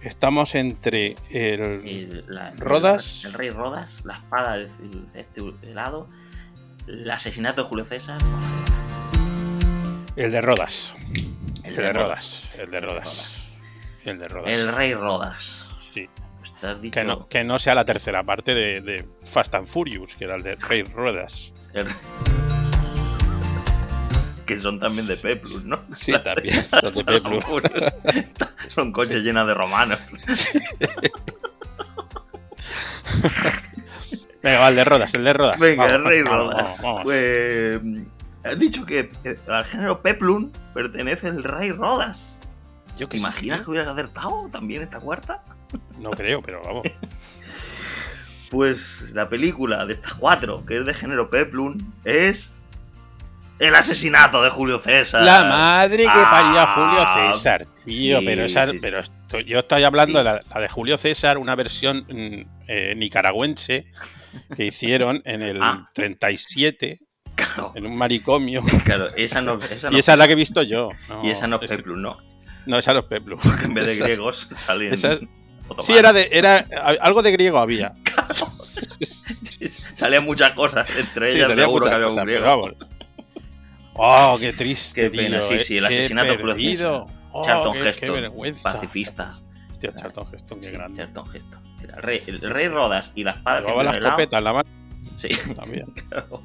estamos 0.03 0.55
entre 0.55 1.15
el. 1.29 1.61
El, 1.87 2.25
la- 2.27 2.51
Rodas. 2.57 3.23
El, 3.25 3.33
rey 3.33 3.49
Rodas, 3.49 4.03
la 4.05 4.15
espada 4.15 4.57
de, 4.57 4.67
de 5.13 5.19
este 5.21 5.41
helado, 5.63 6.09
el 6.87 7.09
asesinato 7.09 7.63
de 7.63 7.67
Julio 7.69 7.85
César. 7.85 8.19
El 10.15 10.31
de 10.31 10.41
Rodas. 10.41 10.93
El 11.65 11.75
de 11.75 11.81
de 11.83 11.93
Rodas. 11.93 12.49
Rodas. 12.53 12.59
El 12.59 12.71
de 12.71 12.79
Rodas. 12.81 13.43
El 14.05 14.19
de 14.19 14.27
Rodas. 14.27 14.51
El 14.53 14.73
rey 14.73 14.93
Rodas. 14.93 15.65
Sí. 15.79 16.07
Dicho 16.81 16.91
Que 16.91 17.03
no, 17.03 17.27
que 17.27 17.43
no 17.43 17.59
sea 17.59 17.75
la 17.75 17.85
tercera 17.85 18.23
parte 18.23 18.53
de, 18.55 18.79
de 18.81 19.05
Fast 19.25 19.53
and 19.55 19.67
Furious, 19.67 20.15
que 20.15 20.23
era 20.25 20.35
el 20.35 20.43
de 20.43 20.55
Rey 20.55 20.83
Rodas. 20.83 21.53
el- 21.73 21.87
que 24.45 24.59
son 24.59 24.79
también 24.79 25.07
de 25.07 25.17
Peplus, 25.17 25.65
¿no? 25.65 25.79
Sí, 25.95 26.13
también. 26.23 26.63
Son 26.69 26.93
de 26.93 27.03
Peplum. 27.19 27.41
son 28.69 28.91
coches 28.91 29.23
llenos 29.23 29.47
de 29.47 29.53
romanos. 29.55 29.99
Venga, 34.43 34.59
va, 34.59 34.69
el 34.69 34.75
de 34.75 34.83
Rodas, 34.83 35.13
el 35.15 35.23
de 35.23 35.33
Rodas. 35.33 35.57
Venga, 35.59 35.83
Vamos, 35.85 35.97
el 35.99 36.05
rey 36.05 36.21
Rodas. 36.23 36.55
vamos, 36.63 36.81
vamos. 36.81 37.01
Pues. 37.03 37.81
Has 38.45 38.59
dicho 38.59 38.85
que 38.85 39.09
al 39.47 39.65
género 39.65 40.01
Peplum 40.01 40.51
pertenece 40.73 41.27
el 41.29 41.43
rey 41.43 41.71
Rodas. 41.71 42.37
Yo 42.97 43.07
¿Te 43.07 43.11
que 43.13 43.17
imaginas 43.17 43.63
que 43.63 43.71
hubieras 43.71 43.89
acertado 43.89 44.47
también 44.51 44.81
esta 44.81 44.99
cuarta? 44.99 45.43
No 45.99 46.11
creo, 46.11 46.41
pero 46.41 46.61
vamos. 46.63 46.83
Pues 48.51 49.11
la 49.13 49.27
película 49.27 49.85
de 49.85 49.93
estas 49.93 50.13
cuatro, 50.13 50.63
que 50.65 50.77
es 50.77 50.85
de 50.85 50.93
género 50.93 51.29
Peplum, 51.29 51.77
es. 52.03 52.51
El 53.57 53.73
asesinato 53.73 54.43
de 54.43 54.49
Julio 54.49 54.79
César. 54.79 55.23
La 55.23 55.43
madre 55.45 56.03
que 56.03 56.07
parió 56.09 56.59
a 56.59 56.73
Julio 56.75 56.99
Ah, 57.01 57.31
César, 57.33 57.65
tío. 57.85 58.19
sí, 58.19 58.25
pero 58.25 58.43
esa, 58.45 58.67
sí, 58.67 58.77
pero 58.81 59.01
yo 59.45 59.59
estoy 59.59 59.83
hablando 59.83 60.17
de 60.17 60.25
la, 60.25 60.39
la 60.53 60.61
de 60.61 60.67
Julio 60.67 60.97
César, 60.97 61.37
una 61.37 61.55
versión 61.55 62.05
mm, 62.09 62.41
eh, 62.67 62.93
nicaragüense 62.97 63.85
que 64.57 64.65
hicieron 64.65 65.21
en 65.23 65.41
el 65.41 65.61
Ah. 65.61 65.87
37 65.95 66.99
Claro, 67.35 67.71
en 67.75 67.85
un 67.85 67.95
manicomio. 67.97 68.61
claro, 68.85 69.07
esa 69.15 69.41
no, 69.41 69.59
esa 69.69 69.89
no 69.89 69.95
y 69.97 69.99
esa 69.99 70.13
es 70.13 70.19
la 70.19 70.27
que 70.27 70.33
he 70.33 70.37
visto 70.37 70.61
yo. 70.63 70.89
No, 71.09 71.21
y 71.25 71.29
esa 71.31 71.47
no 71.47 71.57
es 71.61 71.69
es- 71.71 71.77
Peplum, 71.77 72.01
¿no? 72.01 72.17
No, 72.65 72.79
eran 72.79 72.95
los 72.95 73.05
Peplum. 73.05 73.39
En 73.63 73.73
vez 73.73 73.85
de 73.87 73.95
griegos 74.05 74.47
otomanos. 74.67 75.85
Sí, 75.85 75.93
era 75.93 76.13
de, 76.13 76.29
era 76.31 76.65
algo 77.01 77.21
de 77.21 77.31
griego 77.31 77.57
había. 77.59 77.93
Salían 79.93 80.23
muchas 80.25 80.51
cosas, 80.53 80.87
entre 80.97 81.29
Sí, 81.31 81.37
ellas 81.37 81.49
salía 81.49 81.63
seguro 81.65 81.85
que 81.87 81.91
había 81.93 82.07
un 82.07 82.15
griego. 82.15 82.45
vamos. 82.45 82.71
Oh, 83.93 84.37
qué 84.39 84.51
triste, 84.51 85.03
Qué 85.03 85.09
pena, 85.09 85.39
tío, 85.39 85.47
sí, 85.47 85.53
eh, 85.55 85.59
sí, 85.59 85.77
el 85.77 85.85
asesinato 85.85 86.35
perdido. 86.37 87.05
Oh, 87.31 87.41
Charlton 87.43 87.77
Heston, 87.77 88.55
pacifista. 88.61 89.39
Hostia, 89.71 89.93
Charlton 89.95 90.27
Heston, 90.33 90.59
qué 90.61 90.67
Sí, 90.67 90.71
grande. 90.73 90.97
Charlton 90.97 91.35
Heston. 91.35 91.63
El 91.81 92.01
rey, 92.01 92.23
el 92.27 92.41
rey 92.41 92.67
Rodas 92.67 93.11
y 93.15 93.23
la 93.23 93.31
espada 93.31 93.59
Llevaba 93.61 93.83
la 93.83 93.91
de 93.91 93.97
helado. 93.99 94.13
escopeta 94.15 94.37
en 94.39 94.43
la 94.43 94.53
mano 94.53 94.69
Sí, 95.19 95.29
también. 95.55 95.85
claro. 96.09 96.41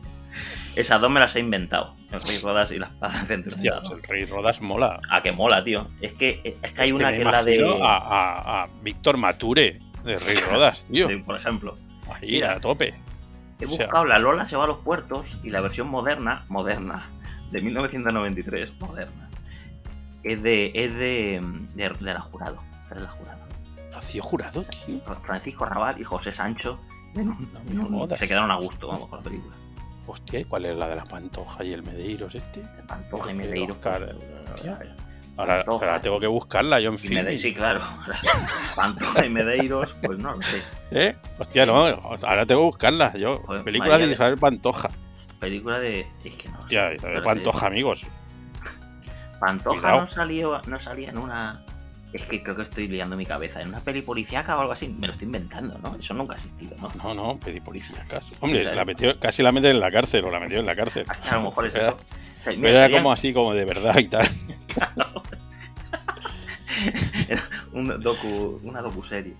Esas 0.76 1.00
dos 1.00 1.10
me 1.10 1.20
las 1.20 1.34
he 1.36 1.40
inventado. 1.40 1.94
El 2.12 2.20
rey 2.22 2.38
Rodas 2.38 2.70
y 2.72 2.78
la 2.78 2.86
espada 2.86 3.22
helado. 3.28 3.82
pues 3.82 3.92
el 3.92 4.02
Rey 4.02 4.24
Rodas 4.24 4.60
mola. 4.60 5.00
Ah, 5.10 5.22
que 5.22 5.32
mola, 5.32 5.62
tío. 5.62 5.86
Es 6.00 6.14
que, 6.14 6.40
es 6.62 6.72
que 6.72 6.82
hay 6.82 6.88
Es 6.88 6.92
una 6.94 7.10
que, 7.10 7.18
es 7.18 7.24
la 7.24 7.42
de. 7.44 7.78
A, 7.82 7.96
a- 7.96 8.62
a 8.62 8.68
Víctor 8.82 9.16
Mature, 9.16 9.80
de 10.04 10.16
Rey 10.18 10.36
Rodas, 10.50 10.84
tío. 10.90 11.08
Por 11.24 11.36
ejemplo. 11.36 11.76
Ahí, 12.14 12.32
Mira. 12.32 12.54
a 12.54 12.60
tope. 12.60 12.94
He 13.60 13.66
O 13.66 13.68
sea- 13.68 13.78
buscado 13.86 14.04
la 14.06 14.18
Lola 14.18 14.48
se 14.48 14.56
va 14.56 14.64
a 14.64 14.66
los 14.66 14.78
puertos 14.78 15.38
y 15.44 15.50
la 15.50 15.60
versión 15.60 15.88
moderna, 15.88 16.44
moderna, 16.48 17.08
de 17.50 17.60
1993, 17.62 18.72
moderna. 18.80 19.28
Es 20.22 20.42
de. 20.42 20.72
es 20.74 20.92
de. 20.94 21.40
de, 21.74 21.88
de 21.88 22.14
la 22.14 22.20
jurado. 22.20 22.58
De 22.92 23.00
la 23.00 23.08
jurado. 23.08 23.40
Rocío 23.92 24.22
Jurado, 24.22 24.64
tío. 24.86 25.00
Francisco 25.24 25.64
Raval 25.66 26.00
y 26.00 26.04
José 26.04 26.32
Sancho. 26.32 26.80
en 27.14 27.28
un- 27.28 27.90
No 28.08 28.16
se 28.16 28.26
quedaron 28.28 28.50
a 28.50 28.56
gusto, 28.56 28.88
vamos, 28.88 29.08
con 29.08 29.18
la 29.18 29.24
película. 29.24 29.54
Hostia, 30.10 30.40
¿y 30.40 30.44
cuál 30.44 30.64
es 30.66 30.76
la 30.76 30.88
de 30.88 30.96
la 30.96 31.04
Pantoja 31.04 31.62
y 31.64 31.72
el 31.72 31.82
Medeiros 31.82 32.34
este? 32.34 32.62
Pantoja 32.86 33.30
y 33.30 33.34
Medeiros. 33.34 33.76
Oscar, 33.76 34.14
pues, 34.16 34.50
hostia. 34.54 34.78
Ahora, 35.36 35.56
Pantoja. 35.58 35.86
ahora 35.86 36.02
tengo 36.02 36.20
que 36.20 36.26
buscarla 36.26 36.80
yo 36.80 36.90
en 36.90 36.98
fin. 36.98 37.38
Sí, 37.38 37.54
claro. 37.54 37.80
Pantoja 38.76 39.24
y 39.24 39.30
Medeiros, 39.30 39.94
pues 40.02 40.18
no 40.18 40.34
lo 40.36 40.42
sé. 40.42 40.62
¿Eh? 40.90 41.16
Hostia, 41.38 41.64
no, 41.66 41.86
ahora 41.86 42.44
tengo 42.46 42.62
que 42.62 42.66
buscarla 42.66 43.12
yo. 43.16 43.34
Joder, 43.34 43.62
Película 43.62 43.98
de 43.98 44.06
de- 44.08 44.12
Isabel 44.14 44.36
Pantoja. 44.38 44.90
Película 45.38 45.78
de. 45.78 46.00
Es 46.24 46.34
que 46.34 46.48
no. 46.48 46.58
Hostia, 46.60 46.92
Isabel 46.94 47.22
Pantoja, 47.22 47.66
amigos. 47.68 48.04
Pantoja 49.38 49.80
Cuidado. 49.80 50.00
no 50.02 50.08
salió, 50.08 50.60
no 50.66 50.80
salía 50.80 51.08
en 51.10 51.18
una. 51.18 51.64
Es 52.12 52.26
que 52.26 52.42
creo 52.42 52.56
que 52.56 52.62
estoy 52.62 52.88
liando 52.88 53.16
mi 53.16 53.24
cabeza. 53.24 53.60
En 53.62 53.68
una 53.68 53.78
peli 53.80 54.02
policíaca 54.02 54.56
o 54.56 54.60
algo 54.60 54.72
así. 54.72 54.88
Me 54.88 55.06
lo 55.06 55.12
estoy 55.12 55.26
inventando, 55.26 55.78
¿no? 55.78 55.94
Eso 55.96 56.12
nunca 56.14 56.34
ha 56.34 56.36
existido, 56.36 56.76
¿no? 56.78 56.88
No, 57.02 57.14
no, 57.14 57.38
pedí 57.38 57.60
policía 57.60 58.02
acaso. 58.02 58.32
Hombre, 58.40 58.60
O 58.60 58.62
sea, 58.64 58.74
la 58.74 58.84
metió, 58.84 59.18
casi 59.20 59.42
la 59.44 59.52
meten 59.52 59.72
en 59.72 59.80
la 59.80 59.92
cárcel 59.92 60.24
o 60.24 60.30
la 60.30 60.40
metió 60.40 60.58
en 60.58 60.66
la 60.66 60.74
cárcel. 60.74 61.04
Ah, 61.08 61.30
A 61.30 61.34
lo 61.36 61.42
mejor 61.44 61.66
es 61.66 61.74
Era- 61.76 61.88
eso. 61.88 61.96
O 61.96 62.42
sea, 62.42 62.52
mira, 62.52 62.62
Pero 62.62 62.76
era 62.76 62.84
serían- 62.86 63.02
como 63.02 63.12
así, 63.12 63.32
como 63.32 63.54
de 63.54 63.64
verdad 63.64 63.98
y 63.98 64.08
tal. 64.08 64.28
Era 67.28 67.42
un 67.72 68.00
docu, 68.02 68.60
una 68.62 68.80
docuserie. 68.80 69.34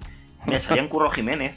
Mira, 0.46 0.60
salían 0.60 0.88
Curro 0.88 1.10
Jiménez, 1.10 1.54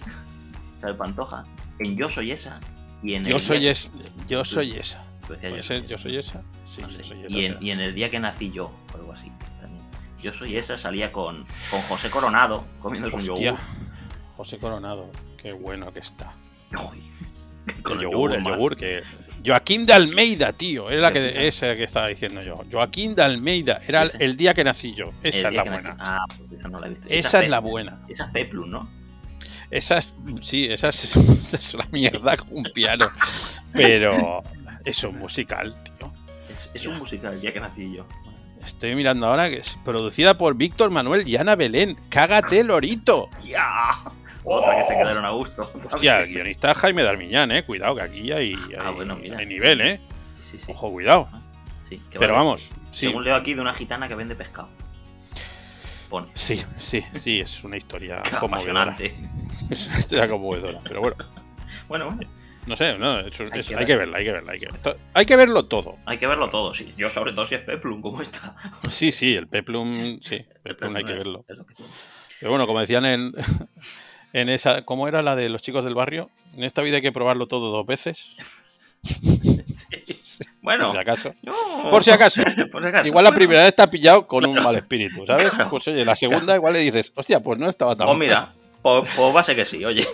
¿sabes? 0.82 0.95
Pantoja, 0.97 1.45
en 1.80 1.95
Yo 1.97 2.09
Soy 2.11 2.32
Esa. 2.32 2.59
Y 3.01 3.16
en 3.16 3.26
Yo 3.26 3.36
el 3.36 3.41
soy 3.41 3.59
día- 3.59 3.72
es, 3.72 3.91
yo 4.30 4.45
soy 4.45 4.78
esa. 4.78 5.03
Decía 5.28 5.49
¿Puede 5.49 5.61
yo, 5.61 5.64
soy 5.64 5.82
yo 5.88 5.95
esa. 5.95 6.03
soy 6.03 6.18
esa? 6.18 6.41
Sí, 6.66 6.82
No 6.82 6.89
yo 6.89 7.03
soy 7.03 7.26
esa. 7.26 7.36
y, 7.38 7.45
en, 7.45 7.57
y 7.59 7.72
en 7.72 7.80
el 7.82 7.93
día 7.95 8.09
que 8.09 8.20
nací 8.20 8.49
yo, 8.51 8.72
o 8.93 8.97
algo 8.97 9.11
así. 9.11 9.30
Yo 10.24 10.32
soy 10.34 10.55
esa, 10.57 10.78
salía 10.78 11.11
con, 11.11 11.45
con 11.69 11.82
José 11.84 12.09
Coronado 12.09 12.65
comiendo 12.80 13.09
un 13.13 13.21
yogur. 13.24 13.55
José 14.38 14.57
Coronado, 14.57 15.11
qué 15.38 15.51
bueno 15.53 15.91
que 15.91 15.99
está. 15.99 16.34
Uy, 16.71 17.03
el 17.93 17.99
yogur, 18.01 18.34
el 18.34 18.43
yogur, 18.43 18.76
que. 18.76 19.01
Joaquín 19.45 19.86
de 19.86 19.91
Almeida, 19.93 20.53
tío. 20.53 20.89
Era 20.89 21.01
la 21.01 21.11
que, 21.11 21.47
esa 21.47 21.76
que 21.76 21.84
estaba 21.84 22.07
diciendo 22.07 22.41
yo. 22.41 22.55
Joaquín 22.71 23.13
de 23.13 23.24
Almeida. 23.24 23.82
Era 23.86 24.03
el, 24.03 24.07
Ese. 24.09 24.24
el 24.24 24.38
día 24.38 24.53
que 24.53 24.63
nací 24.63 24.95
yo. 24.95 25.11
Esa 25.21 25.49
es 25.49 25.53
la 25.53 25.63
buena. 25.63 25.95
nací- 25.95 25.97
Ah, 25.99 26.26
pues 26.38 26.51
esa 26.53 26.69
no 26.69 26.80
la 26.80 26.88
he 26.88 26.89
visto. 26.91 27.07
Esa 27.09 27.41
es 27.43 27.49
la 27.49 27.59
buena. 27.59 27.99
Esa 28.07 28.26
es 28.26 28.32
Peplum, 28.32 28.69
¿no? 28.71 28.89
Esa 29.69 29.97
es. 29.97 30.13
Sí, 30.41 30.65
esa 30.65 30.89
es, 30.89 31.15
esa 31.15 31.57
es 31.57 31.74
una 31.74 31.88
mierda 31.91 32.38
con 32.38 32.47
un 32.51 32.63
piano. 32.74 33.09
Pero. 33.74 34.41
Es 34.86 35.03
musical, 35.03 35.74
tío. 35.84 36.11
Es, 36.49 36.69
es 36.74 36.86
un 36.88 36.97
musical, 36.97 37.34
el 37.34 37.41
día 37.41 37.53
que 37.53 37.59
nací 37.59 37.93
yo. 37.95 38.05
Estoy 38.66 38.95
mirando 38.95 39.28
ahora 39.28 39.49
que 39.49 39.57
es 39.57 39.78
producida 39.84 40.38
por 40.38 40.55
Víctor 40.55 40.89
Manuel 40.89 41.28
y 41.28 41.36
Ana 41.38 41.55
Belén. 41.55 41.97
¡Cágate, 42.09 42.64
Lorito! 42.64 43.30
¡Ya! 43.45 43.91
Otra 44.45 44.76
que 44.78 44.84
se 44.86 44.93
quedaron 44.97 45.24
a 45.26 45.30
gusto. 45.32 45.72
Hostia, 45.91 46.20
el 46.22 46.30
guionista 46.30 46.72
es 46.72 46.78
Jaime 46.78 47.03
Darmiñán, 47.03 47.51
eh. 47.51 47.64
Cuidado, 47.64 47.95
que 47.95 48.01
aquí 48.01 48.32
hay, 48.32 48.53
Ah, 48.78 48.88
hay- 48.89 48.95
bueno, 48.95 49.16
mira. 49.16 49.38
hay 49.38 49.45
nivel, 49.45 49.82
eh. 49.82 49.99
Sí, 50.51 50.57
sí. 50.59 50.72
Ojo, 50.72 50.89
cuidado. 50.91 51.30
Sí, 51.89 51.97
que 52.09 52.20
Pero 52.20 52.34
vale. 52.34 52.45
vamos, 52.45 52.61
sí, 52.91 52.99
Según 53.07 53.24
leo 53.24 53.36
aquí 53.36 53.53
de 53.53 53.61
una 53.61 53.74
gitana 53.74 54.07
que 54.07 54.16
vende 54.16 54.36
pescado. 54.36 54.70
Pone. 56.09 56.28
sí, 56.34 56.64
sí, 56.78 57.03
sí, 57.20 57.39
es 57.39 57.64
una 57.64 57.78
historia 57.78 58.18
conmovedora. 58.39 58.84
Apasionante. 58.84 59.16
Es 59.70 59.88
una 59.88 59.99
historia 59.99 60.28
conmovedora. 60.28 60.80
Pero 60.84 61.01
bueno, 61.01 61.16
Bueno, 61.88 62.05
bueno, 62.11 62.22
no 62.66 62.76
sé, 62.78 62.97
no, 62.97 63.20
eso- 63.20 63.43
Hay 63.51 63.59
eso- 63.59 63.70
que 63.70 63.76
hay, 63.76 63.80
ver. 63.80 63.88
que 63.88 63.95
verla, 63.97 64.18
hay 64.18 64.24
que 64.26 64.32
verla, 64.32 64.51
hay 64.53 64.59
que 64.59 64.66
verla. 64.68 64.95
Hay 65.14 65.26
que 65.26 65.36
verlo 65.36 65.66
todo. 65.66 65.97
hay 66.05 66.18
que 66.18 66.28
verlo 66.28 66.49
todo, 66.49 66.74
sí. 66.74 66.93
Yo 66.97 67.09
sobre 67.09 67.34
todo 67.34 67.45
si 67.45 67.55
es 67.55 67.61
Peplum, 67.61 68.01
como 68.01 68.22
está. 68.22 68.55
Sí, 68.89 69.11
sí, 69.11 69.34
el 69.34 69.47
Peplum, 69.47 70.20
sí, 70.22 70.45
Peplum 70.64 70.95
hay 70.95 71.03
que 71.03 71.14
verlo. 71.14 71.45
Pero 72.39 72.51
bueno, 72.51 72.66
como 72.68 72.80
decían 72.82 73.05
en, 73.05 73.34
en 74.34 74.49
esa, 74.49 74.82
¿cómo 74.84 75.07
era 75.07 75.22
la 75.22 75.36
de 75.36 75.49
los 75.49 75.61
chicos 75.61 75.84
del 75.86 75.95
barrio? 75.95 76.30
En 76.55 76.64
esta 76.64 76.82
vida 76.82 76.97
hay 76.97 77.01
que 77.01 77.11
probarlo 77.11 77.47
todo 77.47 77.72
dos 77.72 77.86
veces, 77.86 78.28
Sí. 79.03 80.45
Bueno, 80.61 80.86
por 80.88 80.95
si 80.95 81.01
acaso. 81.01 81.36
no. 81.41 81.53
Por 81.89 82.03
si 82.03 82.11
acaso. 82.11 82.41
Por 82.72 82.82
si 82.82 82.88
acaso. 82.89 83.07
Igual 83.07 83.24
la 83.26 83.32
primera 83.34 83.61
vez 83.61 83.70
está 83.70 83.89
pillado 83.89 84.26
con 84.28 84.45
un 84.45 84.55
mal 84.64 84.76
espíritu, 84.76 85.26
¿sabes? 85.28 85.49
Claro. 85.51 85.70
Pues 85.70 85.88
oye, 85.88 86.05
la 86.05 86.16
segunda 86.16 86.55
igual 86.55 86.74
le 86.74 86.80
dices, 86.80 87.11
hostia, 87.16 87.39
pues 87.41 87.59
no 87.59 87.70
estaba 87.70 87.95
tan 87.95 88.07
Pues 88.07 88.18
mal. 88.18 88.28
mira, 88.28 88.53
pues, 88.82 89.09
pues 89.16 89.36
va 89.36 89.41
a 89.41 89.43
ser 89.43 89.55
que 89.57 89.66
sí, 89.66 89.84
oye. 89.84 90.05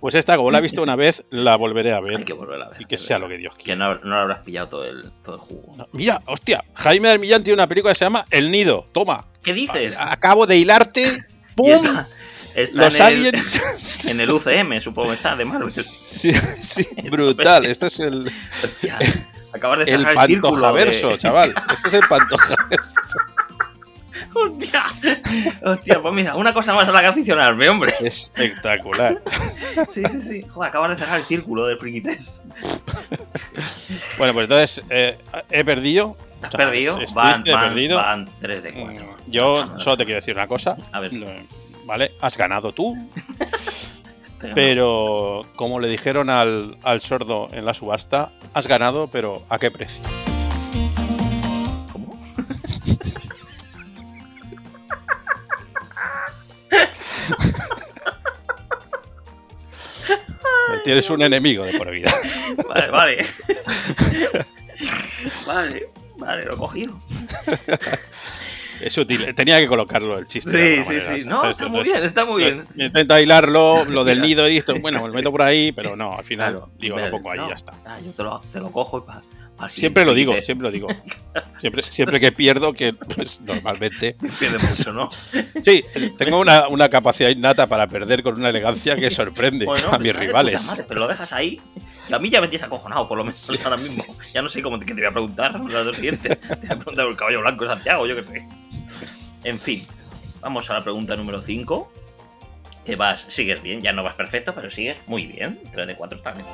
Pues 0.00 0.14
esta, 0.14 0.36
como 0.36 0.50
la 0.50 0.58
he 0.58 0.62
visto 0.62 0.82
una 0.82 0.96
vez, 0.96 1.24
la 1.30 1.56
volveré 1.56 1.92
a 1.92 2.00
ver. 2.00 2.16
Hay 2.18 2.24
que 2.24 2.32
volver 2.32 2.60
a 2.62 2.68
ver. 2.70 2.80
Y 2.80 2.86
que 2.86 2.96
sea 2.96 3.18
lo 3.18 3.28
que 3.28 3.36
Dios 3.36 3.54
Que 3.56 3.64
quiera. 3.64 3.78
no, 3.78 3.94
no 4.02 4.16
le 4.16 4.22
habrás 4.22 4.38
pillado 4.40 4.66
todo 4.68 4.84
el, 4.84 5.10
todo 5.22 5.34
el 5.34 5.40
jugo. 5.42 5.74
No, 5.76 5.88
Mira, 5.92 6.22
hostia, 6.26 6.64
Jaime 6.74 7.08
Darmillán 7.08 7.42
tiene 7.42 7.54
una 7.54 7.66
película 7.66 7.92
que 7.92 7.98
se 7.98 8.04
llama 8.06 8.24
El 8.30 8.50
Nido. 8.50 8.86
Toma, 8.92 9.26
¿Qué 9.42 9.52
dices? 9.52 9.96
acabo 9.98 10.46
de 10.46 10.56
hilarte. 10.56 11.06
¡Pum! 11.54 11.72
está, 11.72 12.08
está 12.54 12.76
Los 12.76 12.94
en, 12.94 13.00
el, 13.00 13.02
aliens. 13.02 13.60
en 14.06 14.20
el 14.20 14.30
UCM, 14.30 14.80
supongo 14.80 15.08
que 15.10 15.16
está, 15.16 15.36
de 15.36 15.44
Marvel. 15.44 15.70
Sí, 15.70 16.32
sí, 16.62 16.86
brutal. 17.10 17.66
Este 17.66 17.86
es 17.88 18.00
el, 18.00 18.30
Hostia, 18.64 18.98
acabas 19.52 19.80
de 19.80 19.92
el 19.92 19.98
cerrar 20.00 20.12
el, 20.24 20.26
círculo. 20.28 20.52
pantojaverso, 20.52 21.08
de- 21.08 21.18
chaval. 21.18 21.54
Este 21.74 21.88
es 21.88 21.94
el 21.94 22.02
pantojaverso. 22.08 22.94
Hostia, 24.34 24.82
hostia, 25.64 26.00
pues 26.00 26.14
mira, 26.14 26.36
una 26.36 26.52
cosa 26.54 26.72
más 26.74 26.88
a 26.88 26.92
la 26.92 27.00
que 27.00 27.06
aficionarme, 27.08 27.68
hombre. 27.68 27.92
Espectacular. 28.00 29.20
Sí, 29.88 30.02
sí, 30.10 30.22
sí. 30.22 30.42
Joder, 30.48 30.68
acabas 30.68 30.90
de 30.92 30.96
cerrar 30.98 31.18
el 31.18 31.24
círculo 31.26 31.66
de 31.66 31.76
friquites. 31.76 32.40
Bueno, 34.18 34.32
pues 34.32 34.44
entonces 34.44 34.82
eh, 34.90 35.18
he 35.50 35.64
perdido. 35.64 36.16
Has 36.42 36.54
O 36.54 36.56
sea, 36.56 36.66
perdido, 36.66 37.00
es 37.00 37.12
van, 37.12 37.32
triste, 37.34 37.50
he 37.50 37.54
van, 37.54 37.68
perdido. 37.68 37.96
van 37.96 38.28
3 38.40 38.62
de 38.62 38.72
4. 38.72 39.04
Mm, 39.04 39.30
Yo 39.30 39.78
solo 39.80 39.96
te 39.96 40.04
quiero 40.04 40.20
decir 40.20 40.34
una 40.34 40.46
cosa. 40.46 40.76
A 40.92 41.00
ver. 41.00 41.10
Vale, 41.84 42.12
has 42.20 42.36
ganado 42.36 42.72
tú, 42.72 42.96
pero 44.54 45.42
como 45.56 45.80
le 45.80 45.88
dijeron 45.88 46.30
al, 46.30 46.76
al 46.84 47.00
sordo 47.00 47.48
en 47.52 47.64
la 47.64 47.74
subasta, 47.74 48.30
has 48.54 48.66
ganado, 48.66 49.08
pero 49.08 49.42
¿a 49.48 49.58
qué 49.58 49.70
precio? 49.70 50.02
Tienes 60.84 61.08
un 61.10 61.22
enemigo 61.22 61.64
de 61.64 61.76
por 61.78 61.90
vida. 61.90 62.12
Vale, 62.68 62.90
vale. 62.90 63.26
vale, 65.46 65.88
vale, 66.16 66.44
lo 66.44 66.54
he 66.54 66.56
cogido. 66.56 67.00
Es 68.80 68.96
útil, 68.96 69.34
tenía 69.34 69.58
que 69.60 69.66
colocarlo 69.66 70.18
el 70.18 70.26
chiste. 70.26 70.50
Sí, 70.50 70.82
sí, 70.82 70.88
manera, 70.94 71.16
sí. 71.16 71.24
No, 71.26 71.50
está 71.50 71.68
muy 71.68 71.82
bien, 71.84 72.02
está 72.02 72.24
muy 72.24 72.42
bien. 72.42 72.64
Intenta 72.76 73.20
hilarlo, 73.20 73.84
lo 73.84 74.04
del 74.04 74.22
nido 74.22 74.48
y 74.48 74.56
esto. 74.56 74.74
Bueno, 74.80 75.02
me 75.02 75.08
lo 75.08 75.14
meto 75.14 75.30
por 75.30 75.42
ahí, 75.42 75.70
pero 75.72 75.96
no, 75.96 76.16
al 76.16 76.24
final 76.24 76.54
Claro, 76.54 76.70
digo, 76.78 76.98
lo 76.98 77.10
pongo 77.10 77.30
ahí 77.30 77.38
y 77.38 77.42
no, 77.42 77.48
ya 77.48 77.54
está. 77.54 77.72
ah, 77.84 77.98
yo 78.04 78.12
te 78.12 78.22
lo, 78.22 78.40
te 78.52 78.58
lo 78.60 78.72
cojo 78.72 78.98
y 78.98 79.00
para. 79.02 79.22
Siempre 79.68 80.04
lo 80.04 80.14
digo, 80.14 80.40
siempre 80.42 80.64
lo 80.68 80.72
digo. 80.72 80.88
Siempre, 81.60 81.82
siempre 81.82 82.20
que 82.20 82.32
pierdo, 82.32 82.72
que 82.72 82.94
pues, 82.94 83.38
normalmente. 83.42 84.16
Pierde 84.38 84.58
mucho, 84.66 84.92
¿no? 84.94 85.10
Sí, 85.62 85.84
tengo 86.16 86.40
una, 86.40 86.68
una 86.68 86.88
capacidad 86.88 87.28
innata 87.28 87.66
para 87.66 87.86
perder 87.86 88.22
con 88.22 88.34
una 88.36 88.48
elegancia 88.48 88.96
que 88.96 89.10
sorprende 89.10 89.66
Bueno, 89.66 89.90
a 89.92 89.98
mis 89.98 90.16
rivales. 90.16 90.64
madre, 90.64 90.84
pero 90.88 91.00
lo 91.00 91.06
dejas 91.06 91.34
ahí. 91.34 91.60
Y 92.08 92.14
a 92.14 92.18
mí 92.18 92.30
ya 92.30 92.40
me 92.40 92.48
tienes 92.48 92.66
acojonado, 92.66 93.06
por 93.06 93.18
lo 93.18 93.24
menos 93.24 93.46
ahora 93.62 93.76
mismo. 93.76 94.02
Ya 94.32 94.40
no 94.40 94.48
sé 94.48 94.62
cómo 94.62 94.78
te, 94.78 94.86
qué 94.86 94.94
te 94.94 95.02
voy 95.02 95.08
a 95.10 95.12
preguntar. 95.12 95.60
La 95.68 95.84
dos 95.84 95.96
siguiente. 95.96 96.34
Te 96.36 96.54
voy 96.56 96.66
a 96.70 96.78
preguntar 96.78 97.04
por 97.04 97.10
el 97.10 97.16
caballo 97.16 97.40
blanco 97.42 97.64
de 97.64 97.70
Santiago, 97.74 98.06
yo 98.06 98.16
qué 98.16 98.24
sé. 98.24 98.48
En 99.44 99.60
fin, 99.60 99.86
vamos 100.40 100.70
a 100.70 100.74
la 100.74 100.82
pregunta 100.82 101.14
número 101.14 101.42
5. 101.42 101.92
Que 102.86 102.96
vas, 102.96 103.26
sigues 103.28 103.62
bien, 103.62 103.82
ya 103.82 103.92
no 103.92 104.02
vas 104.02 104.14
perfecto, 104.14 104.54
pero 104.54 104.70
sigues 104.70 104.96
muy 105.06 105.26
bien. 105.26 105.60
3 105.72 105.86
de 105.86 105.94
4 105.94 106.16
está 106.16 106.32
bien. 106.32 106.46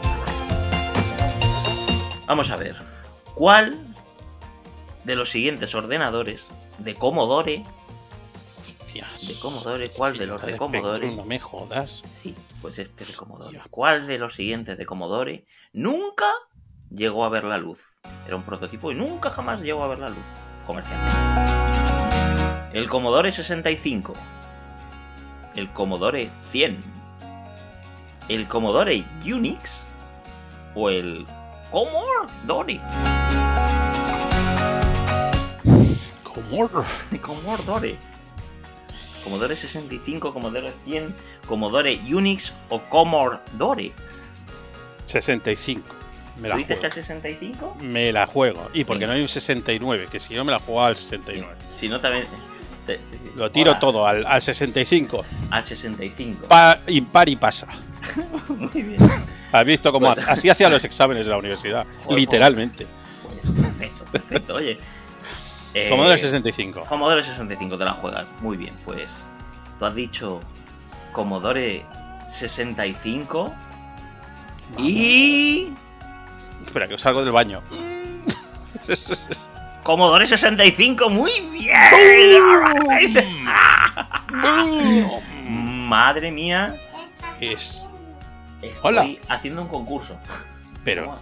Vamos 2.27 2.51
a 2.51 2.57
ver. 2.57 2.75
¿Cuál 3.37 3.77
de 5.05 5.15
los 5.15 5.29
siguientes 5.29 5.75
ordenadores 5.75 6.47
de 6.79 6.95
Commodore 6.95 7.65
De 9.29 9.39
Commodore, 9.39 9.91
¿cuál 9.91 10.17
de 10.17 10.27
los 10.27 10.41
de 10.41 10.57
Commodore? 10.57 11.15
No 11.15 11.27
me 11.27 11.39
jodas. 11.39 12.03
Sí, 12.23 12.35
pues 12.63 12.79
este 12.79 13.05
de 13.05 13.13
Commodore. 13.13 13.61
¿Cuál 13.69 14.07
de 14.07 14.17
los 14.17 14.37
siguientes 14.37 14.79
de 14.79 14.87
Commodore 14.87 15.45
nunca 15.75 16.25
llegó 16.91 17.27
a 17.27 17.29
ver 17.29 17.45
la 17.45 17.59
luz? 17.59 17.93
Era 18.27 18.37
un 18.37 18.43
prototipo 18.43 18.91
y 18.91 18.95
nunca 18.95 19.29
jamás 19.29 19.61
llegó 19.61 19.85
a 19.85 19.89
ver 19.89 19.99
la 19.99 20.09
luz 20.09 20.27
comercialmente. 20.67 21.15
El 22.73 22.89
Commodore 22.89 23.31
65. 23.31 24.15
El 25.57 25.71
Commodore 25.75 26.31
100. 26.31 26.83
El 28.31 28.49
Commodore 28.49 29.05
Unix. 29.27 29.85
O 30.75 30.89
el 30.89 31.27
Commodore. 31.71 32.81
Commodore. 36.23 36.87
Commodore. 37.21 37.99
Commodore 39.25 39.57
65, 39.57 40.33
Commodore 40.33 40.73
100, 40.85 41.15
Commodore 41.49 42.01
Unix 42.09 42.53
o 42.69 42.81
Commodore. 42.83 43.93
65. 45.07 45.83
Me 46.41 46.49
la 46.49 46.57
dices 46.57 46.79
que 46.79 46.87
al 46.87 46.93
65? 46.93 47.79
Me 47.81 48.13
la 48.13 48.27
juego. 48.27 48.71
Y 48.73 48.85
porque 48.85 49.07
no 49.07 49.13
hay 49.13 49.23
un 49.23 49.29
69, 49.29 50.07
que 50.11 50.21
si 50.21 50.35
no 50.35 50.45
me 50.45 50.53
la 50.53 50.61
juego 50.61 50.85
al 50.85 50.97
69. 50.97 51.55
Si 51.75 51.89
no 51.89 52.01
también... 52.01 52.27
Lo 53.35 53.51
tiro 53.51 53.79
todo 53.81 54.07
al, 54.07 54.25
al, 54.27 54.41
65. 54.41 55.25
Al 55.51 55.63
65. 55.63 56.47
Pa, 56.47 56.79
impar 56.87 57.29
y 57.29 57.35
pasa. 57.35 57.67
Muy 58.49 58.83
bien. 58.83 58.99
Has 59.53 59.65
visto 59.65 59.93
cómo 59.93 60.11
así 60.11 60.49
hacía 60.49 60.69
los 60.69 60.85
exámenes 60.85 61.27
de 61.27 61.31
la 61.31 61.39
universidad. 61.39 61.87
literalmente. 62.11 62.87
perfecto, 63.43 64.05
perfecto. 64.11 64.55
Oye, 64.55 64.79
eh, 65.75 65.89
Commodore 65.89 66.19
65. 66.19 66.85
Commodore 66.89 67.23
65 67.23 67.79
te 67.79 67.85
la 67.85 67.93
juegas. 67.93 68.29
Muy 68.41 68.57
bien, 68.57 68.75
pues. 68.85 69.27
Tú 69.79 69.85
has 69.85 69.95
dicho 69.95 70.41
Commodore 71.13 71.85
65 72.29 73.55
y. 74.79 75.73
Espera, 76.65 76.89
que 76.89 76.95
os 76.95 77.03
salgo 77.03 77.23
del 77.23 77.33
baño. 77.33 77.63
Commodore 79.83 80.27
65, 80.27 81.09
muy 81.11 81.31
bien. 81.53 81.75
Madre 85.89 86.33
mía. 86.33 86.75
Es. 87.41 87.86
Estoy 88.63 88.81
Hola. 88.83 89.07
haciendo 89.29 89.63
un 89.63 89.69
concurso. 89.69 90.19
Pero, 90.85 91.19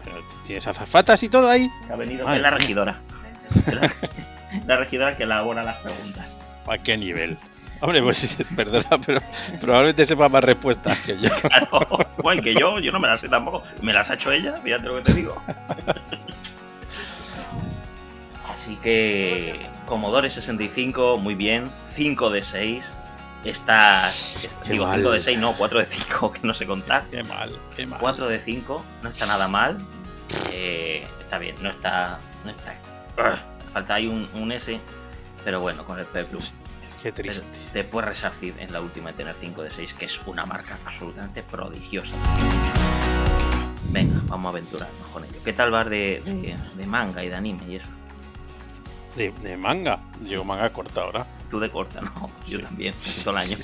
tienes 0.47 0.67
azafatas 0.67 1.23
y 1.23 1.29
todo 1.29 1.49
ahí. 1.49 1.71
Ha 1.91 1.97
venido 1.97 2.29
la 2.29 2.51
regidora. 2.51 3.01
la 4.67 4.77
regidora 4.77 5.17
que 5.17 5.23
elabora 5.23 5.63
las 5.63 5.77
preguntas. 5.77 6.39
¿A 6.67 6.79
qué 6.79 6.97
nivel? 6.97 7.39
Hombre, 7.81 8.03
pues 8.03 8.37
perdona, 8.57 9.01
pero 9.05 9.21
probablemente 9.61 10.07
sepa 10.07 10.29
más 10.29 10.45
respuestas 10.45 10.99
que 11.01 11.19
yo. 11.19 11.31
Claro, 11.43 11.99
bueno, 12.23 12.43
que 12.43 12.55
yo, 12.55 12.79
yo 12.79 12.93
no 12.93 13.01
me 13.01 13.09
las 13.09 13.21
sé 13.21 13.29
tampoco. 13.29 13.63
Me 13.83 13.93
las 13.93 14.11
ha 14.11 14.15
hecho 14.15 14.33
ella, 14.33 14.55
fíjate 14.63 14.85
lo 14.85 14.97
que 14.97 15.03
te 15.03 15.15
digo. 15.15 15.43
Así 18.49 18.77
que 18.77 19.67
Commodore 19.87 20.31
65, 20.31 21.19
muy 21.19 21.35
bien. 21.35 21.71
5 21.95 22.31
de 22.31 22.43
6. 22.43 22.97
Estás. 23.45 24.47
digo, 24.67 24.91
5 24.91 25.11
de 25.11 25.21
6, 25.21 25.39
no, 25.39 25.57
4 25.57 25.79
de 25.79 25.87
5, 25.87 26.33
que 26.35 26.41
no 26.43 26.55
sé 26.55 26.67
contar. 26.67 27.05
Qué 27.11 27.23
mal, 27.23 27.57
qué 27.77 27.87
mal. 27.87 28.01
4 28.01 28.29
de 28.29 28.41
5, 28.41 28.85
no 29.03 29.09
está 29.09 29.27
nada 29.27 29.49
mal. 29.49 29.79
Eh, 30.51 31.07
está 31.21 31.39
bien, 31.39 31.57
no 31.61 31.71
está. 31.71 32.19
No 32.45 32.51
está 32.51 32.75
falta 33.75 33.95
ahí 33.95 34.07
un, 34.07 34.53
S, 34.53 34.81
pero 35.45 35.61
bueno, 35.61 35.85
con 35.85 35.99
el 35.99 36.07
P 36.07 36.25
Plus. 36.25 36.55
Qué 37.03 37.13
triste. 37.13 37.45
te 37.73 37.85
puedes 37.85 38.09
resarcir 38.09 38.55
en 38.59 38.73
la 38.73 38.81
última 38.81 39.11
de 39.11 39.17
tener 39.17 39.35
5 39.35 39.63
de 39.63 39.71
6, 39.71 39.95
que 39.95 40.05
es 40.07 40.21
una 40.27 40.47
marca 40.47 40.79
absolutamente 40.87 41.43
prodigiosa. 41.43 42.15
Venga, 43.91 44.21
vamos 44.27 44.47
a 44.47 44.51
aventurarnos 44.51 45.09
con 45.09 45.25
ello. 45.25 45.41
¿Qué 45.45 45.53
tal 45.53 45.71
vas 45.71 45.91
de, 45.91 46.57
manga 46.87 47.23
y 47.23 47.29
de 47.29 47.35
anime 47.35 47.63
y 47.69 47.77
eso? 47.77 47.89
De, 49.17 49.57
manga. 49.57 49.99
Yo 50.23 50.45
manga 50.45 50.73
corta 50.73 51.03
ahora. 51.03 51.27
Tú 51.55 51.61
de 51.61 51.71
corta, 51.71 52.01
no. 52.01 52.29
Yo 52.49 52.59
también, 52.59 52.93
todo 53.23 53.31
el 53.39 53.45
año. 53.45 53.57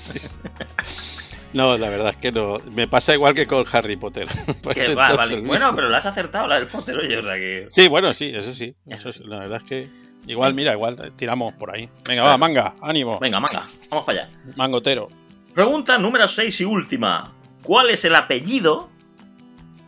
No, 1.52 1.76
la 1.76 1.88
verdad 1.88 2.10
es 2.10 2.16
que 2.18 2.30
no. 2.30 2.58
Me 2.70 2.86
pasa 2.86 3.14
igual 3.14 3.34
que 3.34 3.48
con 3.48 3.64
Harry 3.72 3.96
Potter. 3.96 4.28
Pues 4.62 4.94
bueno, 5.42 5.74
pero 5.74 5.88
lo 5.88 5.96
has 5.96 6.06
acertado, 6.06 6.46
la 6.46 6.60
del 6.60 6.68
Potter, 6.68 6.96
oye, 6.96 7.18
o 7.18 7.22
sea 7.24 7.34
que. 7.34 7.66
Sí, 7.68 7.88
bueno, 7.88 8.12
sí, 8.12 8.30
eso 8.32 8.54
sí. 8.54 8.76
Eso 8.86 9.10
La 9.24 9.40
verdad 9.40 9.56
es 9.56 9.64
que. 9.64 9.88
Igual, 10.28 10.54
mira, 10.54 10.72
igual 10.72 11.12
tiramos 11.16 11.52
por 11.54 11.74
ahí. 11.74 11.88
Venga, 12.06 12.22
va, 12.22 12.38
manga, 12.38 12.76
ánimo. 12.80 13.18
Venga, 13.18 13.40
manga, 13.40 13.66
vamos 13.90 14.04
para 14.04 14.20
allá. 14.20 14.30
Mangotero. 14.54 15.08
Pregunta 15.52 15.98
número 15.98 16.28
6 16.28 16.60
y 16.60 16.64
última. 16.64 17.32
¿Cuál 17.64 17.90
es 17.90 18.04
el 18.04 18.14
apellido 18.14 18.88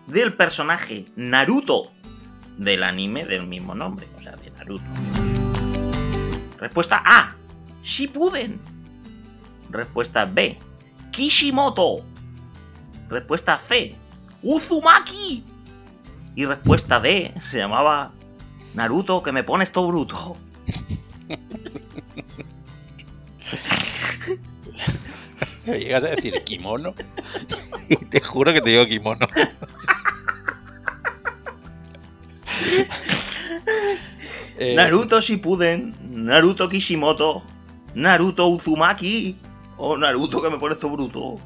del 0.09 0.35
personaje 0.35 1.05
Naruto 1.15 1.93
del 2.57 2.83
anime 2.83 3.27
del 3.27 3.47
mismo 3.47 3.77
nombre? 3.77 4.09
O 4.19 4.23
sea, 4.23 4.33
de 4.33 4.51
Naruto. 4.51 4.83
Respuesta 6.59 7.03
A. 7.05 7.37
Shippuden. 7.83 8.61
Respuesta 9.71 10.25
B. 10.25 10.59
Kishimoto. 11.11 12.05
Respuesta 13.09 13.59
C. 13.59 13.95
Uzumaki. 14.43 15.45
Y 16.35 16.45
respuesta 16.45 17.01
D. 17.01 17.35
Se 17.41 17.59
llamaba 17.59 18.13
Naruto, 18.75 19.23
que 19.23 19.33
me 19.33 19.45
pones 19.45 19.73
todo 19.73 19.89
bruto. 19.89 20.37
Llegas 25.67 26.05
a 26.05 26.09
decir 26.09 26.43
kimono 26.45 26.95
y 27.89 27.97
te 28.11 28.21
juro 28.21 28.53
que 28.53 28.61
te 28.61 28.71
digo 28.71 28.87
kimono. 28.87 29.27
Eh, 34.59 34.75
Naruto 34.77 35.21
Shippuden, 35.21 35.97
Naruto 36.11 36.69
Kishimoto, 36.69 37.43
Naruto 37.95 38.49
Uzumaki. 38.49 39.37
Oh, 39.77 39.97
Naruto, 39.97 40.43
que 40.43 40.51
me 40.51 40.59
pones 40.59 40.79
todo 40.79 40.93
bruto. 40.93 41.39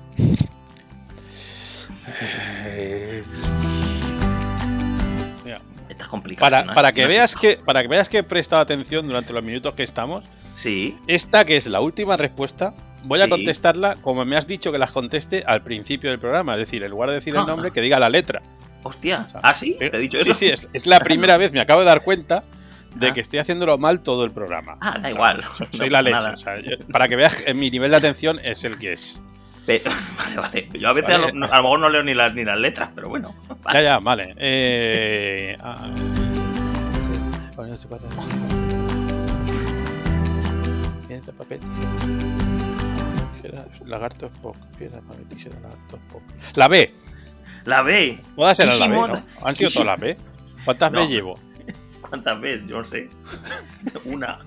Estás 5.88 6.08
complicado. 6.08 6.50
Para, 6.50 6.74
para, 6.74 6.92
que 6.92 7.06
veas 7.06 7.34
que, 7.34 7.56
para 7.56 7.82
que 7.82 7.88
veas 7.88 8.08
que 8.08 8.18
he 8.18 8.22
prestado 8.22 8.60
atención 8.60 9.06
durante 9.06 9.32
los 9.32 9.42
minutos 9.42 9.74
que 9.74 9.82
estamos. 9.82 10.24
Sí. 10.54 10.96
Esta 11.06 11.44
que 11.44 11.56
es 11.56 11.66
la 11.66 11.80
última 11.80 12.16
respuesta, 12.16 12.74
voy 13.04 13.20
a 13.20 13.28
contestarla 13.28 13.96
como 13.96 14.24
me 14.24 14.36
has 14.36 14.46
dicho 14.46 14.72
que 14.72 14.78
las 14.78 14.90
conteste 14.90 15.44
al 15.46 15.62
principio 15.62 16.10
del 16.10 16.18
programa. 16.18 16.54
Es 16.54 16.60
decir, 16.60 16.82
en 16.82 16.90
lugar 16.90 17.08
de 17.08 17.16
decir 17.16 17.34
el 17.34 17.40
ah. 17.40 17.46
nombre, 17.46 17.70
que 17.70 17.80
diga 17.80 17.98
la 17.98 18.08
letra. 18.08 18.42
Hostia. 18.82 19.28
¿Ah, 19.42 19.54
sí? 19.54 19.76
¿Te 19.78 19.86
he 19.86 19.98
dicho 19.98 20.18
eso? 20.18 20.34
Sí, 20.34 20.52
sí, 20.54 20.66
es, 20.72 20.86
la 20.86 21.00
primera 21.00 21.36
vez, 21.38 21.52
me 21.52 21.60
acabo 21.60 21.80
de 21.80 21.86
dar 21.86 22.02
cuenta 22.02 22.44
de 22.98 23.08
ah. 23.08 23.14
que 23.14 23.20
estoy 23.20 23.38
haciéndolo 23.38 23.78
mal 23.78 24.00
todo 24.00 24.24
el 24.24 24.30
programa. 24.30 24.76
Ah, 24.80 24.98
da 24.98 25.10
igual. 25.10 25.42
soy 25.72 25.90
la 25.90 26.02
leche. 26.02 26.78
para 26.90 27.08
que 27.08 27.16
veas, 27.16 27.54
mi 27.54 27.70
nivel 27.70 27.90
de 27.90 27.96
atención 27.96 28.40
es 28.42 28.64
el 28.64 28.78
que 28.78 28.94
es. 28.94 29.20
vale, 29.66 30.36
vale. 30.36 30.68
Yo 30.78 30.88
a 30.88 30.92
veces 30.92 31.14
a, 31.14 31.18
lo, 31.18 31.32
mejor 31.32 31.80
no 31.80 31.88
leo 31.88 32.02
ni 32.02 32.14
las, 32.14 32.32
ni 32.34 32.44
las 32.44 32.58
letras, 32.58 32.90
pero 32.94 33.08
bueno. 33.08 33.34
Ya, 33.72 33.82
ya, 33.82 33.98
vale. 33.98 34.34
Eh, 34.38 35.56
ah, 35.60 35.88
papel. 41.36 41.60
Lagarto 43.84 44.26
Spock. 44.26 44.56
Piedra, 44.78 45.00
papel, 45.00 45.26
lagarto 45.62 45.96
Spock. 45.96 46.22
La 46.54 46.68
B. 46.68 46.94
La 47.64 47.82
B. 47.82 48.20
Puede 48.36 48.54
ser 48.54 48.68
la 48.68 48.86
B, 48.86 48.94
¿no? 48.94 49.22
¿Han 49.42 49.56
sido 49.56 49.70
todas 49.70 49.86
las 49.86 50.00
B? 50.00 50.16
¿Cuántas 50.64 50.92
B 50.92 51.08
llevo? 51.08 51.38
¿Cuántas 52.08 52.40
veces? 52.40 52.66
Yo 52.66 52.78
no 52.78 52.84
sé. 52.84 53.08
Una. 54.04 54.38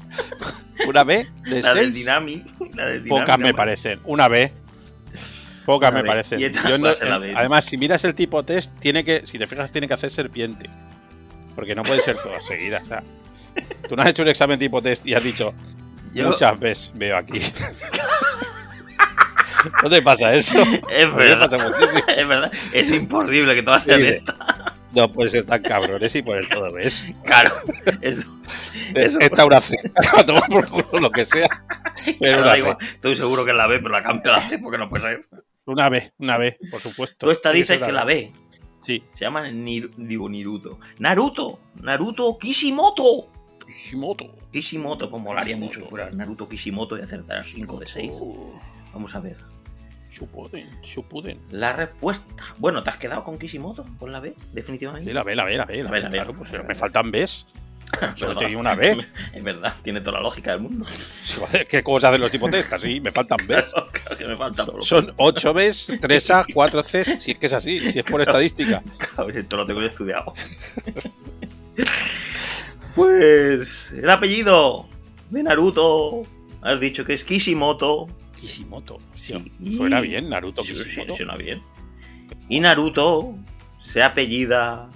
¿Una? 0.87 1.03
¿De 1.03 1.27
la, 1.61 1.73
del 1.73 1.93
Dynamic, 1.93 2.45
la 2.73 2.85
del 2.87 3.03
Pocas 3.03 3.37
me 3.37 3.53
parecen. 3.53 3.99
Una 4.05 4.27
B. 4.27 4.51
Pocas 5.65 5.93
me 5.93 6.03
parecen. 6.03 6.39
además, 7.35 7.65
si 7.65 7.77
miras 7.77 8.03
el 8.03 8.15
tipo 8.15 8.43
test, 8.43 8.71
tiene 8.79 9.03
que, 9.03 9.27
si 9.27 9.37
te 9.37 9.45
fijas, 9.45 9.71
tiene 9.71 9.87
que 9.87 9.93
hacer 9.93 10.09
serpiente. 10.09 10.69
Porque 11.55 11.75
no 11.75 11.83
puede 11.83 12.01
ser 12.01 12.15
todas 12.15 12.45
seguidas. 12.47 12.83
tú 13.87 13.95
no 13.95 14.01
has 14.01 14.09
hecho 14.09 14.21
un 14.21 14.29
examen 14.29 14.57
tipo 14.57 14.81
test 14.81 15.05
y 15.05 15.13
has 15.13 15.23
dicho 15.23 15.53
muchas 16.13 16.59
veces 16.59 16.93
veo 16.95 17.17
aquí. 17.17 17.39
¿No 19.83 19.89
te 19.89 20.01
pasa 20.01 20.33
eso? 20.33 20.57
Es 20.89 21.13
verdad. 21.13 21.53
es 22.17 22.27
verdad. 22.27 22.51
Es 22.71 22.91
imposible 22.91 23.55
que 23.55 23.63
tú 23.63 23.71
hagas 23.71 23.87
esto. 23.87 24.33
No 24.93 25.11
puede 25.11 25.29
ser 25.29 25.45
tan 25.45 25.61
cabrones 25.61 26.15
y 26.15 26.21
poner 26.21 26.47
todo 26.49 26.71
¿ves? 26.73 27.05
Claro, 27.23 27.53
eso. 28.01 28.27
eso 28.95 29.19
Esta 29.19 29.45
una 29.45 29.61
C, 29.61 29.75
a 30.17 30.25
tomar 30.25 30.49
por 30.49 30.67
culo 30.69 30.99
lo 30.99 31.11
que 31.11 31.25
sea. 31.25 31.47
Pero 32.19 32.41
una 32.41 32.77
Estoy 32.81 33.15
seguro 33.15 33.45
que 33.45 33.51
es 33.51 33.57
la 33.57 33.67
B, 33.67 33.79
pero 33.79 33.91
la 33.91 34.03
cambio 34.03 34.31
a 34.31 34.37
la 34.37 34.47
C 34.47 34.57
porque 34.57 34.77
no 34.77 34.89
puede 34.89 35.03
ser. 35.03 35.19
Una 35.65 35.89
B, 35.89 36.13
una 36.17 36.37
B, 36.37 36.57
por 36.71 36.79
supuesto. 36.79 37.27
Tú 37.27 37.31
esta 37.31 37.51
dices 37.51 37.79
que 37.79 37.91
la 37.91 38.05
B. 38.05 38.31
Sí. 38.83 39.03
Se 39.13 39.25
llama 39.25 39.43
digo, 39.43 40.29
Naruto. 40.29 40.79
Naruto, 40.97 41.59
Naruto 41.75 42.37
Kishimoto. 42.39 43.29
Kishimoto. 43.67 44.35
Kishimoto, 44.51 45.11
como 45.11 45.25
molaría 45.25 45.55
mucho 45.55 45.81
que 45.81 45.87
fuera 45.87 46.09
Naruto 46.09 46.49
Kishimoto 46.49 46.97
y 46.97 47.01
acertar 47.01 47.43
5 47.43 47.79
de 47.79 47.87
6. 47.87 48.11
Vamos 48.93 49.13
a 49.13 49.19
ver. 49.19 49.37
Shupuden, 50.11 50.81
Shupuden. 50.81 51.39
La 51.51 51.73
respuesta. 51.73 52.43
Bueno, 52.57 52.81
¿te 52.81 52.89
has 52.89 52.97
quedado 52.97 53.23
con 53.23 53.37
Kishimoto? 53.37 53.85
¿Con 53.99 54.11
la 54.11 54.19
B? 54.19 54.33
Definitivamente. 54.53 55.09
Sí, 55.09 55.13
la 55.13 55.23
B, 55.23 55.35
la 55.35 55.45
B, 55.45 55.57
la 55.57 55.65
B. 55.65 55.83
La 55.83 55.91
B, 55.91 55.99
la 55.99 56.09
B. 56.09 56.17
Claro, 56.17 56.33
pues 56.33 56.51
me 56.51 56.75
faltan 56.75 57.11
Bs. 57.11 57.45
Solo 58.15 58.35
te 58.35 58.55
una 58.55 58.75
B. 58.75 59.05
Es 59.33 59.43
verdad, 59.43 59.73
tiene 59.81 60.01
toda 60.01 60.17
la 60.17 60.23
lógica 60.23 60.51
del 60.51 60.61
mundo. 60.61 60.85
¿Qué 61.67 61.83
cosas 61.83 62.09
hacen 62.09 62.21
los 62.21 62.31
tipos 62.31 62.51
de 62.51 62.59
estas? 62.59 62.81
Sí, 62.81 62.99
me 62.99 63.11
faltan 63.11 63.37
Bs. 63.47 63.71
Claro, 63.91 64.27
me 64.27 64.37
faltan. 64.37 64.67
Son 64.81 65.13
8 65.17 65.53
Bs, 65.53 65.89
3A, 65.89 66.45
4 66.53 66.83
Cs. 66.83 67.23
Si 67.23 67.31
es 67.31 67.37
que 67.37 67.45
es 67.45 67.53
así, 67.53 67.91
si 67.91 67.99
es 67.99 68.05
por 68.05 68.21
estadística. 68.21 68.83
Claro, 68.97 69.29
esto 69.29 69.57
lo 69.57 69.65
tengo 69.65 69.81
yo 69.81 69.87
estudiado. 69.87 70.33
Pues 72.95 73.91
el 73.91 74.09
apellido 74.09 74.87
de 75.29 75.43
Naruto, 75.43 76.23
has 76.61 76.79
dicho 76.79 77.05
que 77.05 77.13
es 77.13 77.23
Kishimoto. 77.23 78.07
Kishimoto, 78.35 78.97
sí. 79.37 79.75
suena 79.77 80.01
bien, 80.01 80.29
Naruto 80.29 80.63
Sí, 80.63 80.73
Kishimoto. 80.73 81.13
sí, 81.13 81.17
suena 81.17 81.35
bien. 81.37 81.61
Y 82.47 82.59
Naruto 82.59 83.35
se 83.79 84.01
apellida 84.03 84.89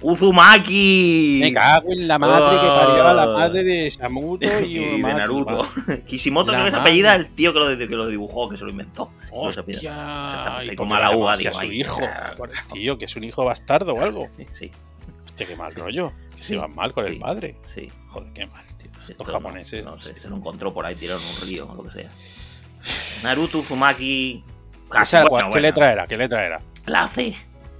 Uzumaki. 0.00 1.38
Me 1.42 1.52
cago 1.52 1.92
en 1.92 2.06
la 2.06 2.18
madre 2.18 2.60
que 2.60 2.66
parió 2.68 3.06
a 3.06 3.14
la 3.14 3.26
madre 3.26 3.64
de 3.64 3.90
Samuto 3.90 4.46
y, 4.64 4.76
y 4.78 5.02
de 5.02 5.14
Naruto. 5.14 5.58
va. 5.58 5.96
Kishimoto 6.06 6.52
La 6.52 6.60
creo 6.60 6.72
que 6.72 6.78
apellida 6.78 7.14
el 7.14 7.28
tío 7.30 7.52
que 7.52 7.58
lo, 7.58 7.76
que 7.76 7.96
lo 7.96 8.06
dibujó, 8.06 8.48
que 8.48 8.56
se 8.56 8.64
lo 8.64 8.70
inventó. 8.70 9.10
No 9.32 9.52
se 9.52 9.62
como 10.76 10.94
a 10.94 11.00
la 11.00 11.16
uva, 11.16 11.36
digo, 11.36 11.50
a 11.50 11.54
su 11.54 11.60
ay, 11.60 11.80
hijo. 11.80 11.98
claro, 11.98 12.44
Tío, 12.72 12.98
que 12.98 13.04
es 13.06 13.16
un 13.16 13.24
hijo 13.24 13.44
bastardo 13.44 13.94
o 13.94 14.00
algo. 14.00 14.26
Sí, 14.48 14.70
Hostia, 15.26 15.46
qué 15.46 15.56
mal 15.56 15.74
rollo. 15.74 16.12
Que 16.34 16.42
Sí, 16.42 16.48
se 16.48 16.56
van 16.56 16.74
mal 16.74 16.92
con 16.92 17.04
sí, 17.04 17.10
el 17.12 17.18
padre. 17.18 17.56
sí. 17.64 17.88
Joder, 18.08 18.32
qué 18.32 18.46
mal, 18.46 18.64
tío. 18.78 18.90
Esto 19.00 19.12
Estos 19.12 19.26
no- 19.26 19.32
japoneses. 19.34 19.84
No, 19.84 19.98
sé, 19.98 20.14
se 20.16 20.28
lo 20.28 20.36
encontró 20.36 20.72
por 20.72 20.86
ahí 20.86 20.94
tirado 20.94 21.20
en 21.20 21.26
un 21.28 21.48
río 21.48 21.68
o 21.70 21.74
lo 21.74 21.82
que 21.84 22.02
sea. 22.02 22.10
Naruto, 23.22 23.58
Uzumaki. 23.58 24.44
casi, 24.90 25.16
Esa, 25.16 25.24
bueno, 25.26 25.50
¿Qué 25.50 25.60
letra 25.60 25.92
era? 25.92 26.06
¿Qué 26.06 26.16
letra 26.16 26.44
era? 26.44 26.60
La 26.86 27.06
C. 27.08 27.34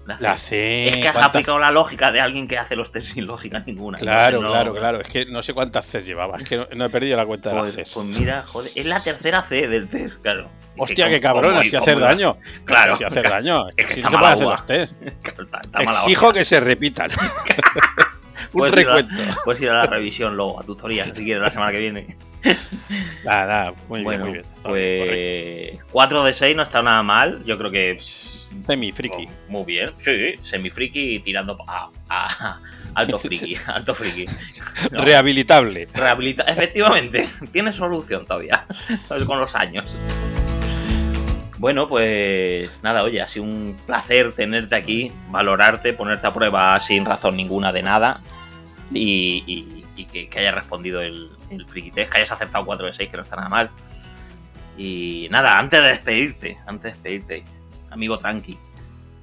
La 0.06 0.16
C. 0.16 0.22
La 0.24 0.38
C. 0.38 0.88
Es 0.88 0.96
que 0.96 1.08
has 1.08 1.12
¿cuántas- 1.12 1.28
aplicado 1.28 1.58
la 1.58 1.70
lógica 1.70 2.10
de 2.12 2.20
alguien 2.20 2.48
que 2.48 2.56
hace 2.58 2.74
los 2.76 2.90
test 2.90 3.12
sin 3.14 3.26
lógica 3.26 3.58
ninguna. 3.66 3.98
Claro, 3.98 4.40
claro, 4.40 4.74
claro. 4.74 5.00
Es 5.02 5.08
que 5.08 5.26
no 5.26 5.42
sé 5.42 5.52
cuántas 5.52 5.84
Cs 5.86 6.06
llevaba. 6.06 6.38
Es 6.38 6.48
que 6.48 6.56
no, 6.56 6.66
no 6.74 6.86
he 6.86 6.90
perdido 6.90 7.16
la 7.16 7.26
cuenta 7.26 7.50
de 7.50 7.56
las 7.56 7.74
Pues, 7.74 7.88
Cs. 7.88 7.94
pues 7.94 8.06
mira, 8.06 8.42
joder, 8.46 8.70
es 8.74 8.86
la 8.86 9.02
tercera 9.02 9.42
C 9.42 9.68
del 9.68 9.86
test, 9.88 10.22
claro. 10.22 10.48
Hostia, 10.78 11.06
que 11.06 11.12
qué 11.14 11.20
cabrón, 11.20 11.56
así 11.56 11.74
hacer 11.76 11.98
daño. 11.98 12.38
Claro. 12.64 12.94
Así 12.94 13.04
hacer 13.04 13.28
daño. 13.28 13.66
Es 13.76 13.86
que 13.86 13.94
si 13.94 14.00
está 14.00 14.10
no 14.10 14.18
se 14.18 14.22
mala 14.24 14.36
puede 14.36 14.52
hacer 14.54 14.88
los 14.88 14.98
test. 14.98 15.02
Está- 15.42 15.60
está 15.62 15.78
mala 15.82 15.98
Exijo 16.00 16.32
que 16.32 16.44
se 16.44 16.60
repitan. 16.60 17.10
Un 18.52 18.60
Puedes 18.60 18.76
ir, 18.78 18.88
a, 18.88 18.94
recuento. 18.96 19.40
puedes 19.44 19.60
ir 19.60 19.68
a 19.68 19.74
la 19.74 19.86
revisión 19.86 20.34
luego, 20.34 20.58
a 20.58 20.62
tutorial, 20.62 21.14
si 21.14 21.22
quieres, 21.24 21.42
la 21.42 21.50
semana 21.50 21.70
que 21.70 21.78
viene. 21.78 22.16
Nada, 23.24 23.46
nada. 23.46 23.74
Muy 23.88 24.02
bueno, 24.02 24.26
bien, 24.26 24.44
muy 24.64 24.78
bien. 24.78 24.98
Correcto. 25.02 25.78
pues 25.82 25.84
4 25.92 26.24
de 26.24 26.32
6 26.32 26.56
no 26.56 26.62
está 26.62 26.82
nada 26.82 27.02
mal. 27.02 27.42
Yo 27.44 27.58
creo 27.58 27.70
que 27.70 27.98
Semi 28.66 28.92
friki. 28.92 29.28
Muy 29.48 29.64
bien, 29.64 29.90
sí, 30.02 30.34
semi-friki 30.42 31.18
tirando 31.20 31.58
a, 31.66 31.90
a- 32.08 32.60
alto 32.94 33.18
friki, 33.18 33.56
alto 33.66 33.94
friki. 33.94 34.24
No, 34.90 35.04
Rehabilitable. 35.04 35.86
rehabilita- 35.92 36.44
Efectivamente, 36.48 37.28
tiene 37.52 37.72
solución 37.74 38.24
todavía, 38.26 38.64
con 39.26 39.38
los 39.38 39.54
años. 39.54 39.94
Bueno, 41.58 41.88
pues 41.88 42.82
nada, 42.82 43.02
oye, 43.02 43.20
ha 43.20 43.26
sido 43.26 43.44
un 43.44 43.76
placer 43.84 44.32
tenerte 44.32 44.76
aquí, 44.76 45.10
valorarte, 45.28 45.92
ponerte 45.92 46.26
a 46.28 46.32
prueba 46.32 46.78
sin 46.78 47.04
razón 47.04 47.36
ninguna 47.36 47.72
de 47.72 47.82
nada 47.82 48.20
y, 48.94 49.42
y- 49.46 49.77
y 49.98 50.04
que, 50.06 50.28
que 50.28 50.38
hayas 50.38 50.54
respondido 50.54 51.00
el, 51.00 51.30
el 51.50 51.66
friki 51.66 51.90
test, 51.90 52.10
que 52.12 52.18
hayas 52.18 52.32
acertado 52.32 52.64
4 52.64 52.86
de 52.86 52.92
6, 52.92 53.10
que 53.10 53.16
no 53.16 53.22
está 53.22 53.36
nada 53.36 53.48
mal. 53.48 53.70
Y 54.76 55.26
nada, 55.30 55.58
antes 55.58 55.82
de 55.82 55.88
despedirte, 55.88 56.56
antes 56.66 56.84
de 56.84 56.90
despedirte, 56.90 57.44
amigo 57.90 58.16
Tranqui, 58.16 58.56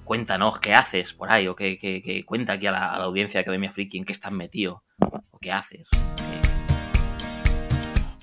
cuéntanos 0.04 0.60
qué 0.60 0.74
haces 0.74 1.14
por 1.14 1.32
ahí, 1.32 1.48
o 1.48 1.56
qué, 1.56 1.78
qué- 1.78 2.02
qué- 2.04 2.26
cuenta 2.26 2.54
aquí 2.54 2.68
a 2.68 2.72
la, 2.72 2.94
a 2.94 3.00
la 3.00 3.06
audiencia 3.06 3.38
de 3.40 3.42
Academia 3.44 3.72
Friki 3.72 3.98
en 3.98 4.06
qué 4.06 4.12
estás 4.14 4.32
metido, 4.34 4.84
o 5.32 5.40
qué 5.40 5.52
haces. 5.52 5.88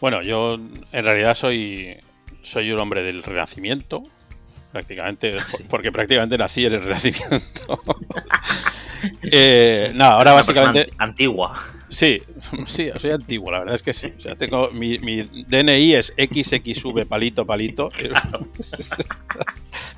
Bueno, 0.01 0.21
yo 0.23 0.55
en 0.55 1.05
realidad 1.05 1.35
soy, 1.35 1.97
soy 2.43 2.71
un 2.73 2.81
hombre 2.81 3.03
del 3.03 3.23
Renacimiento. 3.23 4.03
Prácticamente, 4.73 5.39
Sí. 5.57 5.65
porque 5.69 5.93
prácticamente 5.93 6.37
nací 6.39 6.67
en 6.67 6.75
el 6.75 6.83
Renacimiento. 6.85 7.79
Eh, 9.23 9.93
no, 9.95 10.05
ahora 10.05 10.33
básicamente. 10.33 10.81
anti- 10.83 10.95
antigua. 10.99 11.55
Sí, 11.89 12.23
sí, 12.67 12.91
soy 13.01 13.11
antiguo, 13.11 13.51
la 13.51 13.61
verdad 13.61 13.75
es 13.75 13.83
que 13.83 13.93
sí. 13.93 14.13
O 14.17 14.21
sea, 14.21 14.35
tengo 14.35 14.71
mi, 14.73 14.99
mi 14.99 15.23
DNI 15.23 15.95
es 15.95 16.07
XXV 16.17 17.07
palito 17.07 17.45
palito. 17.45 17.89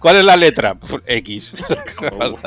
¿Cuál 0.00 0.16
es 0.16 0.24
la 0.24 0.36
letra? 0.36 0.76
X. 1.06 1.56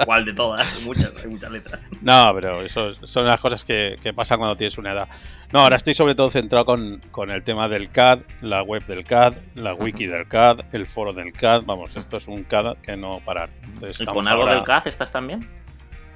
¿Cuál 0.05 0.25
de 0.25 0.33
todas? 0.33 0.81
Muchas, 0.81 1.13
hay 1.23 1.29
muchas 1.29 1.51
letras. 1.51 1.81
No, 2.01 2.31
pero 2.35 2.61
eso 2.61 2.93
son 3.07 3.25
las 3.25 3.39
cosas 3.39 3.63
que, 3.63 3.95
que 4.01 4.13
pasan 4.13 4.37
cuando 4.37 4.55
tienes 4.55 4.77
una 4.77 4.91
edad. 4.93 5.07
No, 5.53 5.61
ahora 5.61 5.77
estoy 5.77 5.93
sobre 5.93 6.13
todo 6.13 6.29
centrado 6.29 6.65
con, 6.65 6.99
con 7.11 7.31
el 7.31 7.43
tema 7.43 7.67
del 7.67 7.89
CAD, 7.89 8.19
la 8.41 8.61
web 8.63 8.85
del 8.85 9.03
CAD, 9.05 9.33
la 9.55 9.73
wiki 9.73 10.05
del 10.05 10.27
CAD, 10.27 10.65
el 10.73 10.85
foro 10.85 11.13
del 11.13 11.31
CAD. 11.31 11.63
Vamos, 11.65 11.95
esto 11.95 12.17
es 12.17 12.27
un 12.27 12.43
CAD 12.43 12.77
que 12.77 12.95
no 12.95 13.21
parar. 13.25 13.49
Entonces, 13.63 14.01
¿Y 14.01 14.05
con 14.05 14.27
algo 14.27 14.43
ahora- 14.43 14.55
del 14.55 14.63
CAD 14.63 14.87
estás 14.87 15.11
también? 15.11 15.39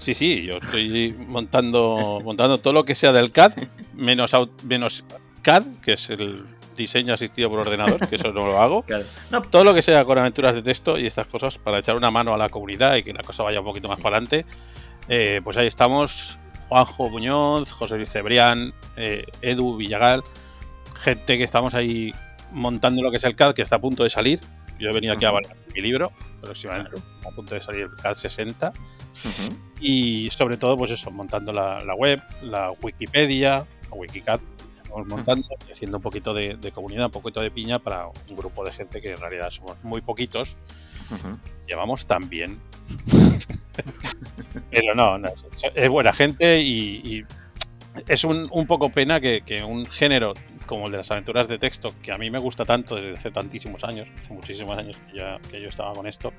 Sí, 0.02 0.15
sí, 0.15 0.44
yo 0.44 0.57
estoy 0.57 1.14
montando, 1.28 2.19
montando 2.23 2.57
todo 2.57 2.73
lo 2.73 2.84
que 2.86 2.95
sea 2.95 3.11
del 3.11 3.32
CAD, 3.32 3.53
menos, 3.94 4.32
menos 4.64 5.06
CAD, 5.44 5.64
que 5.84 5.94
es 5.94 6.10
el 6.10 6.44
diseño 6.76 7.14
asistido 7.14 7.52
por 7.52 7.60
ordenador, 7.60 8.10
que 8.10 8.15
eso 8.15 8.32
no 8.32 8.48
lo 8.48 8.60
hago. 8.60 8.82
Claro. 8.88 9.06
No, 9.30 9.44
Todo 9.44 9.64
lo 9.64 9.76
que 9.76 9.84
sea 9.84 10.03
con 10.03 10.18
aventuras 10.18 10.56
de 10.56 10.64
texto 10.64 10.98
y 10.98 11.06
estas 11.06 11.28
cosas 11.28 11.60
para 11.60 11.78
echar 11.78 11.95
una 11.95 12.10
mano 12.10 12.34
a 12.34 12.38
la 12.38 12.49
comunidad 12.49 12.95
y 12.95 13.03
que 13.03 13.14
la 13.14 13.22
cosa 13.22 13.44
vaya 13.44 13.60
un 13.60 13.65
poquito 13.65 13.88
más 13.88 13.99
para 14.02 14.18
adelante. 14.18 14.44
eh, 15.07 15.40
pues 15.44 15.56
ahí 15.57 15.68
estamos, 15.68 16.40
Juanjo 16.68 17.10
Muñoz, 17.11 17.72
José 17.72 17.98
Luis 17.98 18.10
Cebrián, 18.10 18.73
eh, 18.98 19.26
Edu 19.44 19.78
Villagal, 19.78 20.23
gente 20.99 21.38
que 21.38 21.44
estamos 21.44 21.76
ahí 21.76 22.11
montando 22.52 23.03
lo 23.03 23.11
que 23.11 23.18
es 23.18 23.23
el 23.23 23.36
CAD, 23.36 23.53
que 23.53 23.61
está 23.61 23.76
a 23.76 23.80
punto 23.82 24.03
de 24.03 24.10
salir. 24.10 24.40
Yo 24.80 24.90
he 24.90 24.94
venido 24.94 25.14
aquí 25.14 25.26
a 25.26 25.32
de 25.32 25.41
mi 25.76 25.82
libro, 25.82 26.11
próximamente, 26.42 26.92
a 27.26 27.30
punto 27.32 27.56
de 27.56 27.62
salir 27.62 27.82
el 27.84 27.96
CAD 27.96 28.16
60 28.16 28.70
Ujú. 28.72 29.56
y 29.80 30.30
sobre 30.32 30.58
todo 30.58 30.76
pues 30.78 30.92
eso 30.92 31.12
montando 31.12 31.52
la, 31.54 31.80
la 31.82 31.94
web 31.96 32.22
la 32.42 32.72
wikipedia 32.82 33.58
la 33.90 33.96
wikicat 33.96 34.42
estamos 34.76 35.08
montando 35.08 35.48
y 35.68 35.72
haciendo 35.72 35.98
un 35.98 36.04
poquito 36.04 36.34
de, 36.34 36.56
de 36.58 36.72
comunidad 36.72 37.06
un 37.06 37.12
poquito 37.12 37.40
de 37.42 37.52
piña 37.52 37.80
para 37.80 38.08
un 38.08 38.36
grupo 38.36 38.66
de 38.66 38.72
gente 38.74 39.02
que 39.02 39.12
en 39.12 39.18
realidad 39.18 39.50
somos 39.52 39.82
muy 39.84 40.02
poquitos 40.02 40.56
Ujú. 41.12 41.38
llevamos 41.68 42.06
tan 42.06 42.28
bien 42.30 42.60
pero 44.72 44.96
no, 44.96 45.18
no, 45.18 45.28
es- 45.28 45.72
es 45.76 45.90
buena 45.90 46.14
gente 46.14 46.62
y, 46.62 47.02
y 47.04 47.26
es 48.08 48.24
un, 48.24 48.48
un 48.52 48.66
poco 48.68 48.90
pena 48.90 49.20
que, 49.20 49.42
que 49.42 49.64
un 49.64 49.86
género 49.86 50.34
como 50.72 50.85
el 50.85 50.93
de 50.93 50.99
las 50.99 51.11
aventuras 51.11 51.49
de 51.49 51.57
texto 51.57 51.93
que 52.02 52.14
a 52.14 52.18
mí 52.18 52.31
me 52.31 52.39
gusta 52.39 52.64
tanto 52.64 52.95
desde 52.95 53.11
hace 53.11 53.30
tantísimos 53.30 53.84
años 53.84 54.07
hace 54.18 54.34
muchísimos 54.34 54.77
años 54.77 54.95
que, 55.11 55.18
ya, 55.18 55.38
que 55.49 55.60
yo 55.60 55.68
estaba 55.68 55.91
con 55.91 56.07
esto 56.07 56.31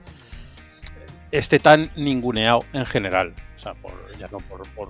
esté 1.30 1.58
tan 1.58 1.90
ninguneado 1.96 2.60
en 2.72 2.86
general. 2.86 3.34
O 3.56 3.58
sea, 3.58 3.74
por, 3.74 3.92
ya 4.18 4.28
no 4.28 4.38
por, 4.38 4.66
por, 4.70 4.88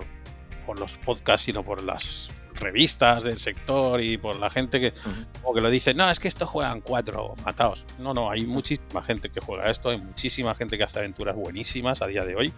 por 0.65 0.79
los 0.79 0.95
podcasts, 0.97 1.45
sino 1.45 1.61
por 1.61 1.83
las 1.83 2.29
revistas 2.53 3.25
del 3.25 3.37
sector 3.39 4.01
y 4.01 4.17
por 4.17 4.37
la 4.39 4.49
gente 4.49 4.79
que, 4.79 4.93
como 5.41 5.55
que 5.55 5.59
lo 5.59 5.69
dice, 5.69 5.93
no, 5.93 6.09
es 6.09 6.19
que 6.19 6.29
esto 6.29 6.47
juegan 6.47 6.79
cuatro 6.79 7.35
matados. 7.43 7.85
No, 7.99 8.13
no, 8.13 8.31
hay 8.31 8.45
muchísima 8.45 9.03
gente 9.03 9.29
que 9.29 9.41
juega 9.41 9.69
esto, 9.69 9.89
hay 9.89 9.97
muchísima 9.97 10.55
gente 10.55 10.77
que 10.77 10.85
hace 10.85 10.99
aventuras 10.99 11.35
buenísimas 11.35 12.01
a 12.01 12.07
día 12.07 12.23
de 12.23 12.35
hoy. 12.35 12.53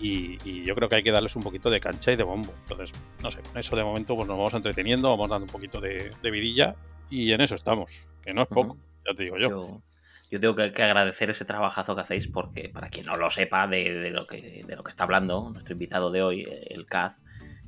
Y, 0.00 0.38
y 0.44 0.64
yo 0.64 0.74
creo 0.74 0.88
que 0.88 0.96
hay 0.96 1.02
que 1.02 1.12
darles 1.12 1.36
un 1.36 1.42
poquito 1.42 1.70
de 1.70 1.80
cancha 1.80 2.12
y 2.12 2.16
de 2.16 2.24
bombo. 2.24 2.52
Entonces, 2.62 2.90
no 3.22 3.30
sé, 3.30 3.40
con 3.40 3.58
eso 3.58 3.76
de 3.76 3.84
momento 3.84 4.16
pues 4.16 4.26
nos 4.26 4.36
vamos 4.36 4.54
entreteniendo, 4.54 5.08
vamos 5.10 5.30
dando 5.30 5.44
un 5.44 5.52
poquito 5.52 5.80
de, 5.80 6.10
de 6.22 6.30
vidilla 6.30 6.74
y 7.10 7.32
en 7.32 7.40
eso 7.40 7.54
estamos, 7.54 8.06
que 8.22 8.34
no 8.34 8.42
es 8.42 8.48
poco, 8.48 8.76
ya 9.06 9.14
te 9.14 9.22
digo 9.22 9.38
yo. 9.38 9.48
Yo, 9.48 9.82
yo 10.30 10.40
tengo 10.40 10.56
que, 10.56 10.72
que 10.72 10.82
agradecer 10.82 11.30
ese 11.30 11.44
trabajazo 11.44 11.94
que 11.94 12.00
hacéis 12.02 12.26
porque, 12.26 12.68
para 12.68 12.88
quien 12.88 13.06
no 13.06 13.14
lo 13.14 13.30
sepa 13.30 13.68
de, 13.68 13.92
de 13.92 14.10
lo, 14.10 14.26
que, 14.26 14.64
de 14.66 14.76
lo 14.76 14.82
que 14.82 14.90
está 14.90 15.04
hablando 15.04 15.48
nuestro 15.50 15.74
invitado 15.74 16.10
de 16.10 16.22
hoy, 16.22 16.46
el 16.66 16.86
CAD, 16.86 17.12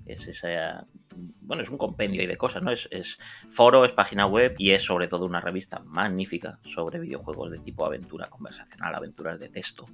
es 0.05 0.27
esa... 0.28 0.86
Bueno, 1.40 1.62
es 1.62 1.70
un 1.70 1.78
compendio 1.78 2.20
ahí 2.20 2.27
de 2.27 2.36
cosas, 2.36 2.62
¿no? 2.62 2.70
Es, 2.70 2.89
es 2.90 3.19
foro, 3.51 3.85
es 3.85 3.93
página 3.93 4.27
web 4.27 4.55
y 4.59 4.73
es 4.73 4.82
sobre 4.82 5.09
todo 5.09 5.24
una 5.24 5.40
revista 5.40 5.78
magnífica 5.81 6.59
sobre 6.65 6.98
videojuegos 6.98 7.51
de 7.51 7.59
tipo 7.59 7.86
aventura 7.86 8.27
conversacional, 8.27 8.94
aventuras 8.94 9.39
de 9.39 9.48
texto, 9.48 9.86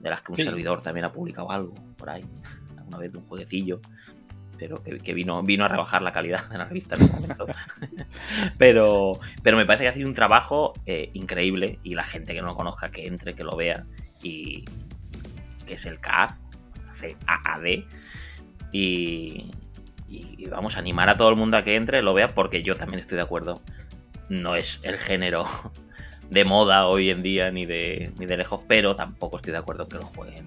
de 0.00 0.10
las 0.10 0.22
que 0.22 0.32
un 0.32 0.38
Sí. 0.38 0.44
servidor 0.44 0.82
también 0.82 1.04
ha 1.04 1.12
publicado 1.12 1.50
algo 1.50 1.74
por 1.96 2.10
ahí, 2.10 2.24
alguna 2.76 2.98
vez 2.98 3.12
de 3.12 3.18
un 3.18 3.26
jueguecillo, 3.26 3.80
pero 4.58 4.82
que, 4.82 4.98
que 4.98 5.14
vino, 5.14 5.42
vino 5.42 5.64
a 5.64 5.68
rebajar 5.68 6.02
la 6.02 6.12
calidad 6.12 6.48
de 6.48 6.58
la 6.58 6.64
revista 6.64 6.96
en 6.96 7.02
ese 7.02 7.12
momento. 7.12 7.46
pero, 8.58 9.12
pero 9.42 9.56
me 9.56 9.66
parece 9.66 9.84
que 9.84 9.88
ha 9.88 9.94
sido 9.94 10.08
un 10.08 10.14
trabajo 10.14 10.72
eh, 10.86 11.10
increíble 11.14 11.78
y 11.82 11.94
la 11.94 12.04
gente 12.04 12.34
que 12.34 12.40
no 12.40 12.48
lo 12.48 12.56
conozca, 12.56 12.88
que 12.88 13.06
entre, 13.06 13.34
que 13.34 13.44
lo 13.44 13.56
vea 13.56 13.84
y 14.22 14.64
que 15.66 15.74
es 15.74 15.86
el 15.86 16.00
CAD, 16.00 16.30
C-A-A-D. 16.94 17.86
Y, 18.72 19.50
y, 20.08 20.46
vamos 20.48 20.76
a 20.76 20.80
animar 20.80 21.08
a 21.08 21.16
todo 21.16 21.28
el 21.28 21.36
mundo 21.36 21.56
a 21.56 21.62
que 21.62 21.76
entre, 21.76 22.02
lo 22.02 22.14
vea, 22.14 22.28
porque 22.28 22.62
yo 22.62 22.74
también 22.74 23.00
estoy 23.00 23.16
de 23.16 23.22
acuerdo. 23.22 23.60
No 24.28 24.56
es 24.56 24.80
el 24.84 24.98
género 24.98 25.44
de 26.30 26.44
moda 26.44 26.86
hoy 26.86 27.10
en 27.10 27.22
día 27.22 27.50
ni 27.50 27.66
de, 27.66 28.12
ni 28.18 28.26
de 28.26 28.36
lejos, 28.36 28.60
pero 28.68 28.94
tampoco 28.94 29.36
estoy 29.36 29.52
de 29.52 29.58
acuerdo 29.58 29.84
en 29.84 29.88
que 29.88 29.96
lo 29.96 30.06
jueguen 30.06 30.46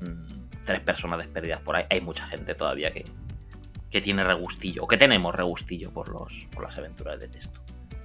mm, 0.00 0.64
tres 0.64 0.80
personas 0.80 1.18
despedidas 1.18 1.60
por 1.60 1.76
ahí. 1.76 1.84
Hay 1.90 2.00
mucha 2.00 2.26
gente 2.26 2.54
todavía 2.54 2.90
que, 2.90 3.04
que 3.90 4.00
tiene 4.00 4.24
regustillo, 4.24 4.84
o 4.84 4.88
que 4.88 4.96
tenemos 4.96 5.34
regustillo 5.34 5.92
por, 5.92 6.08
los, 6.08 6.46
por 6.50 6.64
las 6.64 6.78
aventuras 6.78 7.20
de 7.20 7.28
texto. 7.28 7.60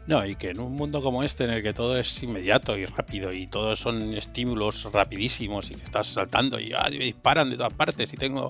No, 0.05 0.25
y 0.25 0.35
que 0.35 0.49
en 0.49 0.59
un 0.59 0.73
mundo 0.73 1.01
como 1.01 1.23
este, 1.23 1.45
en 1.45 1.51
el 1.51 1.63
que 1.63 1.71
todo 1.71 1.97
es 1.97 2.21
inmediato 2.21 2.77
y 2.77 2.83
rápido 2.83 3.33
y 3.33 3.47
todos 3.47 3.79
son 3.79 4.13
estímulos 4.15 4.91
rapidísimos 4.91 5.71
y 5.71 5.75
que 5.75 5.83
estás 5.85 6.07
saltando 6.07 6.59
y 6.59 6.73
ah, 6.77 6.89
disparan 6.89 7.49
de 7.49 7.55
todas 7.55 7.73
partes 7.73 8.13
y 8.13 8.17
tengo 8.17 8.49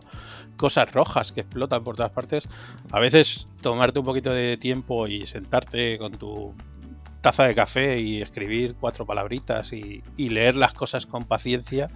cosas 0.57 0.91
rojas 0.91 1.31
que 1.31 1.41
explotan 1.41 1.83
por 1.83 1.95
todas 1.95 2.11
partes, 2.11 2.49
a 2.91 2.99
veces 2.99 3.45
tomarte 3.61 3.99
un 3.99 4.05
poquito 4.05 4.31
de 4.31 4.57
tiempo 4.57 5.07
y 5.07 5.27
sentarte 5.27 5.99
con 5.99 6.13
tu 6.13 6.55
taza 7.23 7.45
de 7.45 7.55
café 7.55 7.99
y 7.99 8.21
escribir 8.21 8.75
cuatro 8.79 9.05
palabritas 9.05 9.71
y, 9.71 10.03
y 10.17 10.29
leer 10.29 10.55
las 10.55 10.73
cosas 10.73 11.05
con 11.05 11.23
paciencia, 11.23 11.87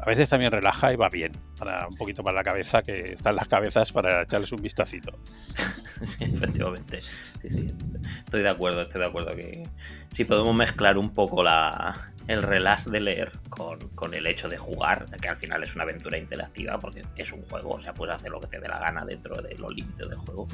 a 0.00 0.04
veces 0.04 0.28
también 0.28 0.52
relaja 0.52 0.92
y 0.92 0.96
va 0.96 1.08
bien, 1.08 1.32
para 1.58 1.86
un 1.88 1.96
poquito 1.96 2.22
para 2.22 2.36
la 2.36 2.44
cabeza, 2.44 2.82
que 2.82 3.14
están 3.14 3.36
las 3.36 3.48
cabezas 3.48 3.90
para 3.92 4.22
echarles 4.22 4.52
un 4.52 4.60
vistacito. 4.60 5.18
sí, 6.04 6.24
efectivamente. 6.24 7.00
Estoy 7.42 8.42
de 8.42 8.48
acuerdo, 8.48 8.82
estoy 8.82 9.00
de 9.00 9.06
acuerdo 9.06 9.34
que 9.34 9.66
si 10.12 10.24
podemos 10.24 10.54
mezclar 10.54 10.98
un 10.98 11.10
poco 11.14 11.42
la, 11.42 12.12
el 12.28 12.42
relax 12.42 12.90
de 12.90 13.00
leer 13.00 13.32
con, 13.48 14.14
el 14.14 14.26
hecho 14.26 14.48
de 14.48 14.58
jugar, 14.58 15.06
que 15.20 15.28
al 15.28 15.36
final 15.36 15.62
es 15.62 15.74
una 15.74 15.84
aventura 15.84 16.18
interactiva, 16.18 16.78
porque 16.78 17.02
es 17.16 17.32
un 17.32 17.42
juego, 17.42 17.70
o 17.70 17.80
sea, 17.80 17.94
puedes 17.94 18.16
hacer 18.16 18.30
lo 18.30 18.40
que 18.40 18.48
te 18.48 18.60
dé 18.60 18.68
la 18.68 18.78
gana 18.78 19.04
dentro 19.06 19.40
de 19.40 19.54
los 19.56 19.74
límites 19.74 20.08
del 20.08 20.18
juego. 20.18 20.46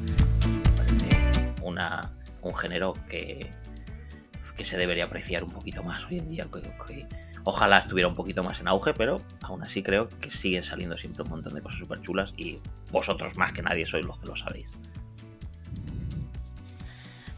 una, 1.62 2.12
un 2.42 2.54
género 2.54 2.92
que, 3.08 3.50
que 4.56 4.64
se 4.64 4.76
debería 4.76 5.04
apreciar 5.04 5.44
un 5.44 5.50
poquito 5.50 5.82
más 5.82 6.04
hoy 6.06 6.18
en 6.18 6.30
día. 6.30 6.46
que 6.50 7.06
Ojalá 7.44 7.78
estuviera 7.78 8.08
un 8.08 8.16
poquito 8.16 8.42
más 8.42 8.58
en 8.60 8.66
auge, 8.66 8.92
pero 8.92 9.22
aún 9.42 9.62
así 9.62 9.82
creo 9.82 10.08
que 10.20 10.30
siguen 10.30 10.64
saliendo 10.64 10.98
siempre 10.98 11.22
un 11.22 11.30
montón 11.30 11.54
de 11.54 11.62
cosas 11.62 11.78
súper 11.78 12.00
chulas 12.00 12.34
y 12.36 12.58
vosotros 12.90 13.36
más 13.36 13.52
que 13.52 13.62
nadie 13.62 13.86
sois 13.86 14.04
los 14.04 14.18
que 14.18 14.26
lo 14.26 14.34
sabéis. 14.34 14.68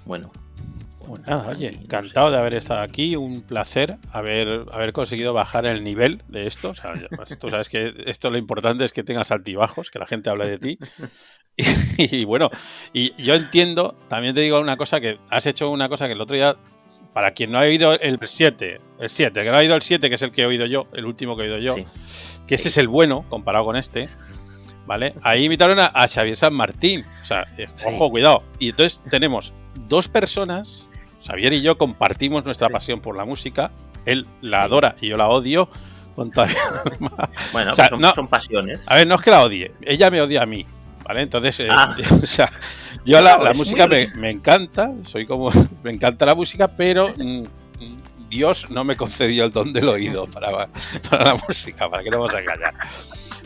Bueno. 0.06 0.32
Bueno, 1.06 1.44
oye, 1.48 1.68
encantado 1.68 2.30
de 2.30 2.38
haber 2.38 2.54
estado 2.54 2.80
aquí, 2.80 3.16
un 3.16 3.42
placer 3.42 3.96
haber, 4.12 4.66
haber 4.72 4.92
conseguido 4.92 5.32
bajar 5.32 5.66
el 5.66 5.84
nivel 5.84 6.22
de 6.28 6.46
esto. 6.46 6.70
O 6.70 6.74
sea, 6.74 6.92
pues, 7.14 7.38
tú 7.38 7.48
sabes 7.48 7.68
que 7.68 7.94
esto 8.06 8.30
lo 8.30 8.38
importante 8.38 8.84
es 8.84 8.92
que 8.92 9.02
tengas 9.02 9.30
altibajos, 9.30 9.90
que 9.90 9.98
la 9.98 10.06
gente 10.06 10.28
hable 10.28 10.48
de 10.48 10.58
ti. 10.58 10.78
y, 11.98 12.24
bueno, 12.24 12.50
y 12.92 13.14
yo 13.22 13.34
entiendo, 13.34 13.96
también 14.08 14.34
te 14.34 14.40
digo 14.42 14.58
una 14.58 14.76
cosa, 14.76 15.00
que 15.00 15.18
has 15.30 15.46
hecho 15.46 15.70
una 15.70 15.88
cosa 15.88 16.06
que 16.06 16.12
el 16.12 16.20
otro 16.20 16.36
día 16.36 16.56
para 17.12 17.32
quien 17.32 17.50
no 17.50 17.58
ha 17.58 17.62
oído 17.62 17.98
el 17.98 18.18
7, 18.22 18.80
el 19.00 19.08
7, 19.08 19.42
que 19.42 19.50
no 19.50 19.56
ha 19.56 19.60
oído 19.60 19.74
el 19.74 19.82
7, 19.82 20.08
que 20.08 20.14
es 20.14 20.22
el 20.22 20.30
que 20.30 20.42
he 20.42 20.46
oído 20.46 20.66
yo, 20.66 20.86
el 20.92 21.04
último 21.04 21.36
que 21.36 21.46
he 21.46 21.50
oído 21.52 21.58
yo, 21.58 21.84
que 22.46 22.54
ese 22.54 22.68
es 22.68 22.78
el 22.78 22.88
bueno 22.88 23.24
comparado 23.28 23.64
con 23.64 23.76
este, 23.76 24.06
¿vale? 24.86 25.14
Ahí 25.22 25.44
invitaron 25.44 25.78
a, 25.80 26.08
Xavier 26.08 26.36
San 26.36 26.54
Martín, 26.54 27.04
o 27.22 27.26
sea, 27.26 27.46
eh, 27.56 27.68
ojo, 27.86 28.10
cuidado. 28.10 28.42
Y 28.58 28.70
entonces 28.70 29.00
tenemos 29.10 29.52
dos 29.88 30.08
personas, 30.08 30.84
Xavier 31.26 31.52
y 31.52 31.62
yo 31.62 31.76
compartimos 31.78 32.44
nuestra 32.44 32.68
pasión 32.68 33.00
por 33.00 33.16
la 33.16 33.24
música, 33.24 33.70
él 34.06 34.26
la 34.40 34.62
adora 34.62 34.96
y 35.00 35.08
yo 35.08 35.16
la 35.16 35.28
odio. 35.28 35.68
Con 36.14 36.32
bueno, 37.52 37.72
pues 37.76 37.88
son, 37.88 38.02
son 38.12 38.26
pasiones. 38.26 38.90
A 38.90 38.96
ver, 38.96 39.06
no 39.06 39.14
es 39.14 39.20
que 39.20 39.30
la 39.30 39.44
odie, 39.44 39.70
ella 39.82 40.10
me 40.10 40.20
odia 40.20 40.42
a 40.42 40.46
mí. 40.46 40.66
¿Vale? 41.08 41.22
Entonces, 41.22 41.58
eh, 41.60 41.68
ah. 41.70 41.96
o 42.22 42.26
sea, 42.26 42.50
yo 43.04 43.20
la, 43.20 43.52
música 43.54 43.88
me, 43.88 44.30
encanta, 44.30 44.92
soy 45.06 45.26
como, 45.26 45.50
me 45.82 45.90
encanta 45.90 46.26
la 46.26 46.34
música, 46.34 46.68
pero 46.68 47.12
mm, 47.16 47.44
Dios 48.28 48.70
no 48.70 48.84
me 48.84 48.94
concedió 48.94 49.44
el 49.44 49.50
don 49.50 49.72
del 49.72 49.88
oído 49.88 50.26
para, 50.26 50.68
para 51.10 51.24
la 51.24 51.34
música, 51.48 51.88
para 51.88 52.04
que 52.04 52.10
no 52.10 52.18
vamos 52.18 52.34
a 52.34 52.40
engañar. 52.40 52.74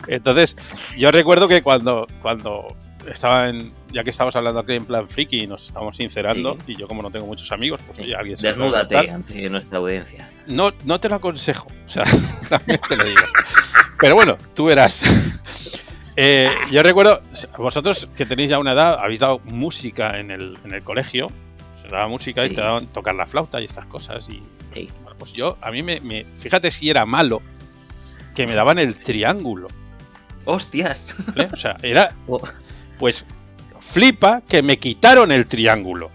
Entonces, 0.07 0.57
yo 0.97 1.11
recuerdo 1.11 1.47
que 1.47 1.61
cuando, 1.61 2.05
cuando 2.21 2.67
estaba 3.09 3.47
en, 3.47 3.71
ya 3.93 4.03
que 4.03 4.09
estamos 4.09 4.35
hablando 4.35 4.59
aquí 4.59 4.73
en 4.73 4.85
plan 4.85 5.07
friki 5.07 5.43
y 5.43 5.47
nos 5.47 5.67
estamos 5.67 5.95
sincerando, 5.95 6.57
y 6.67 6.75
yo 6.75 6.89
como 6.89 7.01
no 7.01 7.09
tengo 7.09 7.25
muchos 7.25 7.49
amigos, 7.53 7.79
pues 7.85 7.99
oye, 7.99 8.13
alguien 8.13 8.35
se 8.35 8.47
Desnúdate 8.47 9.09
ante 9.09 9.49
nuestra 9.49 9.77
audiencia. 9.77 10.29
No, 10.47 10.73
no 10.83 10.99
te 10.99 11.07
lo 11.07 11.15
aconsejo, 11.15 11.67
o 11.85 11.89
sea, 11.89 12.03
también 12.49 12.81
te 12.89 12.97
lo 12.97 13.05
digo. 13.05 13.21
Pero 14.01 14.15
bueno, 14.15 14.35
tú 14.53 14.65
verás. 14.65 15.01
Eh, 16.15 16.49
yo 16.71 16.83
recuerdo, 16.83 17.21
vosotros 17.57 18.07
que 18.15 18.25
tenéis 18.25 18.51
ya 18.51 18.59
una 18.59 18.73
edad, 18.73 18.99
habéis 18.99 19.19
dado 19.19 19.39
música 19.45 20.19
en 20.19 20.29
el, 20.29 20.57
en 20.63 20.73
el 20.73 20.83
colegio, 20.83 21.27
se 21.81 21.87
daba 21.87 22.07
música 22.07 22.45
y 22.45 22.49
te 22.49 22.61
daban 22.61 22.87
tocar 22.87 23.15
la 23.15 23.25
flauta 23.25 23.59
y 23.61 23.65
estas 23.65 23.85
cosas. 23.87 24.27
Y 24.29 24.41
bueno, 25.03 25.17
pues 25.17 25.33
yo, 25.33 25.57
a 25.61 25.71
mí 25.71 25.81
me, 25.81 26.25
Fíjate 26.35 26.69
si 26.71 26.89
era 26.89 27.05
malo 27.05 27.41
que 28.35 28.45
me 28.45 28.53
daban 28.53 28.79
el 28.79 28.95
triángulo. 28.95 29.67
¡Hostias! 30.45 31.15
O 31.51 31.55
sea, 31.55 31.77
era. 31.81 32.13
Oh. 32.27 32.41
Pues 32.99 33.25
flipa 33.81 34.41
que 34.47 34.61
me 34.61 34.77
quitaron 34.77 35.31
el 35.31 35.47
triángulo. 35.47 36.09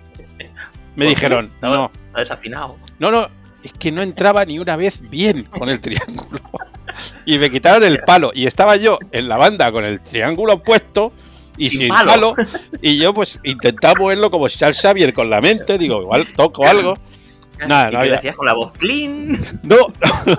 Me 0.96 1.06
dijeron, 1.06 1.50
no. 1.60 1.90
desafinado. 2.16 2.76
No, 2.98 3.10
no, 3.10 3.28
es 3.62 3.72
que 3.72 3.92
no 3.92 4.00
entraba 4.02 4.44
ni 4.44 4.58
una 4.58 4.76
vez 4.76 5.00
bien 5.10 5.44
con 5.44 5.68
el 5.68 5.80
triángulo 5.80 6.40
y 7.24 7.38
me 7.38 7.50
quitaron 7.50 7.84
el 7.84 7.98
palo. 7.98 8.30
Y 8.34 8.46
estaba 8.46 8.76
yo 8.76 8.98
en 9.12 9.28
la 9.28 9.36
banda 9.36 9.70
con 9.72 9.84
el 9.84 10.00
triángulo 10.00 10.62
puesto 10.62 11.12
y 11.56 11.68
sin, 11.70 11.88
palo. 11.88 12.34
Y 12.80 12.98
yo 12.98 13.12
pues 13.12 13.38
intentaba 13.42 13.94
moverlo 13.98 14.30
como 14.30 14.48
Charles 14.48 14.80
Xavier 14.80 15.12
con 15.12 15.28
la 15.28 15.40
mente, 15.40 15.78
digo, 15.78 16.00
igual 16.02 16.26
toco 16.34 16.66
algo. 16.66 16.96
Nada, 17.66 17.90
no 17.90 18.00
decías 18.02 18.36
con 18.36 18.46
la 18.46 18.52
voz 18.52 18.72
clean. 18.72 19.36
No, 19.64 19.76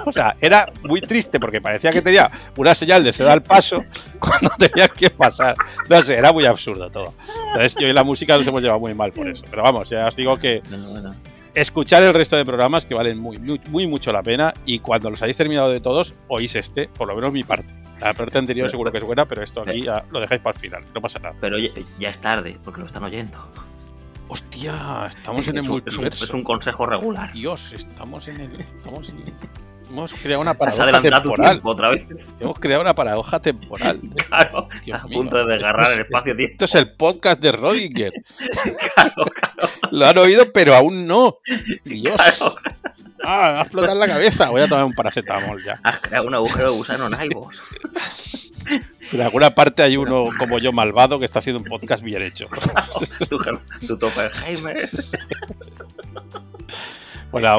o 0.05 0.13
sea, 0.13 0.35
era 0.39 0.71
muy 0.83 1.01
triste 1.01 1.39
porque 1.39 1.59
parecía 1.59 1.91
que 1.91 2.01
tenía 2.01 2.31
una 2.55 2.73
señal 2.73 3.03
de 3.03 3.11
ceda 3.11 3.33
al 3.33 3.43
paso 3.43 3.83
cuando 4.19 4.49
tenía 4.57 4.87
que 4.87 5.09
pasar. 5.09 5.55
No 5.89 6.01
sé, 6.01 6.15
era 6.15 6.31
muy 6.31 6.45
absurdo 6.45 6.89
todo. 6.89 7.13
Entonces 7.47 7.75
yo 7.79 7.87
y 7.87 7.93
la 7.93 8.03
música 8.03 8.37
nos 8.37 8.47
hemos 8.47 8.61
llevado 8.61 8.79
muy 8.79 8.93
mal 8.93 9.11
por 9.11 9.27
eso. 9.27 9.43
Pero 9.49 9.63
vamos, 9.63 9.89
ya 9.89 10.07
os 10.07 10.15
digo 10.15 10.37
que 10.37 10.61
escuchar 11.55 12.03
el 12.03 12.13
resto 12.13 12.35
de 12.35 12.45
programas 12.45 12.85
que 12.85 12.95
valen 12.95 13.17
muy, 13.17 13.37
muy, 13.69 13.87
mucho 13.87 14.11
la 14.11 14.23
pena 14.23 14.53
y 14.65 14.79
cuando 14.79 15.09
los 15.09 15.21
hayáis 15.21 15.37
terminado 15.37 15.69
de 15.69 15.79
todos, 15.79 16.13
oís 16.27 16.55
este, 16.55 16.87
por 16.87 17.07
lo 17.07 17.15
menos 17.15 17.31
mi 17.31 17.43
parte. 17.43 17.73
La 17.99 18.13
parte 18.13 18.37
anterior 18.37 18.69
seguro 18.69 18.91
que 18.91 18.99
es 18.99 19.03
buena, 19.03 19.25
pero 19.25 19.43
esto 19.43 19.61
aquí 19.61 19.83
ya 19.83 20.05
lo 20.09 20.21
dejáis 20.21 20.41
para 20.41 20.55
el 20.55 20.61
final, 20.61 20.83
no 20.93 21.01
pasa 21.01 21.19
nada. 21.19 21.35
Pero 21.41 21.57
ya, 21.57 22.09
es 22.09 22.19
tarde, 22.19 22.57
porque 22.63 22.81
lo 22.81 22.87
están 22.87 23.03
oyendo. 23.03 23.37
Hostia, 24.29 25.07
estamos 25.09 25.47
en 25.47 25.57
el 25.57 25.63
multiverso. 25.63 26.23
Es 26.23 26.33
un, 26.33 26.43
consejo 26.43 26.85
regular. 26.85 27.33
Dios, 27.33 27.73
estamos 27.73 28.27
en 28.27 28.41
el... 28.41 28.61
Estamos 28.61 29.09
en 29.09 29.17
Hemos 29.89 30.13
creado 30.13 30.41
una 30.41 30.53
paradoja 30.53 31.01
temporal. 31.01 31.61
otra 31.63 31.89
vez. 31.89 32.07
Hemos 32.39 32.59
creado 32.59 32.81
una 32.81 32.93
paradoja 32.93 33.41
temporal. 33.41 33.99
Claro, 34.29 34.67
a 34.93 35.07
punto 35.07 35.37
de 35.37 35.53
desgarrar 35.53 35.93
el 35.93 36.01
espacio-tiempo. 36.01 36.51
Esto 36.51 36.65
es 36.65 36.75
el 36.75 36.91
podcast 36.93 37.41
de 37.41 37.51
Rodinger. 37.51 38.13
claro. 38.93 39.25
Lo 39.91 40.05
han 40.05 40.17
oído, 40.17 40.51
pero 40.51 40.75
aún 40.75 41.07
no. 41.07 41.37
Dios. 41.83 42.15
Ah, 43.23 43.47
me 43.47 43.53
va 43.53 43.59
a 43.59 43.61
explotar 43.61 43.97
la 43.97 44.07
cabeza. 44.07 44.49
Voy 44.49 44.61
a 44.61 44.67
tomar 44.67 44.85
un 44.85 44.93
paracetamol 44.93 45.63
ya. 45.63 45.79
Has 45.83 45.99
creado 45.99 46.27
un 46.27 46.35
agujero 46.35 46.71
de 46.71 46.77
gusano 46.77 47.07
en. 47.07 47.29
En 49.11 49.21
alguna 49.21 49.55
parte 49.55 49.81
hay 49.81 49.97
uno 49.97 50.25
como 50.37 50.59
yo 50.59 50.71
malvado 50.71 51.17
que 51.17 51.25
está 51.25 51.39
haciendo 51.39 51.59
un 51.63 51.67
podcast 51.67 52.03
bien 52.03 52.21
hecho. 52.21 52.47
tu, 53.29 53.39
tu 53.87 53.97
Toppenheimer. 53.97 54.87
Bueno, 57.31 57.57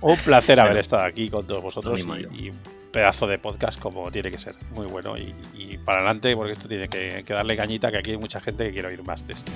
un, 0.00 0.16
placer 0.18 0.58
haber 0.60 0.78
estado 0.78 1.04
aquí 1.04 1.28
con 1.28 1.46
todos 1.46 1.62
vosotros 1.62 2.00
y, 2.00 2.48
un 2.48 2.58
pedazo 2.92 3.26
de 3.26 3.38
podcast 3.38 3.78
como 3.78 4.10
tiene 4.10 4.30
que 4.30 4.38
ser. 4.38 4.54
Muy 4.74 4.86
bueno 4.86 5.14
y, 5.16 5.78
para 5.78 5.98
adelante 5.98 6.34
porque 6.34 6.52
esto 6.52 6.68
tiene 6.68 6.88
que, 6.88 7.24
darle 7.26 7.56
cañita 7.56 7.90
que 7.90 7.98
aquí 7.98 8.12
hay 8.12 8.16
mucha 8.16 8.40
gente 8.40 8.64
que 8.64 8.72
quiere 8.72 8.88
oír 8.88 9.02
más 9.04 9.26
de 9.26 9.34
esto. 9.34 9.52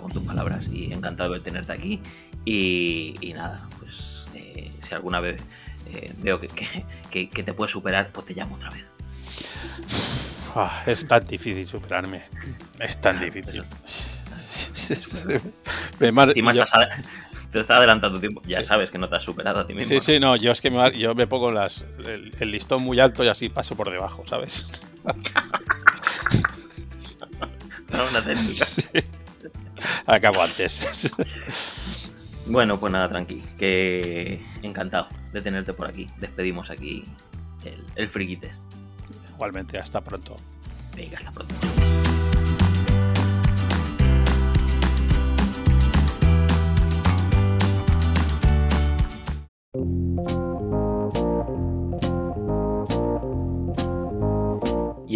Con 0.00 0.12
tus 0.12 0.24
palabras 0.24 0.68
y 0.68 0.92
encantado 0.92 1.32
de 1.32 1.40
tenerte 1.40 1.72
aquí. 1.72 2.00
Y, 2.44 3.32
nada, 3.34 3.68
pues 3.78 4.26
eh, 4.34 4.70
si 4.82 4.94
alguna 4.94 5.20
vez 5.20 5.42
eh, 5.92 6.12
veo 6.18 6.40
que, 6.40 6.48
te 7.10 7.52
puedes 7.52 7.72
superar, 7.72 8.10
pues 8.12 8.26
te 8.26 8.34
llamo 8.34 8.56
otra 8.56 8.70
vez. 8.70 8.94
Ah, 10.54 10.82
es 10.86 11.06
tan 11.06 11.26
difícil 11.26 11.66
superarme. 11.66 12.24
Es 12.78 13.00
tan 13.00 13.20
difícil. 13.20 13.62
me 15.98 16.12
te 17.50 17.60
está 17.60 17.76
adelantando 17.76 18.18
tiempo. 18.20 18.42
Ya 18.46 18.62
sabes 18.62 18.90
que 18.90 18.98
no 18.98 19.08
te 19.08 19.16
has 19.16 19.22
superado 19.22 19.60
a 19.60 19.66
ti 19.66 19.74
mismo. 19.74 19.88
Sí, 19.88 20.00
sí, 20.00 20.20
no, 20.20 20.36
yo 20.36 20.52
es 20.52 20.60
que 20.60 20.70
me, 20.70 20.92
yo 20.92 21.14
me 21.14 21.26
pongo 21.26 21.50
las, 21.50 21.86
el, 22.04 22.50
listón 22.50 22.82
muy 22.82 23.00
alto 23.00 23.24
y 23.24 23.28
así 23.28 23.48
paso 23.48 23.74
por 23.76 23.90
debajo, 23.90 24.24
¿sabes? 24.26 24.68
una 28.10 28.22
técnica. 28.22 28.66
Acabo 30.06 30.42
antes. 30.42 31.10
bueno, 32.46 32.78
pues 32.78 32.92
nada, 32.92 33.08
tranqui. 33.08 33.42
Que 33.58 34.44
encantado 34.62 35.08
de 35.32 35.42
tenerte 35.42 35.72
por 35.72 35.88
aquí. 35.88 36.06
Despedimos 36.18 36.70
aquí 36.70 37.04
el, 37.64 37.84
el 37.94 38.08
Friki 38.08 38.38
Igualmente, 39.34 39.78
hasta 39.78 40.00
pronto. 40.02 40.36
Venga, 40.96 41.18
hasta 41.18 41.30
pronto. 41.30 41.54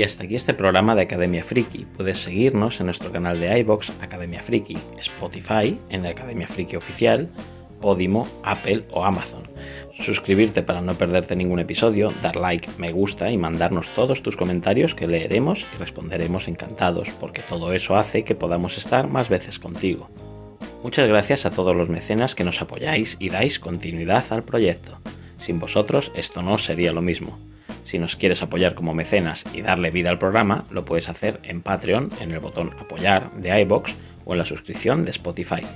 Y 0.01 0.03
hasta 0.03 0.25
aquí 0.25 0.35
este 0.35 0.55
programa 0.55 0.95
de 0.95 1.03
Academia 1.03 1.45
Friki. 1.45 1.85
Puedes 1.85 2.23
seguirnos 2.23 2.81
en 2.81 2.87
nuestro 2.87 3.13
canal 3.13 3.39
de 3.39 3.59
iBox 3.59 3.93
Academia 4.01 4.43
Friki, 4.43 4.79
Spotify, 4.97 5.79
en 5.91 6.05
la 6.05 6.09
Academia 6.09 6.49
Friki 6.49 6.75
Oficial, 6.75 7.29
Podimo, 7.83 8.27
Apple 8.43 8.87
o 8.93 9.05
Amazon. 9.05 9.43
Suscribirte 9.93 10.63
para 10.63 10.81
no 10.81 10.95
perderte 10.95 11.37
ningún 11.37 11.61
episodio, 11.61 12.15
dar 12.23 12.37
like, 12.37 12.67
me 12.79 12.93
gusta 12.93 13.31
y 13.31 13.37
mandarnos 13.37 13.91
todos 13.91 14.23
tus 14.23 14.39
comentarios 14.39 14.95
que 14.95 15.07
leeremos 15.07 15.67
y 15.75 15.79
responderemos 15.79 16.49
encantados, 16.49 17.11
porque 17.21 17.43
todo 17.43 17.75
eso 17.75 17.95
hace 17.95 18.25
que 18.25 18.35
podamos 18.35 18.79
estar 18.79 19.07
más 19.07 19.29
veces 19.29 19.59
contigo. 19.59 20.09
Muchas 20.83 21.11
gracias 21.11 21.45
a 21.45 21.51
todos 21.51 21.77
los 21.77 21.91
mecenas 21.91 22.35
que 22.35 22.45
nos 22.45 22.63
apoyáis 22.63 23.19
y 23.21 23.29
dais 23.29 23.59
continuidad 23.59 24.25
al 24.31 24.45
proyecto. 24.45 24.99
Sin 25.41 25.61
vosotros 25.61 26.11
esto 26.15 26.41
no 26.41 26.57
sería 26.57 26.91
lo 26.91 27.03
mismo. 27.03 27.50
Si 27.91 27.99
nos 27.99 28.15
quieres 28.15 28.41
apoyar 28.41 28.77
como 28.77 28.95
mecenas 28.95 29.45
y 29.53 29.63
darle 29.63 29.91
vida 29.91 30.11
al 30.11 30.19
programa, 30.21 30.65
lo 30.71 30.85
puedes 30.85 31.09
hacer 31.09 31.41
en 31.43 31.61
Patreon, 31.61 32.11
en 32.21 32.31
el 32.31 32.39
botón 32.39 32.71
apoyar 32.79 33.33
de 33.33 33.61
iBox 33.63 33.97
o 34.25 34.33
en 34.33 34.39
la 34.39 34.45
suscripción 34.45 35.05
de 35.05 35.11
Spotify. 35.11 35.67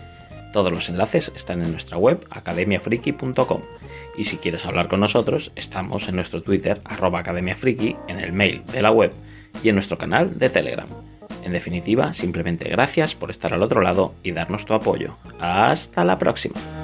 Todos 0.52 0.70
los 0.70 0.88
enlaces 0.88 1.32
están 1.34 1.60
en 1.60 1.72
nuestra 1.72 1.98
web 1.98 2.24
academiafriki.com 2.30 3.62
y 4.16 4.26
si 4.26 4.36
quieres 4.36 4.64
hablar 4.64 4.86
con 4.86 5.00
nosotros, 5.00 5.50
estamos 5.56 6.06
en 6.06 6.14
nuestro 6.14 6.40
Twitter 6.40 6.80
arroba 6.84 7.18
academiafriki, 7.18 7.96
en 8.06 8.20
el 8.20 8.32
mail 8.32 8.62
de 8.66 8.82
la 8.82 8.92
web 8.92 9.12
y 9.64 9.70
en 9.70 9.74
nuestro 9.74 9.98
canal 9.98 10.38
de 10.38 10.50
Telegram. 10.50 10.86
En 11.42 11.52
definitiva, 11.52 12.12
simplemente 12.12 12.68
gracias 12.68 13.16
por 13.16 13.32
estar 13.32 13.52
al 13.52 13.62
otro 13.62 13.80
lado 13.80 14.14
y 14.22 14.30
darnos 14.30 14.66
tu 14.66 14.74
apoyo. 14.74 15.16
Hasta 15.40 16.04
la 16.04 16.16
próxima. 16.16 16.83